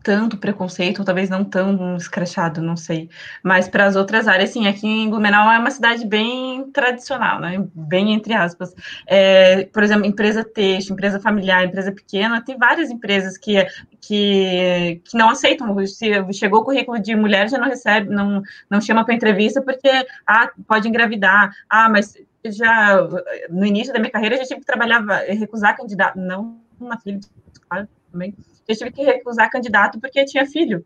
tanto 0.02 0.36
preconceito, 0.36 1.00
ou 1.00 1.04
talvez 1.04 1.28
não 1.28 1.44
tão 1.44 1.96
escrachado, 1.96 2.62
não 2.62 2.76
sei. 2.76 3.08
Mas 3.42 3.68
para 3.68 3.86
as 3.86 3.96
outras 3.96 4.26
áreas, 4.26 4.50
sim, 4.50 4.66
aqui 4.66 4.86
em 4.86 5.10
Blumenau 5.10 5.50
é 5.50 5.58
uma 5.58 5.70
cidade 5.70 6.06
bem 6.06 6.70
tradicional, 6.72 7.40
né? 7.40 7.64
Bem 7.74 8.12
entre 8.12 8.32
aspas. 8.32 8.74
É, 9.06 9.64
por 9.66 9.82
exemplo, 9.82 10.06
empresa 10.06 10.42
texto, 10.42 10.92
empresa 10.92 11.20
familiar, 11.20 11.64
empresa 11.64 11.92
pequena, 11.92 12.42
tem 12.42 12.56
várias 12.56 12.90
empresas 12.90 13.36
que, 13.36 13.64
que, 14.00 15.00
que 15.04 15.16
não 15.16 15.30
aceitam. 15.30 15.86
Se 15.86 16.10
chegou 16.32 16.60
o 16.60 16.64
currículo 16.64 16.98
de 16.98 17.14
mulher, 17.14 17.48
já 17.48 17.58
não 17.58 17.68
recebe, 17.68 18.08
não, 18.08 18.42
não 18.70 18.80
chama 18.80 19.04
para 19.04 19.14
entrevista 19.14 19.60
porque 19.60 19.90
ah, 20.26 20.50
pode 20.66 20.88
engravidar. 20.88 21.50
Ah, 21.68 21.88
mas 21.88 22.14
já 22.44 23.06
no 23.50 23.66
início 23.66 23.92
da 23.92 23.98
minha 23.98 24.10
carreira 24.10 24.36
já 24.36 24.44
tive 24.44 24.60
que 24.60 24.66
trabalhar, 24.66 25.04
recusar 25.28 25.76
candidato, 25.76 26.18
não 26.18 26.69
uma 26.84 26.98
filha, 26.98 27.20
claro, 27.68 27.88
também. 28.10 28.34
Eu 28.66 28.76
tive 28.76 28.90
que 28.90 29.02
recusar 29.02 29.50
candidato 29.50 29.98
porque 30.00 30.24
tinha 30.24 30.46
filho. 30.46 30.84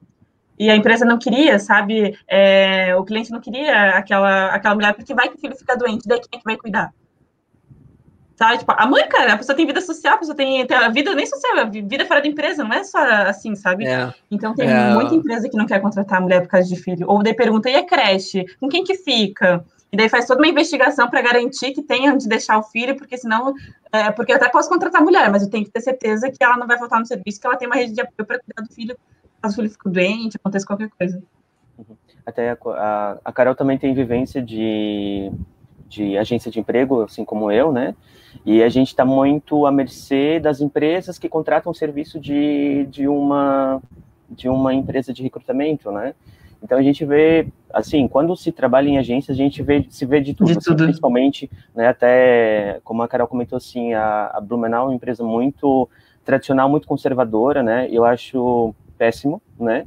E 0.58 0.70
a 0.70 0.76
empresa 0.76 1.04
não 1.04 1.18
queria, 1.18 1.58
sabe? 1.58 2.16
É, 2.28 2.94
o 2.96 3.04
cliente 3.04 3.30
não 3.30 3.40
queria 3.40 3.90
aquela, 3.90 4.46
aquela 4.48 4.74
mulher, 4.74 4.94
porque 4.94 5.14
vai 5.14 5.28
que 5.28 5.36
o 5.36 5.40
filho 5.40 5.56
fica 5.56 5.76
doente, 5.76 6.06
daí 6.06 6.20
quem 6.20 6.28
é 6.34 6.38
que 6.38 6.44
vai 6.44 6.56
cuidar? 6.56 6.92
Sabe? 8.36 8.58
Tipo, 8.58 8.72
a 8.76 8.86
mãe, 8.86 9.08
cara, 9.08 9.34
a 9.34 9.36
pessoa 9.36 9.54
tem 9.54 9.66
vida 9.66 9.80
social, 9.80 10.14
a 10.14 10.18
pessoa 10.18 10.36
tem, 10.36 10.66
tem 10.66 10.76
a 10.76 10.88
vida 10.88 11.14
nem 11.14 11.26
social, 11.26 11.58
a 11.58 11.64
vida 11.64 12.04
fora 12.04 12.20
da 12.20 12.28
empresa, 12.28 12.64
não 12.64 12.72
é 12.72 12.82
só 12.82 12.98
assim, 12.98 13.54
sabe? 13.54 13.86
É. 13.86 14.12
Então 14.30 14.54
tem 14.54 14.68
é. 14.68 14.92
muita 14.92 15.14
empresa 15.14 15.48
que 15.48 15.56
não 15.56 15.66
quer 15.66 15.80
contratar 15.80 16.18
a 16.18 16.20
mulher 16.20 16.42
por 16.42 16.48
causa 16.48 16.68
de 16.68 16.76
filho. 16.76 17.08
Ou 17.08 17.22
daí 17.22 17.34
pergunta, 17.34 17.70
e 17.70 17.76
a 17.76 17.86
creche? 17.86 18.44
Com 18.58 18.68
quem 18.68 18.82
que 18.82 18.94
fica? 18.94 19.64
E 19.94 19.96
daí 19.96 20.08
faz 20.08 20.26
toda 20.26 20.40
uma 20.40 20.48
investigação 20.48 21.08
para 21.08 21.22
garantir 21.22 21.70
que 21.70 21.80
tenha 21.80 22.12
onde 22.12 22.26
deixar 22.26 22.58
o 22.58 22.64
filho, 22.64 22.96
porque 22.96 23.16
senão. 23.16 23.54
É, 23.92 24.10
porque 24.10 24.32
eu 24.32 24.36
até 24.36 24.48
posso 24.48 24.68
contratar 24.68 25.00
a 25.00 25.04
mulher, 25.04 25.30
mas 25.30 25.44
eu 25.44 25.48
tenho 25.48 25.64
que 25.64 25.70
ter 25.70 25.80
certeza 25.80 26.32
que 26.32 26.42
ela 26.42 26.56
não 26.56 26.66
vai 26.66 26.76
faltar 26.76 26.98
no 26.98 27.06
serviço, 27.06 27.40
que 27.40 27.46
ela 27.46 27.56
tem 27.56 27.68
uma 27.68 27.76
rede 27.76 27.92
de 27.92 28.00
apoio 28.00 28.26
para 28.26 28.40
cuidar 28.40 28.60
do 28.60 28.74
filho, 28.74 28.98
caso 29.40 29.54
o 29.54 29.56
filho 29.58 29.70
fique 29.70 29.88
doente, 29.88 30.36
aconteça 30.36 30.66
qualquer 30.66 30.90
coisa. 30.98 31.22
Uhum. 31.78 31.96
Até 32.26 32.50
a, 32.50 32.58
a, 32.66 33.18
a 33.24 33.32
Carol 33.32 33.54
também 33.54 33.78
tem 33.78 33.94
vivência 33.94 34.42
de, 34.42 35.30
de 35.88 36.18
agência 36.18 36.50
de 36.50 36.58
emprego, 36.58 37.02
assim 37.02 37.24
como 37.24 37.52
eu, 37.52 37.70
né? 37.70 37.94
E 38.44 38.64
a 38.64 38.68
gente 38.68 38.88
está 38.88 39.04
muito 39.04 39.64
à 39.64 39.70
mercê 39.70 40.40
das 40.40 40.60
empresas 40.60 41.20
que 41.20 41.28
contratam 41.28 41.70
o 41.70 41.74
serviço 41.74 42.18
de, 42.18 42.84
de, 42.86 43.06
uma, 43.06 43.80
de 44.28 44.48
uma 44.48 44.74
empresa 44.74 45.12
de 45.12 45.22
recrutamento, 45.22 45.92
né? 45.92 46.16
Então 46.64 46.78
a 46.78 46.82
gente 46.82 47.04
vê, 47.04 47.46
assim, 47.70 48.08
quando 48.08 48.34
se 48.34 48.50
trabalha 48.50 48.88
em 48.88 48.96
agência, 48.96 49.32
a 49.32 49.36
gente 49.36 49.62
vê, 49.62 49.86
se 49.90 50.06
vê 50.06 50.18
de 50.18 50.32
tudo, 50.32 50.46
de 50.46 50.52
assim, 50.58 50.70
tudo. 50.70 50.84
principalmente, 50.84 51.50
né, 51.74 51.88
até, 51.88 52.80
como 52.82 53.02
a 53.02 53.08
Carol 53.08 53.28
comentou, 53.28 53.58
assim, 53.58 53.92
a, 53.92 54.30
a 54.32 54.40
Blumenau 54.40 54.86
é 54.86 54.88
uma 54.88 54.94
empresa 54.94 55.22
muito 55.22 55.86
tradicional, 56.24 56.70
muito 56.70 56.88
conservadora, 56.88 57.62
né, 57.62 57.86
eu 57.90 58.02
acho 58.02 58.74
péssimo, 58.96 59.42
né, 59.60 59.84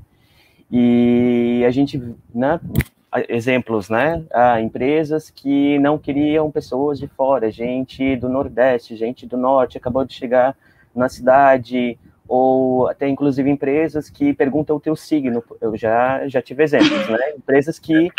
e 0.72 1.64
a 1.66 1.72
gente, 1.72 2.00
né, 2.34 2.60
exemplos, 3.28 3.90
né, 3.90 4.24
ah, 4.32 4.62
empresas 4.62 5.32
que 5.32 5.80
não 5.80 5.98
queriam 5.98 6.52
pessoas 6.52 7.00
de 7.00 7.08
fora, 7.08 7.50
gente 7.50 8.16
do 8.18 8.30
Nordeste, 8.30 8.96
gente 8.96 9.26
do 9.26 9.36
Norte, 9.36 9.80
acabou 9.80 10.06
de 10.06 10.14
chegar 10.14 10.56
na 10.94 11.10
cidade, 11.10 11.98
ou 12.28 12.88
até 12.88 13.08
inclusive 13.08 13.50
empresas 13.50 14.10
que 14.10 14.34
perguntam 14.34 14.76
o 14.76 14.80
teu 14.80 14.96
signo. 14.96 15.44
Eu 15.62 15.78
já, 15.78 16.28
já 16.28 16.42
tive 16.42 16.64
exemplos, 16.64 17.08
né? 17.10 17.32
Empresas 17.38 17.80
que 17.80 18.10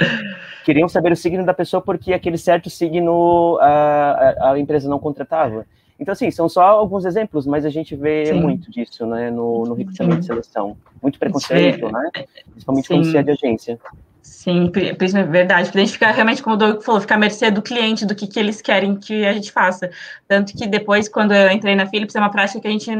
queriam 0.64 0.88
saber 0.88 1.12
o 1.12 1.16
signo 1.16 1.44
da 1.44 1.54
pessoa 1.54 1.82
porque 1.82 2.12
aquele 2.12 2.38
certo 2.38 2.70
signo 2.70 3.58
a, 3.60 4.52
a, 4.52 4.58
empresa 4.58 4.88
não 4.88 4.98
contratava. 4.98 5.66
Então, 6.00 6.12
assim, 6.12 6.30
são 6.30 6.48
só 6.48 6.62
alguns 6.62 7.04
exemplos, 7.04 7.44
mas 7.44 7.64
a 7.64 7.70
gente 7.70 7.96
vê 7.96 8.26
Sim. 8.26 8.40
muito 8.40 8.70
disso, 8.70 9.04
né, 9.04 9.30
no, 9.30 9.64
no 9.64 9.74
recrutamento 9.74 10.20
de 10.20 10.26
seleção. 10.26 10.76
Muito 11.02 11.18
preconceito, 11.18 11.90
né? 11.90 12.10
Principalmente 12.52 12.86
Sim. 12.86 12.94
quando 12.94 13.04
se 13.10 13.16
é 13.16 13.22
de 13.22 13.30
agência. 13.32 13.78
Sim, 14.30 14.70
é 14.74 15.22
verdade, 15.24 15.68
porque 15.68 15.78
a 15.78 15.80
gente 15.80 15.92
fica 15.94 16.10
realmente, 16.10 16.42
como 16.42 16.54
o 16.54 16.58
Doug 16.58 16.82
falou, 16.82 17.00
fica 17.00 17.14
à 17.14 17.18
mercê 17.18 17.50
do 17.50 17.62
cliente, 17.62 18.04
do 18.04 18.14
que, 18.14 18.26
que 18.26 18.38
eles 18.38 18.60
querem 18.60 18.94
que 18.94 19.24
a 19.24 19.32
gente 19.32 19.50
faça. 19.50 19.90
Tanto 20.28 20.54
que 20.54 20.66
depois, 20.66 21.08
quando 21.08 21.32
eu 21.32 21.50
entrei 21.50 21.74
na 21.74 21.86
Philips, 21.86 22.14
é 22.14 22.20
uma 22.20 22.30
prática 22.30 22.60
que 22.60 22.68
a 22.68 22.70
gente 22.70 22.90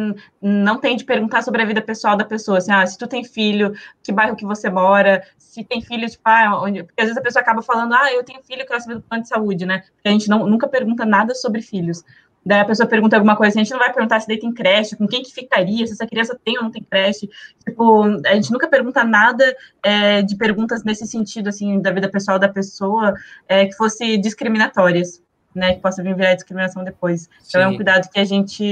não 0.41 0.79
tem 0.81 0.97
de 0.97 1.05
perguntar 1.05 1.43
sobre 1.43 1.61
a 1.61 1.67
vida 1.67 1.83
pessoal 1.83 2.17
da 2.17 2.25
pessoa, 2.25 2.59
assim, 2.59 2.73
ah, 2.73 2.87
se 2.87 2.97
tu 2.97 3.07
tem 3.07 3.25
filho, 3.25 3.75
que 4.03 4.11
bairro 4.11 4.37
que 4.37 4.47
você 4.47 4.71
mora, 4.71 5.23
se 5.37 5.63
tem 5.63 5.83
filho, 5.83 6.09
tipo, 6.09 6.23
ah, 6.25 6.63
onde... 6.63 6.83
Porque 6.83 7.03
às 7.03 7.09
vezes 7.09 7.19
a 7.19 7.23
pessoa 7.23 7.43
acaba 7.43 7.61
falando, 7.61 7.93
ah, 7.93 8.11
eu 8.11 8.25
tenho 8.25 8.43
filho, 8.43 8.63
eu 8.63 8.67
quero 8.67 8.81
saber 8.81 8.95
do 8.95 9.03
plano 9.03 9.23
de 9.23 9.29
saúde, 9.29 9.67
né? 9.67 9.81
Porque 9.81 10.09
a 10.09 10.13
gente 10.13 10.31
não, 10.31 10.47
nunca 10.47 10.67
pergunta 10.67 11.05
nada 11.05 11.35
sobre 11.35 11.61
filhos. 11.61 12.03
Daí 12.49 12.61
a 12.61 12.65
pessoa 12.65 12.89
pergunta 12.89 13.15
alguma 13.15 13.37
coisa, 13.37 13.61
a 13.61 13.63
gente 13.63 13.71
não 13.73 13.79
vai 13.79 13.93
perguntar 13.93 14.21
se 14.21 14.27
daí 14.27 14.39
tem 14.39 14.51
creche, 14.51 14.97
com 14.97 15.07
quem 15.07 15.23
que 15.23 15.35
ficaria, 15.35 15.87
se 15.87 15.93
essa 15.93 16.07
criança 16.07 16.35
tem 16.43 16.57
ou 16.57 16.65
não 16.65 16.71
tem 16.71 16.83
creche. 16.83 17.29
Tipo, 17.63 18.05
a 18.25 18.35
gente 18.35 18.51
nunca 18.51 18.67
pergunta 18.67 19.05
nada 19.05 19.55
é, 19.83 20.23
de 20.23 20.35
perguntas 20.35 20.83
nesse 20.83 21.07
sentido, 21.07 21.51
assim, 21.51 21.79
da 21.83 21.91
vida 21.91 22.09
pessoal 22.09 22.39
da 22.39 22.49
pessoa, 22.49 23.13
é, 23.47 23.67
que 23.67 23.75
fosse 23.75 24.17
discriminatórias. 24.17 25.23
Né, 25.55 25.75
que 25.75 25.81
possa 25.81 26.03
vir 26.03 26.15
virar 26.15 26.35
discriminação 26.35 26.85
depois. 26.85 27.29
Então, 27.49 27.61
Sim. 27.61 27.67
é 27.67 27.69
um 27.69 27.75
cuidado 27.75 28.09
que 28.11 28.21
a 28.21 28.25
gente. 28.25 28.63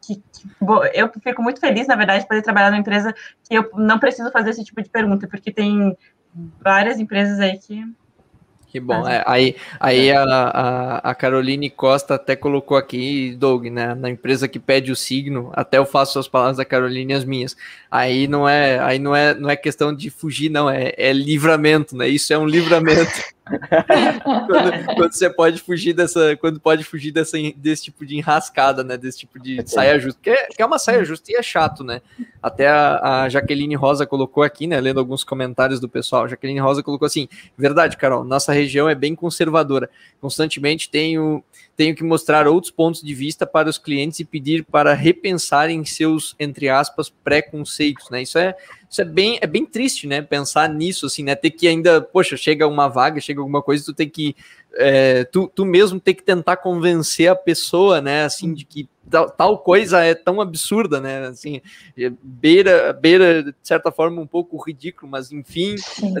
Que, 0.00 0.14
que, 0.16 0.48
eu 0.94 1.10
fico 1.22 1.42
muito 1.42 1.60
feliz, 1.60 1.86
na 1.86 1.96
verdade, 1.96 2.22
de 2.22 2.28
poder 2.28 2.40
trabalhar 2.40 2.70
numa 2.70 2.80
empresa 2.80 3.12
que 3.46 3.54
eu 3.54 3.68
não 3.74 3.98
preciso 3.98 4.30
fazer 4.30 4.50
esse 4.50 4.64
tipo 4.64 4.80
de 4.80 4.88
pergunta, 4.88 5.26
porque 5.28 5.52
tem 5.52 5.94
várias 6.62 6.98
empresas 6.98 7.40
aí 7.40 7.58
que 7.58 7.84
que 8.70 8.78
bom. 8.78 9.06
É, 9.06 9.24
aí 9.26 9.56
aí 9.80 10.12
a, 10.12 10.22
a, 10.22 11.10
a, 11.10 11.14
Caroline 11.14 11.68
Costa 11.68 12.14
até 12.14 12.36
colocou 12.36 12.76
aqui, 12.76 13.34
Doug, 13.36 13.66
né? 13.66 13.94
Na 13.96 14.08
empresa 14.08 14.46
que 14.46 14.60
pede 14.60 14.92
o 14.92 14.96
signo, 14.96 15.50
até 15.54 15.78
eu 15.78 15.84
faço 15.84 16.20
as 16.20 16.28
palavras 16.28 16.58
da 16.58 16.64
Caroline 16.64 17.12
e 17.12 17.16
as 17.16 17.24
minhas. 17.24 17.56
Aí 17.90 18.28
não 18.28 18.48
é, 18.48 18.78
aí 18.78 19.00
não 19.00 19.14
é, 19.14 19.34
não 19.34 19.50
é 19.50 19.56
questão 19.56 19.92
de 19.92 20.08
fugir, 20.08 20.50
não, 20.50 20.70
é, 20.70 20.94
é 20.96 21.12
livramento, 21.12 21.96
né? 21.96 22.08
Isso 22.08 22.32
é 22.32 22.38
um 22.38 22.46
livramento. 22.46 23.10
quando, 24.46 24.94
quando, 24.96 25.12
você 25.12 25.30
pode 25.30 25.60
fugir 25.60 25.92
dessa, 25.92 26.36
quando 26.36 26.60
pode 26.60 26.84
fugir 26.84 27.10
dessa, 27.10 27.36
desse 27.56 27.84
tipo 27.84 28.06
de 28.06 28.16
enrascada, 28.16 28.84
né? 28.84 28.96
Desse 28.96 29.18
tipo 29.18 29.38
de 29.38 29.62
saia 29.66 29.98
justa, 29.98 30.20
que 30.22 30.30
é, 30.30 30.46
que 30.46 30.62
é 30.62 30.66
uma 30.66 30.78
saia 30.78 31.04
justa 31.04 31.30
e 31.32 31.36
é 31.36 31.42
chato, 31.42 31.82
né? 31.82 32.00
Até 32.42 32.68
a, 32.68 33.22
a, 33.22 33.28
Jaqueline 33.28 33.74
Rosa 33.74 34.06
colocou 34.06 34.42
aqui, 34.42 34.66
né? 34.66 34.80
Lendo 34.80 35.00
alguns 35.00 35.24
comentários 35.24 35.80
do 35.80 35.88
pessoal, 35.88 36.28
Jaqueline 36.28 36.60
Rosa 36.60 36.82
colocou 36.82 37.06
assim: 37.06 37.28
verdade, 37.56 37.96
Carol, 37.96 38.24
nossa 38.24 38.52
região 38.52 38.88
é 38.88 38.94
bem 38.94 39.14
conservadora. 39.14 39.90
Constantemente 40.20 40.90
tenho, 40.90 41.42
tenho 41.80 41.96
que 41.96 42.04
mostrar 42.04 42.46
outros 42.46 42.70
pontos 42.70 43.00
de 43.00 43.14
vista 43.14 43.46
para 43.46 43.66
os 43.66 43.78
clientes 43.78 44.20
e 44.20 44.24
pedir 44.26 44.66
para 44.66 44.92
repensarem 44.92 45.82
seus, 45.82 46.36
entre 46.38 46.68
aspas, 46.68 47.08
preconceitos, 47.08 48.10
né? 48.10 48.20
Isso 48.20 48.36
é 48.36 48.54
isso 48.90 49.00
é 49.00 49.04
bem, 49.04 49.38
é 49.40 49.46
bem 49.46 49.64
triste, 49.64 50.06
né? 50.06 50.20
Pensar 50.20 50.68
nisso, 50.68 51.06
assim, 51.06 51.22
né? 51.22 51.34
Ter 51.34 51.50
que 51.50 51.66
ainda, 51.66 52.02
poxa, 52.02 52.36
chega 52.36 52.68
uma 52.68 52.86
vaga, 52.86 53.18
chega 53.18 53.40
alguma 53.40 53.62
coisa, 53.62 53.82
tu 53.82 53.94
tem 53.94 54.10
que. 54.10 54.36
É, 54.74 55.24
tu, 55.24 55.50
tu 55.54 55.64
mesmo 55.64 55.98
tem 55.98 56.14
que 56.14 56.22
tentar 56.22 56.58
convencer 56.58 57.30
a 57.30 57.34
pessoa, 57.34 58.02
né? 58.02 58.24
Assim, 58.24 58.52
de 58.52 58.66
que 58.66 58.86
tal, 59.08 59.30
tal 59.30 59.58
coisa 59.58 60.04
é 60.04 60.14
tão 60.14 60.38
absurda, 60.38 61.00
né? 61.00 61.28
Assim, 61.28 61.62
é, 61.96 62.12
beira, 62.22 62.92
beira, 62.92 63.42
de 63.42 63.54
certa 63.62 63.90
forma, 63.90 64.20
um 64.20 64.26
pouco 64.26 64.62
ridículo, 64.62 65.10
mas 65.10 65.32
enfim, 65.32 65.76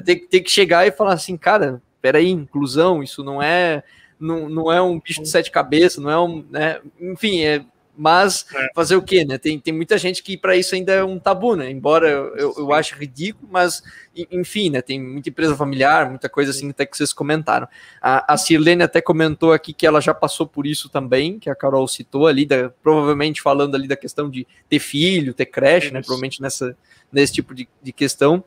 tem, 0.06 0.26
tem 0.26 0.42
que 0.42 0.50
chegar 0.50 0.86
e 0.86 0.90
falar 0.90 1.12
assim, 1.12 1.36
cara, 1.36 1.82
peraí, 2.00 2.30
inclusão, 2.30 3.02
isso 3.02 3.22
não 3.22 3.42
é. 3.42 3.82
Não, 4.20 4.48
não 4.48 4.72
é 4.72 4.80
um 4.82 5.00
bicho 5.00 5.22
de 5.22 5.28
sete 5.28 5.50
cabeças, 5.50 6.02
não 6.02 6.10
é 6.10 6.20
um. 6.20 6.44
Né? 6.50 6.80
Enfim, 7.00 7.42
é 7.42 7.64
mas 8.00 8.46
é. 8.54 8.68
fazer 8.74 8.96
o 8.96 9.02
quê, 9.02 9.26
né? 9.26 9.36
Tem, 9.36 9.58
tem 9.58 9.74
muita 9.74 9.98
gente 9.98 10.22
que 10.22 10.34
para 10.34 10.56
isso 10.56 10.74
ainda 10.74 10.90
é 10.90 11.04
um 11.04 11.18
tabu, 11.18 11.54
né? 11.54 11.70
Embora 11.70 12.08
eu, 12.08 12.34
eu, 12.34 12.54
eu 12.56 12.72
ache 12.72 12.94
ridículo, 12.94 13.46
mas 13.52 13.82
enfim, 14.30 14.70
né? 14.70 14.80
Tem 14.80 14.98
muita 14.98 15.28
empresa 15.28 15.54
familiar, 15.54 16.08
muita 16.08 16.26
coisa 16.26 16.50
assim 16.50 16.70
até 16.70 16.86
que 16.86 16.96
vocês 16.96 17.12
comentaram. 17.12 17.68
A, 18.00 18.32
a 18.32 18.38
Sirlene 18.38 18.82
até 18.82 19.02
comentou 19.02 19.52
aqui 19.52 19.74
que 19.74 19.86
ela 19.86 20.00
já 20.00 20.14
passou 20.14 20.46
por 20.46 20.66
isso 20.66 20.88
também, 20.88 21.38
que 21.38 21.50
a 21.50 21.54
Carol 21.54 21.86
citou 21.86 22.26
ali, 22.26 22.46
da, 22.46 22.70
provavelmente 22.82 23.42
falando 23.42 23.74
ali 23.74 23.86
da 23.86 23.96
questão 23.96 24.30
de 24.30 24.46
ter 24.66 24.78
filho, 24.78 25.34
ter 25.34 25.44
creche, 25.44 25.90
né? 25.90 26.00
Provavelmente 26.00 26.40
nessa, 26.40 26.74
nesse 27.12 27.34
tipo 27.34 27.54
de, 27.54 27.68
de 27.82 27.92
questão. 27.92 28.42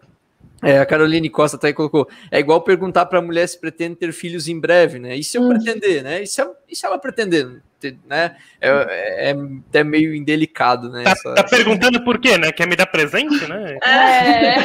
É, 0.63 0.79
a 0.79 0.85
Caroline 0.85 1.29
Costa 1.29 1.57
até 1.57 1.73
colocou. 1.73 2.07
É 2.31 2.39
igual 2.39 2.61
perguntar 2.61 3.05
para 3.05 3.19
a 3.19 3.21
mulher 3.21 3.47
se 3.47 3.59
pretende 3.59 3.95
ter 3.95 4.11
filhos 4.13 4.47
em 4.47 4.59
breve, 4.59 4.99
né? 4.99 5.15
E 5.15 5.23
se 5.23 5.37
eu 5.37 5.43
hum. 5.43 5.49
pretender, 5.49 6.03
né? 6.03 6.23
E 6.23 6.27
se, 6.27 6.41
e 6.69 6.75
se 6.75 6.85
ela 6.85 6.97
pretender? 6.97 7.61
né? 8.07 8.35
É, 8.61 8.69
é, 8.69 9.31
é 9.31 9.35
até 9.69 9.83
meio 9.83 10.15
indelicado, 10.15 10.89
né? 10.89 11.03
Tá, 11.03 11.11
essa... 11.11 11.35
tá, 11.35 11.43
perguntando 11.43 12.03
por 12.03 12.19
quê, 12.19 12.37
né? 12.37 12.51
Quer 12.51 12.67
me 12.67 12.75
dar 12.75 12.85
presente, 12.85 13.45
né? 13.47 13.77
É. 13.83 14.55
é 14.55 14.61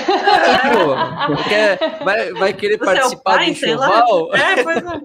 pô, 0.72 1.42
quer, 1.48 2.04
vai, 2.04 2.32
vai 2.32 2.52
querer 2.52 2.78
Você 2.78 2.84
participar 2.84 3.34
é 3.34 3.36
pai, 3.36 3.44
do 3.46 3.50
enxoval? 3.50 4.36
É, 4.36 4.62
pois 4.62 4.76
é. 4.78 5.00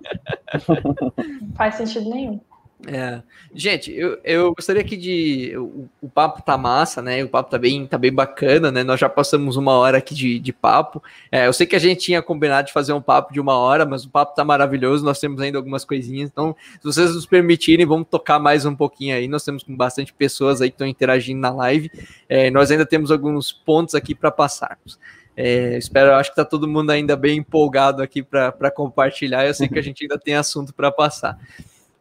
Faz 1.56 1.76
sentido 1.76 2.10
nenhum. 2.10 2.40
É. 2.86 3.22
Gente, 3.56 3.94
eu, 3.94 4.20
eu 4.24 4.54
gostaria 4.54 4.82
aqui 4.82 4.98
de. 4.98 5.56
O, 5.58 5.88
o, 6.02 6.10
papo 6.10 6.42
tá 6.42 6.58
massa, 6.58 7.02
né? 7.02 7.24
O 7.24 7.30
papo 7.30 7.50
tá 7.50 7.58
bem, 7.58 7.86
tá 7.86 7.98
bem 7.98 8.12
bacana, 8.12 8.72
né? 8.72 8.84
Nós 8.84 9.00
já 9.00 9.08
passamos 9.08 9.56
uma 9.56 9.72
hora 9.74 9.98
aqui 10.00 10.14
de, 10.14 10.38
de 10.38 10.52
papo. 10.52 11.02
É, 11.32 11.48
eu 11.48 11.54
sei 11.54 11.66
que 11.66 11.76
a 11.76 11.80
gente 11.80 12.02
tinha 12.02 12.22
combinado 12.22 12.68
de 12.68 12.74
fazer 12.74 12.92
um 12.92 13.02
papo 13.02 13.32
de 13.32 13.40
uma 13.40 13.58
hora, 13.58 13.86
mas 13.86 14.04
o 14.04 14.10
papo 14.10 14.36
tá 14.36 14.44
maravilhoso. 14.44 15.06
Nós 15.06 15.20
temos 15.20 15.40
ainda 15.40 15.58
algumas 15.58 15.86
coisinhas. 15.86 16.30
Então, 16.30 16.56
se 16.76 16.84
vocês 16.84 17.16
nos 17.16 17.26
permitirem, 17.26 17.86
vamos 17.86 18.08
tocar 18.10 18.38
mais 18.38 18.66
um 18.66 18.76
pouquinho 18.76 19.16
aí. 19.16 19.28
Nós 19.30 19.46
temos 19.46 19.64
bastante 19.64 20.14
pessoas 20.14 20.62
aí 20.62 20.70
que 20.70 20.76
estão 20.76 20.88
interagindo 20.88 21.40
na 21.40 21.52
live. 21.52 21.90
É, 22.28 22.50
nós 22.52 22.70
ainda 22.70 22.86
temos 22.86 23.12
alguns 23.12 23.52
pontos 23.52 23.96
aqui 23.96 24.14
para 24.14 24.30
passarmos. 24.30 25.00
É, 25.36 25.78
espero, 25.78 26.14
acho 26.14 26.30
que 26.30 26.36
tá 26.36 26.46
todo 26.46 26.68
mundo 26.68 26.92
ainda 26.92 27.16
bem 27.16 27.38
empolgado 27.38 28.04
aqui 28.04 28.22
para 28.22 28.70
compartilhar. 28.72 29.48
Eu 29.48 29.54
sei 29.54 29.70
que 29.70 29.80
a 29.80 29.82
gente 29.82 30.04
ainda 30.04 30.18
tem 30.18 30.36
assunto 30.36 30.74
para 30.74 30.92
passar. 30.92 31.40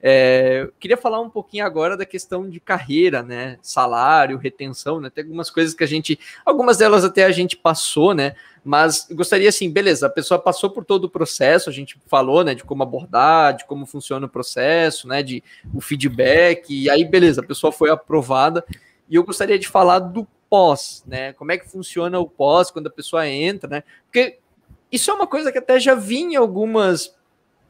É, 0.05 0.69
queria 0.81 0.97
falar 0.97 1.21
um 1.21 1.31
pouquinho 1.31 1.65
agora 1.65 1.97
da 1.97 2.05
questão 2.05 2.51
de 2.51 2.59
carreira, 2.59 3.23
né? 3.23 3.57
Salário, 3.63 4.37
retenção, 4.37 5.01
né? 5.01 5.09
Tem 5.09 5.23
algumas 5.23 5.49
coisas 5.49 5.75
que 5.75 5.85
a 5.85 5.87
gente, 5.87 6.19
algumas 6.45 6.77
delas 6.77 7.05
até 7.05 7.25
a 7.25 7.31
gente 7.31 7.57
passou, 7.57 8.13
né? 8.13 8.35
Mas 8.65 9.07
gostaria 9.13 9.49
assim, 9.49 9.71
beleza, 9.71 10.07
a 10.07 10.11
pessoa 10.11 10.41
passou 10.41 10.71
por 10.71 10.85
todo 10.85 11.05
o 11.05 11.11
processo, 11.11 11.71
a 11.71 11.73
gente 11.73 11.99
falou, 12.07 12.45
né, 12.45 12.55
de 12.55 12.63
como 12.63 12.83
abordar, 12.83 13.57
de 13.57 13.65
como 13.65 13.87
funciona 13.87 14.27
o 14.27 14.29
processo, 14.29 15.09
né, 15.09 15.21
de 15.21 15.43
o 15.75 15.81
feedback, 15.81 16.73
e 16.73 16.89
aí 16.89 17.05
beleza, 17.05 17.41
a 17.41 17.45
pessoa 17.45 17.73
foi 17.73 17.91
aprovada. 17.91 18.65
E 19.09 19.17
eu 19.17 19.25
gostaria 19.25 19.59
de 19.59 19.69
falar 19.69 19.99
do 19.99 20.27
pós, 20.49 21.03
né? 21.07 21.33
Como 21.33 21.51
é 21.51 21.59
que 21.59 21.71
funciona 21.71 22.19
o 22.19 22.29
pós 22.29 22.71
quando 22.71 22.89
a 22.89 22.91
pessoa 22.91 23.27
entra, 23.27 23.69
né? 23.69 23.83
Porque 24.05 24.39
isso 24.91 25.11
é 25.11 25.15
uma 25.15 25.27
coisa 25.27 25.51
que 25.51 25.59
até 25.59 25.81
já 25.81 25.95
vinha 25.95 26.39
algumas 26.39 27.15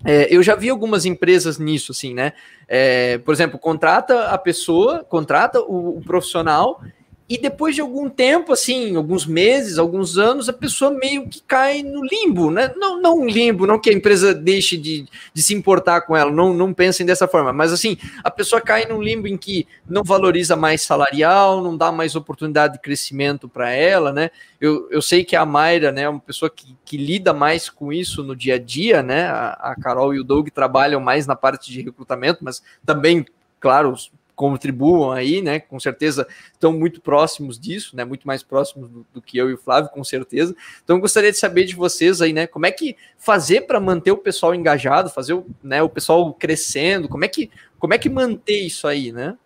é, 0.05 0.35
eu 0.35 0.43
já 0.43 0.55
vi 0.55 0.69
algumas 0.69 1.05
empresas 1.05 1.59
nisso, 1.59 1.93
assim, 1.93 2.13
né? 2.13 2.33
É, 2.67 3.19
por 3.19 3.33
exemplo, 3.33 3.59
contrata 3.59 4.29
a 4.29 4.39
pessoa, 4.39 5.05
contrata 5.05 5.61
o, 5.61 5.99
o, 5.99 6.01
profissional 6.01 6.81
e 7.29 7.39
depois 7.39 7.75
de 7.75 7.81
algum 7.81 8.11
tempo, 8.11 8.53
assim, 8.53 8.97
alguns 8.97 9.25
meses, 9.25 9.79
alguns 9.79 10.19
anos, 10.19 10.49
a 10.49 10.53
pessoa 10.53 10.91
meio 10.91 11.29
que 11.29 11.43
cai 11.43 11.83
no 11.83 12.05
limbo, 12.05 12.51
né? 12.51 12.73
Não, 12.77 13.01
não 13.01 13.27
limbo, 13.27 13.67
não 13.67 13.79
que 13.79 13.89
a 13.89 13.93
empresa 13.93 14.35
deixe 14.35 14.77
de, 14.77 15.07
de 15.33 15.43
se 15.43 15.55
importar 15.55 16.03
com 16.03 16.17
ela, 16.17 16.31
não, 16.31 16.53
não 16.53 16.75
pensem 16.75 17.07
dessa 17.07 17.27
forma, 17.27 17.53
mas 17.53 17.73
assim, 17.73 17.97
a 18.23 18.31
pessoa 18.31 18.61
cai 18.61 18.87
num 18.87 19.01
limbo 19.01 19.27
em 19.27 19.37
que 19.37 19.67
não 19.89 20.03
valoriza 20.03 20.57
mais 20.57 20.83
salarial, 20.83 21.63
não 21.63 21.77
dá 21.77 21.91
mais 21.91 22.15
oportunidade 22.15 22.75
de 22.75 22.81
crescimento 22.81 23.49
para 23.49 23.71
ela, 23.71 24.13
né? 24.13 24.31
Eu, 24.61 24.89
eu 24.91 25.01
sei 25.01 25.25
que 25.25 25.35
a 25.35 25.47
Mayra, 25.47 25.91
né, 25.91 26.03
é 26.03 26.09
uma 26.09 26.21
pessoa 26.21 26.51
que, 26.51 26.77
que 26.85 26.97
lida 26.97 27.33
mais 27.33 27.69
com 27.71 27.93
isso 27.93 28.23
no 28.23 28.37
dia 28.37 28.57
a 28.57 28.59
dia, 28.59 29.03
né? 29.03 29.25
A, 29.25 29.73
a 29.73 29.77
Carol 29.81 30.15
e 30.15 30.21
o 30.21 30.25
Doug 30.25 30.49
trabalham 30.49 31.01
mais 31.01 31.27
na 31.27 31.35
parte 31.35 31.73
de 31.73 31.83
recrutamento, 31.83 32.45
mas 32.45 32.63
também 32.85 33.25
claro, 33.63 33.95
contribuam 34.35 35.13
aí, 35.13 35.43
né? 35.43 35.61
Com 35.61 35.79
certeza 35.79 36.27
estão 36.53 36.73
muito 36.73 37.01
próximos 37.01 37.59
disso, 37.59 37.97
né? 37.97 38.05
Muito 38.05 38.27
mais 38.27 38.43
próximos 38.43 38.89
do, 38.89 39.07
do, 39.13 39.23
que 39.23 39.37
eu 39.39 39.51
e 39.51 39.55
o 39.55 39.59
Flávio, 39.59 39.91
com 39.91 40.03
certeza. 40.03 40.55
Então 40.83 41.01
gostaria 41.01 41.31
de 41.31 41.39
saber 41.39 41.65
de 41.65 41.75
vocês 41.75 42.21
aí, 42.21 42.33
né? 42.33 42.47
Como 42.47 42.67
é 42.67 42.71
que 42.71 42.97
fazer 43.19 43.63
para 43.63 43.81
manter 43.81 44.11
o 44.11 44.19
pessoal 44.19 44.55
engajado, 44.55 45.11
fazer 45.11 45.35
o, 45.35 45.47
né, 45.63 45.83
o 45.83 45.89
pessoal 45.89 46.33
crescendo? 46.35 47.09
Como 47.09 47.25
é 47.25 47.29
que 47.29 47.51
como 47.79 47.95
é 47.95 47.99
que 47.99 48.09
manter 48.09 48.61
isso 48.61 48.87
aí, 48.87 49.11
né? 49.13 49.37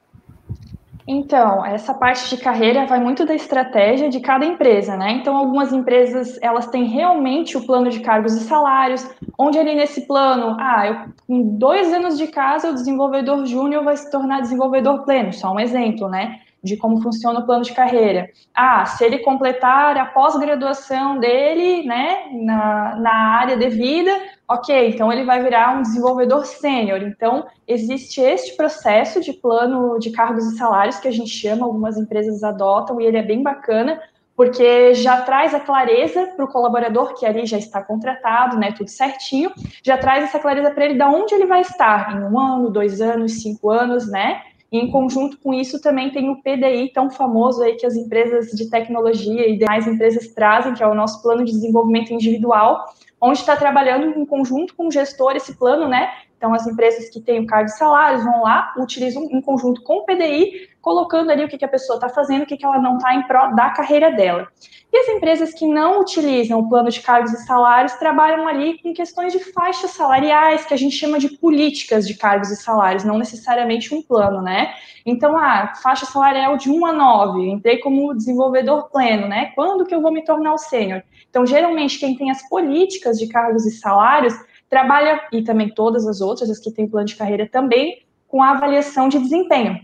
Então, 1.08 1.64
essa 1.64 1.94
parte 1.94 2.34
de 2.34 2.42
carreira 2.42 2.84
vai 2.84 2.98
muito 2.98 3.24
da 3.24 3.34
estratégia 3.34 4.08
de 4.08 4.18
cada 4.18 4.44
empresa, 4.44 4.96
né? 4.96 5.12
Então, 5.12 5.36
algumas 5.36 5.72
empresas, 5.72 6.36
elas 6.42 6.66
têm 6.66 6.84
realmente 6.84 7.56
o 7.56 7.64
plano 7.64 7.88
de 7.90 8.00
cargos 8.00 8.34
e 8.34 8.40
salários, 8.40 9.08
onde 9.38 9.56
ali 9.56 9.76
nesse 9.76 10.04
plano, 10.04 10.56
ah, 10.58 10.84
eu, 10.84 10.96
em 11.28 11.56
dois 11.56 11.92
anos 11.92 12.18
de 12.18 12.26
casa, 12.26 12.70
o 12.70 12.74
desenvolvedor 12.74 13.46
júnior 13.46 13.84
vai 13.84 13.96
se 13.96 14.10
tornar 14.10 14.40
desenvolvedor 14.40 15.04
pleno, 15.04 15.32
só 15.32 15.52
um 15.52 15.60
exemplo, 15.60 16.08
né? 16.08 16.40
De 16.66 16.76
como 16.76 17.00
funciona 17.00 17.40
o 17.40 17.46
plano 17.46 17.62
de 17.62 17.72
carreira. 17.72 18.28
Ah, 18.54 18.84
se 18.84 19.04
ele 19.04 19.20
completar 19.20 19.96
a 19.96 20.06
pós-graduação 20.06 21.18
dele, 21.18 21.86
né, 21.86 22.26
na, 22.32 22.96
na 22.96 23.14
área 23.38 23.56
devida, 23.56 24.12
Ok, 24.48 24.90
então 24.90 25.12
ele 25.12 25.24
vai 25.24 25.42
virar 25.42 25.76
um 25.76 25.82
desenvolvedor 25.82 26.46
sênior. 26.46 27.02
Então, 27.02 27.46
existe 27.66 28.20
este 28.20 28.56
processo 28.56 29.20
de 29.20 29.32
plano 29.32 29.98
de 29.98 30.10
cargos 30.10 30.44
e 30.46 30.56
salários 30.56 30.98
que 31.00 31.08
a 31.08 31.12
gente 31.12 31.30
chama, 31.30 31.66
algumas 31.66 31.96
empresas 31.96 32.44
adotam, 32.44 33.00
e 33.00 33.06
ele 33.06 33.16
é 33.16 33.22
bem 33.22 33.42
bacana, 33.42 34.00
porque 34.36 34.94
já 34.94 35.22
traz 35.22 35.52
a 35.52 35.58
clareza 35.58 36.28
para 36.36 36.44
o 36.44 36.48
colaborador 36.48 37.14
que 37.14 37.26
ali 37.26 37.44
já 37.44 37.58
está 37.58 37.82
contratado, 37.82 38.56
né, 38.56 38.70
tudo 38.70 38.88
certinho, 38.88 39.50
já 39.82 39.98
traz 39.98 40.22
essa 40.22 40.38
clareza 40.38 40.70
para 40.70 40.84
ele 40.84 40.94
de 40.94 41.02
onde 41.02 41.34
ele 41.34 41.46
vai 41.46 41.62
estar, 41.62 42.14
em 42.14 42.22
um 42.22 42.38
ano, 42.38 42.70
dois 42.70 43.00
anos, 43.00 43.42
cinco 43.42 43.70
anos, 43.70 44.08
né? 44.08 44.42
E 44.76 44.78
em 44.78 44.90
conjunto 44.90 45.38
com 45.38 45.54
isso 45.54 45.80
também 45.80 46.10
tem 46.10 46.28
o 46.28 46.36
PDI 46.42 46.92
tão 46.92 47.08
famoso 47.08 47.62
aí 47.62 47.76
que 47.76 47.86
as 47.86 47.96
empresas 47.96 48.50
de 48.50 48.68
tecnologia 48.68 49.48
e 49.48 49.56
demais 49.56 49.86
empresas 49.86 50.28
trazem, 50.28 50.74
que 50.74 50.82
é 50.82 50.86
o 50.86 50.94
nosso 50.94 51.22
plano 51.22 51.46
de 51.46 51.52
desenvolvimento 51.52 52.12
individual, 52.12 52.84
onde 53.18 53.38
está 53.38 53.56
trabalhando 53.56 54.18
em 54.18 54.26
conjunto 54.26 54.74
com 54.74 54.88
o 54.88 54.92
gestor 54.92 55.34
esse 55.34 55.56
plano, 55.56 55.88
né, 55.88 56.10
Então, 56.36 56.52
as 56.52 56.66
empresas 56.66 57.08
que 57.08 57.20
têm 57.20 57.40
o 57.40 57.46
card 57.46 57.70
de 57.70 57.78
salários 57.78 58.22
vão 58.22 58.42
lá, 58.42 58.74
utilizam 58.78 59.24
em 59.24 59.40
conjunto 59.40 59.82
com 59.82 59.98
o 59.98 60.04
PDI, 60.04 60.68
colocando 60.82 61.30
ali 61.30 61.44
o 61.44 61.48
que, 61.48 61.58
que 61.58 61.64
a 61.64 61.68
pessoa 61.68 61.96
está 61.96 62.08
fazendo, 62.08 62.42
o 62.42 62.46
que, 62.46 62.56
que 62.56 62.64
ela 62.64 62.78
não 62.78 62.96
está 62.96 63.14
em 63.14 63.26
prol 63.26 63.54
da 63.56 63.70
carreira 63.70 64.12
dela. 64.12 64.46
E 64.92 64.98
as 64.98 65.08
empresas 65.08 65.52
que 65.52 65.66
não 65.66 66.00
utilizam 66.00 66.60
o 66.60 66.68
plano 66.68 66.90
de 66.90 67.00
cargos 67.00 67.32
e 67.32 67.44
salários 67.44 67.94
trabalham 67.94 68.46
ali 68.46 68.80
com 68.80 68.94
questões 68.94 69.32
de 69.32 69.40
faixas 69.52 69.90
salariais, 69.90 70.64
que 70.64 70.72
a 70.72 70.76
gente 70.76 70.94
chama 70.94 71.18
de 71.18 71.28
políticas 71.38 72.06
de 72.06 72.14
cargos 72.14 72.50
e 72.50 72.56
salários, 72.56 73.02
não 73.02 73.18
necessariamente 73.18 73.92
um 73.94 74.00
plano, 74.00 74.40
né? 74.40 74.74
Então, 75.04 75.36
a 75.36 75.74
faixa 75.82 76.06
salarial 76.06 76.56
de 76.56 76.70
1 76.70 76.86
a 76.86 76.92
9, 76.92 77.50
entrei 77.50 77.78
como 77.78 78.14
desenvolvedor 78.14 78.88
pleno, 78.90 79.26
né? 79.26 79.52
Quando 79.54 79.84
que 79.84 79.94
eu 79.94 80.00
vou 80.00 80.12
me 80.12 80.24
tornar 80.24 80.54
o 80.54 80.58
sênior? 80.58 81.02
Então, 81.28 81.44
geralmente, 81.44 81.98
quem 81.98 82.16
tem 82.16 82.30
as 82.30 82.48
políticas 82.48 83.18
de 83.18 83.26
cargos 83.26 83.66
e 83.66 83.72
salários 83.72 84.34
trabalha, 84.68 85.20
e 85.32 85.42
também 85.42 85.68
todas 85.68 86.06
as 86.06 86.20
outras, 86.20 86.50
as 86.50 86.58
que 86.58 86.70
têm 86.70 86.88
plano 86.88 87.06
de 87.06 87.16
carreira 87.16 87.48
também, 87.48 88.04
com 88.28 88.42
a 88.42 88.50
avaliação 88.50 89.08
de 89.08 89.18
desempenho. 89.18 89.80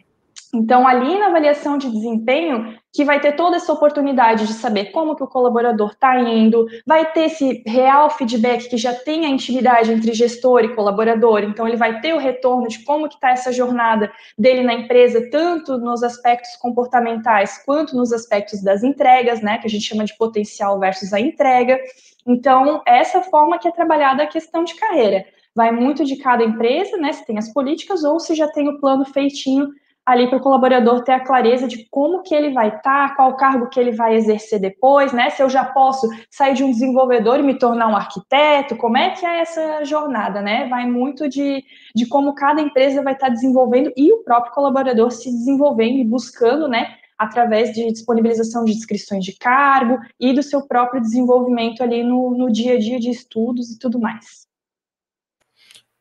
Então, 0.55 0.87
ali 0.87 1.19
na 1.19 1.29
avaliação 1.29 1.79
de 1.79 1.91
desempenho, 1.91 2.75
que 2.93 3.07
vai 3.07 3.19
ter 3.21 3.33
toda 3.33 3.57
essa 3.57 3.73
oportunidade 3.73 4.47
de 4.47 4.53
saber 4.53 4.87
como 4.87 5.17
que 5.17 5.25
o 5.25 5.27
colaborador 5.27 5.93
está 5.93 6.21
indo, 6.21 6.67
vai 6.87 7.11
ter 7.11 7.23
esse 7.23 7.63
real 7.67 8.11
feedback 8.11 8.69
que 8.69 8.77
já 8.77 8.93
tem 8.93 9.25
a 9.25 9.31
intimidade 9.31 9.91
entre 9.91 10.13
gestor 10.13 10.63
e 10.63 10.75
colaborador, 10.75 11.43
então 11.43 11.67
ele 11.67 11.79
vai 11.79 12.03
ter 12.03 12.13
o 12.13 12.19
retorno 12.19 12.69
de 12.69 12.81
como 12.81 13.09
que 13.09 13.15
está 13.15 13.31
essa 13.31 13.51
jornada 13.51 14.13
dele 14.39 14.63
na 14.63 14.75
empresa, 14.75 15.27
tanto 15.31 15.79
nos 15.79 16.03
aspectos 16.03 16.55
comportamentais 16.57 17.57
quanto 17.65 17.97
nos 17.97 18.13
aspectos 18.13 18.63
das 18.63 18.83
entregas, 18.83 19.41
né, 19.41 19.57
que 19.57 19.67
a 19.67 19.71
gente 19.71 19.87
chama 19.87 20.05
de 20.05 20.15
potencial 20.19 20.79
versus 20.79 21.15
a 21.15 21.21
entrega. 21.21 21.79
Então, 22.27 22.83
essa 22.87 23.23
forma 23.23 23.59
que 23.59 23.69
é 23.69 23.73
trabalhada 23.73 24.23
a 24.23 24.27
questão 24.27 24.65
de 24.65 24.75
carreira. 24.75 25.25
Vai 25.55 25.71
muito 25.71 26.05
de 26.05 26.17
cada 26.17 26.43
empresa, 26.43 26.97
né, 26.97 27.13
se 27.13 27.27
tem 27.27 27.37
as 27.37 27.53
políticas 27.53 28.05
ou 28.05 28.19
se 28.19 28.35
já 28.35 28.49
tem 28.49 28.69
o 28.69 28.81
plano 28.81 29.05
feitinho 29.05 29.69
ali 30.05 30.29
para 30.29 30.39
o 30.39 30.41
colaborador 30.41 31.03
ter 31.05 31.13
a 31.13 31.25
clareza 31.25 31.69
de 31.69 31.87
como 31.89 32.23
que 32.23 32.35
ele 32.35 32.51
vai 32.51 32.69
estar, 32.69 33.11
tá, 33.11 33.15
qual 33.15 33.37
cargo 33.37 33.69
que 33.69 33.79
ele 33.79 33.93
vai 33.93 34.17
exercer 34.17 34.59
depois, 34.59 35.13
né? 35.13 35.31
Se 35.31 35.43
eu 35.43 35.49
já 35.49 35.65
posso 35.65 36.09
sair 36.29 36.55
de 36.55 36.65
um 36.65 36.71
desenvolvedor 36.71 37.39
e 37.39 37.43
me 37.43 37.55
tornar 37.55 37.89
um 37.89 37.97
arquiteto, 37.97 38.77
como 38.77 38.97
é 38.97 39.11
que 39.11 39.25
é 39.25 39.41
essa 39.41 39.85
jornada, 39.85 40.43
né? 40.43 40.67
Vai 40.69 40.87
muito 40.87 41.29
de, 41.29 41.65
de 41.95 42.07
como 42.07 42.35
cada 42.35 42.61
empresa 42.61 43.03
vai 43.03 43.13
estar 43.13 43.29
tá 43.29 43.33
desenvolvendo 43.33 43.93
e 43.97 44.13
o 44.13 44.25
próprio 44.25 44.53
colaborador 44.53 45.11
se 45.13 45.31
desenvolvendo 45.31 45.99
e 45.99 46.05
buscando, 46.05 46.67
né? 46.67 46.97
Através 47.19 47.73
de 47.73 47.91
disponibilização 47.93 48.65
de 48.65 48.73
inscrições 48.73 49.25
de 49.25 49.37
cargo 49.37 49.99
e 50.19 50.33
do 50.33 50.43
seu 50.43 50.67
próprio 50.67 51.01
desenvolvimento 51.01 51.83
ali 51.83 52.03
no, 52.03 52.37
no 52.37 52.51
dia 52.51 52.75
a 52.75 52.79
dia 52.79 52.99
de 52.99 53.11
estudos 53.11 53.71
e 53.71 53.79
tudo 53.79 53.99
mais. 53.99 54.47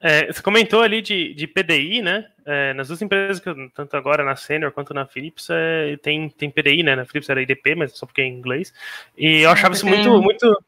É, 0.04 0.34
você 0.34 0.42
comentou 0.42 0.82
ali 0.82 1.00
de, 1.00 1.32
de 1.36 1.46
PDI, 1.46 2.02
né? 2.02 2.28
É, 2.44 2.74
nas 2.74 2.88
duas 2.88 3.04
empresas, 3.04 3.40
que 3.40 3.48
eu, 3.48 3.70
tanto 3.70 3.96
agora 3.96 4.24
na 4.24 4.36
Senior 4.36 4.72
quanto 4.72 4.96
na 4.96 5.06
Philips, 5.06 5.48
é, 5.52 5.96
tem, 5.98 6.28
tem 6.28 6.50
PDI, 6.50 6.82
né? 6.82 6.96
Na 6.96 7.06
Philips 7.06 7.30
era 7.30 7.42
IDP, 7.42 7.76
mas 7.76 7.92
só 7.96 8.08
porque 8.08 8.22
é 8.22 8.26
em 8.26 8.34
inglês. 8.34 8.74
E 9.16 9.42
eu 9.42 9.52
achava 9.52 9.76
isso 9.76 9.86
muito, 9.86 10.20
muito. 10.20 10.64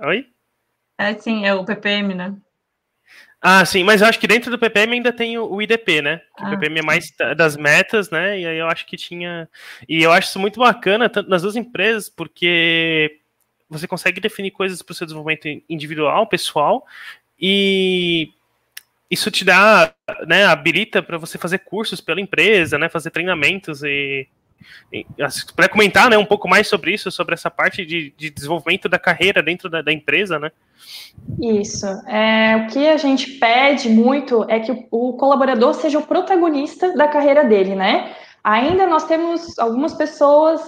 Oi? 0.00 0.28
É, 0.98 1.14
sim, 1.14 1.46
é 1.46 1.54
o 1.54 1.64
PPM, 1.64 2.14
né? 2.14 2.36
Ah, 3.46 3.62
sim, 3.66 3.84
mas 3.84 4.00
eu 4.00 4.06
acho 4.06 4.18
que 4.18 4.26
dentro 4.26 4.50
do 4.50 4.58
PPM 4.58 4.94
ainda 4.94 5.12
tem 5.12 5.36
o, 5.36 5.60
IDP, 5.60 6.00
né? 6.00 6.22
Que 6.34 6.44
ah, 6.44 6.46
o 6.46 6.50
PPM 6.52 6.78
é 6.78 6.82
mais 6.82 7.12
das 7.36 7.58
metas, 7.58 8.08
né? 8.08 8.40
E 8.40 8.46
aí 8.46 8.56
eu 8.56 8.66
acho 8.68 8.86
que 8.86 8.96
tinha. 8.96 9.46
E 9.86 10.02
eu 10.02 10.10
acho 10.12 10.28
isso 10.28 10.38
muito 10.38 10.58
bacana, 10.58 11.10
tanto 11.10 11.28
nas 11.28 11.42
duas 11.42 11.54
empresas, 11.54 12.08
porque 12.08 13.20
você 13.68 13.86
consegue 13.86 14.18
definir 14.18 14.50
coisas 14.50 14.80
para 14.80 14.92
o 14.92 14.94
seu 14.94 15.06
desenvolvimento 15.06 15.46
individual, 15.68 16.26
pessoal, 16.26 16.86
e 17.38 18.30
isso 19.10 19.30
te 19.30 19.44
dá, 19.44 19.92
né, 20.26 20.46
habilita 20.46 21.02
para 21.02 21.18
você 21.18 21.36
fazer 21.36 21.58
cursos 21.58 22.00
pela 22.00 22.22
empresa, 22.22 22.78
né, 22.78 22.88
fazer 22.88 23.10
treinamentos 23.10 23.82
e 23.82 24.26
para 25.54 25.68
comentar, 25.68 26.10
né, 26.10 26.16
um 26.16 26.24
pouco 26.24 26.48
mais 26.48 26.66
sobre 26.68 26.92
isso, 26.92 27.10
sobre 27.10 27.34
essa 27.34 27.50
parte 27.50 27.84
de, 27.84 28.12
de 28.16 28.30
desenvolvimento 28.30 28.88
da 28.88 28.98
carreira 28.98 29.42
dentro 29.42 29.68
da, 29.68 29.82
da, 29.82 29.92
empresa, 29.92 30.38
né? 30.38 30.50
Isso. 31.40 31.86
É, 32.08 32.56
o 32.56 32.72
que 32.72 32.86
a 32.86 32.96
gente 32.96 33.32
pede 33.32 33.88
muito 33.88 34.44
é 34.48 34.60
que 34.60 34.72
o, 34.72 34.86
o 34.90 35.12
colaborador 35.14 35.74
seja 35.74 35.98
o 35.98 36.06
protagonista 36.06 36.94
da 36.96 37.08
carreira 37.08 37.44
dele, 37.44 37.74
né? 37.74 38.14
Ainda 38.44 38.86
nós 38.86 39.04
temos 39.04 39.58
algumas 39.58 39.94
pessoas 39.94 40.60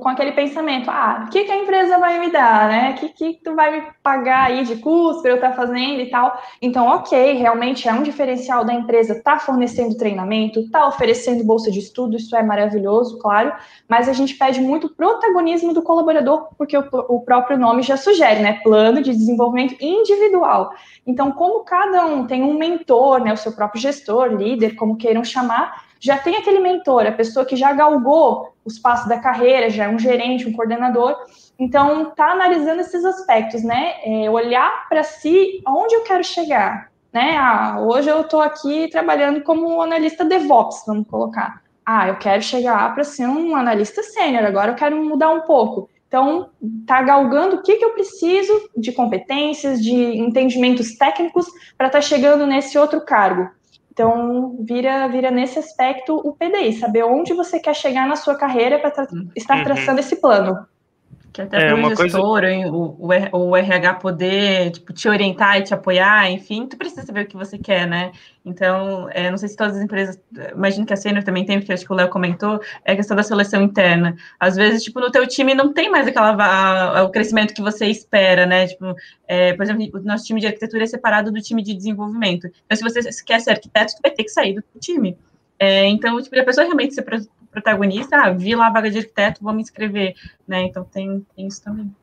com 0.00 0.08
aquele 0.08 0.32
pensamento, 0.32 0.90
ah, 0.90 1.26
o 1.26 1.30
que, 1.30 1.44
que 1.44 1.52
a 1.52 1.62
empresa 1.62 1.98
vai 1.98 2.18
me 2.18 2.32
dar, 2.32 2.68
né? 2.68 2.90
O 2.92 2.94
que, 2.94 3.08
que 3.10 3.40
tu 3.44 3.54
vai 3.54 3.70
me 3.70 3.86
pagar 4.02 4.46
aí 4.46 4.64
de 4.64 4.76
custo 4.76 5.20
para 5.20 5.32
eu 5.32 5.34
estar 5.34 5.50
tá 5.50 5.56
fazendo 5.56 6.00
e 6.00 6.08
tal? 6.08 6.40
Então, 6.62 6.86
ok, 6.86 7.34
realmente 7.34 7.86
é 7.86 7.92
um 7.92 8.02
diferencial 8.02 8.64
da 8.64 8.72
empresa 8.72 9.12
estar 9.12 9.34
tá 9.34 9.38
fornecendo 9.38 9.98
treinamento, 9.98 10.60
estar 10.60 10.80
tá 10.80 10.88
oferecendo 10.88 11.44
bolsa 11.44 11.70
de 11.70 11.80
estudo, 11.80 12.16
isso 12.16 12.34
é 12.34 12.42
maravilhoso, 12.42 13.18
claro, 13.18 13.52
mas 13.86 14.08
a 14.08 14.14
gente 14.14 14.34
pede 14.34 14.62
muito 14.62 14.88
protagonismo 14.88 15.74
do 15.74 15.82
colaborador, 15.82 16.48
porque 16.56 16.78
o, 16.78 16.88
o 17.08 17.20
próprio 17.20 17.58
nome 17.58 17.82
já 17.82 17.98
sugere, 17.98 18.40
né? 18.40 18.54
Plano 18.62 19.02
de 19.02 19.10
desenvolvimento 19.10 19.76
individual. 19.78 20.72
Então, 21.06 21.30
como 21.32 21.62
cada 21.62 22.06
um 22.06 22.26
tem 22.26 22.42
um 22.42 22.56
mentor, 22.56 23.22
né? 23.22 23.34
O 23.34 23.36
seu 23.36 23.52
próprio 23.52 23.82
gestor, 23.82 24.28
líder, 24.28 24.76
como 24.76 24.96
queiram 24.96 25.22
chamar, 25.22 25.87
já 26.00 26.18
tem 26.18 26.36
aquele 26.36 26.60
mentor, 26.60 27.06
a 27.06 27.12
pessoa 27.12 27.44
que 27.44 27.56
já 27.56 27.72
galgou 27.72 28.54
os 28.64 28.78
passos 28.78 29.08
da 29.08 29.18
carreira, 29.18 29.70
já 29.70 29.84
é 29.84 29.88
um 29.88 29.98
gerente, 29.98 30.46
um 30.46 30.52
coordenador. 30.52 31.16
Então, 31.58 32.12
tá 32.14 32.32
analisando 32.32 32.80
esses 32.80 33.04
aspectos, 33.04 33.62
né? 33.64 33.94
É 34.04 34.30
olhar 34.30 34.88
para 34.88 35.02
si, 35.02 35.60
aonde 35.64 35.94
eu 35.94 36.02
quero 36.02 36.22
chegar, 36.22 36.90
né? 37.12 37.36
Ah, 37.36 37.80
hoje 37.80 38.08
eu 38.08 38.20
estou 38.20 38.40
aqui 38.40 38.88
trabalhando 38.88 39.42
como 39.42 39.80
analista 39.82 40.24
DevOps, 40.24 40.84
vamos 40.86 41.08
colocar. 41.08 41.62
Ah, 41.84 42.08
eu 42.08 42.16
quero 42.16 42.42
chegar 42.42 42.94
para 42.94 43.02
ser 43.02 43.26
um 43.26 43.56
analista 43.56 44.02
sênior, 44.02 44.44
agora 44.44 44.72
eu 44.72 44.76
quero 44.76 45.02
mudar 45.02 45.30
um 45.30 45.40
pouco. 45.40 45.88
Então, 46.06 46.50
tá 46.86 47.02
galgando 47.02 47.56
o 47.56 47.62
que, 47.62 47.76
que 47.76 47.84
eu 47.84 47.92
preciso 47.92 48.70
de 48.76 48.92
competências, 48.92 49.82
de 49.82 49.94
entendimentos 49.94 50.96
técnicos 50.96 51.46
para 51.76 51.88
estar 51.88 51.98
tá 51.98 52.02
chegando 52.02 52.46
nesse 52.46 52.78
outro 52.78 53.04
cargo. 53.04 53.50
Então, 53.98 54.56
vira, 54.60 55.08
vira 55.08 55.28
nesse 55.28 55.58
aspecto 55.58 56.14
o 56.24 56.32
PDI, 56.32 56.74
saber 56.74 57.02
onde 57.02 57.34
você 57.34 57.58
quer 57.58 57.74
chegar 57.74 58.06
na 58.06 58.14
sua 58.14 58.36
carreira 58.36 58.78
para 58.78 58.92
tra 58.92 59.08
uhum. 59.10 59.28
estar 59.34 59.64
traçando 59.64 59.98
esse 59.98 60.20
plano. 60.20 60.56
Que 61.32 61.42
até 61.42 61.58
é, 61.58 61.74
para 61.74 61.86
o 61.86 61.96
gestor, 61.96 62.40
coisa... 62.40 62.70
o, 62.70 63.48
o, 63.48 63.56
RH 63.56 63.94
poder 63.94 64.70
tipo, 64.70 64.92
te 64.92 65.08
orientar 65.08 65.58
e 65.58 65.62
te 65.62 65.74
apoiar, 65.74 66.30
enfim, 66.30 66.66
tu 66.66 66.76
precisa 66.76 67.02
saber 67.02 67.24
o 67.24 67.26
que 67.26 67.36
você 67.36 67.58
quer, 67.58 67.86
né? 67.86 68.12
Então, 68.44 69.08
é, 69.10 69.30
não 69.30 69.36
sei 69.36 69.48
se 69.48 69.56
todas 69.56 69.76
as 69.76 69.82
empresas, 69.82 70.18
imagino 70.54 70.86
que 70.86 70.92
a 70.92 70.96
Sênior 70.96 71.22
também 71.22 71.44
tem, 71.44 71.58
porque 71.58 71.72
acho 71.72 71.84
que 71.84 71.92
o 71.92 71.96
Léo 71.96 72.08
comentou, 72.08 72.60
é 72.84 72.92
a 72.92 72.96
questão 72.96 73.16
da 73.16 73.22
seleção 73.22 73.62
interna. 73.62 74.16
Às 74.40 74.56
vezes, 74.56 74.82
tipo, 74.82 75.00
no 75.00 75.10
teu 75.10 75.26
time 75.26 75.54
não 75.54 75.72
tem 75.72 75.90
mais 75.90 76.06
aquela, 76.06 76.30
a, 76.32 76.98
a, 77.00 77.02
o 77.04 77.10
crescimento 77.10 77.52
que 77.52 77.60
você 77.60 77.86
espera, 77.86 78.46
né? 78.46 78.66
Tipo, 78.66 78.94
é, 79.26 79.52
por 79.52 79.62
exemplo, 79.64 79.86
o 79.92 80.00
nosso 80.00 80.24
time 80.24 80.40
de 80.40 80.46
arquitetura 80.46 80.84
é 80.84 80.86
separado 80.86 81.30
do 81.30 81.40
time 81.42 81.62
de 81.62 81.74
desenvolvimento. 81.74 82.48
Então, 82.64 82.76
se 82.76 82.82
você 82.82 83.22
quer 83.24 83.40
ser 83.40 83.50
arquiteto, 83.50 83.96
tu 83.96 84.00
vai 84.02 84.12
ter 84.12 84.24
que 84.24 84.30
sair 84.30 84.54
do 84.54 84.62
time. 84.80 85.16
É, 85.58 85.86
então, 85.86 86.20
tipo, 86.22 86.38
a 86.38 86.44
pessoa 86.44 86.64
realmente 86.64 86.94
ser 86.94 87.02
protagonista, 87.60 88.16
ah, 88.16 88.30
vi 88.30 88.54
lá 88.54 88.68
a 88.68 88.72
vaga 88.72 88.90
de 88.90 88.98
arquiteto, 88.98 89.42
vou 89.42 89.52
me 89.52 89.62
inscrever, 89.62 90.14
né? 90.46 90.62
Então 90.62 90.84
tem, 90.84 91.26
tem 91.34 91.46
isso 91.46 91.62
também. 91.62 91.94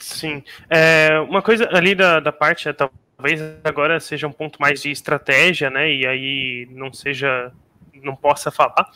Sim. 0.00 0.42
É, 0.68 1.18
uma 1.20 1.42
coisa 1.42 1.68
ali 1.72 1.94
da, 1.94 2.20
da 2.20 2.32
parte, 2.32 2.68
é, 2.68 2.72
talvez 2.72 3.40
agora 3.62 4.00
seja 4.00 4.26
um 4.26 4.32
ponto 4.32 4.60
mais 4.60 4.82
de 4.82 4.90
estratégia, 4.90 5.70
né? 5.70 5.92
E 5.92 6.06
aí 6.06 6.68
não 6.70 6.92
seja, 6.92 7.52
não 8.02 8.16
possa 8.16 8.50
falar, 8.50 8.90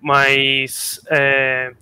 mas 0.00 1.00
é, 1.08 1.72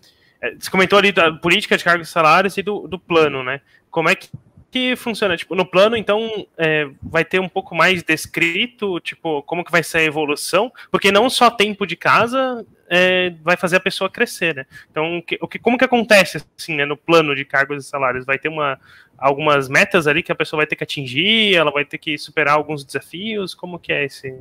é 0.40 0.54
você 0.54 0.70
comentou 0.70 0.98
ali 0.98 1.12
da 1.12 1.32
política 1.32 1.76
de 1.76 1.84
cargos 1.84 2.08
e 2.08 2.12
salários 2.12 2.56
e 2.56 2.62
do, 2.62 2.86
do 2.86 2.98
plano, 2.98 3.42
né? 3.42 3.60
Como 3.90 4.08
é 4.08 4.14
que 4.14 4.28
que 4.70 4.94
funciona? 4.96 5.36
Tipo, 5.36 5.54
no 5.54 5.66
plano, 5.66 5.96
então, 5.96 6.46
é, 6.56 6.88
vai 7.02 7.24
ter 7.24 7.40
um 7.40 7.48
pouco 7.48 7.74
mais 7.74 8.02
descrito, 8.02 9.00
tipo, 9.00 9.42
como 9.42 9.64
que 9.64 9.72
vai 9.72 9.82
ser 9.82 9.98
a 9.98 10.04
evolução, 10.04 10.72
porque 10.90 11.10
não 11.10 11.28
só 11.28 11.50
tempo 11.50 11.86
de 11.86 11.96
casa 11.96 12.64
é, 12.88 13.32
vai 13.42 13.56
fazer 13.56 13.76
a 13.76 13.80
pessoa 13.80 14.08
crescer, 14.08 14.54
né? 14.54 14.66
Então, 14.90 15.22
o 15.40 15.48
que, 15.48 15.58
como 15.58 15.76
que 15.76 15.84
acontece, 15.84 16.44
assim, 16.58 16.76
né, 16.76 16.84
no 16.84 16.96
plano 16.96 17.34
de 17.34 17.44
cargos 17.44 17.84
e 17.84 17.88
salários? 17.88 18.24
Vai 18.24 18.38
ter 18.38 18.48
uma, 18.48 18.78
algumas 19.18 19.68
metas 19.68 20.06
ali 20.06 20.22
que 20.22 20.32
a 20.32 20.36
pessoa 20.36 20.58
vai 20.58 20.66
ter 20.66 20.76
que 20.76 20.84
atingir, 20.84 21.54
ela 21.54 21.70
vai 21.70 21.84
ter 21.84 21.98
que 21.98 22.16
superar 22.16 22.54
alguns 22.54 22.84
desafios, 22.84 23.54
como 23.54 23.78
que 23.78 23.92
é 23.92 24.04
esse... 24.04 24.34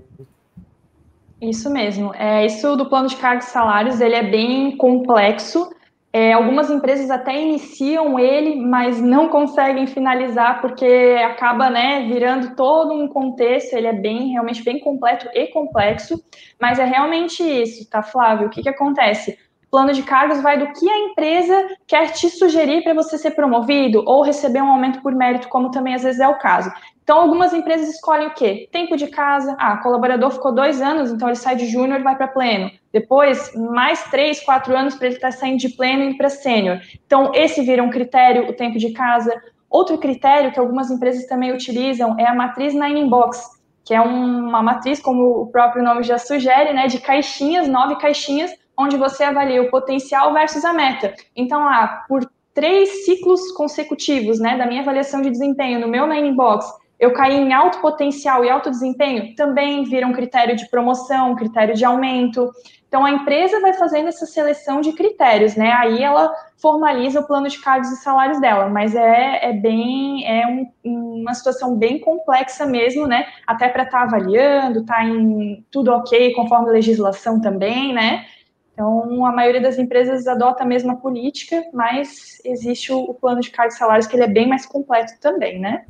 Isso 1.42 1.70
mesmo. 1.70 2.14
É, 2.16 2.46
isso 2.46 2.76
do 2.76 2.88
plano 2.88 3.08
de 3.08 3.16
cargos 3.16 3.48
e 3.48 3.52
salários, 3.52 4.02
ele 4.02 4.16
é 4.16 4.24
bem 4.24 4.76
complexo, 4.76 5.74
é, 6.12 6.34
algumas 6.34 6.72
empresas 6.72 7.12
até 7.12 7.40
iniciam 7.40 8.18
ele, 8.18 8.56
mas 8.56 9.00
não 9.00 9.30
conseguem 9.30 9.86
finalizar 9.86 10.60
porque 10.60 11.18
acaba 11.24 11.70
né, 11.70 12.08
virando 12.08 12.56
todo 12.56 12.94
um 12.94 13.08
contexto. 13.08 13.74
Ele 13.74 13.88
é 13.88 13.94
bem, 13.94 14.30
realmente 14.30 14.64
bem 14.64 14.80
completo 14.80 15.30
e 15.34 15.48
complexo, 15.48 16.24
mas 16.60 16.80
é 16.80 16.86
realmente 16.86 17.44
isso, 17.44 17.88
tá, 17.88 18.02
Flávio? 18.02 18.48
O 18.48 18.50
que, 18.50 18.64
que 18.64 18.70
acontece? 18.70 19.38
Plano 19.70 19.94
de 19.94 20.02
cargos 20.02 20.42
vai 20.42 20.58
do 20.58 20.74
que 20.74 20.90
a 20.90 20.98
empresa 20.98 21.78
quer 21.86 22.12
te 22.12 22.28
sugerir 22.28 22.84
para 22.84 22.96
você 22.96 23.16
ser 23.16 23.32
promovido 23.32 24.04
ou 24.04 24.24
receber 24.24 24.64
um 24.64 24.72
aumento 24.72 25.04
por 25.04 25.14
mérito, 25.14 25.48
como 25.48 25.70
também 25.70 25.94
às 25.94 26.02
vezes 26.02 26.20
é 26.20 26.28
o 26.28 26.40
caso. 26.40 26.72
Então, 27.04 27.20
algumas 27.20 27.54
empresas 27.54 27.88
escolhem 27.88 28.28
o 28.28 28.34
quê? 28.34 28.68
Tempo 28.72 28.98
de 28.98 29.08
casa. 29.08 29.56
Ah, 29.60 29.78
colaborador 29.78 30.32
ficou 30.32 30.52
dois 30.52 30.82
anos, 30.82 31.12
então 31.12 31.28
ele 31.28 31.36
sai 31.36 31.56
de 31.56 31.68
júnior 31.68 32.00
e 32.00 32.04
vai 32.04 32.16
para 32.16 32.28
pleno. 32.28 32.72
Depois, 32.92 33.54
mais 33.56 34.04
três, 34.10 34.40
quatro 34.44 34.76
anos 34.76 34.96
para 34.96 35.08
ele 35.08 35.16
estar 35.16 35.32
tá 35.32 35.38
saindo 35.38 35.60
de 35.60 35.70
pleno 35.70 36.04
e 36.04 36.18
para 36.18 36.30
sênior. 36.30 36.80
Então, 37.06 37.32
esse 37.36 37.62
vira 37.62 37.84
um 37.84 37.90
critério, 37.90 38.50
o 38.50 38.54
tempo 38.54 38.78
de 38.78 38.92
casa. 38.92 39.32
Outro 39.70 39.98
critério 39.98 40.52
que 40.52 40.60
algumas 40.60 40.90
empresas 40.90 41.28
também 41.28 41.54
utilizam 41.54 42.16
é 42.20 42.28
a 42.28 42.34
matriz 42.34 42.74
Nine 42.74 43.08
Box, 43.08 43.60
que 43.86 43.94
é 43.94 44.02
uma 44.02 44.62
matriz, 44.64 45.00
como 45.00 45.42
o 45.42 45.48
próprio 45.48 45.84
nome 45.84 46.04
já 46.04 46.18
sugere, 46.18 46.74
né, 46.74 46.88
de 46.88 47.00
caixinhas, 47.00 47.68
nove 47.68 47.96
caixinhas, 47.98 48.52
onde 48.78 48.98
você 48.98 49.24
avalia 49.24 49.62
o 49.62 49.70
potencial 49.70 50.34
versus 50.34 50.64
a 50.66 50.74
meta. 50.74 51.14
Então, 51.36 51.62
ah, 51.68 52.06
por 52.08 52.28
três 52.54 53.06
ciclos 53.06 53.52
consecutivos, 53.52 54.40
né, 54.40 54.58
da 54.58 54.66
minha 54.66 54.82
avaliação 54.82 55.22
de 55.22 55.30
desempenho 55.30 55.80
no 55.80 55.88
meu 55.88 56.08
Nine 56.08 56.34
Box, 56.34 56.66
eu 57.00 57.14
caí 57.14 57.38
em 57.38 57.54
alto 57.54 57.80
potencial 57.80 58.44
e 58.44 58.50
alto 58.50 58.70
desempenho, 58.70 59.34
também 59.36 59.84
vira 59.86 60.06
um 60.06 60.12
critério 60.12 60.56
de 60.56 60.70
promoção, 60.70 61.36
critério 61.36 61.74
de 61.74 61.86
aumento. 61.86 62.52
Então, 62.90 63.06
a 63.06 63.12
empresa 63.12 63.62
vai 63.62 63.72
fazendo 63.74 64.08
essa 64.10 64.26
seleção 64.26 64.82
de 64.82 64.94
critérios, 64.94 65.56
né? 65.56 65.72
Aí 65.74 66.02
ela 66.02 66.34
formaliza 66.58 67.20
o 67.20 67.28
plano 67.28 67.48
de 67.48 67.62
cargos 67.62 67.92
e 67.92 67.98
salários 67.98 68.42
dela, 68.42 68.68
mas 68.68 68.96
é, 68.96 69.50
é 69.50 69.54
bem, 69.54 70.26
é 70.26 70.48
um, 70.84 71.22
uma 71.22 71.36
situação 71.36 71.78
bem 71.78 72.00
complexa 72.00 72.66
mesmo, 72.66 73.06
né? 73.06 73.28
Até 73.46 73.70
para 73.70 73.84
estar 73.84 74.00
tá 74.00 74.04
avaliando, 74.06 74.84
tá 74.86 75.04
em 75.06 75.64
tudo 75.70 75.92
ok, 75.92 76.34
conforme 76.34 76.70
a 76.70 76.74
legislação 76.74 77.40
também, 77.40 77.94
né? 77.94 78.26
Então, 78.74 79.24
a 79.24 79.32
maioria 79.32 79.62
das 79.62 79.78
empresas 79.78 80.26
adota 80.28 80.64
a 80.64 80.66
mesma 80.66 80.96
política, 80.96 81.64
mas 81.72 82.42
existe 82.44 82.92
o, 82.92 83.02
o 83.02 83.14
plano 83.14 83.40
de 83.40 83.52
cargos 83.52 83.76
e 83.76 83.78
salários 83.78 84.08
que 84.08 84.16
ele 84.16 84.24
é 84.24 84.28
bem 84.28 84.48
mais 84.48 84.66
completo 84.66 85.14
também, 85.22 85.60
né? 85.60 85.86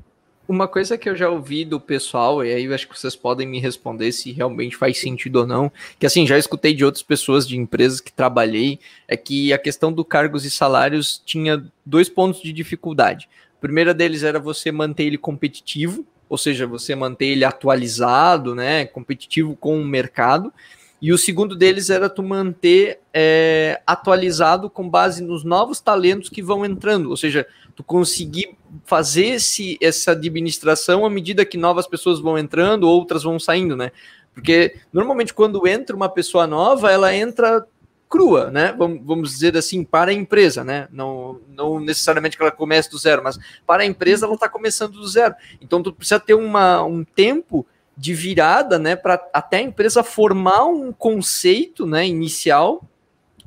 Uma 0.49 0.67
coisa 0.67 0.97
que 0.97 1.07
eu 1.07 1.15
já 1.15 1.29
ouvi 1.29 1.63
do 1.63 1.79
pessoal, 1.79 2.43
e 2.43 2.51
aí 2.51 2.65
eu 2.65 2.73
acho 2.73 2.89
que 2.89 2.99
vocês 2.99 3.15
podem 3.15 3.45
me 3.45 3.59
responder 3.59 4.11
se 4.11 4.31
realmente 4.31 4.75
faz 4.75 4.99
sentido 4.99 5.41
ou 5.41 5.45
não, 5.45 5.71
que 5.99 6.07
assim, 6.07 6.25
já 6.25 6.39
escutei 6.39 6.73
de 6.73 6.83
outras 6.83 7.03
pessoas 7.03 7.47
de 7.47 7.55
empresas 7.55 8.01
que 8.01 8.11
trabalhei, 8.11 8.79
é 9.07 9.15
que 9.15 9.53
a 9.53 9.59
questão 9.59 9.93
do 9.93 10.03
cargos 10.03 10.45
e 10.45 10.49
salários 10.49 11.21
tinha 11.23 11.63
dois 11.85 12.09
pontos 12.09 12.41
de 12.41 12.51
dificuldade. 12.51 13.29
A 13.59 13.61
primeira 13.61 13.93
deles 13.93 14.23
era 14.23 14.39
você 14.39 14.71
manter 14.71 15.03
ele 15.03 15.19
competitivo, 15.19 16.03
ou 16.27 16.35
seja, 16.35 16.65
você 16.65 16.95
manter 16.95 17.27
ele 17.27 17.45
atualizado, 17.45 18.55
né, 18.55 18.87
competitivo 18.87 19.55
com 19.55 19.79
o 19.79 19.85
mercado. 19.85 20.51
E 20.99 21.13
o 21.13 21.17
segundo 21.17 21.55
deles 21.55 21.91
era 21.91 22.09
tu 22.09 22.23
manter 22.23 22.99
é, 23.13 23.79
atualizado 23.85 24.67
com 24.67 24.89
base 24.89 25.23
nos 25.23 25.43
novos 25.43 25.79
talentos 25.79 26.27
que 26.27 26.41
vão 26.41 26.65
entrando, 26.65 27.11
ou 27.11 27.15
seja, 27.15 27.45
tu 27.75 27.83
conseguir 27.83 28.57
fazer 28.85 29.25
esse, 29.25 29.77
essa 29.81 30.11
administração 30.11 31.05
à 31.05 31.09
medida 31.09 31.45
que 31.45 31.57
novas 31.57 31.87
pessoas 31.87 32.19
vão 32.19 32.37
entrando, 32.37 32.87
outras 32.87 33.23
vão 33.23 33.39
saindo, 33.39 33.75
né? 33.75 33.91
Porque 34.33 34.75
normalmente 34.93 35.33
quando 35.33 35.67
entra 35.67 35.95
uma 35.95 36.09
pessoa 36.09 36.47
nova, 36.47 36.91
ela 36.91 37.13
entra 37.13 37.65
crua, 38.09 38.49
né? 38.49 38.73
Vamos 38.77 39.31
dizer 39.31 39.55
assim, 39.55 39.83
para 39.83 40.11
a 40.11 40.13
empresa, 40.13 40.63
né? 40.63 40.87
Não, 40.91 41.39
não 41.49 41.79
necessariamente 41.79 42.35
que 42.35 42.41
ela 42.41 42.51
comece 42.51 42.89
do 42.89 42.97
zero, 42.97 43.23
mas 43.23 43.37
para 43.67 43.83
a 43.83 43.85
empresa 43.85 44.25
ela 44.25 44.33
está 44.35 44.49
começando 44.49 44.93
do 44.93 45.07
zero. 45.07 45.35
Então 45.61 45.83
tu 45.83 45.93
precisa 45.93 46.19
ter 46.19 46.33
uma, 46.33 46.83
um 46.83 47.03
tempo 47.03 47.65
de 47.95 48.13
virada, 48.13 48.79
né? 48.79 48.95
Para 48.95 49.21
até 49.33 49.57
a 49.57 49.61
empresa 49.61 50.03
formar 50.03 50.65
um 50.65 50.91
conceito, 50.91 51.85
né? 51.85 52.07
Inicial 52.07 52.83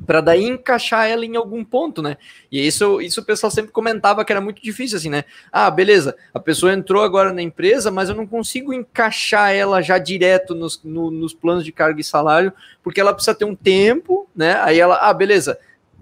para 0.07 0.20
daí 0.20 0.45
encaixar 0.45 1.07
ela 1.07 1.24
em 1.24 1.37
algum 1.37 1.65
ponto, 1.65 2.03
né? 2.03 2.16
E 2.51 2.66
isso, 2.66 3.01
isso 3.01 3.20
o 3.20 3.24
pessoal 3.24 3.51
sempre 3.51 3.73
comentava 3.73 4.24
que 4.24 4.33
era 4.33 4.41
muito 4.41 4.62
difícil, 4.62 4.99
assim, 4.99 5.11
né? 5.11 5.24
Ah, 5.51 5.70
beleza, 5.70 6.16
a 6.33 6.41
pessoa 6.41 6.73
entrou 6.73 7.03
agora 7.03 7.33
na 7.33 7.43
empresa, 7.43 7.91
mas 7.91 8.09
eu 8.09 8.15
não 8.15 8.27
consigo 8.27 8.73
encaixar 8.73 9.53
ela 9.53 9.81
já 9.81 9.99
direto 9.99 10.55
nos, 10.55 10.81
no, 10.83 11.11
nos 11.11 11.35
planos 11.35 11.65
de 11.65 11.73
carga 11.73 12.01
e 12.01 12.05
salário, 12.05 12.53
porque 12.83 13.01
ela 13.01 13.15
precisa 13.15 13.35
ter 13.35 13.45
um 13.45 13.55
tempo, 13.55 14.29
né? 14.35 14.55
Aí 14.62 14.79
ela, 14.79 14.97
ah, 14.97 15.12
beleza, 15.12 15.59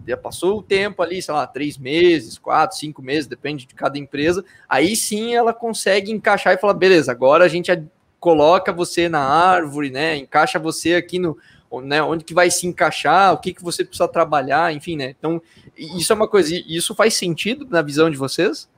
já 0.06 0.16
passou 0.16 0.58
o 0.58 0.62
tempo 0.62 1.02
ali, 1.02 1.20
sei 1.20 1.34
lá, 1.34 1.46
três 1.46 1.76
meses, 1.76 2.38
quatro, 2.38 2.76
cinco 2.76 3.02
meses, 3.02 3.26
depende 3.26 3.66
de 3.66 3.74
cada 3.74 3.98
empresa. 3.98 4.44
Aí 4.68 4.96
sim 4.96 5.34
ela 5.34 5.52
consegue 5.52 6.10
encaixar 6.10 6.54
e 6.54 6.58
falar, 6.58 6.74
beleza, 6.74 7.12
agora 7.12 7.44
a 7.44 7.48
gente 7.48 7.70
coloca 8.18 8.72
você 8.72 9.08
na 9.08 9.20
árvore, 9.20 9.90
né? 9.90 10.16
Encaixa 10.16 10.58
você 10.58 10.94
aqui 10.94 11.18
no 11.18 11.36
né, 11.82 12.02
onde 12.02 12.24
que 12.24 12.34
vai 12.34 12.50
se 12.50 12.66
encaixar, 12.66 13.32
o 13.32 13.38
que, 13.38 13.54
que 13.54 13.62
você 13.62 13.84
precisa 13.84 14.08
trabalhar, 14.08 14.74
enfim, 14.74 14.96
né? 14.96 15.14
Então, 15.16 15.40
isso 15.76 16.12
é 16.12 16.16
uma 16.16 16.26
coisa, 16.26 16.52
isso 16.66 16.94
faz 16.94 17.14
sentido 17.14 17.66
na 17.70 17.82
visão 17.82 18.10
de 18.10 18.16
vocês? 18.16 18.68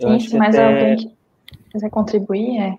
Eu 0.00 0.18
Sim, 0.18 0.36
mas 0.36 0.54
até... 0.54 0.66
alguém 0.66 0.96
que 0.96 1.16
quiser 1.70 1.90
contribuir, 1.90 2.58
é. 2.58 2.78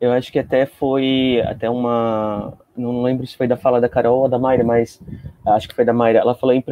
Eu 0.00 0.10
acho 0.10 0.32
que 0.32 0.38
até 0.40 0.66
foi 0.66 1.40
até 1.46 1.70
uma. 1.70 2.54
Não 2.76 3.02
lembro 3.02 3.24
se 3.24 3.36
foi 3.36 3.46
da 3.46 3.56
fala 3.56 3.80
da 3.80 3.88
Carol 3.88 4.22
ou 4.22 4.28
da 4.28 4.36
Mayra, 4.36 4.64
mas 4.64 5.00
acho 5.46 5.68
que 5.68 5.76
foi 5.76 5.84
da 5.84 5.92
Mayra. 5.92 6.18
Ela 6.18 6.34
falou 6.34 6.52
em 6.52 6.64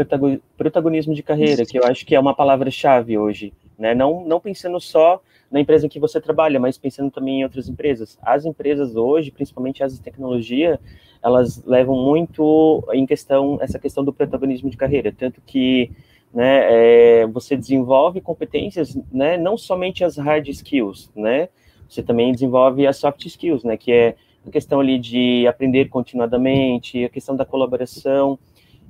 protagonismo 0.59 1.15
de 1.15 1.23
carreira, 1.23 1.65
que 1.65 1.79
eu 1.79 1.85
acho 1.85 2.05
que 2.05 2.17
é 2.17 2.19
uma 2.19 2.35
palavra-chave 2.35 3.17
hoje. 3.17 3.53
Né? 3.79 3.95
Não, 3.95 4.25
não 4.25 4.41
pensando 4.41 4.81
só 4.81 5.23
na 5.51 5.61
empresa 5.61 5.87
em 5.87 5.89
que 5.89 5.99
você 5.99 6.21
trabalha, 6.21 6.61
mas 6.61 6.79
pensando 6.79 7.11
também 7.11 7.41
em 7.41 7.45
outras 7.45 7.69
empresas. 7.69 8.19
As 8.23 8.45
empresas 8.45 8.95
hoje, 8.95 9.31
principalmente 9.31 9.83
as 9.83 9.95
de 9.95 10.01
tecnologia, 10.01 10.79
elas 11.23 11.63
levam 11.65 11.97
muito 11.97 12.85
em 12.93 13.05
questão 13.05 13.59
essa 13.61 13.79
questão 13.79 14.05
do 14.05 14.13
protagonismo 14.13 14.71
de 14.71 14.77
carreira, 14.77 15.13
tanto 15.17 15.41
que 15.45 15.91
né, 16.33 17.23
é, 17.23 17.27
você 17.27 17.57
desenvolve 17.57 18.21
competências, 18.21 18.97
né, 19.13 19.37
não 19.37 19.57
somente 19.57 20.05
as 20.05 20.17
hard 20.17 20.47
skills, 20.49 21.11
né, 21.15 21.49
você 21.89 22.03
também 22.03 22.31
desenvolve 22.33 22.87
as 22.87 22.97
soft 22.97 23.27
skills, 23.27 23.65
né, 23.65 23.77
que 23.77 23.91
é 23.91 24.15
a 24.47 24.51
questão 24.51 24.79
ali 24.79 24.99
de 24.99 25.47
aprender 25.49 25.89
continuadamente, 25.89 27.05
a 27.05 27.09
questão 27.09 27.37
da 27.37 27.45
colaboração. 27.45 28.39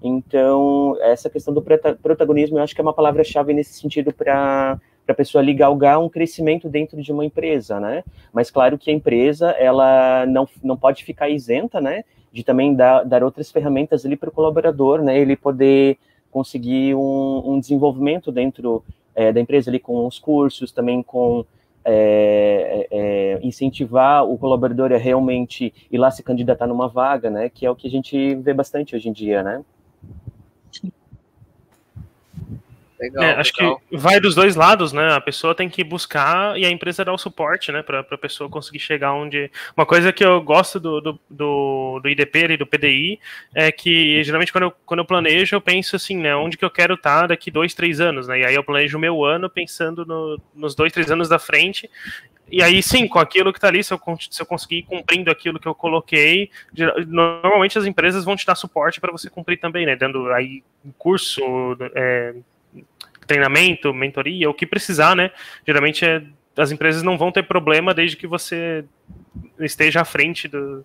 Então, 0.03 0.97
essa 1.01 1.29
questão 1.29 1.53
do 1.53 1.61
protagonismo, 1.63 2.59
eu 2.59 2.63
acho 2.63 2.75
que 2.75 2.81
é 2.81 2.85
uma 2.85 2.93
palavra-chave 2.93 3.53
nesse 3.53 3.75
sentido 3.75 4.13
para 4.13 4.81
para 5.11 5.13
a 5.13 5.17
pessoa 5.17 5.43
ali 5.43 5.53
galgar 5.53 6.01
um 6.01 6.09
crescimento 6.09 6.69
dentro 6.69 7.03
de 7.03 7.11
uma 7.11 7.25
empresa, 7.25 7.81
né? 7.81 8.05
Mas 8.33 8.49
claro 8.49 8.79
que 8.79 8.91
a 8.91 8.95
empresa 8.95 9.51
ela 9.51 10.25
não, 10.27 10.49
não 10.63 10.77
pode 10.77 11.05
ficar 11.05 11.29
isenta, 11.29 11.81
né? 11.81 12.05
De 12.33 12.45
também 12.45 12.75
dar, 12.75 13.05
dar 13.05 13.25
outras 13.25 13.51
ferramentas 13.51 14.07
ali 14.07 14.17
para 14.17 14.29
o 14.29 14.33
colaborador, 14.33 15.03
né? 15.03 15.19
Ele 15.19 15.35
poder 15.35 15.99
conseguir 16.31 16.95
um, 16.95 17.43
um 17.45 17.59
desenvolvimento 17.59 18.31
dentro 18.31 18.85
é, 19.13 19.33
da 19.33 19.41
empresa 19.41 19.69
ali 19.69 19.81
com 19.81 20.07
os 20.07 20.19
cursos, 20.21 20.71
também 20.71 21.03
com 21.03 21.45
é, 21.85 22.87
é, 22.89 23.41
incentivar 23.43 24.25
o 24.25 24.39
colaborador 24.39 24.93
a 24.93 24.97
realmente 24.97 25.75
ir 25.91 25.99
lá 25.99 26.09
se 26.13 26.23
candidatar 26.23 26.69
numa 26.69 26.87
vaga, 26.87 27.31
né? 27.31 27.49
Que 27.49 27.67
é 27.67 27.71
o 27.71 27.75
que 27.75 27.89
a 27.89 27.91
gente 27.91 28.37
vê 28.37 28.55
bastante 28.55 28.95
hoje 28.95 29.09
em 29.09 29.13
dia, 29.13 29.43
né? 29.43 29.65
Legal, 33.01 33.25
é, 33.25 33.33
acho 33.33 33.53
legal. 33.59 33.81
que 33.89 33.97
vai 33.97 34.21
dos 34.21 34.35
dois 34.35 34.55
lados, 34.55 34.93
né? 34.93 35.15
A 35.15 35.21
pessoa 35.21 35.55
tem 35.55 35.71
que 35.71 35.83
buscar 35.83 36.59
e 36.59 36.67
a 36.67 36.71
empresa 36.71 37.03
dá 37.03 37.13
o 37.13 37.17
suporte, 37.19 37.73
né? 37.73 37.83
Para 37.83 38.01
a 38.01 38.19
pessoa 38.19 38.51
conseguir 38.51 38.79
chegar 38.79 39.15
onde. 39.15 39.51
Uma 39.75 39.87
coisa 39.87 40.13
que 40.13 40.23
eu 40.23 40.41
gosto 40.43 40.79
do, 40.79 41.01
do, 41.01 41.21
do, 41.31 42.01
do 42.03 42.09
IDP 42.09 42.41
e 42.51 42.57
do 42.59 42.67
PDI 42.67 43.19
é 43.55 43.73
que 43.73 44.23
geralmente 44.23 44.53
quando 44.53 44.65
eu, 44.65 44.73
quando 44.85 45.01
eu 45.01 45.07
planejo, 45.07 45.57
eu 45.57 45.63
penso 45.63 45.97
assim, 45.97 46.19
né? 46.19 46.37
Onde 46.37 46.59
que 46.59 46.65
eu 46.65 46.71
quero 46.71 46.95
estar 46.95 47.29
daqui 47.29 47.51
dois, 47.51 47.73
três 47.73 48.01
anos, 48.01 48.29
né? 48.29 48.41
E 48.41 48.45
aí 48.45 48.55
eu 48.55 48.63
planejo 48.63 48.99
o 48.99 49.01
meu 49.01 49.25
ano 49.25 49.49
pensando 49.49 50.05
no, 50.05 50.39
nos 50.55 50.75
dois, 50.75 50.93
três 50.93 51.11
anos 51.11 51.27
da 51.27 51.39
frente 51.39 51.89
e 52.53 52.63
aí, 52.63 52.83
sim, 52.83 53.07
com 53.07 53.19
aquilo 53.21 53.53
que 53.53 53.59
está 53.59 53.69
ali, 53.69 53.83
se 53.85 53.95
eu, 53.95 54.01
se 54.29 54.43
eu 54.43 54.47
conseguir 54.47 54.79
ir 54.79 54.83
cumprindo 54.83 55.31
aquilo 55.31 55.61
que 55.61 55.69
eu 55.69 55.75
coloquei, 55.75 56.51
normalmente 57.07 57.79
as 57.79 57.87
empresas 57.87 58.25
vão 58.25 58.35
te 58.35 58.45
dar 58.45 58.57
suporte 58.57 59.01
para 59.01 59.13
você 59.13 59.31
cumprir 59.31 59.59
também, 59.59 59.87
né? 59.87 59.95
Dando 59.95 60.31
aí 60.33 60.65
curso, 60.99 61.41
é, 61.95 62.35
treinamento, 63.31 63.95
mentoria, 63.95 64.51
o 64.51 64.55
que 64.55 64.67
precisar, 64.67 65.15
né? 65.15 65.31
Geralmente 65.65 66.05
é, 66.05 66.21
as 66.57 66.73
empresas 66.73 67.05
não 67.05 67.17
vão 67.17 67.31
ter 67.31 67.45
problema 67.45 67.95
desde 67.95 68.17
que 68.17 68.27
você 68.27 68.85
esteja 69.61 70.01
à 70.01 70.05
frente 70.05 70.49
do, 70.49 70.85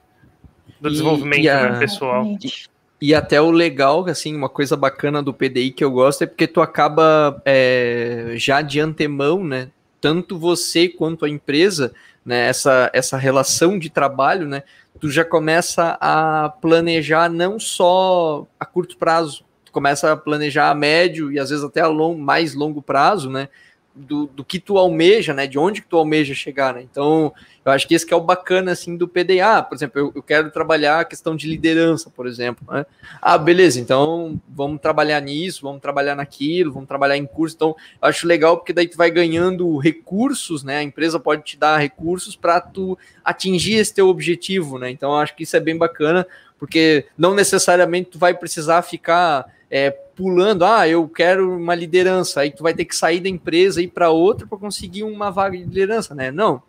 do 0.80 0.88
e, 0.88 0.92
desenvolvimento 0.92 1.44
e 1.44 1.50
a, 1.50 1.72
né, 1.72 1.80
pessoal. 1.80 2.24
E, 2.24 3.08
e, 3.10 3.16
até 3.16 3.42
o 3.42 3.50
legal, 3.50 4.06
assim, 4.08 4.36
uma 4.36 4.48
coisa 4.48 4.78
bacana 4.78 5.24
do 5.24 5.34
PDI 5.34 5.72
que 5.72 5.84
eu 5.84 5.90
gosto 5.90 6.24
é 6.24 6.28
porque 6.28 6.46
tu 6.46 6.62
acaba 6.62 7.42
é, 7.44 8.34
já 8.36 8.62
de 8.62 8.80
antemão, 8.80 9.44
né? 9.44 9.70
Tanto 10.00 10.38
você 10.38 10.88
quanto 10.88 11.26
a 11.26 11.30
empresa, 11.30 11.96
né? 12.24 12.48
Essa, 12.48 12.92
essa 12.94 13.18
relação 13.18 13.80
de 13.80 13.90
trabalho, 13.90 14.48
né? 14.48 14.62
Tu 15.00 15.10
já 15.10 15.26
começa 15.26 15.98
a 16.00 16.54
planejar 16.62 17.28
não 17.28 17.60
só 17.60 18.46
a 18.60 18.66
curto 18.68 18.98
prazo, 18.98 19.44
começa 19.76 20.14
a 20.14 20.16
planejar 20.16 20.70
a 20.70 20.74
médio 20.74 21.34
e 21.34 21.38
às 21.38 21.50
vezes 21.50 21.66
até 21.66 21.82
a 21.82 21.88
long, 21.88 22.16
mais 22.18 22.56
longo 22.56 22.82
prazo, 22.82 23.30
né? 23.30 23.50
do, 23.96 24.28
do 24.28 24.44
que 24.44 24.60
tu 24.60 24.78
almeja, 24.78 25.34
né? 25.34 25.48
De 25.48 25.58
onde 25.58 25.82
que 25.82 25.88
tu 25.88 25.98
almeja 25.98 26.36
chegar, 26.36 26.74
né? 26.74 26.82
Então, 26.82 27.34
eu 27.64 27.72
acho 27.72 27.88
que 27.88 27.96
esse 27.96 28.06
que 28.06 28.14
é 28.14 28.18
o 28.18 28.22
bacana, 28.22 28.74
assim, 28.74 28.98
do 28.98 29.08
PDA. 29.08 29.64
Por 29.64 29.74
exemplo, 29.74 30.00
eu, 30.00 30.12
eu 30.14 30.22
quero 30.22 30.52
trabalhar 30.52 31.00
a 31.00 31.06
questão 31.06 31.34
de 31.36 31.48
liderança, 31.48 32.10
por 32.10 32.28
exemplo, 32.28 32.68
né? 32.70 32.86
Ah, 33.22 33.38
beleza, 33.38 33.80
então 33.80 34.40
vamos 34.50 34.82
trabalhar 34.82 35.22
nisso, 35.22 35.62
vamos 35.62 35.82
trabalhar 35.82 36.14
naquilo, 36.14 36.74
vamos 36.74 36.90
trabalhar 36.90 37.16
em 37.16 37.26
curso. 37.26 37.56
Então, 37.56 37.70
eu 38.02 38.10
acho 38.10 38.28
legal 38.28 38.58
porque 38.58 38.74
daí 38.74 38.88
tu 38.88 38.98
vai 38.98 39.10
ganhando 39.10 39.78
recursos, 39.78 40.62
né? 40.62 40.78
A 40.78 40.84
empresa 40.84 41.18
pode 41.18 41.44
te 41.44 41.58
dar 41.58 41.78
recursos 41.78 42.36
para 42.36 42.60
tu 42.60 42.98
atingir 43.24 43.76
esse 43.76 43.94
teu 43.94 44.10
objetivo, 44.10 44.78
né? 44.78 44.90
Então, 44.90 45.12
eu 45.12 45.18
acho 45.18 45.34
que 45.36 45.44
isso 45.44 45.56
é 45.56 45.60
bem 45.62 45.78
bacana, 45.78 46.28
porque 46.60 47.06
não 47.18 47.34
necessariamente 47.34 48.12
tu 48.12 48.20
vai 48.20 48.34
precisar 48.34 48.82
ficar 48.82 49.46
é, 49.70 49.92
pulando, 49.92 50.64
ah, 50.64 50.88
eu 50.88 51.08
quero 51.08 51.58
uma 51.58 51.76
liderança, 51.76 52.42
aí 52.42 52.52
tu 52.52 52.64
vai 52.64 52.74
ter 52.74 52.86
que 52.86 52.96
sair 52.96 53.20
da 53.20 53.30
empresa 53.30 53.82
e 53.82 53.86
ir 53.86 53.90
para 53.90 54.10
outra 54.10 54.48
para 54.48 54.58
conseguir 54.58 55.04
uma 55.04 55.30
vaga 55.30 55.58
de 55.58 55.64
liderança, 55.64 56.16
né? 56.16 56.32
Não. 56.32 56.62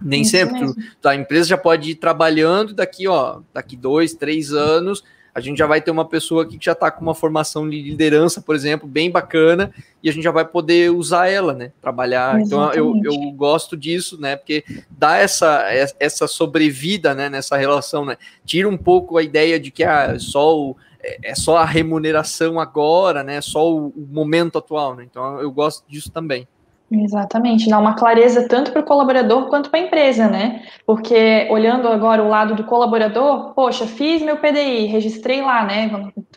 Nem 0.00 0.22
Isso 0.22 0.32
sempre. 0.32 0.60
Tu, 1.00 1.08
a 1.08 1.14
empresa 1.14 1.48
já 1.48 1.58
pode 1.58 1.90
ir 1.90 1.94
trabalhando 1.94 2.74
daqui, 2.74 3.08
ó, 3.08 3.40
daqui 3.52 3.76
dois, 3.76 4.14
três 4.14 4.52
anos, 4.52 5.02
a 5.34 5.40
gente 5.40 5.58
já 5.58 5.66
vai 5.66 5.82
ter 5.82 5.90
uma 5.90 6.04
pessoa 6.04 6.44
aqui 6.44 6.56
que 6.56 6.64
já 6.64 6.72
está 6.72 6.90
com 6.90 7.02
uma 7.02 7.14
formação 7.14 7.68
de 7.68 7.82
liderança, 7.82 8.40
por 8.40 8.54
exemplo, 8.54 8.88
bem 8.88 9.10
bacana, 9.10 9.70
e 10.02 10.08
a 10.08 10.12
gente 10.12 10.24
já 10.24 10.30
vai 10.30 10.46
poder 10.46 10.90
usar 10.90 11.28
ela, 11.28 11.52
né? 11.52 11.72
Trabalhar. 11.80 12.40
Exatamente. 12.40 12.46
Então 12.46 12.72
eu, 12.72 13.00
eu 13.04 13.30
gosto 13.32 13.76
disso, 13.76 14.18
né? 14.18 14.36
Porque 14.36 14.64
dá 14.90 15.16
essa, 15.18 15.66
essa 16.00 16.26
sobrevida 16.26 17.14
né, 17.14 17.28
nessa 17.28 17.56
relação, 17.56 18.04
né? 18.04 18.16
Tira 18.46 18.66
um 18.66 18.78
pouco 18.78 19.18
a 19.18 19.22
ideia 19.22 19.60
de 19.60 19.70
que 19.70 19.84
ah, 19.84 20.18
só 20.18 20.58
o, 20.58 20.76
é, 21.06 21.30
é 21.30 21.34
só 21.34 21.58
a 21.58 21.64
remuneração 21.64 22.58
agora, 22.58 23.22
né? 23.22 23.40
Só 23.40 23.70
o, 23.70 23.88
o 23.88 24.06
momento 24.10 24.58
atual, 24.58 24.96
né? 24.96 25.04
Então 25.08 25.40
eu 25.40 25.50
gosto 25.50 25.88
disso 25.88 26.10
também. 26.10 26.46
Exatamente, 26.88 27.68
dá 27.68 27.80
uma 27.80 27.94
clareza 27.94 28.46
tanto 28.46 28.70
para 28.70 28.80
o 28.80 28.84
colaborador 28.84 29.48
quanto 29.48 29.70
para 29.70 29.80
a 29.80 29.82
empresa, 29.82 30.28
né? 30.28 30.62
Porque 30.86 31.48
olhando 31.50 31.88
agora 31.88 32.22
o 32.22 32.28
lado 32.28 32.54
do 32.54 32.62
colaborador, 32.62 33.52
poxa, 33.54 33.86
fiz 33.86 34.22
meu 34.22 34.36
PDI, 34.36 34.86
registrei 34.86 35.42
lá, 35.42 35.64
né? 35.64 35.90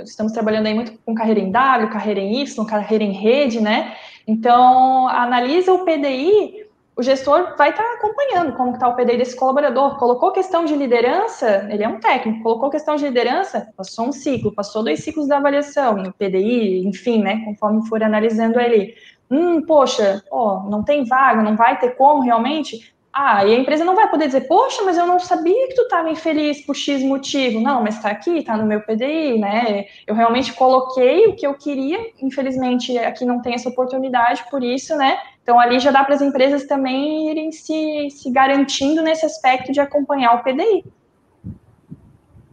Estamos 0.04 0.32
trabalhando 0.32 0.66
aí 0.66 0.74
muito 0.74 0.94
com 1.06 1.14
carreira 1.14 1.40
em 1.40 1.52
W, 1.52 1.92
carreira 1.92 2.20
em 2.20 2.42
Y, 2.42 2.66
carreira 2.66 3.04
em 3.04 3.12
rede, 3.12 3.62
né? 3.62 3.94
Então, 4.28 5.08
analisa 5.08 5.72
o 5.72 5.86
PDI 5.86 6.69
o 7.00 7.02
gestor 7.02 7.56
vai 7.58 7.70
estar 7.70 7.94
acompanhando 7.94 8.52
como 8.58 8.74
está 8.74 8.90
o 8.90 8.94
PDI 8.94 9.20
desse 9.20 9.34
colaborador. 9.34 9.98
Colocou 9.98 10.34
questão 10.34 10.66
de 10.66 10.76
liderança, 10.76 11.66
ele 11.72 11.82
é 11.82 11.88
um 11.88 11.98
técnico, 11.98 12.44
colocou 12.44 12.70
questão 12.70 12.98
de 12.98 13.06
liderança, 13.06 13.72
passou 13.78 14.10
um 14.10 14.12
ciclo, 14.12 14.54
passou 14.54 14.84
dois 14.84 15.02
ciclos 15.02 15.26
da 15.26 15.38
avaliação, 15.38 15.96
no 15.96 16.12
PDI, 16.12 16.86
enfim, 16.86 17.24
né, 17.24 17.42
conforme 17.46 17.88
for 17.88 18.04
analisando 18.04 18.60
ali. 18.60 18.96
Hum, 19.32 19.62
poxa, 19.66 20.22
ó, 20.30 20.70
não 20.70 20.84
tem 20.84 21.06
vaga, 21.06 21.42
não 21.42 21.56
vai 21.56 21.80
ter 21.80 21.92
como 21.92 22.22
realmente. 22.22 22.94
Ah, 23.22 23.46
e 23.46 23.54
a 23.54 23.60
empresa 23.60 23.84
não 23.84 23.98
vai 23.98 24.10
poder 24.10 24.28
dizer, 24.28 24.48
poxa, 24.48 24.82
mas 24.84 24.98
eu 24.98 25.06
não 25.06 25.20
sabia 25.20 25.68
que 25.68 25.76
tu 25.76 25.82
estava 25.82 26.10
infeliz 26.10 26.62
por 26.62 26.74
X 26.74 27.04
motivo. 27.04 27.60
Não, 27.60 27.84
mas 27.84 27.98
está 27.98 28.10
aqui, 28.10 28.38
está 28.38 28.56
no 28.56 28.66
meu 28.66 28.80
PDI, 28.80 29.38
né? 29.38 29.88
Eu 30.08 30.16
realmente 30.16 30.54
coloquei 30.54 31.28
o 31.28 31.36
que 31.36 31.46
eu 31.46 31.54
queria, 31.54 32.00
infelizmente 32.22 32.98
aqui 32.98 33.26
não 33.26 33.42
tem 33.42 33.56
essa 33.56 33.68
oportunidade, 33.68 34.46
por 34.50 34.64
isso, 34.64 34.96
né? 34.96 35.18
Então, 35.44 35.60
ali 35.60 35.82
já 35.82 35.92
dá 35.92 36.02
para 36.06 36.16
as 36.16 36.22
empresas 36.22 36.66
também 36.66 37.30
irem 37.30 37.52
se, 37.52 38.10
se 38.10 38.32
garantindo 38.32 39.02
nesse 39.02 39.26
aspecto 39.26 39.70
de 39.74 39.82
acompanhar 39.82 40.36
o 40.36 40.42
PDI. 40.42 40.86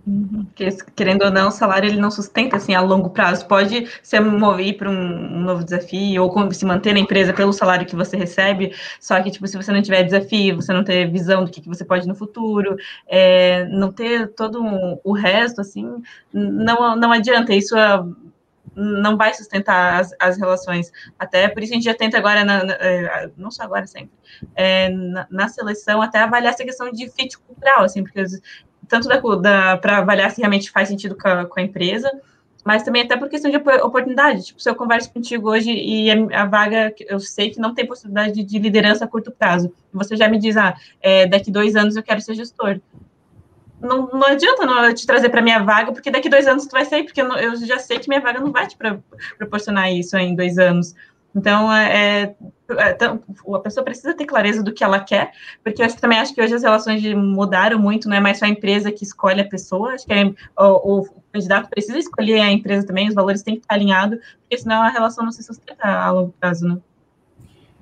Uhum. 0.06 0.44
Porque, 0.44 0.68
querendo 0.94 1.22
ou 1.22 1.30
não, 1.32 1.48
o 1.48 1.50
salário 1.50 1.88
ele 1.88 1.98
não 1.98 2.12
sustenta 2.12 2.56
assim 2.56 2.74
a 2.74 2.80
longo 2.80 3.10
prazo. 3.10 3.46
Pode 3.48 3.88
se 4.02 4.20
mover 4.20 4.76
para 4.76 4.88
um, 4.88 4.94
um, 4.94 5.40
novo 5.40 5.64
desafio 5.64 6.22
ou 6.22 6.52
se 6.52 6.64
manter 6.64 6.92
na 6.92 7.00
empresa 7.00 7.32
pelo 7.32 7.52
salário 7.52 7.84
que 7.84 7.96
você 7.96 8.16
recebe. 8.16 8.72
Só 9.00 9.20
que 9.20 9.32
tipo, 9.32 9.46
se 9.48 9.56
você 9.56 9.72
não 9.72 9.82
tiver 9.82 10.04
desafio, 10.04 10.56
você 10.56 10.72
não 10.72 10.84
ter 10.84 11.10
visão 11.10 11.44
do 11.44 11.50
que, 11.50 11.60
que 11.60 11.68
você 11.68 11.84
pode 11.84 12.06
no 12.06 12.14
futuro, 12.14 12.76
é, 13.08 13.64
não 13.64 13.92
ter 13.92 14.28
todo 14.34 14.62
um, 14.62 14.98
o 15.02 15.12
resto 15.12 15.60
assim, 15.60 16.02
não 16.32 16.96
não 16.96 17.10
adianta. 17.10 17.52
Isso 17.52 17.76
é, 17.76 18.00
não 18.76 19.16
vai 19.16 19.32
sustentar 19.32 20.00
as, 20.00 20.14
as 20.20 20.36
relações. 20.36 20.92
Até 21.18 21.48
por 21.48 21.62
isso 21.62 21.72
a 21.72 21.76
gente 21.76 21.84
já 21.84 21.94
tenta 21.94 22.18
agora, 22.18 22.44
na, 22.44 22.62
na, 22.62 22.74
é, 22.74 23.30
não 23.36 23.50
só 23.50 23.62
agora, 23.62 23.86
sempre, 23.86 24.12
é, 24.54 24.90
na, 24.90 25.26
na, 25.30 25.48
seleção, 25.48 26.02
até 26.02 26.18
avaliar 26.18 26.52
essa 26.52 26.64
questão 26.64 26.90
de 26.92 27.08
fit 27.10 27.38
cultural, 27.38 27.84
assim, 27.84 28.02
porque 28.02 28.24
tanto 28.88 29.08
da, 29.08 29.18
da 29.18 29.76
para 29.76 29.98
avaliar 29.98 30.30
se 30.30 30.40
realmente 30.40 30.70
faz 30.70 30.88
sentido 30.88 31.16
com 31.16 31.28
a, 31.28 31.44
com 31.44 31.60
a, 31.60 31.62
empresa, 31.62 32.10
mas 32.64 32.82
também 32.82 33.02
até 33.02 33.16
por 33.16 33.28
questão 33.28 33.50
de 33.50 33.56
oportunidade. 33.56 34.46
Tipo, 34.46 34.60
se 34.60 34.68
eu 34.68 34.74
converso 34.74 35.12
contigo 35.12 35.50
hoje 35.50 35.70
e 35.70 36.10
a, 36.10 36.42
a 36.42 36.46
vaga, 36.46 36.94
eu 37.08 37.20
sei 37.20 37.50
que 37.50 37.60
não 37.60 37.74
tem 37.74 37.86
possibilidade 37.86 38.32
de, 38.32 38.44
de, 38.44 38.58
liderança 38.58 39.04
a 39.04 39.08
curto 39.08 39.30
prazo, 39.30 39.72
você 39.92 40.16
já 40.16 40.28
me 40.28 40.38
diz, 40.38 40.56
ah, 40.56 40.74
é, 41.00 41.26
daqui 41.26 41.50
dois 41.50 41.76
anos 41.76 41.96
eu 41.96 42.02
quero 42.02 42.20
ser 42.20 42.34
gestor 42.34 42.80
não, 43.80 44.08
não 44.08 44.26
adianta 44.26 44.64
não 44.64 44.92
te 44.94 45.06
trazer 45.06 45.28
para 45.28 45.42
minha 45.42 45.62
vaga, 45.62 45.92
porque 45.92 46.10
daqui 46.10 46.28
dois 46.28 46.46
anos 46.46 46.66
tu 46.66 46.72
vai 46.72 46.84
sair, 46.84 47.04
porque 47.04 47.20
eu, 47.20 47.28
não, 47.28 47.36
eu, 47.36 47.56
já 47.56 47.78
sei 47.78 47.98
que 47.98 48.08
minha 48.08 48.20
vaga 48.20 48.40
não 48.40 48.50
vai 48.50 48.66
te 48.66 48.76
proporcionar 49.38 49.92
isso 49.92 50.16
em 50.16 50.34
dois 50.34 50.58
anos. 50.58 50.94
Então, 51.34 51.72
é, 51.72 52.22
é, 52.22 52.34
então, 52.68 53.22
a 53.54 53.58
pessoa 53.60 53.84
precisa 53.84 54.14
ter 54.14 54.24
clareza 54.24 54.62
do 54.62 54.72
que 54.72 54.82
ela 54.82 54.98
quer, 54.98 55.32
porque 55.62 55.82
eu 55.82 55.96
também 55.96 56.18
acho 56.18 56.34
que 56.34 56.42
hoje 56.42 56.54
as 56.54 56.62
relações 56.62 57.02
mudaram 57.14 57.78
muito, 57.78 58.08
não 58.08 58.16
é 58.16 58.20
mais 58.20 58.38
só 58.38 58.44
a 58.44 58.48
empresa 58.48 58.90
que 58.90 59.04
escolhe 59.04 59.40
a 59.40 59.48
pessoa, 59.48 59.92
acho 59.92 60.06
que 60.06 60.12
é, 60.12 60.24
o, 60.58 61.00
o, 61.00 61.08
candidato 61.32 61.68
precisa 61.68 61.98
escolher 61.98 62.40
a 62.40 62.50
empresa 62.50 62.86
também, 62.86 63.08
os 63.08 63.14
valores 63.14 63.42
têm 63.42 63.54
que 63.54 63.60
estar 63.60 63.74
alinhados, 63.74 64.18
porque 64.40 64.58
senão 64.58 64.82
a 64.82 64.88
relação 64.88 65.24
não 65.24 65.32
se 65.32 65.42
sustenta 65.42 65.86
a 65.86 66.10
longo 66.10 66.34
prazo, 66.40 66.66
né? 66.66 66.78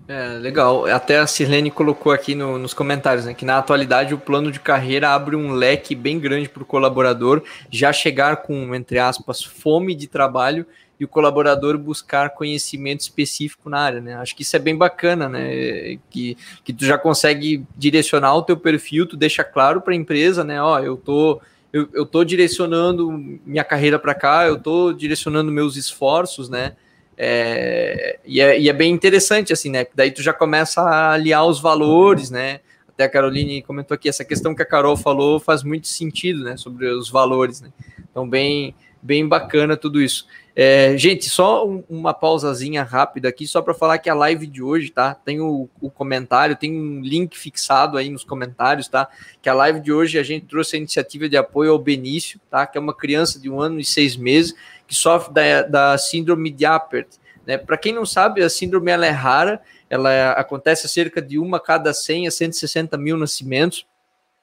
É, 0.06 0.38
legal. 0.38 0.84
Até 0.86 1.18
a 1.18 1.26
Sirlene 1.26 1.70
colocou 1.70 2.12
aqui 2.12 2.34
no, 2.34 2.58
nos 2.58 2.74
comentários, 2.74 3.24
né, 3.24 3.32
que 3.32 3.44
na 3.44 3.56
atualidade 3.56 4.12
o 4.12 4.18
plano 4.18 4.52
de 4.52 4.60
carreira 4.60 5.08
abre 5.08 5.34
um 5.34 5.52
leque 5.52 5.94
bem 5.94 6.20
grande 6.20 6.46
para 6.46 6.62
o 6.62 6.66
colaborador 6.66 7.42
já 7.70 7.90
chegar 7.90 8.42
com, 8.42 8.74
entre 8.74 8.98
aspas, 8.98 9.42
fome 9.42 9.94
de 9.94 10.06
trabalho 10.06 10.66
e 10.98 11.04
o 11.04 11.08
colaborador 11.08 11.76
buscar 11.76 12.30
conhecimento 12.30 13.00
específico 13.00 13.68
na 13.68 13.80
área, 13.80 14.00
né? 14.00 14.14
Acho 14.16 14.34
que 14.36 14.42
isso 14.42 14.54
é 14.54 14.58
bem 14.58 14.76
bacana, 14.76 15.28
né? 15.28 15.98
Que, 16.08 16.36
que 16.62 16.72
tu 16.72 16.84
já 16.84 16.96
consegue 16.96 17.64
direcionar 17.76 18.34
o 18.36 18.42
teu 18.42 18.56
perfil, 18.56 19.06
tu 19.06 19.16
deixa 19.16 19.42
claro 19.42 19.80
para 19.80 19.92
a 19.92 19.96
empresa, 19.96 20.44
né? 20.44 20.62
Ó, 20.62 20.78
eu 20.78 20.96
tô 20.96 21.40
eu, 21.72 21.88
eu 21.92 22.06
tô 22.06 22.22
direcionando 22.22 23.10
minha 23.44 23.64
carreira 23.64 23.98
para 23.98 24.14
cá, 24.14 24.46
eu 24.46 24.56
tô 24.56 24.92
direcionando 24.92 25.50
meus 25.50 25.74
esforços, 25.74 26.48
né? 26.48 26.76
É, 27.16 28.20
e, 28.24 28.40
é, 28.40 28.60
e, 28.60 28.68
é, 28.68 28.72
bem 28.72 28.92
interessante, 28.92 29.52
assim, 29.52 29.70
né? 29.70 29.84
Daí 29.92 30.12
tu 30.12 30.22
já 30.22 30.32
começa 30.32 30.80
a 30.80 31.12
aliar 31.14 31.44
os 31.44 31.60
valores, 31.60 32.30
né? 32.30 32.60
Até 32.88 33.02
a 33.02 33.08
Caroline 33.08 33.60
comentou 33.62 33.92
aqui, 33.96 34.08
essa 34.08 34.24
questão 34.24 34.54
que 34.54 34.62
a 34.62 34.64
Carol 34.66 34.96
falou 34.96 35.40
faz 35.40 35.64
muito 35.64 35.88
sentido, 35.88 36.44
né? 36.44 36.56
Sobre 36.56 36.86
os 36.86 37.10
valores, 37.10 37.60
né? 37.60 37.70
Então, 38.08 38.28
bem, 38.28 38.72
bem 39.02 39.26
bacana 39.26 39.76
tudo 39.76 40.00
isso. 40.00 40.28
É, 40.56 40.96
gente, 40.96 41.28
só 41.28 41.66
um, 41.66 41.82
uma 41.88 42.14
pausazinha 42.14 42.84
rápida 42.84 43.28
aqui, 43.28 43.44
só 43.44 43.60
para 43.60 43.74
falar 43.74 43.98
que 43.98 44.08
a 44.08 44.14
live 44.14 44.46
de 44.46 44.62
hoje, 44.62 44.90
tá? 44.90 45.12
Tem 45.12 45.40
o, 45.40 45.68
o, 45.80 45.90
comentário, 45.90 46.54
tem 46.54 46.72
um 46.72 47.00
link 47.00 47.36
fixado 47.36 47.98
aí 47.98 48.08
nos 48.08 48.22
comentários, 48.22 48.86
tá? 48.86 49.08
Que 49.42 49.48
a 49.48 49.54
live 49.54 49.80
de 49.80 49.92
hoje 49.92 50.16
a 50.16 50.22
gente 50.22 50.46
trouxe 50.46 50.76
a 50.76 50.78
iniciativa 50.78 51.28
de 51.28 51.36
apoio 51.36 51.72
ao 51.72 51.78
Benício, 51.78 52.40
tá? 52.48 52.66
Que 52.66 52.78
é 52.78 52.80
uma 52.80 52.94
criança 52.94 53.40
de 53.40 53.50
um 53.50 53.60
ano 53.60 53.80
e 53.80 53.84
seis 53.84 54.16
meses 54.16 54.54
que 54.86 54.94
sofre 54.94 55.34
da, 55.34 55.62
da 55.62 55.98
síndrome 55.98 56.52
de 56.52 56.64
Apert. 56.64 57.08
Né? 57.44 57.58
Para 57.58 57.76
quem 57.76 57.92
não 57.92 58.06
sabe, 58.06 58.42
a 58.42 58.48
síndrome 58.48 58.92
ela 58.92 59.06
é 59.06 59.10
rara, 59.10 59.60
ela 59.90 60.32
acontece 60.32 60.86
a 60.86 60.88
cerca 60.88 61.20
de 61.20 61.38
uma 61.38 61.58
cada 61.58 61.92
100 61.92 62.28
a 62.28 62.30
160 62.30 62.96
mil 62.96 63.16
nascimentos. 63.16 63.86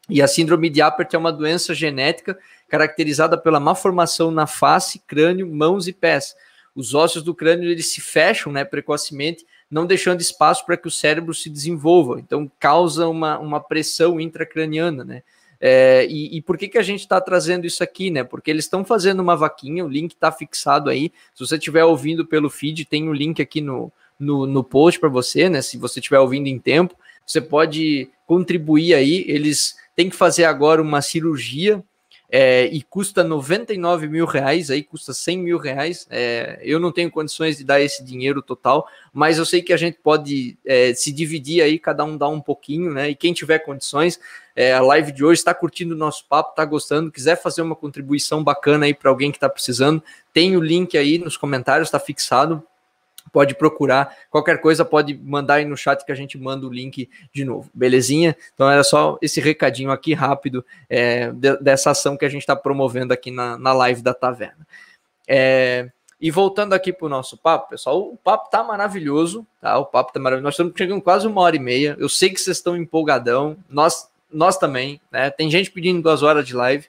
E 0.09 0.21
a 0.21 0.27
síndrome 0.27 0.69
de 0.69 0.81
Apert 0.81 1.13
é 1.13 1.17
uma 1.17 1.31
doença 1.31 1.73
genética 1.73 2.37
caracterizada 2.71 3.37
pela 3.37 3.59
má 3.59 3.75
formação 3.75 4.31
na 4.31 4.47
face, 4.47 4.99
crânio, 5.05 5.45
mãos 5.45 5.89
e 5.89 5.93
pés. 5.93 6.33
Os 6.73 6.95
ossos 6.95 7.21
do 7.21 7.35
crânio 7.35 7.69
eles 7.69 7.87
se 7.87 7.99
fecham 7.99 8.49
né, 8.49 8.63
precocemente, 8.63 9.45
não 9.69 9.85
deixando 9.85 10.21
espaço 10.21 10.65
para 10.65 10.77
que 10.77 10.87
o 10.87 10.91
cérebro 10.91 11.33
se 11.33 11.49
desenvolva. 11.49 12.17
Então, 12.21 12.49
causa 12.57 13.09
uma, 13.09 13.37
uma 13.39 13.59
pressão 13.59 14.21
intracraniana. 14.21 15.03
Né? 15.03 15.21
É, 15.59 16.07
e, 16.09 16.37
e, 16.37 16.41
por 16.41 16.57
que, 16.57 16.69
que 16.69 16.77
a 16.77 16.81
gente 16.81 17.01
está 17.01 17.19
trazendo 17.19 17.67
isso 17.67 17.83
aqui, 17.83 18.09
né? 18.09 18.23
Porque 18.23 18.49
eles 18.49 18.63
estão 18.63 18.85
fazendo 18.85 19.19
uma 19.19 19.35
vaquinha, 19.35 19.83
o 19.83 19.89
link 19.89 20.13
está 20.13 20.31
fixado 20.31 20.89
aí. 20.89 21.11
Se 21.35 21.45
você 21.45 21.57
estiver 21.57 21.83
ouvindo 21.83 22.25
pelo 22.25 22.49
feed, 22.49 22.85
tem 22.85 23.05
o 23.05 23.11
um 23.11 23.13
link 23.13 23.41
aqui 23.41 23.59
no, 23.59 23.91
no, 24.17 24.47
no 24.47 24.63
post 24.63 24.97
para 24.97 25.09
você, 25.09 25.49
né? 25.49 25.61
Se 25.61 25.77
você 25.77 25.99
estiver 25.99 26.19
ouvindo 26.19 26.47
em 26.47 26.57
tempo, 26.57 26.95
você 27.25 27.41
pode 27.41 28.09
contribuir 28.25 28.93
aí. 28.93 29.25
Eles 29.27 29.75
têm 29.93 30.09
que 30.09 30.15
fazer 30.15 30.45
agora 30.45 30.81
uma 30.81 31.01
cirurgia 31.01 31.83
é, 32.33 32.65
e 32.67 32.81
custa 32.81 33.25
99 33.25 34.07
mil 34.07 34.25
reais, 34.25 34.71
aí 34.71 34.81
custa 34.81 35.13
100 35.13 35.37
mil 35.37 35.57
reais. 35.57 36.07
É, 36.09 36.57
eu 36.63 36.79
não 36.79 36.89
tenho 36.89 37.11
condições 37.11 37.57
de 37.57 37.65
dar 37.65 37.81
esse 37.81 38.01
dinheiro 38.05 38.41
total, 38.41 38.87
mas 39.11 39.37
eu 39.37 39.45
sei 39.45 39.61
que 39.61 39.73
a 39.73 39.77
gente 39.77 39.97
pode 40.01 40.57
é, 40.65 40.93
se 40.93 41.11
dividir 41.11 41.61
aí, 41.61 41.77
cada 41.77 42.05
um 42.05 42.15
dá 42.15 42.29
um 42.29 42.39
pouquinho, 42.39 42.93
né? 42.93 43.09
E 43.09 43.15
quem 43.15 43.33
tiver 43.33 43.59
condições, 43.59 44.17
é, 44.55 44.73
a 44.73 44.81
live 44.81 45.11
de 45.11 45.25
hoje 45.25 45.41
está 45.41 45.53
curtindo 45.53 45.93
o 45.93 45.97
nosso 45.97 46.25
papo, 46.29 46.51
está 46.51 46.63
gostando, 46.63 47.11
quiser 47.11 47.35
fazer 47.35 47.61
uma 47.61 47.75
contribuição 47.75 48.41
bacana 48.41 48.85
aí 48.85 48.93
para 48.93 49.09
alguém 49.09 49.29
que 49.29 49.37
está 49.37 49.49
precisando, 49.49 50.01
tem 50.33 50.55
o 50.55 50.61
link 50.61 50.97
aí 50.97 51.17
nos 51.17 51.35
comentários, 51.35 51.89
está 51.89 51.99
fixado 51.99 52.63
pode 53.31 53.55
procurar. 53.55 54.15
Qualquer 54.29 54.59
coisa 54.59 54.83
pode 54.83 55.13
mandar 55.13 55.55
aí 55.55 55.65
no 55.65 55.77
chat 55.77 56.05
que 56.05 56.11
a 56.11 56.15
gente 56.15 56.37
manda 56.37 56.67
o 56.67 56.73
link 56.73 57.09
de 57.33 57.45
novo, 57.45 57.69
belezinha? 57.73 58.35
Então 58.53 58.69
era 58.69 58.83
só 58.83 59.17
esse 59.21 59.39
recadinho 59.39 59.91
aqui 59.91 60.13
rápido 60.13 60.65
é, 60.89 61.31
de, 61.31 61.57
dessa 61.57 61.91
ação 61.91 62.17
que 62.17 62.25
a 62.25 62.29
gente 62.29 62.41
está 62.41 62.55
promovendo 62.55 63.13
aqui 63.13 63.31
na, 63.31 63.57
na 63.57 63.73
live 63.73 64.01
da 64.01 64.13
taverna. 64.13 64.67
É, 65.27 65.89
e 66.21 66.29
voltando 66.29 66.73
aqui 66.73 66.93
para 66.93 67.07
o 67.07 67.09
nosso 67.09 67.35
papo, 67.35 67.69
pessoal, 67.69 67.99
o 67.99 68.15
papo 68.15 68.49
tá 68.51 68.63
maravilhoso, 68.63 69.45
tá? 69.59 69.79
O 69.79 69.85
papo 69.85 70.13
tá 70.13 70.19
maravilhoso. 70.19 70.43
Nós 70.43 70.53
estamos 70.53 70.73
chegando 70.77 71.01
quase 71.01 71.25
uma 71.25 71.41
hora 71.41 71.55
e 71.55 71.59
meia. 71.59 71.95
Eu 71.99 72.07
sei 72.07 72.29
que 72.29 72.39
vocês 72.39 72.57
estão 72.57 72.77
empolgadão, 72.77 73.57
nós, 73.67 74.07
nós 74.31 74.55
também, 74.55 75.01
né? 75.11 75.31
Tem 75.31 75.49
gente 75.49 75.71
pedindo 75.71 75.99
duas 75.99 76.21
horas 76.21 76.45
de 76.45 76.55
live. 76.55 76.85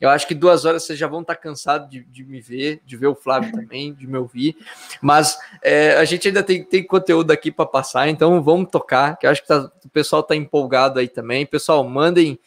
Eu 0.00 0.10
acho 0.10 0.26
que 0.26 0.34
duas 0.34 0.64
horas 0.64 0.84
vocês 0.84 0.98
já 0.98 1.06
vão 1.06 1.22
estar 1.22 1.36
cansados 1.36 1.88
de, 1.88 2.04
de, 2.04 2.24
me 2.24 2.40
ver, 2.40 2.82
de 2.84 2.96
ver 2.96 3.06
o 3.06 3.14
Flávio 3.14 3.50
também, 3.56 3.94
de 3.94 4.06
me 4.06 4.18
ouvir. 4.18 4.56
Mas 5.00 5.38
é, 5.62 5.96
a 5.96 6.04
gente 6.04 6.28
ainda 6.28 6.42
tem, 6.42 6.62
tem 6.62 6.84
conteúdo 6.84 7.30
aqui 7.30 7.50
para 7.50 7.66
passar, 7.66 8.08
então 8.08 8.42
vamos 8.42 8.70
tocar, 8.70 9.16
que 9.16 9.26
eu 9.26 9.30
acho 9.30 9.42
que 9.42 9.48
tá, 9.48 9.70
o 9.84 9.88
pessoal 9.88 10.20
está 10.20 10.36
empolgado 10.36 10.98
aí 10.98 11.08
também. 11.08 11.46
Pessoal, 11.46 11.82
mandem, 11.84 12.38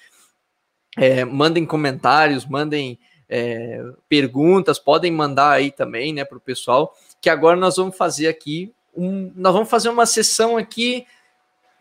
é, 0.97 1.25
mandem 1.25 1.65
comentários, 1.65 2.45
mandem 2.45 2.99
é, 3.27 3.83
perguntas, 4.07 4.77
podem 4.77 5.11
mandar 5.11 5.51
aí 5.51 5.71
também, 5.71 6.13
né, 6.13 6.23
para 6.23 6.37
o 6.37 6.41
pessoal. 6.41 6.95
Que 7.21 7.29
agora 7.29 7.57
nós 7.57 7.77
vamos 7.77 7.97
fazer 7.97 8.27
aqui 8.27 8.73
um, 8.95 9.31
nós 9.35 9.53
vamos 9.53 9.69
fazer 9.69 9.89
uma 9.89 10.05
sessão 10.05 10.57
aqui 10.57 11.05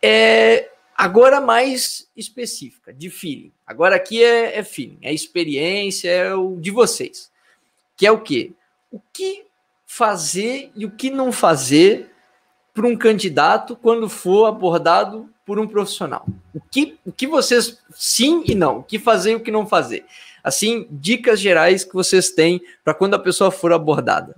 é, 0.02 0.70
Agora 1.00 1.40
mais 1.40 2.08
específica, 2.16 2.92
de 2.92 3.08
feeling. 3.08 3.52
Agora 3.64 3.94
aqui 3.94 4.20
é, 4.20 4.58
é 4.58 4.64
feeling, 4.64 4.98
é 5.00 5.14
experiência, 5.14 6.10
é 6.10 6.34
o 6.34 6.56
de 6.56 6.72
vocês. 6.72 7.30
Que 7.96 8.04
é 8.04 8.10
o 8.10 8.20
quê? 8.20 8.50
O 8.90 9.00
que 9.12 9.44
fazer 9.86 10.72
e 10.74 10.84
o 10.84 10.90
que 10.90 11.08
não 11.08 11.30
fazer 11.30 12.10
para 12.74 12.84
um 12.84 12.96
candidato 12.96 13.76
quando 13.76 14.08
for 14.08 14.46
abordado 14.46 15.30
por 15.46 15.60
um 15.60 15.68
profissional. 15.68 16.26
O 16.52 16.60
que, 16.60 16.98
o 17.06 17.12
que 17.12 17.28
vocês 17.28 17.78
sim 17.94 18.42
e 18.44 18.56
não, 18.56 18.78
o 18.78 18.82
que 18.82 18.98
fazer 18.98 19.30
e 19.30 19.34
o 19.36 19.40
que 19.40 19.52
não 19.52 19.68
fazer. 19.68 20.04
Assim, 20.42 20.88
dicas 20.90 21.38
gerais 21.38 21.84
que 21.84 21.94
vocês 21.94 22.30
têm 22.30 22.60
para 22.82 22.92
quando 22.92 23.14
a 23.14 23.20
pessoa 23.20 23.52
for 23.52 23.72
abordada. 23.72 24.34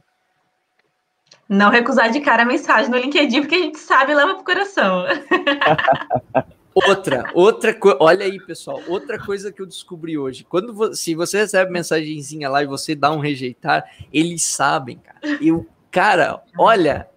Não 1.50 1.68
recusar 1.68 2.12
de 2.12 2.20
cara 2.20 2.44
a 2.44 2.46
mensagem 2.46 2.88
no 2.88 2.96
LinkedIn, 2.96 3.40
porque 3.40 3.56
a 3.56 3.58
gente 3.58 3.78
sabe 3.80 4.14
leva 4.14 4.36
pro 4.36 4.44
coração. 4.44 5.04
Outra, 6.72 7.28
outra 7.34 7.74
coisa, 7.74 7.98
olha 8.00 8.24
aí, 8.24 8.38
pessoal, 8.38 8.80
outra 8.86 9.18
coisa 9.18 9.50
que 9.50 9.60
eu 9.60 9.66
descobri 9.66 10.16
hoje. 10.16 10.44
Quando 10.44 10.94
se 10.94 11.16
você 11.16 11.38
recebe 11.38 11.72
mensagenzinha 11.72 12.48
lá 12.48 12.62
e 12.62 12.66
você 12.66 12.94
dá 12.94 13.10
um 13.10 13.18
rejeitar, 13.18 13.84
eles 14.12 14.44
sabem, 14.44 14.98
cara. 14.98 15.18
Eu, 15.42 15.66
cara, 15.90 16.40
olha, 16.56 17.08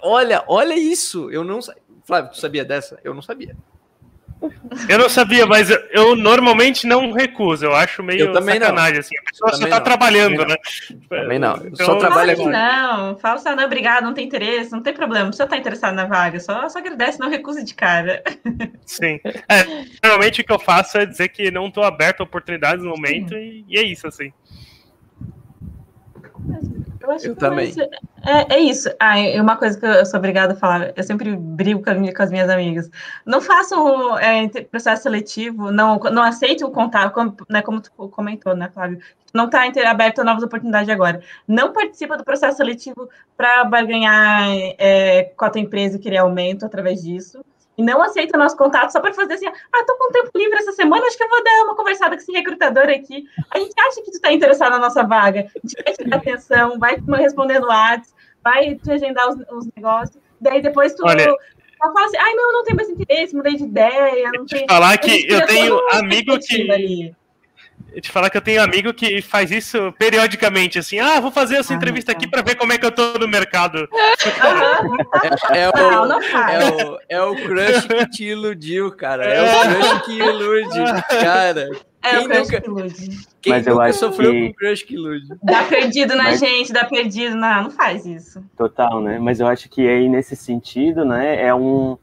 olha, 0.00 0.44
olha 0.46 0.78
isso. 0.78 1.28
Eu 1.32 1.42
não 1.42 1.58
Flávio, 2.04 2.30
tu 2.30 2.38
sabia 2.38 2.64
dessa? 2.64 2.98
Eu 3.02 3.12
não 3.12 3.20
sabia. 3.20 3.56
Eu 4.88 4.98
não 4.98 5.08
sabia, 5.08 5.46
mas 5.46 5.70
eu, 5.70 5.78
eu, 5.90 6.16
normalmente 6.16 6.86
não 6.86 7.12
recuso. 7.12 7.64
Eu 7.64 7.74
acho 7.74 8.02
meio 8.02 8.20
eu 8.20 8.32
também 8.32 8.58
sacanagem, 8.58 8.94
não. 8.94 9.00
assim. 9.00 9.18
A 9.18 9.30
pessoa 9.30 9.52
só 9.52 9.68
tá 9.68 9.76
não. 9.76 9.84
trabalhando, 9.84 10.36
também 10.36 10.48
né? 10.48 10.56
Também 11.08 11.38
não. 11.38 11.56
Eu 11.56 11.68
então, 11.68 11.86
só 11.86 11.96
trabalho 11.96 12.32
agora. 12.32 12.50
Não, 12.50 13.18
fala 13.18 13.38
só, 13.38 13.54
não, 13.54 13.64
obrigado, 13.64 14.04
não 14.04 14.14
tem 14.14 14.26
interesse, 14.26 14.72
não 14.72 14.82
tem 14.82 14.92
problema. 14.92 15.24
Não 15.24 15.30
precisa 15.30 15.44
estar 15.44 15.56
interessado 15.56 15.94
na 15.94 16.06
vaga. 16.06 16.40
Só, 16.40 16.68
só 16.68 16.78
agradece, 16.78 17.20
não 17.20 17.28
recusa 17.28 17.62
de 17.62 17.74
cara. 17.74 18.22
Sim. 18.84 19.20
É, 19.48 19.64
normalmente 20.02 20.40
o 20.40 20.44
que 20.44 20.52
eu 20.52 20.58
faço 20.58 20.98
é 20.98 21.06
dizer 21.06 21.28
que 21.28 21.50
não 21.50 21.68
estou 21.68 21.84
aberto 21.84 22.20
a 22.20 22.24
oportunidades 22.24 22.84
no 22.84 22.90
momento 22.90 23.34
e, 23.34 23.64
e, 23.68 23.78
é 23.78 23.82
isso, 23.82 24.06
assim. 24.06 24.32
Eu, 27.12 27.16
acho 27.16 27.26
eu 27.26 27.34
que 27.34 27.40
também. 27.40 27.74
É, 28.24 28.54
é, 28.54 28.58
isso. 28.58 28.88
Ah, 28.98 29.18
é 29.18 29.40
uma 29.40 29.56
coisa 29.56 29.78
que 29.78 29.84
eu 29.84 30.06
sou 30.06 30.18
obrigada 30.18 30.54
a 30.54 30.56
falar, 30.56 30.92
eu 30.96 31.02
sempre 31.02 31.36
brigo 31.36 31.82
com, 31.82 32.12
com 32.12 32.22
as 32.22 32.30
minhas 32.30 32.48
amigas. 32.48 32.90
Não 33.26 33.40
façam 33.40 34.18
é, 34.18 34.48
processo 34.64 35.02
seletivo, 35.02 35.70
não, 35.70 35.98
não 35.98 36.22
aceitem 36.22 36.66
o 36.66 36.70
contato, 36.70 37.12
como, 37.12 37.36
né, 37.48 37.62
como 37.62 37.80
tu 37.80 37.90
comentou, 38.08 38.54
né, 38.56 38.70
Flávio? 38.72 38.98
Não 39.34 39.46
está 39.46 39.62
aberto 39.88 40.20
a 40.20 40.24
novas 40.24 40.42
oportunidades 40.42 40.88
agora. 40.88 41.20
Não 41.48 41.72
participa 41.72 42.16
do 42.16 42.24
processo 42.24 42.58
seletivo 42.58 43.08
para 43.36 43.64
barganhar 43.64 44.46
é, 44.78 45.32
com 45.36 45.44
a 45.44 45.50
tua 45.50 45.60
empresa 45.60 45.96
e 45.96 46.00
querer 46.00 46.18
aumento 46.18 46.66
através 46.66 47.02
disso 47.02 47.42
e 47.82 47.84
não 47.84 48.02
aceita 48.02 48.36
o 48.36 48.40
nosso 48.40 48.56
contato 48.56 48.90
só 48.90 49.00
para 49.00 49.12
fazer 49.12 49.34
assim, 49.34 49.46
ah, 49.46 49.84
tô 49.86 49.96
com 49.96 50.12
tempo 50.12 50.30
livre 50.36 50.56
essa 50.58 50.72
semana, 50.72 51.04
acho 51.06 51.16
que 51.16 51.24
eu 51.24 51.28
vou 51.28 51.42
dar 51.42 51.64
uma 51.64 51.76
conversada 51.76 52.16
com 52.16 52.22
esse 52.22 52.32
recrutador 52.32 52.88
aqui. 52.88 53.24
A 53.50 53.58
gente 53.58 53.74
acha 53.78 54.02
que 54.02 54.10
tu 54.10 54.14
está 54.14 54.32
interessado 54.32 54.72
na 54.72 54.78
nossa 54.78 55.02
vaga, 55.02 55.40
a 55.40 55.66
gente 55.66 55.82
vai 55.84 55.94
te 55.94 56.04
dar 56.04 56.16
atenção, 56.16 56.78
vai 56.78 56.96
responder 57.18 57.58
no 57.58 57.66
WhatsApp, 57.66 58.08
vai 58.42 58.74
te 58.76 58.90
agendar 58.90 59.28
os, 59.28 59.36
os 59.50 59.68
negócios, 59.76 60.18
daí 60.40 60.62
depois 60.62 60.94
tu... 60.94 61.04
Olha... 61.04 61.26
Fala 61.80 62.06
assim, 62.06 62.16
ai, 62.16 62.32
não, 62.34 62.52
não 62.52 62.62
tenho 62.62 62.76
mais 62.76 62.88
interesse, 62.88 63.34
mudei 63.34 63.56
de 63.56 63.64
ideia. 63.64 64.30
Não 64.32 64.46
tem... 64.46 64.64
Falar 64.68 64.96
que 64.98 65.26
eu 65.28 65.44
tenho 65.46 65.80
amigo 65.90 66.38
que. 66.38 66.70
Ali 66.70 67.12
te 68.00 68.10
falar 68.10 68.30
que 68.30 68.36
eu 68.36 68.42
tenho 68.42 68.62
amigo 68.62 68.92
que 68.94 69.20
faz 69.22 69.50
isso 69.50 69.92
periodicamente, 69.98 70.78
assim, 70.78 70.98
ah, 70.98 71.20
vou 71.20 71.30
fazer 71.30 71.56
essa 71.56 71.72
ah, 71.72 71.76
entrevista 71.76 72.12
aqui 72.12 72.26
para 72.28 72.42
ver 72.42 72.56
como 72.56 72.72
é 72.72 72.78
que 72.78 72.86
eu 72.86 72.92
tô 72.92 73.18
no 73.18 73.28
mercado. 73.28 73.88
É, 75.50 75.62
é, 75.62 75.68
o, 75.68 75.72
não, 75.72 76.08
não 76.08 76.22
é, 76.22 76.70
o, 76.70 76.98
é 77.08 77.22
o 77.22 77.34
crush 77.34 77.86
que 77.86 78.06
te 78.10 78.24
iludiu, 78.24 78.90
cara. 78.92 79.24
É, 79.24 79.42
o 79.42 79.74
crush 79.74 80.04
que 80.04 80.18
ilude, 80.18 81.02
cara. 81.08 81.68
É 82.02 82.10
quem 82.10 82.18
o 82.18 82.24
crush 82.24 82.38
nunca, 82.38 82.60
que 82.60 82.68
ilude. 82.68 83.18
Quem 83.40 83.52
Mas 83.52 83.66
nunca 83.66 83.92
sofreu 83.92 84.32
que... 84.32 84.46
com 84.48 84.54
crush 84.54 84.82
que 84.82 84.94
ilude? 84.94 85.26
Dá 85.42 85.64
perdido 85.64 86.14
na 86.14 86.24
Mas... 86.24 86.40
gente, 86.40 86.72
dá 86.72 86.84
perdido 86.84 87.36
na... 87.36 87.62
Não 87.62 87.70
faz 87.70 88.04
isso. 88.06 88.42
Total, 88.56 89.00
né? 89.00 89.18
Mas 89.18 89.40
eu 89.40 89.46
acho 89.46 89.68
que 89.68 89.88
aí, 89.88 90.08
nesse 90.08 90.34
sentido, 90.34 91.04
né, 91.04 91.42
é 91.44 91.54
um 91.54 91.96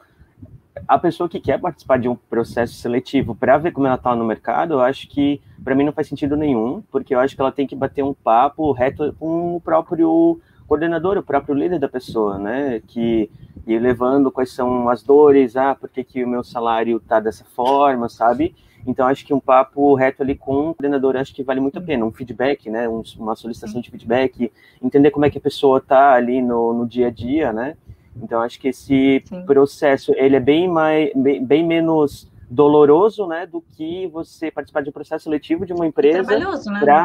a 0.87 0.97
pessoa 0.97 1.29
que 1.29 1.39
quer 1.39 1.59
participar 1.59 1.97
de 1.99 2.07
um 2.07 2.15
processo 2.15 2.73
seletivo 2.73 3.35
para 3.35 3.57
ver 3.57 3.71
como 3.71 3.87
ela 3.87 3.95
está 3.95 4.15
no 4.15 4.25
mercado, 4.25 4.73
eu 4.73 4.81
acho 4.81 5.07
que 5.07 5.41
para 5.63 5.75
mim 5.75 5.83
não 5.83 5.93
faz 5.93 6.07
sentido 6.07 6.35
nenhum, 6.35 6.81
porque 6.91 7.13
eu 7.13 7.19
acho 7.19 7.35
que 7.35 7.41
ela 7.41 7.51
tem 7.51 7.67
que 7.67 7.75
bater 7.75 8.03
um 8.03 8.13
papo 8.13 8.71
reto 8.71 9.15
com 9.19 9.55
o 9.55 9.61
próprio 9.61 10.39
coordenador, 10.67 11.17
o 11.17 11.23
próprio 11.23 11.55
líder 11.55 11.79
da 11.79 11.89
pessoa, 11.89 12.37
né? 12.37 12.81
Que 12.87 13.29
e 13.67 13.77
levando 13.77 14.31
quais 14.31 14.51
são 14.51 14.89
as 14.89 15.03
dores, 15.03 15.55
ah, 15.55 15.75
por 15.75 15.89
que, 15.89 16.03
que 16.03 16.23
o 16.23 16.27
meu 16.27 16.43
salário 16.43 16.97
está 16.97 17.19
dessa 17.19 17.43
forma, 17.43 18.09
sabe? 18.09 18.55
Então 18.85 19.05
acho 19.05 19.25
que 19.25 19.33
um 19.33 19.39
papo 19.39 19.93
reto 19.93 20.23
ali 20.23 20.35
com 20.35 20.69
o 20.69 20.75
coordenador 20.75 21.15
acho 21.17 21.33
que 21.35 21.43
vale 21.43 21.59
muito 21.59 21.77
a 21.77 21.81
pena, 21.81 22.05
um 22.05 22.11
feedback, 22.11 22.69
né? 22.69 22.87
Um, 22.87 23.03
uma 23.17 23.35
solicitação 23.35 23.81
de 23.81 23.91
feedback, 23.91 24.51
entender 24.81 25.11
como 25.11 25.25
é 25.25 25.29
que 25.29 25.37
a 25.37 25.41
pessoa 25.41 25.79
está 25.79 26.13
ali 26.13 26.41
no, 26.41 26.73
no 26.73 26.87
dia 26.87 27.07
a 27.07 27.11
dia, 27.11 27.51
né? 27.51 27.75
Então 28.15 28.41
acho 28.41 28.59
que 28.59 28.69
esse 28.69 29.23
Sim. 29.25 29.45
processo 29.45 30.13
ele 30.15 30.35
é 30.35 30.39
bem 30.39 30.67
mais 30.67 31.11
bem, 31.15 31.45
bem, 31.45 31.65
menos 31.65 32.29
doloroso, 32.49 33.27
né, 33.27 33.45
do 33.45 33.61
que 33.61 34.07
você 34.07 34.49
participar 34.49 34.81
de 34.81 34.89
um 34.89 34.93
processo 34.93 35.25
seletivo 35.25 35.65
de 35.65 35.73
uma 35.73 35.85
empresa 35.85 36.23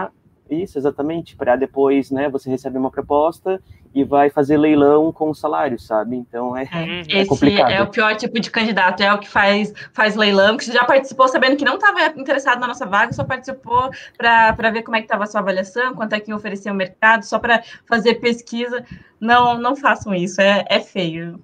né? 0.07 0.11
Isso 0.51 0.79
exatamente 0.79 1.37
para 1.37 1.57
depois, 1.57 2.11
né, 2.11 2.29
você 2.29 2.51
recebe 2.51 2.77
uma 2.79 2.91
proposta 2.91 3.61
e 3.95 4.05
vai 4.05 4.29
fazer 4.29 4.57
leilão 4.57 5.13
com 5.13 5.31
o 5.31 5.35
salário, 5.35 5.79
sabe? 5.79 6.17
Então 6.17 6.57
é, 6.57 6.69
é, 6.73 6.77
uhum. 6.77 7.03
é 7.09 7.25
complicado. 7.25 7.71
é 7.71 7.83
o 7.83 7.87
pior 7.87 8.15
tipo 8.17 8.39
de 8.41 8.51
candidato, 8.51 9.03
é 9.03 9.13
o 9.13 9.19
que 9.19 9.29
faz, 9.29 9.73
faz 9.93 10.17
leilão, 10.17 10.57
que 10.57 10.65
você 10.65 10.73
já 10.73 10.85
participou 10.85 11.29
sabendo 11.29 11.57
que 11.57 11.65
não 11.65 11.77
estava 11.77 12.07
interessado 12.19 12.61
na 12.61 12.67
nossa 12.67 12.85
vaga, 12.85 13.13
só 13.13 13.25
participou 13.25 13.91
para 14.19 14.71
ver 14.71 14.83
como 14.83 14.97
é 14.97 15.01
que 15.01 15.07
estava 15.07 15.25
a 15.25 15.27
sua 15.27 15.41
avaliação, 15.41 15.95
quanto 15.95 16.13
é 16.13 16.21
que 16.21 16.35
oferecia 16.35 16.73
o 16.73 16.75
mercado, 16.75 17.25
só 17.25 17.39
para 17.39 17.63
fazer 17.87 18.15
pesquisa. 18.17 18.85
Não, 19.21 19.57
não 19.59 19.77
façam 19.77 20.15
isso, 20.15 20.41
é, 20.41 20.65
é 20.69 20.81
feio. 20.81 21.41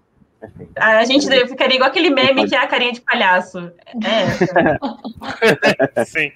A 0.76 1.04
gente 1.04 1.26
ficaria 1.48 1.76
igual 1.76 1.90
aquele 1.90 2.10
meme 2.10 2.48
que 2.48 2.54
é 2.54 2.58
a 2.58 2.66
carinha 2.66 2.92
de 2.92 3.00
palhaço. 3.00 3.72
É. 4.02 6.04
Sim. 6.04 6.32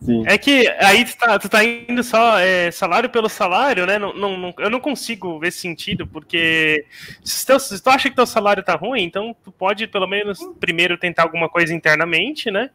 Sim. 0.00 0.24
É 0.26 0.38
que 0.38 0.68
aí 0.80 1.04
tu 1.04 1.16
tá, 1.16 1.38
tu 1.38 1.48
tá 1.48 1.64
indo 1.64 2.02
só 2.02 2.38
é, 2.38 2.70
salário 2.70 3.08
pelo 3.08 3.28
salário, 3.28 3.86
né? 3.86 3.98
Não, 3.98 4.12
não, 4.12 4.36
não, 4.36 4.54
eu 4.58 4.70
não 4.70 4.78
consigo 4.78 5.38
ver 5.38 5.50
sentido, 5.50 6.06
porque 6.06 6.84
se, 7.24 7.44
teu, 7.44 7.58
se 7.58 7.82
tu 7.82 7.90
acha 7.90 8.08
que 8.08 8.14
teu 8.14 8.26
salário 8.26 8.62
tá 8.62 8.74
ruim, 8.74 9.02
então 9.02 9.34
tu 9.42 9.50
pode 9.50 9.86
pelo 9.86 10.06
menos 10.06 10.38
primeiro 10.60 10.98
tentar 10.98 11.24
alguma 11.24 11.48
coisa 11.48 11.74
internamente, 11.74 12.50
né? 12.50 12.70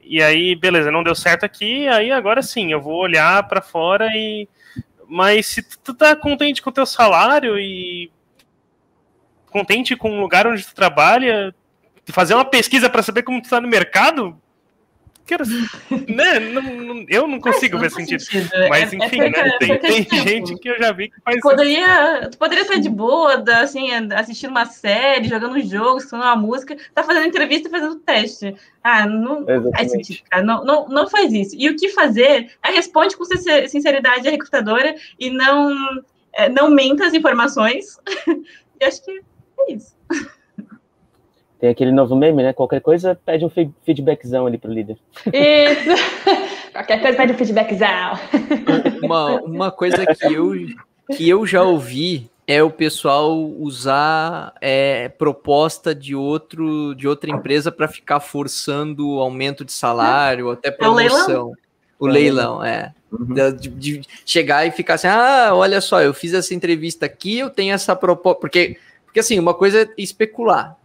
E 0.00 0.22
aí, 0.22 0.54
beleza, 0.54 0.90
não 0.90 1.02
deu 1.02 1.14
certo 1.14 1.44
aqui, 1.44 1.88
aí 1.88 2.12
agora 2.12 2.42
sim, 2.42 2.72
eu 2.72 2.80
vou 2.80 2.96
olhar 2.96 3.46
para 3.48 3.60
fora 3.60 4.08
e. 4.14 4.48
Mas 5.08 5.46
se 5.46 5.62
tu 5.82 5.94
tá 5.94 6.14
contente 6.14 6.62
com 6.62 6.70
o 6.70 6.72
teu 6.72 6.84
salário 6.84 7.58
e 7.58 8.10
contente 9.50 9.96
com 9.96 10.18
o 10.18 10.20
lugar 10.20 10.46
onde 10.46 10.66
tu 10.66 10.74
trabalha, 10.74 11.54
fazer 12.06 12.34
uma 12.34 12.44
pesquisa 12.44 12.88
para 12.88 13.02
saber 13.02 13.22
como 13.22 13.42
tu 13.42 13.48
tá 13.48 13.60
no 13.60 13.68
mercado, 13.68 14.40
quero, 15.28 15.44
né? 16.08 16.40
Não, 16.40 16.62
não, 16.62 17.04
eu 17.08 17.28
não 17.28 17.38
consigo 17.38 17.74
não 17.74 17.82
ver 17.82 17.90
sentido. 17.90 18.20
sentido. 18.20 18.48
É, 18.54 18.68
Mas, 18.68 18.92
é 18.92 18.96
enfim, 18.96 19.20
é, 19.20 19.30
né? 19.30 19.58
Tem, 19.58 19.78
tem 19.78 20.02
tipo, 20.02 20.16
gente 20.16 20.56
que 20.56 20.68
eu 20.70 20.78
já 20.78 20.90
vi 20.90 21.10
que 21.10 21.20
faz 21.20 21.40
poderia, 21.40 22.28
Tu 22.30 22.38
poderia 22.38 22.62
estar 22.62 22.78
de 22.78 22.88
boa, 22.88 23.44
assim, 23.60 23.90
assistindo 24.14 24.50
uma 24.50 24.64
série, 24.64 25.28
jogando 25.28 25.56
um 25.56 25.60
jogo, 25.60 25.98
escutando 25.98 26.22
uma 26.22 26.36
música, 26.36 26.76
tá 26.94 27.04
fazendo 27.04 27.26
entrevista 27.26 27.68
e 27.68 27.70
fazendo 27.70 27.96
teste. 27.96 28.56
Ah, 28.82 29.06
não 29.06 29.42
Exatamente. 29.42 29.76
faz 29.76 29.90
sentido, 29.92 30.22
cara. 30.30 30.42
Não, 30.42 30.64
não, 30.64 30.88
não 30.88 31.08
faz 31.08 31.32
isso. 31.32 31.54
E 31.56 31.68
o 31.68 31.76
que 31.76 31.90
fazer 31.90 32.50
é 32.62 32.70
responde 32.70 33.16
com 33.16 33.24
sinceridade 33.24 34.26
a 34.26 34.30
recrutadora 34.30 34.94
e 35.18 35.30
não 35.30 36.02
é, 36.32 36.48
não 36.48 36.70
minta 36.70 37.06
as 37.06 37.12
informações. 37.12 37.98
e 38.80 38.84
acho 38.84 39.04
que 39.04 39.20
é 39.60 39.72
isso. 39.72 39.96
Tem 41.60 41.70
aquele 41.70 41.90
novo 41.90 42.14
meme, 42.14 42.42
né? 42.42 42.52
Qualquer 42.52 42.80
coisa 42.80 43.18
pede 43.26 43.44
um 43.44 43.50
feedbackzão 43.84 44.46
ali 44.46 44.58
pro 44.58 44.72
líder. 44.72 44.96
Isso! 45.26 45.90
Qualquer 46.72 47.00
coisa 47.00 47.16
pede 47.16 47.32
um 47.32 47.36
feedbackzão. 47.36 48.18
Uma, 49.02 49.40
uma 49.42 49.70
coisa 49.72 50.06
que 50.06 50.32
eu, 50.32 50.52
que 51.16 51.28
eu 51.28 51.44
já 51.44 51.62
ouvi 51.62 52.30
é 52.46 52.62
o 52.62 52.70
pessoal 52.70 53.36
usar 53.38 54.54
é, 54.60 55.10
proposta 55.10 55.94
de 55.94 56.14
outro 56.14 56.94
de 56.94 57.06
outra 57.06 57.30
empresa 57.30 57.70
para 57.70 57.86
ficar 57.86 58.20
forçando 58.20 59.18
aumento 59.18 59.66
de 59.66 59.72
salário, 59.72 60.46
ou 60.46 60.52
até 60.52 60.70
promoção. 60.70 60.98
É 61.00 61.34
o 61.34 61.36
leilão, 61.36 61.52
o 61.98 62.06
leilão 62.06 62.64
é. 62.64 62.94
Uhum. 63.12 63.34
De, 63.56 63.68
de, 63.68 64.02
chegar 64.24 64.66
e 64.66 64.70
ficar 64.70 64.94
assim, 64.94 65.08
ah, 65.08 65.50
olha 65.52 65.80
só, 65.80 66.00
eu 66.00 66.12
fiz 66.14 66.34
essa 66.34 66.54
entrevista 66.54 67.06
aqui, 67.06 67.38
eu 67.38 67.50
tenho 67.50 67.74
essa 67.74 67.96
proposta. 67.96 68.40
Porque, 68.40 68.78
porque 69.08 69.20
assim, 69.20 69.38
uma 69.38 69.54
coisa 69.54 69.82
é 69.82 69.88
especular, 69.96 70.76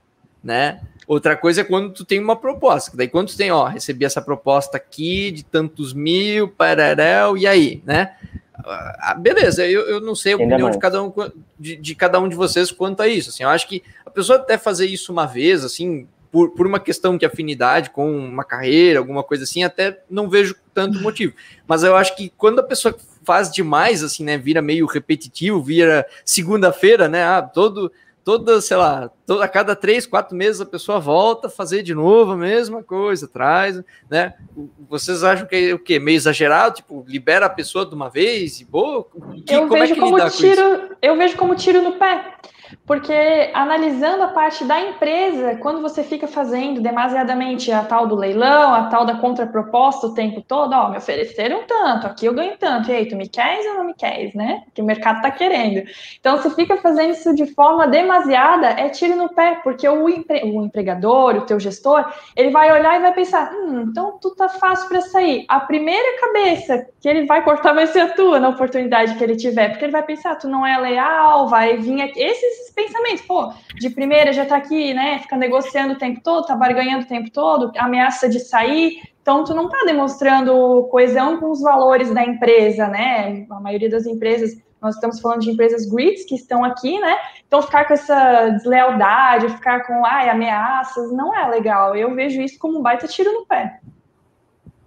né? 0.41 0.81
Outra 1.05 1.35
coisa 1.35 1.61
é 1.61 1.63
quando 1.63 1.91
tu 1.91 2.05
tem 2.05 2.19
uma 2.19 2.37
proposta. 2.37 2.95
Daí 2.95 3.09
quando 3.09 3.27
tu 3.27 3.37
tem, 3.37 3.51
ó, 3.51 3.65
recebi 3.65 4.05
essa 4.05 4.21
proposta 4.21 4.77
aqui 4.77 5.29
de 5.31 5.43
tantos 5.43 5.93
mil, 5.93 6.47
pararel, 6.47 7.37
e 7.37 7.45
aí, 7.45 7.83
né? 7.85 8.15
Ah, 8.65 9.13
beleza, 9.19 9.67
eu, 9.67 9.81
eu 9.81 9.99
não 9.99 10.15
sei 10.15 10.33
a 10.33 10.35
opinião 10.37 10.69
de 10.71 10.79
cada, 10.79 11.03
um, 11.03 11.11
de, 11.59 11.75
de, 11.75 11.95
cada 11.95 12.19
um 12.19 12.29
de 12.29 12.35
vocês 12.35 12.71
quanto 12.71 13.01
a 13.01 13.07
isso. 13.07 13.29
Assim, 13.29 13.43
eu 13.43 13.49
acho 13.49 13.67
que 13.67 13.83
a 14.05 14.09
pessoa 14.09 14.39
até 14.39 14.57
fazer 14.57 14.85
isso 14.85 15.11
uma 15.11 15.25
vez, 15.25 15.65
assim, 15.65 16.07
por, 16.31 16.51
por 16.51 16.65
uma 16.65 16.79
questão 16.79 17.17
de 17.17 17.25
afinidade 17.25 17.89
com 17.89 18.09
uma 18.09 18.45
carreira, 18.45 18.99
alguma 18.99 19.21
coisa 19.21 19.43
assim, 19.43 19.63
até 19.63 20.01
não 20.09 20.29
vejo 20.29 20.55
tanto 20.73 21.01
motivo. 21.01 21.33
Mas 21.67 21.83
eu 21.83 21.95
acho 21.97 22.15
que 22.15 22.31
quando 22.37 22.59
a 22.59 22.63
pessoa 22.63 22.95
faz 23.25 23.51
demais, 23.51 24.01
assim, 24.01 24.23
né, 24.23 24.37
vira 24.37 24.61
meio 24.61 24.85
repetitivo, 24.85 25.61
vira 25.61 26.05
segunda-feira, 26.23 27.09
né, 27.09 27.23
ah, 27.23 27.41
todo 27.41 27.91
toda, 28.23 28.61
sei 28.61 28.77
lá, 28.77 29.09
toda, 29.25 29.43
a 29.43 29.47
cada 29.47 29.75
três, 29.75 30.05
quatro 30.05 30.35
meses 30.35 30.61
a 30.61 30.65
pessoa 30.65 30.99
volta 30.99 31.47
a 31.47 31.49
fazer 31.49 31.83
de 31.83 31.93
novo 31.93 32.31
a 32.31 32.37
mesma 32.37 32.81
coisa, 32.83 33.27
traz, 33.27 33.81
né? 34.09 34.33
Vocês 34.89 35.23
acham 35.23 35.45
que 35.45 35.55
é 35.55 35.73
o 35.73 35.79
quê? 35.79 35.99
Meio 35.99 36.15
exagerado? 36.15 36.75
Tipo, 36.75 37.03
libera 37.07 37.45
a 37.45 37.49
pessoa 37.49 37.85
de 37.85 37.93
uma 37.93 38.09
vez 38.09 38.61
e 38.61 38.65
boa? 38.65 39.05
Que, 39.45 39.53
eu 39.53 39.67
como 39.67 39.73
vejo 39.73 39.91
é 39.91 39.95
que 39.95 40.01
como 40.01 40.29
tiro, 40.29 40.89
Eu 41.01 41.17
vejo 41.17 41.37
como 41.37 41.55
tiro 41.55 41.81
no 41.81 41.93
pé. 41.93 42.35
Porque 42.85 43.51
analisando 43.53 44.23
a 44.23 44.27
parte 44.27 44.63
da 44.65 44.79
empresa, 44.79 45.55
quando 45.55 45.81
você 45.81 46.03
fica 46.03 46.27
fazendo 46.27 46.81
demasiadamente 46.81 47.71
a 47.71 47.83
tal 47.83 48.07
do 48.07 48.15
leilão, 48.15 48.73
a 48.73 48.83
tal 48.85 49.05
da 49.05 49.15
contraproposta 49.15 50.07
o 50.07 50.13
tempo 50.13 50.41
todo, 50.41 50.73
ó, 50.73 50.89
me 50.89 50.97
ofereceram 50.97 51.63
tanto, 51.67 52.07
aqui 52.07 52.25
eu 52.25 52.33
ganho 52.33 52.57
tanto, 52.57 52.91
e 52.91 52.95
aí, 52.95 53.07
tu 53.07 53.15
me 53.15 53.27
queres 53.27 53.65
ou 53.67 53.75
não 53.75 53.85
me 53.85 53.93
queres, 53.93 54.33
né? 54.33 54.63
Que 54.73 54.81
o 54.81 54.85
mercado 54.85 55.21
tá 55.21 55.31
querendo. 55.31 55.87
Então, 56.19 56.41
se 56.41 56.49
fica 56.55 56.77
fazendo 56.77 57.11
isso 57.11 57.33
de 57.35 57.45
forma 57.53 57.87
demasiada, 57.87 58.67
é 58.67 58.89
tiro 58.89 59.15
no 59.15 59.29
pé, 59.29 59.59
porque 59.63 59.87
o, 59.87 60.09
empre... 60.09 60.43
o 60.43 60.63
empregador, 60.63 61.35
o 61.35 61.41
teu 61.41 61.59
gestor, 61.59 62.05
ele 62.35 62.49
vai 62.49 62.71
olhar 62.71 62.97
e 62.97 63.01
vai 63.01 63.13
pensar, 63.13 63.51
hum, 63.53 63.85
então 63.89 64.17
tu 64.21 64.35
tá 64.35 64.49
fácil 64.49 64.87
para 64.87 65.01
sair. 65.01 65.45
A 65.47 65.59
primeira 65.59 66.19
cabeça 66.19 66.85
que 66.99 67.07
ele 67.07 67.25
vai 67.25 67.43
cortar 67.43 67.73
vai 67.73 67.87
ser 67.87 68.01
a 68.01 68.09
tua 68.09 68.39
na 68.39 68.49
oportunidade 68.49 69.15
que 69.15 69.23
ele 69.23 69.35
tiver, 69.35 69.69
porque 69.69 69.85
ele 69.85 69.91
vai 69.91 70.03
pensar, 70.03 70.35
tu 70.35 70.47
não 70.47 70.65
é 70.65 70.77
leal, 70.79 71.47
vai 71.47 71.77
vir 71.77 72.01
aqui. 72.01 72.21
Esses 72.21 72.62
esses 72.63 72.73
pensamentos, 72.73 73.21
pô, 73.25 73.51
de 73.75 73.89
primeira 73.89 74.31
já 74.31 74.45
tá 74.45 74.55
aqui, 74.55 74.93
né, 74.93 75.19
fica 75.19 75.35
negociando 75.35 75.93
o 75.93 75.97
tempo 75.97 76.21
todo, 76.23 76.47
tá 76.47 76.55
barganhando 76.55 77.03
o 77.03 77.07
tempo 77.07 77.29
todo, 77.29 77.71
ameaça 77.77 78.29
de 78.29 78.39
sair, 78.39 79.01
então 79.21 79.43
tu 79.43 79.53
não 79.53 79.69
tá 79.69 79.83
demonstrando 79.85 80.87
coesão 80.89 81.39
com 81.39 81.51
os 81.51 81.61
valores 81.61 82.13
da 82.13 82.23
empresa, 82.23 82.87
né, 82.87 83.45
a 83.49 83.59
maioria 83.59 83.89
das 83.89 84.05
empresas, 84.05 84.57
nós 84.81 84.95
estamos 84.95 85.19
falando 85.19 85.41
de 85.41 85.51
empresas 85.51 85.85
grids 85.85 86.25
que 86.25 86.35
estão 86.35 86.63
aqui, 86.63 86.99
né, 86.99 87.17
então 87.45 87.61
ficar 87.61 87.85
com 87.85 87.93
essa 87.93 88.49
deslealdade, 88.49 89.49
ficar 89.49 89.85
com, 89.85 90.05
ai, 90.05 90.29
ameaças, 90.29 91.11
não 91.11 91.37
é 91.37 91.47
legal, 91.49 91.95
eu 91.95 92.13
vejo 92.15 92.41
isso 92.41 92.57
como 92.59 92.79
um 92.79 92.81
baita 92.81 93.07
tiro 93.07 93.31
no 93.33 93.45
pé. 93.45 93.79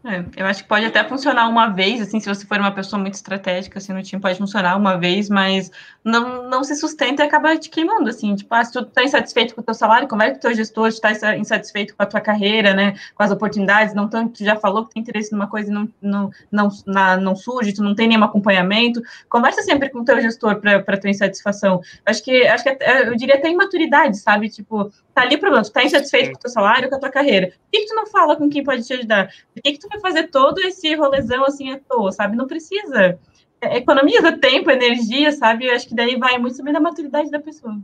É, 0.08 0.24
eu 0.36 0.46
acho 0.46 0.62
que 0.62 0.68
pode 0.68 0.84
até 0.84 1.02
funcionar 1.02 1.48
uma 1.48 1.66
vez, 1.66 2.00
assim, 2.00 2.20
se 2.20 2.28
você 2.28 2.46
for 2.46 2.60
uma 2.60 2.70
pessoa 2.70 3.00
muito 3.00 3.14
estratégica, 3.14 3.78
assim, 3.80 3.92
no 3.92 4.00
time 4.04 4.22
pode 4.22 4.38
funcionar 4.38 4.76
uma 4.76 4.96
vez, 4.96 5.28
mas 5.28 5.68
não, 6.04 6.48
não 6.48 6.62
se 6.62 6.76
sustenta 6.76 7.24
e 7.24 7.26
acaba 7.26 7.56
te 7.56 7.68
queimando, 7.68 8.08
assim, 8.08 8.36
tipo, 8.36 8.54
ah, 8.54 8.64
se 8.64 8.72
tu 8.72 8.84
tá 8.84 9.02
insatisfeito 9.02 9.52
com 9.52 9.62
o 9.62 9.64
teu 9.64 9.74
salário, 9.74 10.06
conversa 10.06 10.34
com 10.34 10.38
o 10.38 10.42
teu 10.42 10.54
gestor, 10.54 10.92
se 10.92 11.00
tá 11.00 11.10
insatisfeito 11.36 11.96
com 11.96 12.04
a 12.04 12.06
tua 12.06 12.20
carreira, 12.20 12.72
né, 12.72 12.94
com 13.16 13.22
as 13.24 13.32
oportunidades, 13.32 13.96
não 13.96 14.08
tanto, 14.08 14.34
tu 14.34 14.44
já 14.44 14.54
falou 14.54 14.86
que 14.86 14.94
tem 14.94 15.02
interesse 15.02 15.32
numa 15.32 15.48
coisa 15.48 15.72
e 15.72 15.74
não, 15.74 15.88
não, 16.00 16.30
não, 16.52 16.68
na, 16.86 17.16
não 17.16 17.34
surge, 17.34 17.74
tu 17.74 17.82
não 17.82 17.92
tem 17.92 18.06
nenhum 18.06 18.22
acompanhamento, 18.22 19.02
conversa 19.28 19.60
sempre 19.62 19.90
com 19.90 20.02
o 20.02 20.04
teu 20.04 20.20
gestor 20.20 20.60
para 20.60 20.96
tua 20.98 21.10
insatisfação. 21.10 21.80
Acho 22.04 22.22
que, 22.22 22.46
acho 22.46 22.62
que 22.62 22.78
eu 23.08 23.16
diria 23.16 23.34
até 23.34 23.50
imaturidade, 23.50 24.18
sabe, 24.18 24.48
tipo, 24.48 24.88
tá 25.12 25.22
ali 25.22 25.36
problema, 25.36 25.64
tu 25.64 25.72
tá 25.72 25.82
insatisfeito 25.82 26.30
com 26.30 26.36
o 26.36 26.40
teu 26.42 26.50
salário, 26.50 26.88
com 26.88 26.94
a 26.94 27.00
tua 27.00 27.10
carreira, 27.10 27.48
por 27.48 27.56
que, 27.72 27.80
que 27.80 27.86
tu 27.86 27.94
não 27.96 28.06
fala 28.06 28.36
com 28.36 28.48
quem 28.48 28.62
pode 28.62 28.86
te 28.86 28.94
ajudar? 28.94 29.32
Por 29.52 29.62
que, 29.62 29.72
que 29.72 29.78
tu 29.80 29.88
fazer 30.00 30.28
todo 30.28 30.58
esse 30.60 30.94
rolezão 30.94 31.44
assim 31.44 31.72
à 31.72 31.78
toa, 31.78 32.12
sabe? 32.12 32.36
Não 32.36 32.46
precisa. 32.46 33.18
É, 33.60 33.76
economiza 33.78 34.36
tempo, 34.38 34.70
energia, 34.70 35.32
sabe? 35.32 35.66
Eu 35.66 35.74
acho 35.74 35.88
que 35.88 35.94
daí 35.94 36.16
vai 36.16 36.38
muito 36.38 36.56
sobre 36.56 36.76
a 36.76 36.80
maturidade 36.80 37.30
da 37.30 37.40
pessoa. 37.40 37.78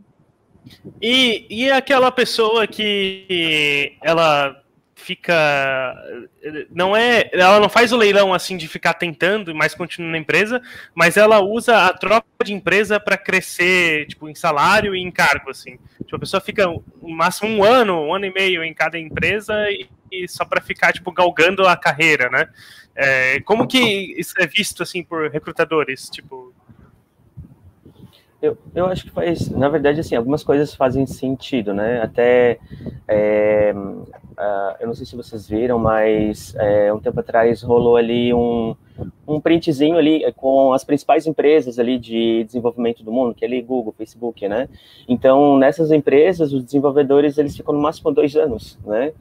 E, 1.00 1.46
e 1.50 1.70
aquela 1.70 2.10
pessoa 2.12 2.66
que 2.66 3.96
ela 4.00 4.62
fica 4.94 5.34
não 6.70 6.96
é 6.96 7.28
ela 7.32 7.58
não 7.58 7.68
faz 7.68 7.92
o 7.92 7.96
leilão 7.96 8.32
assim 8.32 8.56
de 8.56 8.68
ficar 8.68 8.94
tentando 8.94 9.52
mas 9.52 9.74
continua 9.74 10.12
na 10.12 10.18
empresa 10.18 10.62
mas 10.94 11.16
ela 11.16 11.40
usa 11.40 11.86
a 11.86 11.92
troca 11.92 12.24
de 12.44 12.54
empresa 12.54 13.00
para 13.00 13.16
crescer 13.16 14.06
tipo 14.06 14.28
em 14.28 14.34
salário 14.34 14.94
e 14.94 15.00
em 15.00 15.10
cargo 15.10 15.50
assim 15.50 15.76
tipo, 15.98 16.14
a 16.14 16.20
pessoa 16.20 16.40
fica 16.40 16.66
no 16.66 17.10
máximo 17.16 17.48
um 17.48 17.64
ano 17.64 18.00
um 18.00 18.14
ano 18.14 18.26
e 18.26 18.32
meio 18.32 18.62
em 18.62 18.72
cada 18.72 18.96
empresa 18.96 19.54
e, 19.70 19.88
só 20.28 20.44
para 20.44 20.60
ficar 20.60 20.92
tipo 20.92 21.10
galgando 21.12 21.66
a 21.66 21.76
carreira 21.76 22.28
né 22.30 22.48
é, 22.94 23.40
como 23.40 23.66
que 23.66 23.78
isso 24.18 24.34
é 24.38 24.46
visto 24.46 24.82
assim 24.82 25.02
por 25.02 25.30
recrutadores 25.30 26.08
tipo 26.08 26.54
eu, 28.42 28.58
eu 28.74 28.86
acho 28.86 29.04
que 29.04 29.10
faz, 29.10 29.48
na 29.50 29.68
verdade, 29.68 30.00
assim, 30.00 30.16
algumas 30.16 30.42
coisas 30.42 30.74
fazem 30.74 31.06
sentido, 31.06 31.72
né? 31.72 32.02
Até, 32.02 32.58
é, 33.06 33.72
uh, 33.72 34.76
eu 34.80 34.88
não 34.88 34.94
sei 34.94 35.06
se 35.06 35.14
vocês 35.14 35.48
viram, 35.48 35.78
mas 35.78 36.52
é, 36.56 36.92
um 36.92 36.98
tempo 36.98 37.20
atrás 37.20 37.62
rolou 37.62 37.96
ali 37.96 38.34
um, 38.34 38.74
um 39.28 39.40
printzinho 39.40 39.96
ali 39.96 40.24
com 40.32 40.72
as 40.72 40.82
principais 40.82 41.24
empresas 41.24 41.78
ali 41.78 41.96
de 42.00 42.42
desenvolvimento 42.42 43.04
do 43.04 43.12
mundo, 43.12 43.32
que 43.32 43.44
é 43.44 43.46
ali 43.46 43.62
Google, 43.62 43.94
Facebook, 43.96 44.48
né? 44.48 44.68
Então, 45.06 45.56
nessas 45.56 45.92
empresas, 45.92 46.52
os 46.52 46.64
desenvolvedores, 46.64 47.38
eles 47.38 47.56
ficam 47.56 47.72
no 47.72 47.80
máximo 47.80 48.10
dois 48.10 48.34
anos, 48.34 48.76
né? 48.84 49.12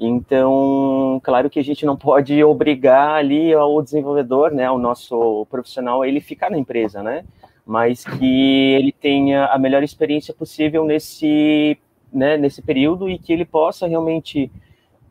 Então, 0.00 1.20
claro 1.22 1.48
que 1.48 1.58
a 1.58 1.64
gente 1.64 1.86
não 1.86 1.96
pode 1.96 2.42
obrigar 2.42 3.14
ali 3.14 3.52
ao 3.52 3.80
desenvolvedor, 3.82 4.50
né, 4.50 4.66
ao 4.66 4.78
nosso 4.78 5.46
profissional, 5.50 6.04
ele 6.04 6.20
ficar 6.20 6.50
na 6.50 6.58
empresa, 6.58 7.02
né? 7.02 7.24
mas 7.66 8.04
que 8.04 8.74
ele 8.74 8.92
tenha 8.92 9.46
a 9.46 9.58
melhor 9.58 9.82
experiência 9.82 10.34
possível 10.34 10.84
nesse, 10.84 11.78
né, 12.12 12.36
nesse 12.36 12.60
período 12.60 13.08
e 13.08 13.18
que 13.18 13.32
ele 13.32 13.44
possa 13.44 13.86
realmente 13.86 14.50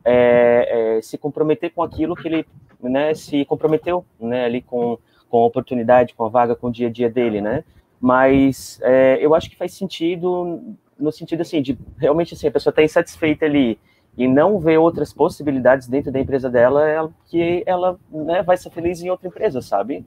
é, 0.04 0.96
é, 0.98 1.02
se 1.02 1.16
comprometer 1.16 1.72
com 1.72 1.82
aquilo 1.82 2.14
que 2.14 2.28
ele 2.28 2.46
né, 2.82 3.14
se 3.14 3.44
comprometeu 3.44 4.04
né, 4.20 4.44
ali 4.44 4.60
com, 4.60 4.98
com 5.30 5.42
a 5.42 5.46
oportunidade, 5.46 6.14
com 6.14 6.24
a 6.24 6.28
vaga, 6.28 6.54
com 6.54 6.68
o 6.68 6.72
dia 6.72 6.88
a 6.88 6.90
dia 6.90 7.08
dele, 7.08 7.40
né? 7.40 7.64
Mas 8.00 8.80
é, 8.82 9.18
eu 9.20 9.32
acho 9.34 9.48
que 9.48 9.56
faz 9.56 9.72
sentido 9.74 10.76
no 10.98 11.12
sentido 11.12 11.40
assim 11.40 11.62
de 11.62 11.78
realmente 11.98 12.34
assim 12.34 12.48
a 12.48 12.50
pessoa 12.50 12.72
está 12.72 12.82
insatisfeita 12.82 13.46
ali 13.46 13.78
e 14.16 14.28
não 14.28 14.58
vê 14.58 14.76
outras 14.76 15.12
possibilidades 15.12 15.88
dentro 15.88 16.12
da 16.12 16.20
empresa 16.20 16.50
dela, 16.50 16.86
ela, 16.86 17.10
que 17.26 17.62
ela 17.66 17.98
né, 18.10 18.42
vai 18.42 18.56
ser 18.56 18.70
feliz 18.70 19.02
em 19.02 19.10
outra 19.10 19.28
empresa, 19.28 19.62
sabe? 19.62 20.04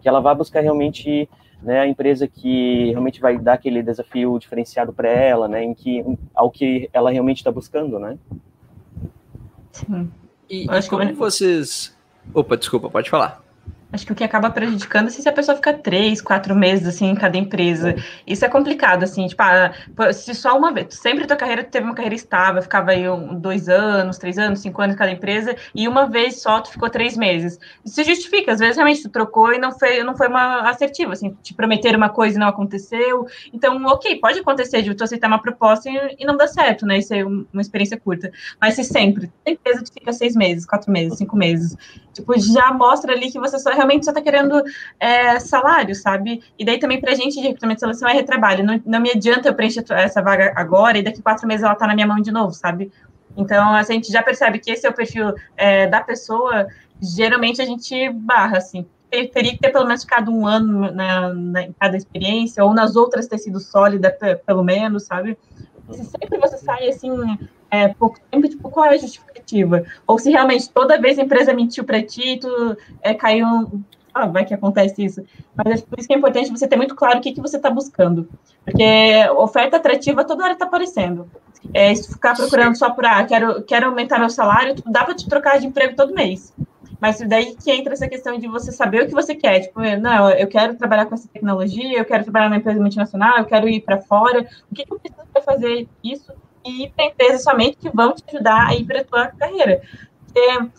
Que 0.00 0.08
ela 0.08 0.20
vai 0.20 0.34
buscar 0.34 0.60
realmente 0.60 1.28
né, 1.62 1.80
a 1.80 1.86
empresa 1.86 2.26
que 2.26 2.90
realmente 2.90 3.20
vai 3.20 3.38
dar 3.38 3.54
aquele 3.54 3.82
desafio 3.82 4.38
diferenciado 4.38 4.92
para 4.92 5.08
ela, 5.08 5.46
né, 5.46 5.62
em 5.62 5.74
que 5.74 6.04
ao 6.34 6.50
que 6.50 6.88
ela 6.92 7.10
realmente 7.10 7.38
está 7.38 7.50
buscando, 7.50 7.98
né? 7.98 8.18
Sim. 9.72 10.10
E, 10.48 10.64
e 10.64 10.88
como 10.88 11.14
vocês? 11.14 11.94
Opa, 12.32 12.56
desculpa, 12.56 12.88
pode 12.88 13.10
falar. 13.10 13.43
Acho 13.94 14.06
que 14.06 14.12
o 14.12 14.14
que 14.16 14.24
acaba 14.24 14.50
prejudicando 14.50 15.06
é 15.06 15.10
se 15.10 15.28
a 15.28 15.32
pessoa 15.32 15.54
fica 15.54 15.72
três, 15.72 16.20
quatro 16.20 16.52
meses, 16.52 16.84
assim, 16.88 17.06
em 17.06 17.14
cada 17.14 17.38
empresa. 17.38 17.94
Isso 18.26 18.44
é 18.44 18.48
complicado, 18.48 19.04
assim, 19.04 19.24
tipo, 19.28 19.40
ah, 19.40 19.72
se 20.12 20.34
só 20.34 20.58
uma 20.58 20.72
vez, 20.72 20.94
sempre 20.96 21.28
tua 21.28 21.36
carreira 21.36 21.62
teve 21.62 21.86
uma 21.86 21.94
carreira 21.94 22.16
estável, 22.16 22.60
ficava 22.60 22.90
aí 22.90 23.08
um, 23.08 23.38
dois 23.38 23.68
anos, 23.68 24.18
três 24.18 24.36
anos, 24.36 24.58
cinco 24.58 24.82
anos 24.82 24.96
em 24.96 24.98
cada 24.98 25.12
empresa, 25.12 25.54
e 25.72 25.86
uma 25.86 26.06
vez 26.06 26.42
só 26.42 26.60
tu 26.60 26.72
ficou 26.72 26.90
três 26.90 27.16
meses. 27.16 27.56
Isso 27.84 28.02
justifica, 28.02 28.50
às 28.50 28.58
vezes 28.58 28.74
realmente 28.74 29.00
tu 29.00 29.10
trocou 29.10 29.54
e 29.54 29.58
não 29.58 29.70
foi, 29.70 30.02
não 30.02 30.16
foi 30.16 30.26
uma 30.26 30.68
assertiva, 30.68 31.12
assim, 31.12 31.30
te 31.40 31.54
prometeram 31.54 31.96
uma 31.96 32.08
coisa 32.08 32.36
e 32.36 32.40
não 32.40 32.48
aconteceu. 32.48 33.28
Então, 33.52 33.80
ok, 33.84 34.18
pode 34.18 34.40
acontecer 34.40 34.82
de 34.82 34.92
tu 34.92 35.04
aceitar 35.04 35.28
uma 35.28 35.40
proposta 35.40 35.88
e, 35.88 36.16
e 36.18 36.26
não 36.26 36.36
dar 36.36 36.48
certo, 36.48 36.84
né? 36.84 36.98
Isso 36.98 37.14
é 37.14 37.24
uma 37.24 37.60
experiência 37.60 37.96
curta. 37.96 38.32
Mas 38.60 38.74
se 38.74 38.82
sempre, 38.82 39.30
tem 39.44 39.54
empresa 39.54 39.84
tu 39.84 39.92
fica 39.92 40.12
seis 40.12 40.34
meses, 40.34 40.66
quatro 40.66 40.90
meses, 40.90 41.16
cinco 41.16 41.36
meses 41.36 41.76
Tipo, 42.14 42.38
já 42.38 42.72
mostra 42.72 43.12
ali 43.12 43.30
que 43.30 43.38
você 43.38 43.58
só 43.58 43.70
realmente 43.70 44.04
só 44.04 44.12
está 44.12 44.22
querendo 44.22 44.62
é, 45.00 45.38
salário, 45.40 45.94
sabe? 45.94 46.42
E 46.58 46.64
daí 46.64 46.78
também 46.78 47.00
para 47.00 47.12
a 47.12 47.14
gente 47.14 47.34
de 47.34 47.40
recrutamento 47.40 47.78
de 47.78 47.80
seleção 47.80 48.08
é 48.08 48.12
retrabalho. 48.12 48.64
Não, 48.64 48.80
não 48.86 49.00
me 49.00 49.10
adianta 49.10 49.48
eu 49.48 49.54
preencher 49.54 49.84
essa 49.90 50.22
vaga 50.22 50.52
agora 50.56 50.96
e 50.96 51.02
daqui 51.02 51.20
quatro 51.20 51.46
meses 51.46 51.64
ela 51.64 51.72
está 51.72 51.86
na 51.86 51.94
minha 51.94 52.06
mão 52.06 52.20
de 52.20 52.30
novo, 52.30 52.52
sabe? 52.52 52.90
Então 53.36 53.74
a 53.74 53.82
gente 53.82 54.10
já 54.12 54.22
percebe 54.22 54.58
que 54.58 54.70
esse 54.70 54.86
é 54.86 54.90
o 54.90 54.94
perfil 54.94 55.34
é, 55.56 55.86
da 55.86 56.00
pessoa. 56.00 56.68
Geralmente 57.02 57.60
a 57.60 57.64
gente 57.64 58.10
barra, 58.10 58.58
assim. 58.58 58.86
Teria 59.10 59.52
que 59.52 59.58
ter 59.58 59.70
pelo 59.70 59.86
menos 59.86 60.02
ficado 60.02 60.32
um 60.32 60.46
ano 60.46 60.90
na, 60.90 61.32
na, 61.32 61.62
em 61.62 61.72
cada 61.78 61.96
experiência, 61.96 62.64
ou 62.64 62.74
nas 62.74 62.96
outras 62.96 63.28
ter 63.28 63.38
sido 63.38 63.60
sólida, 63.60 64.16
pelo 64.44 64.64
menos, 64.64 65.04
sabe? 65.04 65.38
Se 65.90 66.04
sempre 66.04 66.38
você 66.38 66.56
sai 66.58 66.88
assim, 66.88 67.10
é, 67.70 67.88
pouco 67.88 68.18
tempo, 68.30 68.48
tipo, 68.48 68.70
qual 68.70 68.86
é 68.86 68.90
a 68.90 68.96
justificativa? 68.96 69.33
Ou 70.06 70.18
se 70.18 70.30
realmente 70.30 70.70
toda 70.70 71.00
vez 71.00 71.18
a 71.18 71.22
empresa 71.22 71.52
mentiu 71.52 71.84
para 71.84 72.02
ti, 72.02 72.38
tu 72.40 72.76
é, 73.02 73.14
caiu. 73.14 73.46
Ah, 74.12 74.26
vai 74.26 74.44
que 74.44 74.54
acontece 74.54 75.04
isso. 75.04 75.22
Mas 75.56 75.80
é 75.80 75.84
por 75.84 75.98
isso 75.98 76.06
que 76.06 76.14
é 76.14 76.16
importante 76.16 76.50
você 76.50 76.68
ter 76.68 76.76
muito 76.76 76.94
claro 76.94 77.18
o 77.18 77.20
que, 77.20 77.32
que 77.32 77.40
você 77.40 77.56
está 77.56 77.68
buscando. 77.68 78.28
Porque 78.64 78.84
oferta 79.36 79.76
atrativa 79.76 80.24
toda 80.24 80.44
hora 80.44 80.52
está 80.52 80.66
aparecendo. 80.66 81.28
É, 81.72 81.94
se 81.94 82.12
ficar 82.12 82.36
procurando 82.36 82.76
só 82.76 82.90
por, 82.90 83.04
ah, 83.06 83.24
quero, 83.24 83.62
quero 83.62 83.86
aumentar 83.86 84.18
meu 84.18 84.30
salário, 84.30 84.76
dá 84.86 85.04
para 85.04 85.14
te 85.14 85.28
trocar 85.28 85.58
de 85.58 85.66
emprego 85.66 85.96
todo 85.96 86.14
mês. 86.14 86.52
Mas 87.00 87.18
daí 87.28 87.54
que 87.54 87.70
entra 87.70 87.92
essa 87.92 88.08
questão 88.08 88.38
de 88.38 88.48
você 88.48 88.72
saber 88.72 89.02
o 89.02 89.06
que 89.06 89.12
você 89.12 89.34
quer. 89.34 89.60
Tipo, 89.60 89.80
não, 90.00 90.30
eu 90.30 90.46
quero 90.46 90.74
trabalhar 90.74 91.06
com 91.06 91.14
essa 91.14 91.28
tecnologia, 91.28 91.98
eu 91.98 92.04
quero 92.04 92.24
trabalhar 92.24 92.48
numa 92.48 92.56
empresa 92.56 92.80
multinacional, 92.80 93.38
eu 93.38 93.44
quero 93.44 93.68
ir 93.68 93.80
para 93.80 93.98
fora. 93.98 94.48
O 94.70 94.74
que, 94.74 94.86
que 94.86 94.92
eu 94.92 94.98
preciso 94.98 95.26
para 95.32 95.42
fazer 95.42 95.88
isso? 96.02 96.32
E 96.64 96.88
para 96.90 97.06
empresas 97.06 97.42
somente 97.42 97.76
que 97.76 97.90
vão 97.90 98.14
te 98.14 98.24
ajudar 98.28 98.68
a 98.68 98.74
ir 98.74 98.84
para 98.84 99.00
a 99.00 99.04
tua 99.04 99.26
carreira. 99.28 99.82
Porque, 100.24 100.70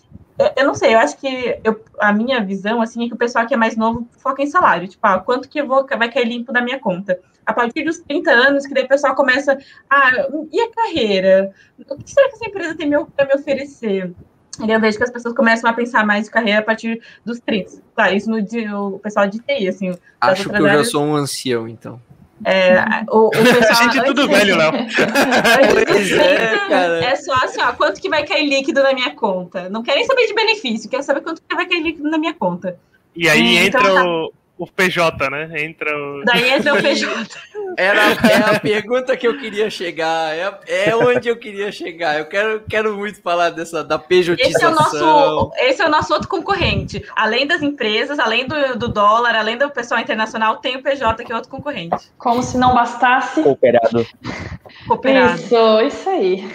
eu 0.58 0.66
não 0.66 0.74
sei, 0.74 0.96
eu 0.96 1.00
acho 1.00 1.18
que 1.18 1.60
eu, 1.64 1.84
a 2.00 2.12
minha 2.12 2.44
visão, 2.44 2.82
assim, 2.82 3.06
é 3.06 3.08
que 3.08 3.14
o 3.14 3.18
pessoal 3.18 3.46
que 3.46 3.54
é 3.54 3.58
mais 3.58 3.78
novo 3.78 4.08
foca 4.18 4.42
em 4.42 4.48
salário. 4.48 4.88
Tipo, 4.88 5.06
ah, 5.06 5.20
quanto 5.20 5.48
que 5.48 5.62
vou, 5.64 5.86
vai 5.86 6.12
cair 6.12 6.28
limpo 6.28 6.52
da 6.52 6.62
minha 6.62 6.80
conta? 6.80 7.20
A 7.46 7.54
partir 7.54 7.84
dos 7.84 8.00
30 8.00 8.32
anos, 8.32 8.66
que 8.66 8.74
daí 8.74 8.86
o 8.86 8.88
pessoal 8.88 9.16
começa, 9.16 9.58
ah, 9.90 10.12
e 10.52 10.60
a 10.60 10.72
carreira? 10.72 11.52
O 11.88 11.96
que 11.98 12.12
será 12.12 12.28
que 12.30 12.36
essa 12.36 12.46
empresa 12.48 12.76
tem 12.76 12.90
para 12.90 13.26
me 13.28 13.36
oferecer? 13.36 14.14
E 14.64 14.72
eu 14.72 14.80
vejo 14.80 14.98
que 14.98 15.04
as 15.04 15.12
pessoas 15.12 15.36
começam 15.36 15.70
a 15.70 15.74
pensar 15.74 16.06
mais 16.06 16.26
de 16.26 16.32
carreira 16.32 16.60
a 16.60 16.64
partir 16.64 17.02
dos 17.26 17.40
30. 17.40 17.82
Claro, 17.94 18.16
isso 18.16 18.30
no 18.30 18.96
o 18.96 19.00
pessoal 19.00 19.28
de 19.28 19.40
TI, 19.40 19.68
assim. 19.68 19.94
Acho 20.22 20.50
que 20.50 20.56
eu 20.56 20.66
áreas... 20.66 20.86
já 20.86 20.92
sou 20.92 21.04
um 21.04 21.16
ancião, 21.16 21.68
então. 21.68 22.00
É, 22.46 22.86
o, 23.10 23.28
o 23.28 23.32
pessoal, 23.32 23.72
a 23.72 23.74
gente 23.74 23.98
é 23.98 24.04
tudo 24.04 24.28
velho, 24.28 24.56
Léo. 24.56 24.72
é, 26.70 27.06
é 27.06 27.16
só 27.16 27.34
assim, 27.34 27.60
ó, 27.60 27.74
quanto 27.74 28.00
que 28.00 28.08
vai 28.08 28.24
cair 28.24 28.48
líquido 28.48 28.84
na 28.84 28.94
minha 28.94 29.16
conta? 29.16 29.68
Não 29.68 29.82
quero 29.82 29.98
nem 29.98 30.06
saber 30.06 30.28
de 30.28 30.36
benefício, 30.36 30.90
quero 30.90 31.02
saber 31.02 31.22
quanto 31.22 31.42
que 31.42 31.56
vai 31.56 31.66
cair 31.66 31.82
líquido 31.82 32.08
na 32.08 32.20
minha 32.20 32.36
conta. 32.36 32.78
E 33.16 33.28
aí 33.28 33.58
então, 33.58 33.82
entra 33.82 33.94
tá... 33.94 34.06
o, 34.58 34.68
PJ, 34.68 35.30
né? 35.30 35.50
Entra 35.64 35.98
o... 35.98 36.24
Daí 36.24 36.50
entra 36.50 36.74
o 36.74 36.82
PJ. 36.82 37.40
Era 37.78 38.02
é 38.12 38.56
a 38.56 38.60
pergunta 38.60 39.18
que 39.18 39.28
eu 39.28 39.38
queria 39.38 39.70
chegar, 39.70 40.34
é, 40.34 40.60
é 40.68 40.96
onde 40.96 41.28
eu 41.28 41.38
queria 41.38 41.72
chegar. 41.72 42.18
Eu 42.18 42.26
quero, 42.26 42.62
quero 42.62 42.96
muito 42.96 43.22
falar 43.22 43.50
dessa 43.50 43.84
da 43.84 44.00
pejotização. 44.00 44.56
Esse 44.56 44.66
é, 44.66 44.68
o 44.68 44.72
nosso, 44.72 45.52
esse 45.58 45.82
é 45.82 45.86
o 45.86 45.90
nosso 45.90 46.14
outro 46.14 46.30
concorrente. 46.30 47.04
Além 47.16 47.46
das 47.46 47.62
empresas, 47.62 48.18
além 48.18 48.48
do, 48.48 48.78
do 48.78 48.88
dólar, 48.88 49.36
além 49.36 49.58
do 49.58 49.70
pessoal 49.70 50.00
internacional, 50.00 50.58
tem 50.58 50.78
o 50.78 50.84
PJ 50.84 51.24
que 51.24 51.32
é 51.32 51.36
outro 51.36 51.52
concorrente. 51.52 52.10
Como 52.18 52.42
se 52.42 52.58
não 52.58 52.74
bastasse. 52.74 53.44
Cooperado. 53.44 54.06
Cooperado. 54.88 55.40
Isso, 55.40 55.82
isso 55.82 56.10
aí. 56.10 56.48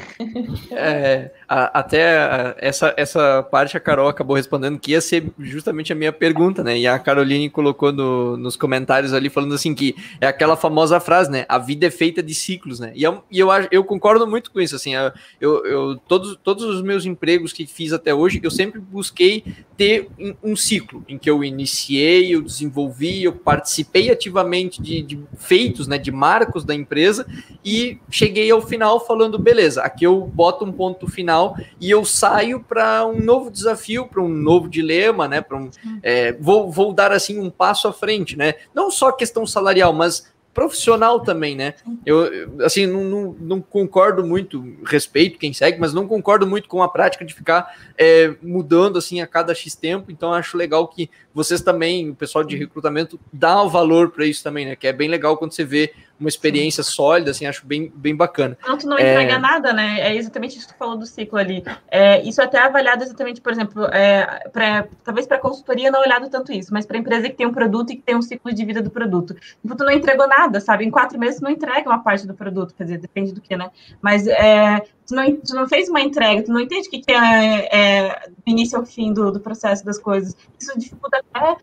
É, 0.72 1.30
a, 1.48 1.78
até 1.78 2.18
a, 2.18 2.56
essa, 2.58 2.92
essa 2.96 3.42
parte 3.42 3.76
a 3.76 3.80
Carol 3.80 4.08
acabou 4.08 4.36
respondendo 4.36 4.78
que 4.78 4.92
ia 4.92 5.00
ser 5.00 5.32
justamente 5.38 5.92
a 5.92 5.96
minha 5.96 6.12
pergunta, 6.12 6.62
né? 6.62 6.78
E 6.78 6.86
a 6.86 6.98
Caroline 6.98 7.48
colocou 7.48 7.92
no, 7.92 8.36
nos 8.36 8.56
comentários 8.56 9.12
ali 9.12 9.28
falando 9.28 9.54
assim 9.54 9.74
que 9.74 9.94
é 10.20 10.26
aquela 10.26 10.56
famosa 10.56 10.98
frase, 10.98 11.30
né? 11.30 11.46
A 11.48 11.58
vida 11.58 11.86
é 11.86 11.90
feita 11.90 12.22
de 12.22 12.34
ciclos, 12.34 12.80
né? 12.80 12.92
E 12.94 13.02
eu, 13.02 13.22
e 13.30 13.38
eu, 13.38 13.48
eu 13.70 13.84
concordo 13.84 14.26
muito 14.26 14.50
com 14.50 14.60
isso, 14.60 14.74
assim. 14.74 14.92
Eu, 15.40 15.64
eu, 15.64 15.96
todos, 16.08 16.38
todos 16.42 16.64
os 16.64 16.82
meus 16.82 17.06
empregos 17.06 17.52
que 17.52 17.66
fiz 17.66 17.92
até 17.92 18.12
hoje, 18.12 18.40
eu 18.42 18.50
sempre 18.50 18.80
busquei 18.80 19.44
ter 19.76 20.08
um, 20.18 20.34
um 20.50 20.56
ciclo 20.56 21.04
em 21.08 21.16
que 21.16 21.30
eu 21.30 21.42
iniciei, 21.42 22.34
eu 22.34 22.42
desenvolvi, 22.42 23.24
eu 23.24 23.32
participei 23.32 24.10
ativamente 24.10 24.82
de, 24.82 25.00
de 25.00 25.18
feitos, 25.38 25.86
né? 25.86 25.96
De 25.96 26.10
marcos 26.10 26.64
da 26.64 26.74
empresa 26.74 27.26
e 27.64 27.98
cheguei 28.10 28.50
ao 28.50 28.60
final 28.60 29.04
falando, 29.04 29.38
beleza, 29.38 29.82
aqui 29.82 30.04
eu 30.04 30.20
boto 30.20 30.64
um 30.64 30.72
ponto 30.72 31.06
final 31.06 31.56
e 31.80 31.90
eu 31.90 32.04
saio 32.04 32.60
para 32.60 33.06
um 33.06 33.20
novo 33.20 33.50
desafio, 33.50 34.06
para 34.06 34.22
um 34.22 34.28
novo 34.28 34.68
dilema, 34.68 35.28
né? 35.28 35.40
Para 35.40 35.56
um, 35.56 35.70
é, 36.02 36.32
vou, 36.32 36.70
vou 36.70 36.92
dar 36.92 37.12
assim 37.12 37.38
um 37.38 37.50
passo 37.50 37.88
à 37.88 37.92
frente, 37.92 38.36
né? 38.36 38.54
Não 38.74 38.90
só 38.90 39.12
questão 39.12 39.46
salarial, 39.46 39.92
mas 39.92 40.30
profissional 40.52 41.20
também, 41.20 41.54
né? 41.54 41.74
Eu, 42.04 42.50
assim, 42.64 42.86
não, 42.86 43.04
não, 43.04 43.36
não, 43.40 43.60
concordo 43.60 44.24
muito, 44.26 44.76
respeito 44.84 45.38
quem 45.38 45.52
segue, 45.52 45.78
mas 45.78 45.94
não 45.94 46.08
concordo 46.08 46.46
muito 46.46 46.68
com 46.68 46.82
a 46.82 46.88
prática 46.88 47.24
de 47.24 47.32
ficar 47.32 47.74
é, 47.96 48.34
mudando, 48.42 48.98
assim, 48.98 49.20
a 49.20 49.26
cada 49.26 49.54
X 49.54 49.74
tempo, 49.74 50.10
então 50.10 50.32
acho 50.32 50.56
legal 50.56 50.88
que 50.88 51.08
vocês 51.32 51.62
também, 51.62 52.10
o 52.10 52.14
pessoal 52.14 52.42
de 52.42 52.56
recrutamento, 52.56 53.18
dá 53.32 53.62
o 53.62 53.70
valor 53.70 54.10
para 54.10 54.26
isso 54.26 54.42
também, 54.42 54.66
né? 54.66 54.76
Que 54.76 54.88
é 54.88 54.92
bem 54.92 55.08
legal 55.08 55.36
quando 55.36 55.52
você 55.52 55.64
vê 55.64 55.92
uma 56.20 56.28
experiência 56.28 56.82
sólida, 56.82 57.30
assim, 57.30 57.46
acho 57.46 57.66
bem, 57.66 57.90
bem 57.94 58.14
bacana. 58.14 58.56
Não, 58.66 58.76
tu 58.76 58.86
não 58.86 58.98
é... 58.98 59.10
entrega 59.10 59.38
nada, 59.38 59.72
né? 59.72 60.00
É 60.00 60.14
exatamente 60.14 60.58
isso 60.58 60.68
que 60.68 60.74
tu 60.74 60.78
falou 60.78 60.98
do 60.98 61.06
ciclo 61.06 61.38
ali. 61.38 61.64
É, 61.90 62.20
isso 62.22 62.42
é 62.42 62.44
até 62.44 62.58
é 62.58 62.62
avaliado 62.62 63.02
exatamente, 63.02 63.40
por 63.40 63.50
exemplo, 63.50 63.84
é, 63.86 64.48
pra, 64.52 64.86
talvez 65.02 65.26
para 65.26 65.38
consultoria 65.38 65.90
não 65.90 66.00
olhado 66.00 66.28
tanto 66.28 66.52
isso, 66.52 66.72
mas 66.74 66.84
para 66.84 66.98
empresa 66.98 67.30
que 67.30 67.36
tem 67.36 67.46
um 67.46 67.52
produto 67.52 67.92
e 67.92 67.96
que 67.96 68.02
tem 68.02 68.14
um 68.14 68.20
ciclo 68.20 68.52
de 68.52 68.64
vida 68.64 68.82
do 68.82 68.90
produto. 68.90 69.34
Tipo, 69.34 69.74
tu 69.74 69.84
não 69.84 69.92
entregou 69.92 70.28
nada, 70.28 70.60
sabe? 70.60 70.84
Em 70.84 70.90
quatro 70.90 71.18
meses 71.18 71.40
tu 71.40 71.44
não 71.44 71.50
entrega 71.50 71.88
uma 71.88 72.02
parte 72.02 72.26
do 72.26 72.34
produto, 72.34 72.74
quer 72.74 72.84
dizer, 72.84 72.98
depende 72.98 73.32
do 73.32 73.40
que, 73.40 73.56
né? 73.56 73.70
Mas 74.02 74.26
é, 74.26 74.80
tu, 75.06 75.14
não, 75.14 75.36
tu 75.36 75.54
não 75.54 75.66
fez 75.66 75.88
uma 75.88 76.02
entrega, 76.02 76.42
tu 76.42 76.52
não 76.52 76.60
entende 76.60 76.88
o 76.88 76.90
que, 76.90 77.00
que 77.00 77.12
é, 77.12 77.68
é 77.72 78.28
do 78.28 78.42
início 78.46 78.78
ao 78.78 78.84
fim 78.84 79.12
do, 79.14 79.32
do 79.32 79.40
processo 79.40 79.84
das 79.86 79.98
coisas. 79.98 80.36
Isso 80.60 80.78
dificulta 80.78 81.22
até 81.32 81.56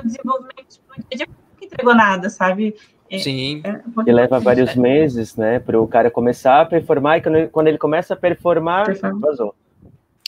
o 0.00 0.06
desenvolvimento, 0.06 0.66
tipo, 0.70 0.86
não 0.96 1.36
entregou 1.60 1.94
nada, 1.94 2.30
sabe? 2.30 2.74
É, 3.10 3.18
Sim. 3.18 3.62
É 3.64 4.02
que 4.04 4.12
leva 4.12 4.38
vários 4.38 4.74
meses, 4.74 5.36
né, 5.36 5.58
para 5.58 5.80
o 5.80 5.86
cara 5.86 6.10
começar 6.10 6.60
a 6.60 6.66
performar, 6.66 7.18
e 7.18 7.48
quando 7.48 7.68
ele 7.68 7.78
começa 7.78 8.14
a 8.14 8.16
performar, 8.16 8.86
vazou. 9.18 9.54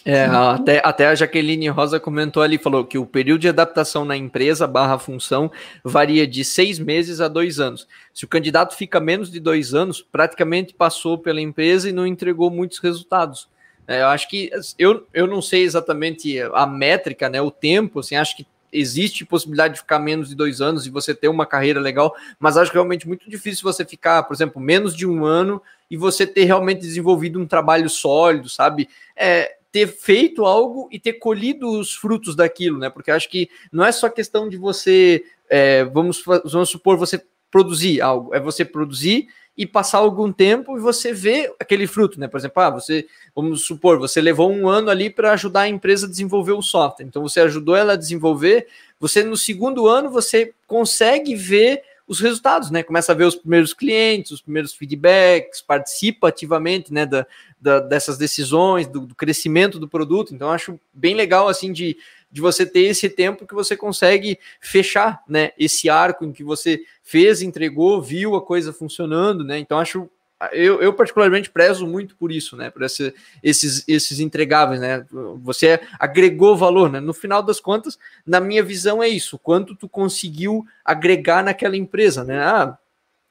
É, 0.04 0.24
até, 0.24 0.80
até 0.82 1.06
a 1.08 1.14
Jaqueline 1.14 1.68
Rosa 1.68 2.00
comentou 2.00 2.42
ali, 2.42 2.56
falou 2.56 2.84
que 2.84 2.96
o 2.96 3.04
período 3.04 3.42
de 3.42 3.48
adaptação 3.48 4.04
na 4.04 4.16
empresa 4.16 4.66
barra 4.66 4.98
função 4.98 5.50
varia 5.84 6.26
de 6.26 6.42
seis 6.42 6.78
meses 6.78 7.20
a 7.20 7.28
dois 7.28 7.60
anos. 7.60 7.86
Se 8.14 8.24
o 8.24 8.28
candidato 8.28 8.74
fica 8.74 8.98
menos 8.98 9.30
de 9.30 9.38
dois 9.38 9.74
anos, 9.74 10.00
praticamente 10.00 10.72
passou 10.72 11.18
pela 11.18 11.40
empresa 11.40 11.88
e 11.88 11.92
não 11.92 12.06
entregou 12.06 12.50
muitos 12.50 12.78
resultados. 12.78 13.46
É, 13.86 14.00
eu 14.00 14.06
acho 14.06 14.28
que 14.28 14.50
eu, 14.78 15.06
eu 15.12 15.26
não 15.26 15.42
sei 15.42 15.64
exatamente 15.64 16.40
a 16.54 16.66
métrica, 16.66 17.28
né, 17.28 17.42
o 17.42 17.50
tempo, 17.50 18.00
assim, 18.00 18.16
acho 18.16 18.36
que 18.36 18.46
existe 18.72 19.24
possibilidade 19.24 19.74
de 19.74 19.80
ficar 19.80 19.98
menos 19.98 20.28
de 20.28 20.34
dois 20.34 20.60
anos 20.60 20.86
e 20.86 20.90
você 20.90 21.14
ter 21.14 21.28
uma 21.28 21.46
carreira 21.46 21.80
legal, 21.80 22.14
mas 22.38 22.56
acho 22.56 22.72
realmente 22.72 23.06
muito 23.06 23.28
difícil 23.28 23.62
você 23.62 23.84
ficar, 23.84 24.22
por 24.24 24.34
exemplo, 24.34 24.60
menos 24.60 24.94
de 24.94 25.06
um 25.06 25.24
ano 25.24 25.62
e 25.90 25.96
você 25.96 26.26
ter 26.26 26.44
realmente 26.44 26.80
desenvolvido 26.80 27.40
um 27.40 27.46
trabalho 27.46 27.88
sólido, 27.90 28.48
sabe? 28.48 28.88
É, 29.16 29.56
ter 29.72 29.86
feito 29.86 30.44
algo 30.44 30.88
e 30.90 30.98
ter 30.98 31.14
colhido 31.14 31.70
os 31.78 31.94
frutos 31.94 32.34
daquilo, 32.34 32.78
né? 32.78 32.90
Porque 32.90 33.10
acho 33.10 33.28
que 33.28 33.48
não 33.72 33.84
é 33.84 33.92
só 33.92 34.08
questão 34.08 34.48
de 34.48 34.56
você, 34.56 35.24
é, 35.48 35.84
vamos, 35.84 36.22
vamos 36.44 36.70
supor, 36.70 36.96
você 36.96 37.22
produzir 37.50 38.00
algo, 38.00 38.34
é 38.34 38.40
você 38.40 38.64
produzir 38.64 39.28
e 39.56 39.66
passar 39.66 39.98
algum 39.98 40.32
tempo 40.32 40.76
e 40.76 40.80
você 40.80 41.12
vê 41.12 41.52
aquele 41.60 41.86
fruto, 41.86 42.18
né? 42.18 42.26
Por 42.26 42.38
exemplo, 42.38 42.62
ah, 42.62 42.70
você, 42.70 43.06
vamos 43.34 43.64
supor, 43.64 43.98
você 43.98 44.20
levou 44.20 44.50
um 44.50 44.68
ano 44.68 44.88
ali 44.88 45.10
para 45.10 45.32
ajudar 45.32 45.62
a 45.62 45.68
empresa 45.68 46.06
a 46.06 46.08
desenvolver 46.08 46.52
o 46.52 46.62
software. 46.62 47.04
Então 47.04 47.22
você 47.22 47.40
ajudou 47.40 47.76
ela 47.76 47.92
a 47.92 47.96
desenvolver, 47.96 48.66
você 48.98 49.22
no 49.22 49.36
segundo 49.36 49.86
ano 49.86 50.08
você 50.08 50.54
consegue 50.66 51.34
ver 51.34 51.82
os 52.10 52.18
resultados, 52.18 52.72
né? 52.72 52.82
Começa 52.82 53.12
a 53.12 53.14
ver 53.14 53.24
os 53.24 53.36
primeiros 53.36 53.72
clientes, 53.72 54.32
os 54.32 54.40
primeiros 54.40 54.72
feedbacks, 54.74 55.60
participa 55.60 56.26
ativamente, 56.26 56.92
né, 56.92 57.06
da, 57.06 57.24
da 57.60 57.78
dessas 57.78 58.18
decisões, 58.18 58.88
do, 58.88 59.06
do, 59.06 59.14
crescimento 59.14 59.78
do 59.78 59.86
produto. 59.86 60.34
Então, 60.34 60.50
acho 60.50 60.80
bem 60.92 61.14
legal, 61.14 61.46
assim, 61.46 61.72
de, 61.72 61.96
de 62.30 62.40
você 62.40 62.64
ter 62.64 62.82
esse 62.82 63.08
tempo 63.08 63.46
que 63.46 63.54
você 63.54 63.76
consegue 63.76 64.38
fechar, 64.60 65.22
né, 65.28 65.52
esse 65.58 65.88
arco 65.88 66.24
em 66.24 66.32
que 66.32 66.44
você 66.44 66.82
fez, 67.02 67.42
entregou, 67.42 68.00
viu 68.00 68.36
a 68.36 68.42
coisa 68.42 68.72
funcionando, 68.72 69.44
né? 69.44 69.58
Então 69.58 69.78
acho 69.78 70.08
eu, 70.52 70.80
eu, 70.80 70.94
particularmente 70.94 71.50
prezo 71.50 71.86
muito 71.86 72.16
por 72.16 72.32
isso, 72.32 72.56
né? 72.56 72.70
Por 72.70 72.82
esse, 72.82 73.14
esses, 73.42 73.84
esses 73.86 74.20
entregáveis, 74.20 74.80
né? 74.80 75.04
Você 75.42 75.78
agregou 75.98 76.56
valor, 76.56 76.90
né? 76.90 76.98
No 76.98 77.12
final 77.12 77.42
das 77.42 77.60
contas, 77.60 77.98
na 78.24 78.40
minha 78.40 78.62
visão, 78.62 79.02
é 79.02 79.08
isso. 79.08 79.38
Quanto 79.38 79.76
tu 79.76 79.86
conseguiu 79.86 80.64
agregar 80.82 81.44
naquela 81.44 81.76
empresa, 81.76 82.24
né? 82.24 82.38
Ah, 82.38 82.78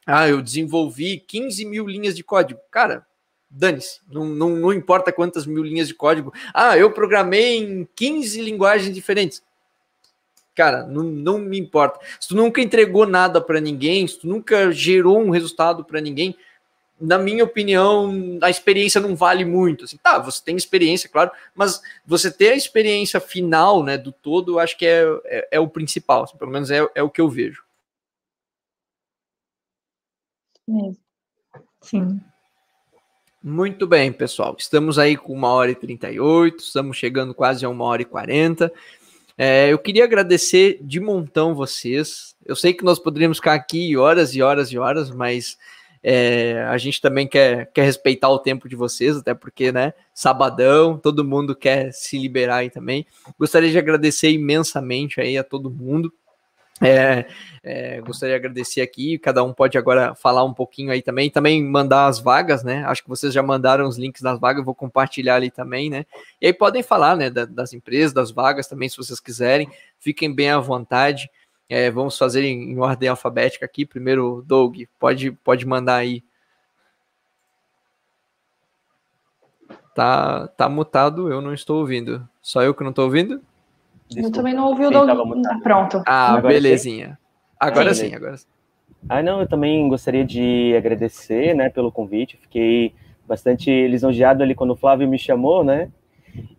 ah, 0.05 0.29
eu 0.29 0.39
desenvolvi 0.39 1.19
15 1.19 1.65
mil 1.65 1.87
linhas 1.87 2.15
de 2.15 2.23
código. 2.23 2.59
Cara, 2.69 3.05
Dane-se, 3.49 3.99
não, 4.07 4.25
não, 4.25 4.49
não 4.51 4.71
importa 4.71 5.11
quantas 5.11 5.45
mil 5.45 5.63
linhas 5.63 5.87
de 5.87 5.95
código. 5.95 6.31
Ah, 6.53 6.77
eu 6.77 6.91
programei 6.91 7.57
em 7.57 7.87
15 7.95 8.41
linguagens 8.41 8.93
diferentes. 8.93 9.41
Cara, 10.53 10.85
não, 10.85 11.03
não 11.03 11.39
me 11.39 11.57
importa. 11.57 11.99
Se 12.19 12.27
tu 12.27 12.35
nunca 12.35 12.61
entregou 12.61 13.07
nada 13.07 13.41
para 13.41 13.59
ninguém, 13.59 14.05
se 14.07 14.19
tu 14.19 14.27
nunca 14.27 14.71
gerou 14.71 15.19
um 15.19 15.29
resultado 15.29 15.83
para 15.83 16.01
ninguém, 16.01 16.35
na 16.99 17.17
minha 17.17 17.43
opinião, 17.43 18.37
a 18.41 18.49
experiência 18.49 18.99
não 18.99 19.15
vale 19.15 19.45
muito. 19.45 19.85
Assim, 19.85 19.97
tá, 19.97 20.19
você 20.19 20.43
tem 20.43 20.55
experiência, 20.55 21.09
claro, 21.09 21.31
mas 21.55 21.81
você 22.05 22.29
ter 22.29 22.49
a 22.49 22.55
experiência 22.55 23.19
final, 23.19 23.83
né, 23.83 23.97
do 23.97 24.11
todo, 24.11 24.53
eu 24.53 24.59
acho 24.59 24.77
que 24.77 24.85
é, 24.85 25.05
é, 25.25 25.47
é 25.53 25.59
o 25.59 25.67
principal. 25.67 26.23
Assim, 26.23 26.37
pelo 26.37 26.51
menos 26.51 26.69
é, 26.69 26.85
é 26.93 27.01
o 27.01 27.09
que 27.09 27.21
eu 27.21 27.29
vejo. 27.29 27.63
Sim. 31.81 32.21
Muito 33.41 33.87
bem, 33.87 34.11
pessoal. 34.11 34.53
Estamos 34.59 34.99
aí 34.99 35.15
com 35.15 35.31
uma 35.31 35.47
hora 35.47 35.71
e 35.71 35.75
38, 35.75 36.59
estamos 36.59 36.97
chegando 36.97 37.33
quase 37.33 37.63
a 37.63 37.69
uma 37.69 37.85
hora 37.85 38.01
e 38.01 38.05
40. 38.05 38.71
É, 39.37 39.71
eu 39.71 39.79
queria 39.79 40.03
agradecer 40.03 40.77
de 40.81 40.99
montão 40.99 41.55
vocês. 41.55 42.35
Eu 42.45 42.53
sei 42.53 42.73
que 42.73 42.83
nós 42.83 42.99
poderíamos 42.99 43.37
ficar 43.37 43.53
aqui 43.53 43.95
horas 43.95 44.35
e 44.35 44.41
horas 44.41 44.73
e 44.73 44.77
horas, 44.77 45.09
mas 45.09 45.57
é, 46.03 46.65
a 46.67 46.77
gente 46.77 46.99
também 46.99 47.25
quer, 47.25 47.71
quer 47.71 47.83
respeitar 47.83 48.27
o 48.27 48.39
tempo 48.39 48.67
de 48.67 48.75
vocês, 48.75 49.15
até 49.15 49.33
porque, 49.33 49.71
né, 49.71 49.93
sabadão, 50.13 50.97
todo 50.97 51.23
mundo 51.23 51.55
quer 51.55 51.93
se 51.93 52.17
liberar 52.17 52.57
aí 52.57 52.69
também. 52.69 53.05
Gostaria 53.39 53.71
de 53.71 53.77
agradecer 53.77 54.31
imensamente 54.31 55.21
aí 55.21 55.37
a 55.37 55.45
todo 55.45 55.71
mundo. 55.71 56.11
É, 56.81 57.25
é, 57.61 58.01
gostaria 58.01 58.35
de 58.35 58.39
agradecer 58.39 58.81
aqui. 58.81 59.17
Cada 59.19 59.43
um 59.43 59.53
pode 59.53 59.77
agora 59.77 60.15
falar 60.15 60.43
um 60.43 60.53
pouquinho 60.53 60.91
aí 60.91 61.01
também. 61.01 61.29
Também 61.29 61.63
mandar 61.63 62.07
as 62.07 62.19
vagas, 62.19 62.63
né? 62.63 62.83
Acho 62.85 63.03
que 63.03 63.09
vocês 63.09 63.33
já 63.33 63.43
mandaram 63.43 63.87
os 63.87 63.97
links 63.97 64.21
das 64.21 64.39
vagas, 64.39 64.59
eu 64.59 64.65
vou 64.65 64.75
compartilhar 64.75 65.35
ali 65.35 65.51
também, 65.51 65.89
né? 65.89 66.05
E 66.41 66.47
aí 66.47 66.53
podem 66.53 66.81
falar, 66.81 67.15
né? 67.15 67.29
Da, 67.29 67.45
das 67.45 67.73
empresas, 67.73 68.13
das 68.13 68.31
vagas 68.31 68.67
também, 68.67 68.87
se 68.87 68.97
vocês 68.97 69.19
quiserem. 69.19 69.69
Fiquem 69.99 70.33
bem 70.33 70.49
à 70.49 70.59
vontade. 70.59 71.29
É, 71.67 71.91
vamos 71.91 72.17
fazer 72.17 72.43
em, 72.43 72.71
em, 72.71 72.79
ordem 72.79 73.09
alfabética 73.09 73.65
aqui. 73.65 73.85
Primeiro, 73.85 74.43
Doug, 74.47 74.81
pode, 74.97 75.31
pode 75.31 75.65
mandar 75.65 75.97
aí. 75.97 76.23
Tá, 79.93 80.47
tá 80.47 80.69
mutado, 80.69 81.31
eu 81.31 81.41
não 81.41 81.53
estou 81.53 81.79
ouvindo. 81.79 82.27
Só 82.41 82.63
eu 82.63 82.73
que 82.73 82.83
não 82.83 82.91
estou 82.91 83.05
ouvindo? 83.05 83.41
Desculpa. 84.09 84.27
Eu 84.27 84.31
também 84.31 84.53
não 84.53 84.67
ouvi 84.67 84.85
o 84.85 84.91
Doug. 84.91 85.09
Ah, 85.45 85.59
pronto. 85.61 86.01
Ah, 86.05 86.33
agora 86.33 86.53
belezinha. 86.53 87.09
Sim. 87.09 87.17
Agora 87.59 87.93
sim, 87.93 88.15
agora 88.15 88.37
sim. 88.37 88.47
Ah, 89.07 89.21
não, 89.21 89.39
eu 89.39 89.47
também 89.47 89.87
gostaria 89.87 90.25
de 90.25 90.73
agradecer, 90.75 91.55
né, 91.55 91.69
pelo 91.69 91.91
convite. 91.91 92.37
Fiquei 92.37 92.93
bastante 93.27 93.87
lisonjeado 93.87 94.41
ali 94.41 94.55
quando 94.55 94.71
o 94.71 94.75
Flávio 94.75 95.07
me 95.07 95.17
chamou, 95.17 95.63
né? 95.63 95.91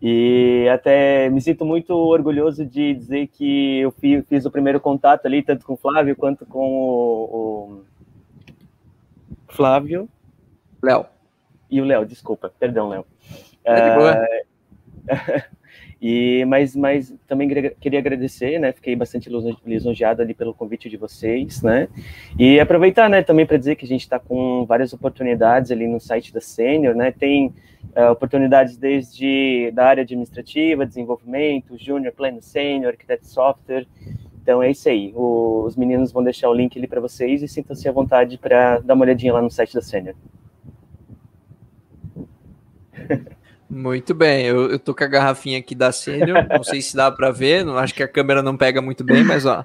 E 0.01 0.67
até 0.73 1.29
me 1.29 1.41
sinto 1.41 1.65
muito 1.65 1.93
orgulhoso 1.93 2.65
de 2.65 2.93
dizer 2.93 3.27
que 3.27 3.79
eu 3.79 3.91
fiz 3.91 4.45
o 4.45 4.51
primeiro 4.51 4.79
contato 4.79 5.25
ali, 5.25 5.43
tanto 5.43 5.65
com 5.65 5.73
o 5.73 5.77
Flávio 5.77 6.15
quanto 6.15 6.45
com 6.45 6.59
o, 6.59 7.83
o 9.49 9.53
Flávio. 9.53 10.09
Léo. 10.81 11.05
E 11.69 11.81
o 11.81 11.85
Léo, 11.85 12.05
desculpa, 12.05 12.51
perdão, 12.59 12.89
Léo. 12.89 13.05
É 13.63 13.89
de 13.89 13.95
boa. 13.95 14.27
E, 16.01 16.43
mas, 16.45 16.75
mas 16.75 17.13
também 17.27 17.47
queria 17.79 17.99
agradecer, 17.99 18.57
né? 18.57 18.71
Fiquei 18.71 18.95
bastante 18.95 19.29
lisonjeado 19.63 20.23
ali 20.23 20.33
pelo 20.33 20.51
convite 20.51 20.89
de 20.89 20.97
vocês, 20.97 21.61
né? 21.61 21.87
E 22.39 22.59
aproveitar, 22.59 23.07
né, 23.07 23.21
também 23.21 23.45
para 23.45 23.57
dizer 23.57 23.75
que 23.75 23.85
a 23.85 23.87
gente 23.87 24.01
está 24.01 24.17
com 24.17 24.65
várias 24.65 24.93
oportunidades 24.93 25.69
ali 25.69 25.85
no 25.85 25.99
site 25.99 26.33
da 26.33 26.41
Sênior, 26.41 26.95
né? 26.95 27.11
Tem 27.11 27.53
uh, 27.95 28.11
oportunidades 28.11 28.77
desde 28.77 29.69
da 29.75 29.85
área 29.85 30.01
administrativa, 30.01 30.87
desenvolvimento, 30.87 31.77
júnior, 31.77 32.13
pleno 32.13 32.41
sênior, 32.41 32.93
arquiteto 32.93 33.27
software. 33.27 33.85
Então 34.41 34.63
é 34.63 34.71
isso 34.71 34.89
aí. 34.89 35.13
O, 35.15 35.65
os 35.67 35.75
meninos 35.75 36.11
vão 36.11 36.23
deixar 36.23 36.49
o 36.49 36.53
link 36.53 36.75
ali 36.79 36.87
para 36.87 36.99
vocês 36.99 37.43
e 37.43 37.47
sintam-se 37.47 37.87
à 37.87 37.91
vontade 37.91 38.39
para 38.39 38.79
dar 38.79 38.95
uma 38.95 39.05
olhadinha 39.05 39.33
lá 39.33 39.41
no 39.41 39.51
site 39.51 39.75
da 39.75 39.81
Sênior. 39.81 40.15
Muito 43.73 44.13
bem, 44.13 44.45
eu, 44.45 44.69
eu 44.69 44.77
tô 44.77 44.93
com 44.93 45.01
a 45.01 45.07
garrafinha 45.07 45.57
aqui 45.57 45.73
da 45.73 45.93
Sênior, 45.93 46.45
não 46.49 46.61
sei 46.61 46.81
se 46.81 46.93
dá 46.93 47.09
para 47.09 47.31
ver, 47.31 47.63
não 47.63 47.77
acho 47.77 47.93
que 47.93 48.03
a 48.03 48.07
câmera 48.07 48.43
não 48.43 48.57
pega 48.57 48.81
muito 48.81 49.01
bem, 49.01 49.23
mas 49.23 49.45
ó, 49.45 49.63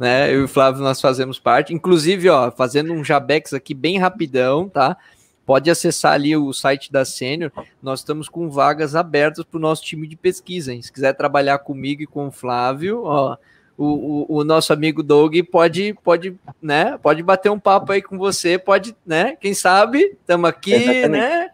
né, 0.00 0.32
eu 0.32 0.40
e 0.40 0.44
o 0.44 0.48
Flávio 0.48 0.82
nós 0.82 1.02
fazemos 1.02 1.38
parte, 1.38 1.74
inclusive, 1.74 2.30
ó, 2.30 2.50
fazendo 2.50 2.94
um 2.94 3.04
jabex 3.04 3.52
aqui 3.52 3.74
bem 3.74 3.98
rapidão, 3.98 4.70
tá? 4.70 4.96
Pode 5.44 5.70
acessar 5.70 6.14
ali 6.14 6.34
o 6.34 6.50
site 6.54 6.90
da 6.90 7.04
Sênior, 7.04 7.52
nós 7.82 8.00
estamos 8.00 8.26
com 8.26 8.48
vagas 8.48 8.96
abertas 8.96 9.44
para 9.44 9.58
o 9.58 9.60
nosso 9.60 9.84
time 9.84 10.06
de 10.06 10.16
pesquisa, 10.16 10.72
hein? 10.72 10.80
se 10.80 10.90
quiser 10.90 11.12
trabalhar 11.12 11.58
comigo 11.58 12.00
e 12.00 12.06
com 12.06 12.28
o 12.28 12.32
Flávio, 12.32 13.02
ó, 13.04 13.36
o, 13.76 13.84
o, 13.84 14.38
o, 14.38 14.44
nosso 14.44 14.72
amigo 14.72 15.02
Doug 15.02 15.36
pode, 15.50 15.94
pode, 16.02 16.34
né, 16.62 16.98
pode 17.02 17.22
bater 17.22 17.50
um 17.50 17.60
papo 17.60 17.92
aí 17.92 18.00
com 18.00 18.16
você, 18.16 18.56
pode, 18.56 18.96
né, 19.04 19.36
quem 19.38 19.52
sabe, 19.52 20.16
estamos 20.22 20.48
aqui, 20.48 20.72
Exatamente. 20.72 21.08
né, 21.08 21.50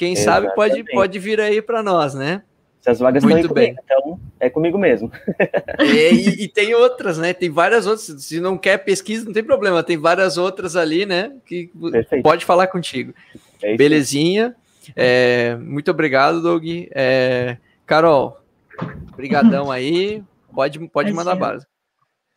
quem 0.00 0.12
Exatamente. 0.14 0.46
sabe 0.48 0.54
pode, 0.54 0.84
pode 0.84 1.18
vir 1.18 1.38
aí 1.38 1.60
para 1.60 1.82
nós, 1.82 2.14
né? 2.14 2.42
Se 2.80 2.88
as 2.88 2.98
vagas 2.98 3.22
Muito 3.22 3.40
estão 3.40 3.54
bem. 3.54 3.74
Comigo, 3.74 3.84
então 3.84 4.20
é 4.40 4.48
comigo 4.48 4.78
mesmo. 4.78 5.12
É, 5.78 6.10
e, 6.10 6.44
e, 6.44 6.48
tem 6.48 6.74
outras, 6.74 7.18
né? 7.18 7.34
Tem 7.34 7.50
várias 7.50 7.86
outras. 7.86 8.24
Se 8.24 8.40
não 8.40 8.56
quer 8.56 8.78
pesquisa, 8.78 9.26
não 9.26 9.34
tem 9.34 9.44
problema. 9.44 9.82
Tem 9.82 9.98
várias 9.98 10.38
outras 10.38 10.74
ali, 10.74 11.04
né? 11.04 11.32
Que 11.44 11.70
Perfeito. 11.92 12.22
pode 12.22 12.46
falar 12.46 12.68
contigo. 12.68 13.12
É 13.62 13.76
Belezinha. 13.76 14.56
É, 14.96 15.56
muito 15.56 15.90
obrigado, 15.90 16.40
Doug. 16.40 16.64
É, 16.94 17.58
Carol, 17.84 18.40
brigadão 19.14 19.70
aí. 19.70 20.22
Pode, 20.54 20.78
pode 20.88 21.12
mandar 21.12 21.34
base. 21.34 21.66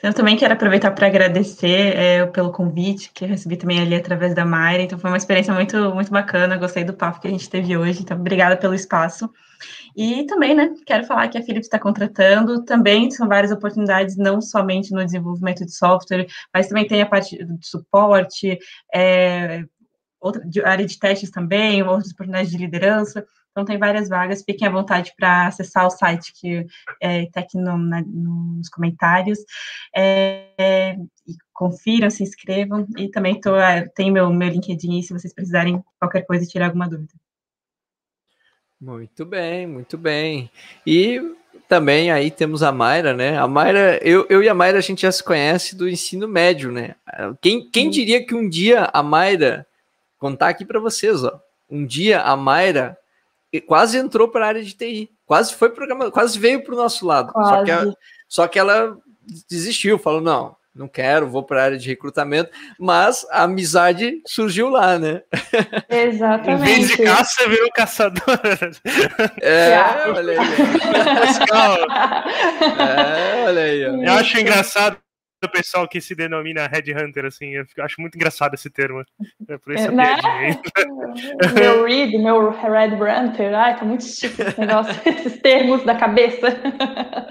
Eu 0.03 0.13
também 0.13 0.35
quero 0.35 0.53
aproveitar 0.53 0.91
para 0.91 1.07
agradecer 1.07 1.95
é, 1.95 2.25
pelo 2.25 2.51
convite 2.51 3.09
que 3.13 3.23
eu 3.23 3.29
recebi 3.29 3.55
também 3.55 3.79
ali 3.79 3.95
através 3.95 4.35
da 4.35 4.45
Mayra. 4.45 4.83
Então 4.83 4.99
foi 4.99 5.09
uma 5.09 5.15
experiência 5.15 5.53
muito, 5.53 5.77
muito 5.95 6.11
bacana. 6.11 6.57
Gostei 6.57 6.83
do 6.83 6.91
papo 6.93 7.21
que 7.21 7.27
a 7.29 7.31
gente 7.31 7.49
teve 7.49 7.77
hoje. 7.77 8.01
Então, 8.01 8.17
obrigada 8.17 8.57
pelo 8.57 8.73
espaço. 8.73 9.31
E 9.95 10.25
também, 10.25 10.53
né, 10.53 10.73
quero 10.85 11.05
falar 11.05 11.29
que 11.29 11.37
a 11.37 11.41
Philips 11.41 11.67
está 11.67 11.79
contratando. 11.79 12.65
Também 12.65 13.09
são 13.11 13.29
várias 13.29 13.53
oportunidades, 13.53 14.17
não 14.17 14.41
somente 14.41 14.91
no 14.91 15.05
desenvolvimento 15.05 15.65
de 15.65 15.73
software, 15.73 16.27
mas 16.53 16.67
também 16.67 16.85
tem 16.85 17.01
a 17.01 17.05
parte 17.05 17.37
de 17.37 17.65
suporte, 17.65 18.59
é, 18.93 19.63
outra 20.19 20.45
de, 20.45 20.61
área 20.65 20.85
de 20.85 20.99
testes 20.99 21.31
também, 21.31 21.81
outras 21.81 22.11
oportunidades 22.11 22.51
de 22.51 22.57
liderança. 22.57 23.25
Então, 23.53 23.63
tem 23.63 23.77
várias 23.77 24.09
vagas, 24.09 24.43
fiquem 24.43 24.67
à 24.67 24.71
vontade 24.71 25.13
para 25.15 25.45
acessar 25.45 25.85
o 25.85 25.91
site 25.91 26.33
que 26.33 26.65
está 26.99 27.39
é, 27.39 27.43
aqui 27.43 27.55
no, 27.55 27.77
na, 27.77 28.01
nos 28.01 28.67
comentários. 28.67 29.37
É, 29.95 30.47
é, 30.57 30.97
confiram, 31.53 32.09
se 32.09 32.23
inscrevam. 32.23 32.87
E 32.97 33.09
também 33.09 33.39
tô, 33.39 33.55
é, 33.55 33.87
tem 33.89 34.11
meu, 34.11 34.27
meu 34.31 34.49
LinkedIn, 34.49 35.03
se 35.03 35.13
vocês 35.13 35.31
precisarem 35.35 35.83
qualquer 35.99 36.23
coisa 36.23 36.43
e 36.43 36.47
tirar 36.47 36.65
alguma 36.65 36.89
dúvida. 36.89 37.13
Muito 38.81 39.23
bem, 39.23 39.67
muito 39.67 39.99
bem. 39.99 40.49
E 40.85 41.21
também 41.69 42.11
aí 42.11 42.31
temos 42.31 42.63
a 42.63 42.71
Mayra, 42.71 43.13
né? 43.13 43.37
A 43.37 43.47
Mayra, 43.47 43.99
eu, 44.01 44.25
eu 44.31 44.41
e 44.41 44.49
a 44.49 44.53
Mayra 44.55 44.79
a 44.79 44.81
gente 44.81 45.03
já 45.03 45.11
se 45.11 45.23
conhece 45.23 45.75
do 45.75 45.87
ensino 45.87 46.27
médio, 46.27 46.71
né? 46.71 46.95
Quem, 47.39 47.69
quem 47.69 47.91
diria 47.91 48.25
que 48.25 48.33
um 48.33 48.49
dia 48.49 48.89
a 48.91 49.03
Mayra, 49.03 49.65
contar 50.17 50.49
aqui 50.49 50.65
para 50.65 50.79
vocês, 50.79 51.23
ó, 51.23 51.39
um 51.69 51.85
dia 51.85 52.19
a 52.21 52.35
Mayra 52.35 52.97
quase 53.61 53.97
entrou 53.97 54.27
para 54.27 54.45
a 54.45 54.47
área 54.49 54.63
de 54.63 54.73
TI, 54.73 55.09
quase 55.25 55.53
foi 55.53 55.69
programador, 55.69 56.11
quase 56.11 56.37
veio 56.37 56.63
para 56.63 56.73
o 56.73 56.77
nosso 56.77 57.05
lado. 57.05 57.31
Só 57.33 57.63
que, 57.63 57.71
ela, 57.71 57.95
só 58.27 58.47
que 58.47 58.59
ela 58.59 58.97
desistiu, 59.49 59.99
falou: 59.99 60.21
não, 60.21 60.55
não 60.75 60.87
quero, 60.87 61.29
vou 61.29 61.43
para 61.43 61.61
a 61.61 61.65
área 61.65 61.77
de 61.77 61.87
recrutamento, 61.87 62.49
mas 62.79 63.25
a 63.29 63.43
amizade 63.43 64.21
surgiu 64.25 64.69
lá, 64.69 64.97
né? 64.97 65.21
Exatamente. 65.87 66.61
em 66.61 66.75
vez 66.75 66.87
de 66.87 66.97
caça, 67.03 67.47
virou 67.47 67.69
caçador. 67.71 68.39
É, 69.41 69.77
olha 70.09 70.41
aí. 70.41 70.47
é, 72.79 73.45
olha 73.45 73.61
aí. 73.61 73.81
Eu 73.81 74.13
acho 74.13 74.39
engraçado 74.39 74.97
o 75.45 75.51
pessoal 75.51 75.87
que 75.87 76.01
se 76.01 76.15
denomina 76.15 76.67
Headhunter, 76.67 77.25
assim, 77.25 77.55
eu 77.55 77.65
acho 77.79 77.99
muito 77.99 78.15
engraçado 78.15 78.53
esse 78.53 78.69
termo. 78.69 79.03
É 79.47 79.57
por 79.57 79.73
isso 79.73 79.91
né? 79.91 80.15
meu 81.53 81.85
Reed, 81.85 82.13
meu 82.13 82.49
Red 82.49 82.95
Hunter, 82.95 83.53
ai, 83.53 83.77
tá 83.77 83.85
muito 83.85 84.03
chique 84.03 84.41
esse 84.41 84.59
negócio, 84.59 84.93
esses 85.05 85.39
termos 85.41 85.83
da 85.83 85.95
cabeça. 85.95 86.47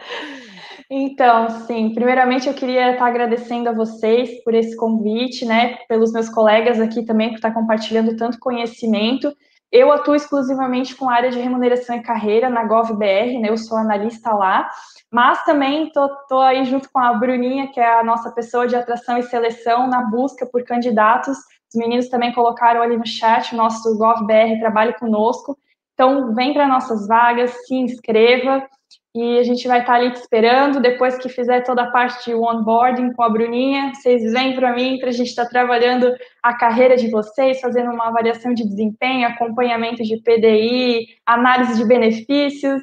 Então, 0.94 1.48
sim, 1.66 1.94
primeiramente 1.94 2.46
eu 2.46 2.52
queria 2.52 2.92
estar 2.92 3.06
agradecendo 3.06 3.66
a 3.66 3.72
vocês 3.72 4.44
por 4.44 4.52
esse 4.52 4.76
convite, 4.76 5.42
né, 5.42 5.78
pelos 5.88 6.12
meus 6.12 6.28
colegas 6.28 6.78
aqui 6.78 7.02
também 7.02 7.30
por 7.30 7.36
estar 7.36 7.50
compartilhando 7.50 8.14
tanto 8.14 8.38
conhecimento 8.38 9.34
Eu 9.72 9.90
atuo 9.90 10.14
exclusivamente 10.14 10.94
com 10.94 11.08
a 11.08 11.14
área 11.14 11.30
de 11.30 11.40
remuneração 11.40 11.96
e 11.96 12.02
carreira 12.02 12.50
na 12.50 12.62
GovBR, 12.62 13.38
né? 13.40 13.48
Eu 13.48 13.56
sou 13.56 13.78
analista 13.78 14.30
lá, 14.34 14.68
mas 15.10 15.42
também 15.44 15.90
tô, 15.90 16.06
tô 16.28 16.40
aí 16.40 16.62
junto 16.66 16.90
com 16.92 16.98
a 16.98 17.14
Bruninha, 17.14 17.72
que 17.72 17.80
é 17.80 17.98
a 17.98 18.04
nossa 18.04 18.30
pessoa 18.30 18.66
de 18.66 18.76
atração 18.76 19.16
e 19.16 19.22
seleção, 19.22 19.86
na 19.86 20.02
busca 20.02 20.44
por 20.44 20.62
candidatos. 20.62 21.38
Os 21.38 21.74
meninos 21.74 22.10
também 22.10 22.34
colocaram 22.34 22.82
ali 22.82 22.98
no 22.98 23.06
chat, 23.06 23.54
o 23.54 23.56
nosso 23.56 23.96
GovBR 23.96 24.60
trabalha 24.60 24.92
conosco. 24.92 25.56
Então, 25.94 26.34
vem 26.34 26.52
para 26.52 26.68
nossas 26.68 27.08
vagas, 27.08 27.50
se 27.66 27.74
inscreva 27.74 28.68
e 29.14 29.38
a 29.38 29.42
gente 29.42 29.68
vai 29.68 29.80
estar 29.80 29.94
ali 29.94 30.10
te 30.10 30.20
esperando. 30.20 30.80
Depois 30.80 31.18
que 31.18 31.28
fizer 31.28 31.62
toda 31.62 31.82
a 31.82 31.90
parte 31.90 32.24
de 32.24 32.34
onboarding 32.34 33.12
com 33.12 33.22
a 33.22 33.28
Bruninha, 33.28 33.92
vocês 33.94 34.32
vêm 34.32 34.54
para 34.54 34.74
mim 34.74 34.98
para 34.98 35.10
a 35.10 35.12
gente 35.12 35.28
estar 35.28 35.46
trabalhando 35.46 36.14
a 36.42 36.54
carreira 36.54 36.96
de 36.96 37.10
vocês, 37.10 37.60
fazendo 37.60 37.90
uma 37.90 38.08
avaliação 38.08 38.54
de 38.54 38.66
desempenho, 38.66 39.28
acompanhamento 39.28 40.02
de 40.02 40.16
PDI, 40.22 41.06
análise 41.26 41.76
de 41.76 41.86
benefícios 41.86 42.82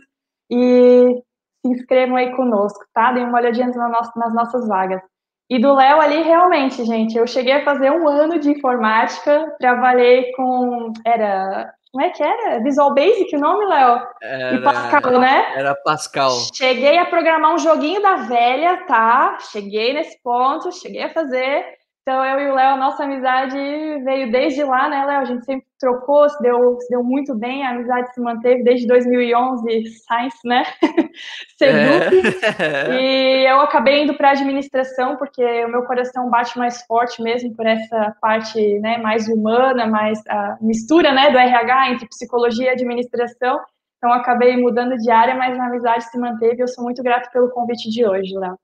e 0.50 1.22
se 1.66 1.72
inscrevam 1.72 2.16
aí 2.16 2.36
conosco, 2.36 2.86
tá? 2.94 3.12
Deem 3.12 3.26
uma 3.26 3.40
olhadinha 3.40 3.68
nas 3.68 4.34
nossas 4.34 4.68
vagas. 4.68 5.02
E 5.50 5.60
do 5.60 5.74
Léo 5.74 6.00
ali, 6.00 6.22
realmente, 6.22 6.86
gente, 6.86 7.18
eu 7.18 7.26
cheguei 7.26 7.54
a 7.54 7.66
fazer 7.66 7.90
um 7.90 8.08
ano 8.08 8.38
de 8.40 8.52
informática, 8.52 9.56
trabalhei 9.60 10.32
com. 10.34 10.94
Era 11.04 11.74
como 11.92 12.06
é 12.06 12.10
que 12.12 12.22
era? 12.22 12.60
Visual 12.62 12.94
Basic 12.94 13.36
o 13.36 13.40
nome, 13.40 13.66
Léo? 13.66 14.02
E 14.22 14.62
Pascal, 14.62 15.20
né? 15.20 15.54
Era 15.56 15.76
Pascal. 15.76 16.32
Cheguei 16.54 16.98
a 16.98 17.06
programar 17.06 17.54
um 17.54 17.58
joguinho 17.58 18.02
da 18.02 18.16
velha, 18.18 18.86
tá? 18.86 19.38
Cheguei 19.52 19.94
nesse 19.94 20.22
ponto, 20.22 20.72
cheguei 20.72 21.04
a 21.04 21.10
fazer. 21.10 21.79
Então, 22.10 22.26
eu 22.26 22.40
e 22.40 22.50
o 22.50 22.56
Léo, 22.56 22.76
nossa 22.76 23.04
amizade 23.04 23.56
veio 24.04 24.32
desde 24.32 24.64
lá, 24.64 24.90
né, 24.90 25.06
Léo? 25.06 25.20
A 25.20 25.26
gente 25.26 25.46
sempre 25.46 25.68
trocou, 25.80 26.28
se 26.28 26.42
deu, 26.42 26.76
se 26.80 26.90
deu 26.90 27.04
muito 27.04 27.36
bem, 27.36 27.64
a 27.64 27.70
amizade 27.70 28.12
se 28.16 28.20
manteve 28.20 28.64
desde 28.64 28.88
2011, 28.88 29.86
Science, 29.86 30.40
né? 30.44 30.64
Seduc. 31.56 32.28
É. 32.58 32.98
E 33.00 33.46
eu 33.48 33.60
acabei 33.60 34.02
indo 34.02 34.16
para 34.16 34.32
administração, 34.32 35.18
porque 35.18 35.44
o 35.66 35.70
meu 35.70 35.84
coração 35.84 36.32
bate 36.32 36.58
mais 36.58 36.82
forte 36.88 37.22
mesmo 37.22 37.56
por 37.56 37.68
essa 37.68 38.16
parte 38.20 38.80
né, 38.80 38.98
mais 38.98 39.28
humana, 39.28 39.86
mais 39.86 40.20
a 40.28 40.58
mistura 40.62 41.14
né, 41.14 41.30
do 41.30 41.38
RH 41.38 41.92
entre 41.92 42.08
psicologia 42.08 42.70
e 42.70 42.70
administração. 42.70 43.60
Então, 43.98 44.12
acabei 44.12 44.58
mudando 44.58 44.98
de 44.98 45.12
área, 45.12 45.36
mas 45.36 45.60
a 45.60 45.68
amizade 45.68 46.06
se 46.06 46.18
manteve. 46.18 46.60
Eu 46.60 46.68
sou 46.68 46.84
muito 46.84 47.04
grato 47.04 47.32
pelo 47.32 47.52
convite 47.52 47.88
de 47.88 48.04
hoje, 48.04 48.34
Léo. 48.36 48.58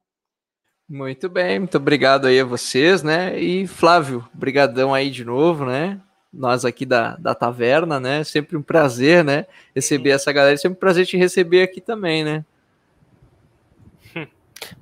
Muito 0.88 1.28
bem, 1.28 1.58
muito 1.58 1.78
obrigado 1.78 2.28
aí 2.28 2.40
a 2.40 2.46
vocês, 2.46 3.02
né? 3.02 3.40
E 3.40 3.66
Flávio, 3.66 4.28
brigadão 4.32 4.94
aí 4.94 5.10
de 5.10 5.26
novo, 5.26 5.66
né? 5.66 6.00
Nós 6.32 6.64
aqui 6.64 6.86
da, 6.86 7.16
da 7.16 7.34
taverna, 7.34 8.00
né? 8.00 8.24
Sempre 8.24 8.56
um 8.56 8.62
prazer, 8.62 9.24
né? 9.24 9.48
Receber 9.74 10.12
essa 10.12 10.32
galera, 10.32 10.56
sempre 10.58 10.78
um 10.78 10.80
prazer 10.80 11.08
te 11.08 11.18
receber 11.18 11.64
aqui 11.64 11.82
também, 11.82 12.24
né? 12.24 12.46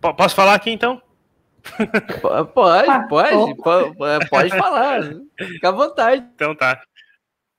Posso 0.02 0.36
falar 0.36 0.56
aqui 0.56 0.72
então? 0.72 1.02
Pode, 2.54 2.90
ah, 2.90 3.08
pode, 3.08 3.56
pode, 3.56 4.30
pode 4.30 4.50
falar, 4.50 5.02
fica 5.38 5.70
à 5.70 5.72
vontade. 5.72 6.28
Então 6.36 6.54
tá. 6.54 6.82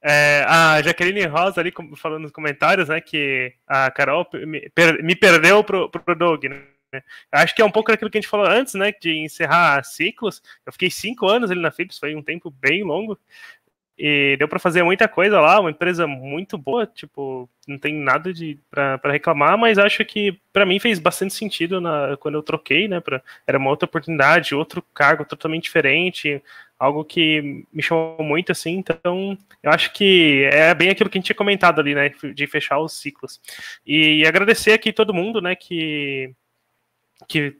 É, 0.02 0.44
a 0.46 0.82
Jaqueline 0.82 1.24
Rosa 1.24 1.62
ali 1.62 1.72
falando 1.96 2.24
nos 2.24 2.30
comentários, 2.30 2.90
né, 2.90 3.00
que 3.00 3.54
a 3.66 3.90
Carol 3.90 4.26
me, 4.34 4.68
per, 4.74 5.02
me 5.02 5.16
perdeu 5.16 5.64
pro, 5.64 5.88
pro 5.88 6.14
Doug, 6.14 6.44
né? 6.44 6.73
Acho 7.32 7.54
que 7.54 7.62
é 7.62 7.64
um 7.64 7.70
pouco 7.70 7.90
daquilo 7.90 8.10
que 8.10 8.18
a 8.18 8.20
gente 8.20 8.30
falou 8.30 8.46
antes, 8.46 8.74
né? 8.74 8.92
De 9.00 9.16
encerrar 9.16 9.82
ciclos. 9.84 10.42
Eu 10.66 10.72
fiquei 10.72 10.90
cinco 10.90 11.26
anos 11.26 11.50
ali 11.50 11.60
na 11.60 11.70
Philips, 11.70 11.98
foi 11.98 12.14
um 12.14 12.22
tempo 12.22 12.50
bem 12.50 12.82
longo. 12.82 13.18
E 13.96 14.36
deu 14.38 14.48
para 14.48 14.58
fazer 14.58 14.82
muita 14.82 15.06
coisa 15.06 15.40
lá, 15.40 15.60
uma 15.60 15.70
empresa 15.70 16.04
muito 16.04 16.58
boa, 16.58 16.84
tipo, 16.84 17.48
não 17.66 17.78
tem 17.78 17.94
nada 17.94 18.32
de 18.32 18.58
para 18.68 19.12
reclamar, 19.12 19.56
mas 19.56 19.78
acho 19.78 20.04
que 20.04 20.36
para 20.52 20.66
mim 20.66 20.80
fez 20.80 20.98
bastante 20.98 21.32
sentido 21.32 21.80
na, 21.80 22.16
quando 22.16 22.34
eu 22.34 22.42
troquei, 22.42 22.88
né? 22.88 22.98
Pra, 22.98 23.22
era 23.46 23.56
uma 23.56 23.70
outra 23.70 23.86
oportunidade, 23.86 24.52
outro 24.52 24.82
cargo 24.92 25.24
totalmente 25.24 25.62
diferente, 25.64 26.42
algo 26.76 27.04
que 27.04 27.64
me 27.72 27.82
chamou 27.82 28.24
muito, 28.24 28.50
assim. 28.50 28.72
Então, 28.72 29.38
eu 29.62 29.70
acho 29.70 29.92
que 29.92 30.48
é 30.52 30.74
bem 30.74 30.90
aquilo 30.90 31.08
que 31.08 31.16
a 31.16 31.20
gente 31.20 31.26
tinha 31.26 31.36
comentado 31.36 31.80
ali, 31.80 31.94
né? 31.94 32.12
De 32.34 32.46
fechar 32.48 32.80
os 32.80 32.94
ciclos. 32.94 33.40
E, 33.86 34.22
e 34.22 34.26
agradecer 34.26 34.72
aqui 34.72 34.92
todo 34.92 35.14
mundo, 35.14 35.40
né? 35.40 35.54
Que 35.54 36.34
que 37.28 37.56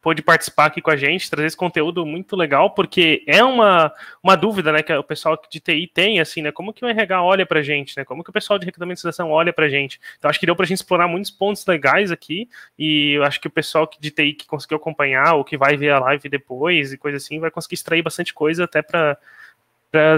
pôde 0.00 0.22
participar 0.22 0.66
aqui 0.66 0.80
com 0.80 0.90
a 0.90 0.96
gente, 0.96 1.30
trazer 1.30 1.46
esse 1.46 1.56
conteúdo 1.56 2.06
muito 2.06 2.34
legal, 2.34 2.70
porque 2.70 3.22
é 3.26 3.44
uma, 3.44 3.92
uma 4.22 4.34
dúvida, 4.34 4.72
né, 4.72 4.82
que 4.82 4.92
o 4.94 5.04
pessoal 5.04 5.38
de 5.50 5.60
TI 5.60 5.86
tem, 5.86 6.20
assim, 6.20 6.40
né, 6.40 6.50
como 6.50 6.72
que 6.72 6.84
o 6.84 6.88
RH 6.88 7.22
olha 7.22 7.44
pra 7.44 7.60
gente, 7.60 7.96
né, 7.96 8.04
como 8.04 8.24
que 8.24 8.30
o 8.30 8.32
pessoal 8.32 8.58
de 8.58 8.64
recrutamento 8.64 8.98
e 8.98 9.02
seleção 9.02 9.30
olha 9.30 9.52
pra 9.52 9.68
gente. 9.68 10.00
Então, 10.16 10.30
acho 10.30 10.40
que 10.40 10.46
deu 10.46 10.56
pra 10.56 10.64
gente 10.64 10.78
explorar 10.78 11.06
muitos 11.06 11.30
pontos 11.30 11.66
legais 11.66 12.10
aqui, 12.10 12.48
e 12.78 13.12
eu 13.12 13.24
acho 13.24 13.38
que 13.38 13.46
o 13.46 13.50
pessoal 13.50 13.88
de 14.00 14.10
TI 14.10 14.32
que 14.32 14.46
conseguiu 14.46 14.78
acompanhar, 14.78 15.34
ou 15.34 15.44
que 15.44 15.58
vai 15.58 15.76
ver 15.76 15.90
a 15.90 16.00
live 16.00 16.28
depois, 16.30 16.92
e 16.92 16.98
coisa 16.98 17.18
assim, 17.18 17.38
vai 17.38 17.50
conseguir 17.50 17.74
extrair 17.74 18.02
bastante 18.02 18.32
coisa 18.32 18.64
até 18.64 18.80
para 18.80 19.18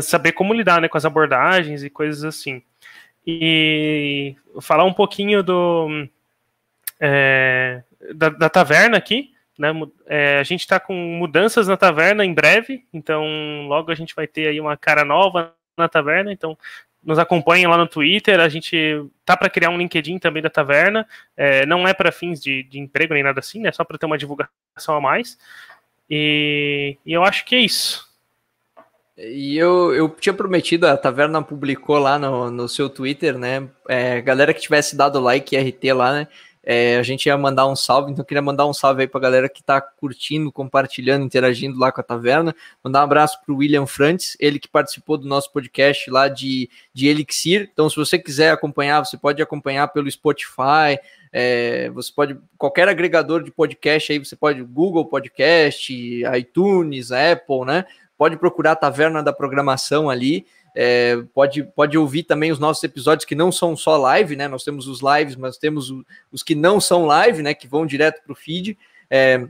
saber 0.01 0.30
como 0.32 0.55
lidar, 0.55 0.80
né, 0.80 0.86
com 0.89 0.97
as 0.97 1.05
abordagens 1.05 1.82
e 1.82 1.90
coisas 1.90 2.22
assim. 2.22 2.62
E 3.26 4.36
falar 4.60 4.84
um 4.84 4.93
pouquinho 4.93 5.43
do... 5.43 6.06
É, 7.01 7.82
da, 8.14 8.28
da 8.28 8.48
taverna 8.48 8.96
aqui. 8.96 9.32
Né? 9.58 9.68
É, 10.06 10.38
a 10.38 10.42
gente 10.42 10.60
está 10.60 10.80
com 10.80 10.94
mudanças 10.94 11.68
na 11.68 11.76
taverna 11.76 12.24
em 12.24 12.32
breve, 12.32 12.84
então 12.92 13.24
logo 13.66 13.90
a 13.90 13.94
gente 13.94 14.14
vai 14.14 14.26
ter 14.26 14.48
aí 14.48 14.60
uma 14.60 14.76
cara 14.76 15.04
nova 15.04 15.54
na 15.76 15.88
taverna. 15.88 16.32
Então 16.32 16.56
nos 17.02 17.18
acompanhem 17.18 17.66
lá 17.66 17.76
no 17.76 17.88
Twitter. 17.88 18.38
A 18.40 18.48
gente 18.48 19.04
tá 19.24 19.36
para 19.36 19.50
criar 19.50 19.70
um 19.70 19.78
LinkedIn 19.78 20.18
também 20.18 20.42
da 20.42 20.50
taverna. 20.50 21.06
É, 21.36 21.66
não 21.66 21.86
é 21.86 21.92
para 21.92 22.12
fins 22.12 22.40
de, 22.40 22.62
de, 22.62 22.78
emprego 22.78 23.14
nem 23.14 23.22
nada 23.22 23.40
assim, 23.40 23.60
né? 23.60 23.72
só 23.72 23.84
para 23.84 23.98
ter 23.98 24.06
uma 24.06 24.18
divulgação 24.18 24.96
a 24.96 25.00
mais. 25.00 25.36
E, 26.08 26.96
e, 27.04 27.12
eu 27.12 27.24
acho 27.24 27.44
que 27.44 27.54
é 27.54 27.60
isso. 27.60 28.06
E 29.16 29.56
eu, 29.56 29.94
eu 29.94 30.08
tinha 30.08 30.32
prometido, 30.32 30.86
a 30.86 30.96
Taverna 30.96 31.42
publicou 31.42 31.98
lá 31.98 32.18
no, 32.18 32.50
no 32.50 32.68
seu 32.68 32.88
Twitter, 32.88 33.38
né? 33.38 33.68
É, 33.88 34.20
galera 34.20 34.54
que 34.54 34.60
tivesse 34.60 34.96
dado 34.96 35.20
like 35.20 35.56
RT 35.56 35.92
lá, 35.92 36.12
né? 36.12 36.28
É, 36.64 36.97
a 36.97 37.02
gente 37.02 37.26
ia 37.26 37.36
mandar 37.36 37.66
um 37.66 37.74
salve, 37.74 38.12
então 38.12 38.24
queria 38.24 38.40
mandar 38.40 38.66
um 38.66 38.72
salve 38.72 39.02
aí 39.02 39.09
pra 39.09 39.20
galera 39.20 39.48
que 39.48 39.62
tá 39.62 39.80
curtindo, 39.80 40.52
compartilhando, 40.52 41.24
interagindo 41.24 41.78
lá 41.78 41.90
com 41.90 42.01
a 42.01 42.05
taverna. 42.05 42.55
Mandar 42.84 43.01
um 43.01 43.05
abraço 43.05 43.40
pro 43.44 43.56
William 43.56 43.86
Frantes, 43.86 44.36
ele 44.39 44.60
que 44.60 44.68
participou 44.68 45.18
do 45.18 45.26
nosso 45.26 45.52
podcast 45.52 46.09
lá 46.09 46.28
de, 46.28 46.70
de 46.94 47.09
Elixir. 47.09 47.68
Então, 47.72 47.90
se 47.90 47.97
você 47.97 48.16
quiser 48.18 48.52
acompanhar, 48.52 49.05
você 49.05 49.16
pode 49.16 49.43
acompanhar 49.43 49.89
pelo 49.89 50.10
Spotify, 50.10 50.98
é, 51.32 51.90
você 51.90 52.12
pode, 52.14 52.39
qualquer 52.56 52.89
agregador 52.89 53.43
de 53.43 53.51
podcast 53.51 54.12
aí, 54.12 54.18
você 54.18 54.36
pode, 54.36 54.62
Google 54.62 55.06
Podcast, 55.06 55.93
iTunes, 56.39 57.10
Apple, 57.10 57.64
né? 57.66 57.84
Pode 58.16 58.36
procurar 58.36 58.72
a 58.72 58.76
Taverna 58.76 59.20
da 59.20 59.32
Programação 59.32 60.09
ali. 60.09 60.47
É, 60.74 61.23
pode, 61.35 61.62
pode 61.62 61.99
ouvir 61.99 62.23
também 62.23 62.51
os 62.51 62.59
nossos 62.59 62.82
episódios 62.82 63.27
que 63.27 63.35
não 63.35 63.53
são 63.53 63.77
só 63.77 63.97
live, 63.97 64.36
né? 64.36 64.49
Nós 64.49 64.65
temos 64.65 64.89
os 64.89 65.01
lives, 65.03 65.36
mas 65.36 65.59
temos 65.59 65.93
os 66.31 66.43
que 66.43 66.55
não 66.55 66.81
são 66.81 67.05
live, 67.05 67.43
né? 67.43 67.53
Que 67.53 67.69
vão 67.69 67.85
direto 67.85 68.23
para 68.23 68.32
o 68.32 68.36
feed. 68.36 68.78
É, 69.11 69.47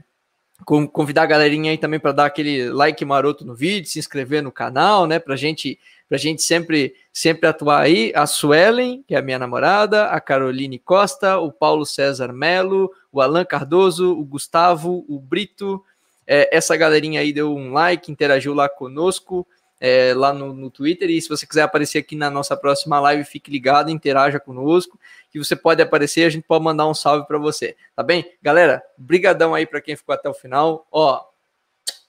convidar 0.65 1.23
a 1.23 1.27
galerinha 1.27 1.71
aí 1.71 1.79
também 1.79 2.01
para 2.01 2.13
dar 2.13 2.27
aquele 2.27 2.71
like 2.71 3.05
maroto 3.05 3.45
no 3.45 3.55
vídeo, 3.55 3.89
se 3.89 3.99
inscrever 3.99 4.43
no 4.43 4.51
canal, 4.51 5.07
né? 5.07 5.19
Para 5.19 5.37
gente, 5.37 5.79
a 6.11 6.17
gente 6.17 6.43
sempre, 6.43 6.95
sempre 7.13 7.49
atuar 7.49 7.83
aí. 7.83 8.13
A 8.17 8.27
Suelen, 8.27 9.05
que 9.07 9.15
é 9.15 9.19
a 9.19 9.23
minha 9.23 9.39
namorada, 9.39 10.07
a 10.07 10.21
Caroline 10.21 10.79
Costa, 10.79 11.39
o 11.39 11.53
Paulo 11.53 11.87
César 11.87 12.33
Melo, 12.33 12.91
o 13.13 13.21
Alan 13.21 13.45
Cardoso, 13.45 14.13
o 14.13 14.25
Gustavo, 14.25 15.05
o 15.09 15.21
Brito. 15.21 15.83
É, 16.27 16.57
essa 16.57 16.77
galerinha 16.77 17.21
aí 17.21 17.33
deu 17.33 17.55
um 17.55 17.73
like, 17.73 18.11
interagiu 18.11 18.55
lá 18.55 18.69
conosco 18.69 19.47
é, 19.85 20.15
lá 20.15 20.33
no, 20.33 20.55
no, 20.55 20.71
Twitter. 20.71 21.11
E 21.11 21.21
se 21.21 21.29
você 21.29 21.45
quiser 21.45 21.63
aparecer 21.63 21.99
aqui 21.99 22.15
na 22.15 22.31
nossa 22.31 22.57
próxima 22.57 23.01
live, 23.01 23.25
fique 23.25 23.51
ligado, 23.51 23.91
interaja 23.91 24.39
conosco, 24.39 24.97
que 25.29 25.41
você 25.41 25.57
pode 25.57 25.83
aparecer, 25.83 26.23
a 26.23 26.31
gente 26.31 26.45
pode 26.47 26.63
mandar 26.63 26.87
um 26.87 26.95
salve 26.95 27.27
para 27.27 27.37
você, 27.37 27.75
tá 27.97 28.01
bem? 28.01 28.25
Galera, 28.41 28.81
brigadão 28.97 29.53
aí 29.53 29.67
para 29.67 29.81
quem 29.81 29.97
ficou 29.97 30.15
até 30.15 30.29
o 30.29 30.35
final. 30.35 30.87
Ó, 30.93 31.21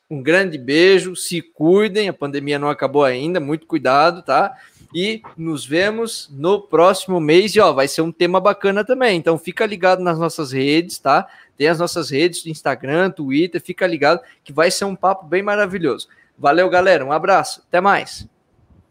um 0.08 0.22
grande 0.22 0.56
beijo, 0.56 1.16
se 1.16 1.42
cuidem, 1.42 2.08
a 2.08 2.14
pandemia 2.14 2.60
não 2.60 2.70
acabou 2.70 3.04
ainda, 3.04 3.40
muito 3.40 3.66
cuidado, 3.66 4.22
tá? 4.22 4.56
E 4.94 5.24
nos 5.36 5.66
vemos 5.66 6.30
no 6.32 6.62
próximo 6.62 7.20
mês. 7.20 7.56
E 7.56 7.60
ó, 7.60 7.74
vai 7.74 7.88
ser 7.88 8.04
um 8.04 8.12
tema 8.12 8.40
bacana 8.40 8.86
também. 8.86 9.18
Então 9.18 9.36
fica 9.40 9.66
ligado 9.66 10.04
nas 10.04 10.20
nossas 10.20 10.52
redes, 10.52 11.00
tá? 11.00 11.28
Tem 11.58 11.68
as 11.68 11.80
nossas 11.80 12.12
redes, 12.12 12.46
Instagram, 12.46 13.10
Twitter, 13.10 13.60
fica 13.60 13.88
ligado 13.88 14.22
que 14.44 14.54
vai 14.54 14.70
ser 14.70 14.86
um 14.86 14.96
papo 14.96 15.26
bem 15.26 15.42
maravilhoso. 15.42 16.08
Valeu, 16.38 16.70
galera. 16.70 17.06
Um 17.06 17.12
abraço. 17.12 17.64
Até 17.68 17.80
mais. 17.80 18.28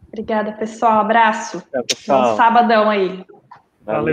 Obrigada, 0.07 0.51
pessoal. 0.53 0.99
Abraço. 0.99 1.63
É, 1.73 1.81
pessoal. 1.81 2.31
Bom 2.31 2.37
sabadão 2.37 2.89
aí. 2.89 3.25
Valeu. 3.85 4.03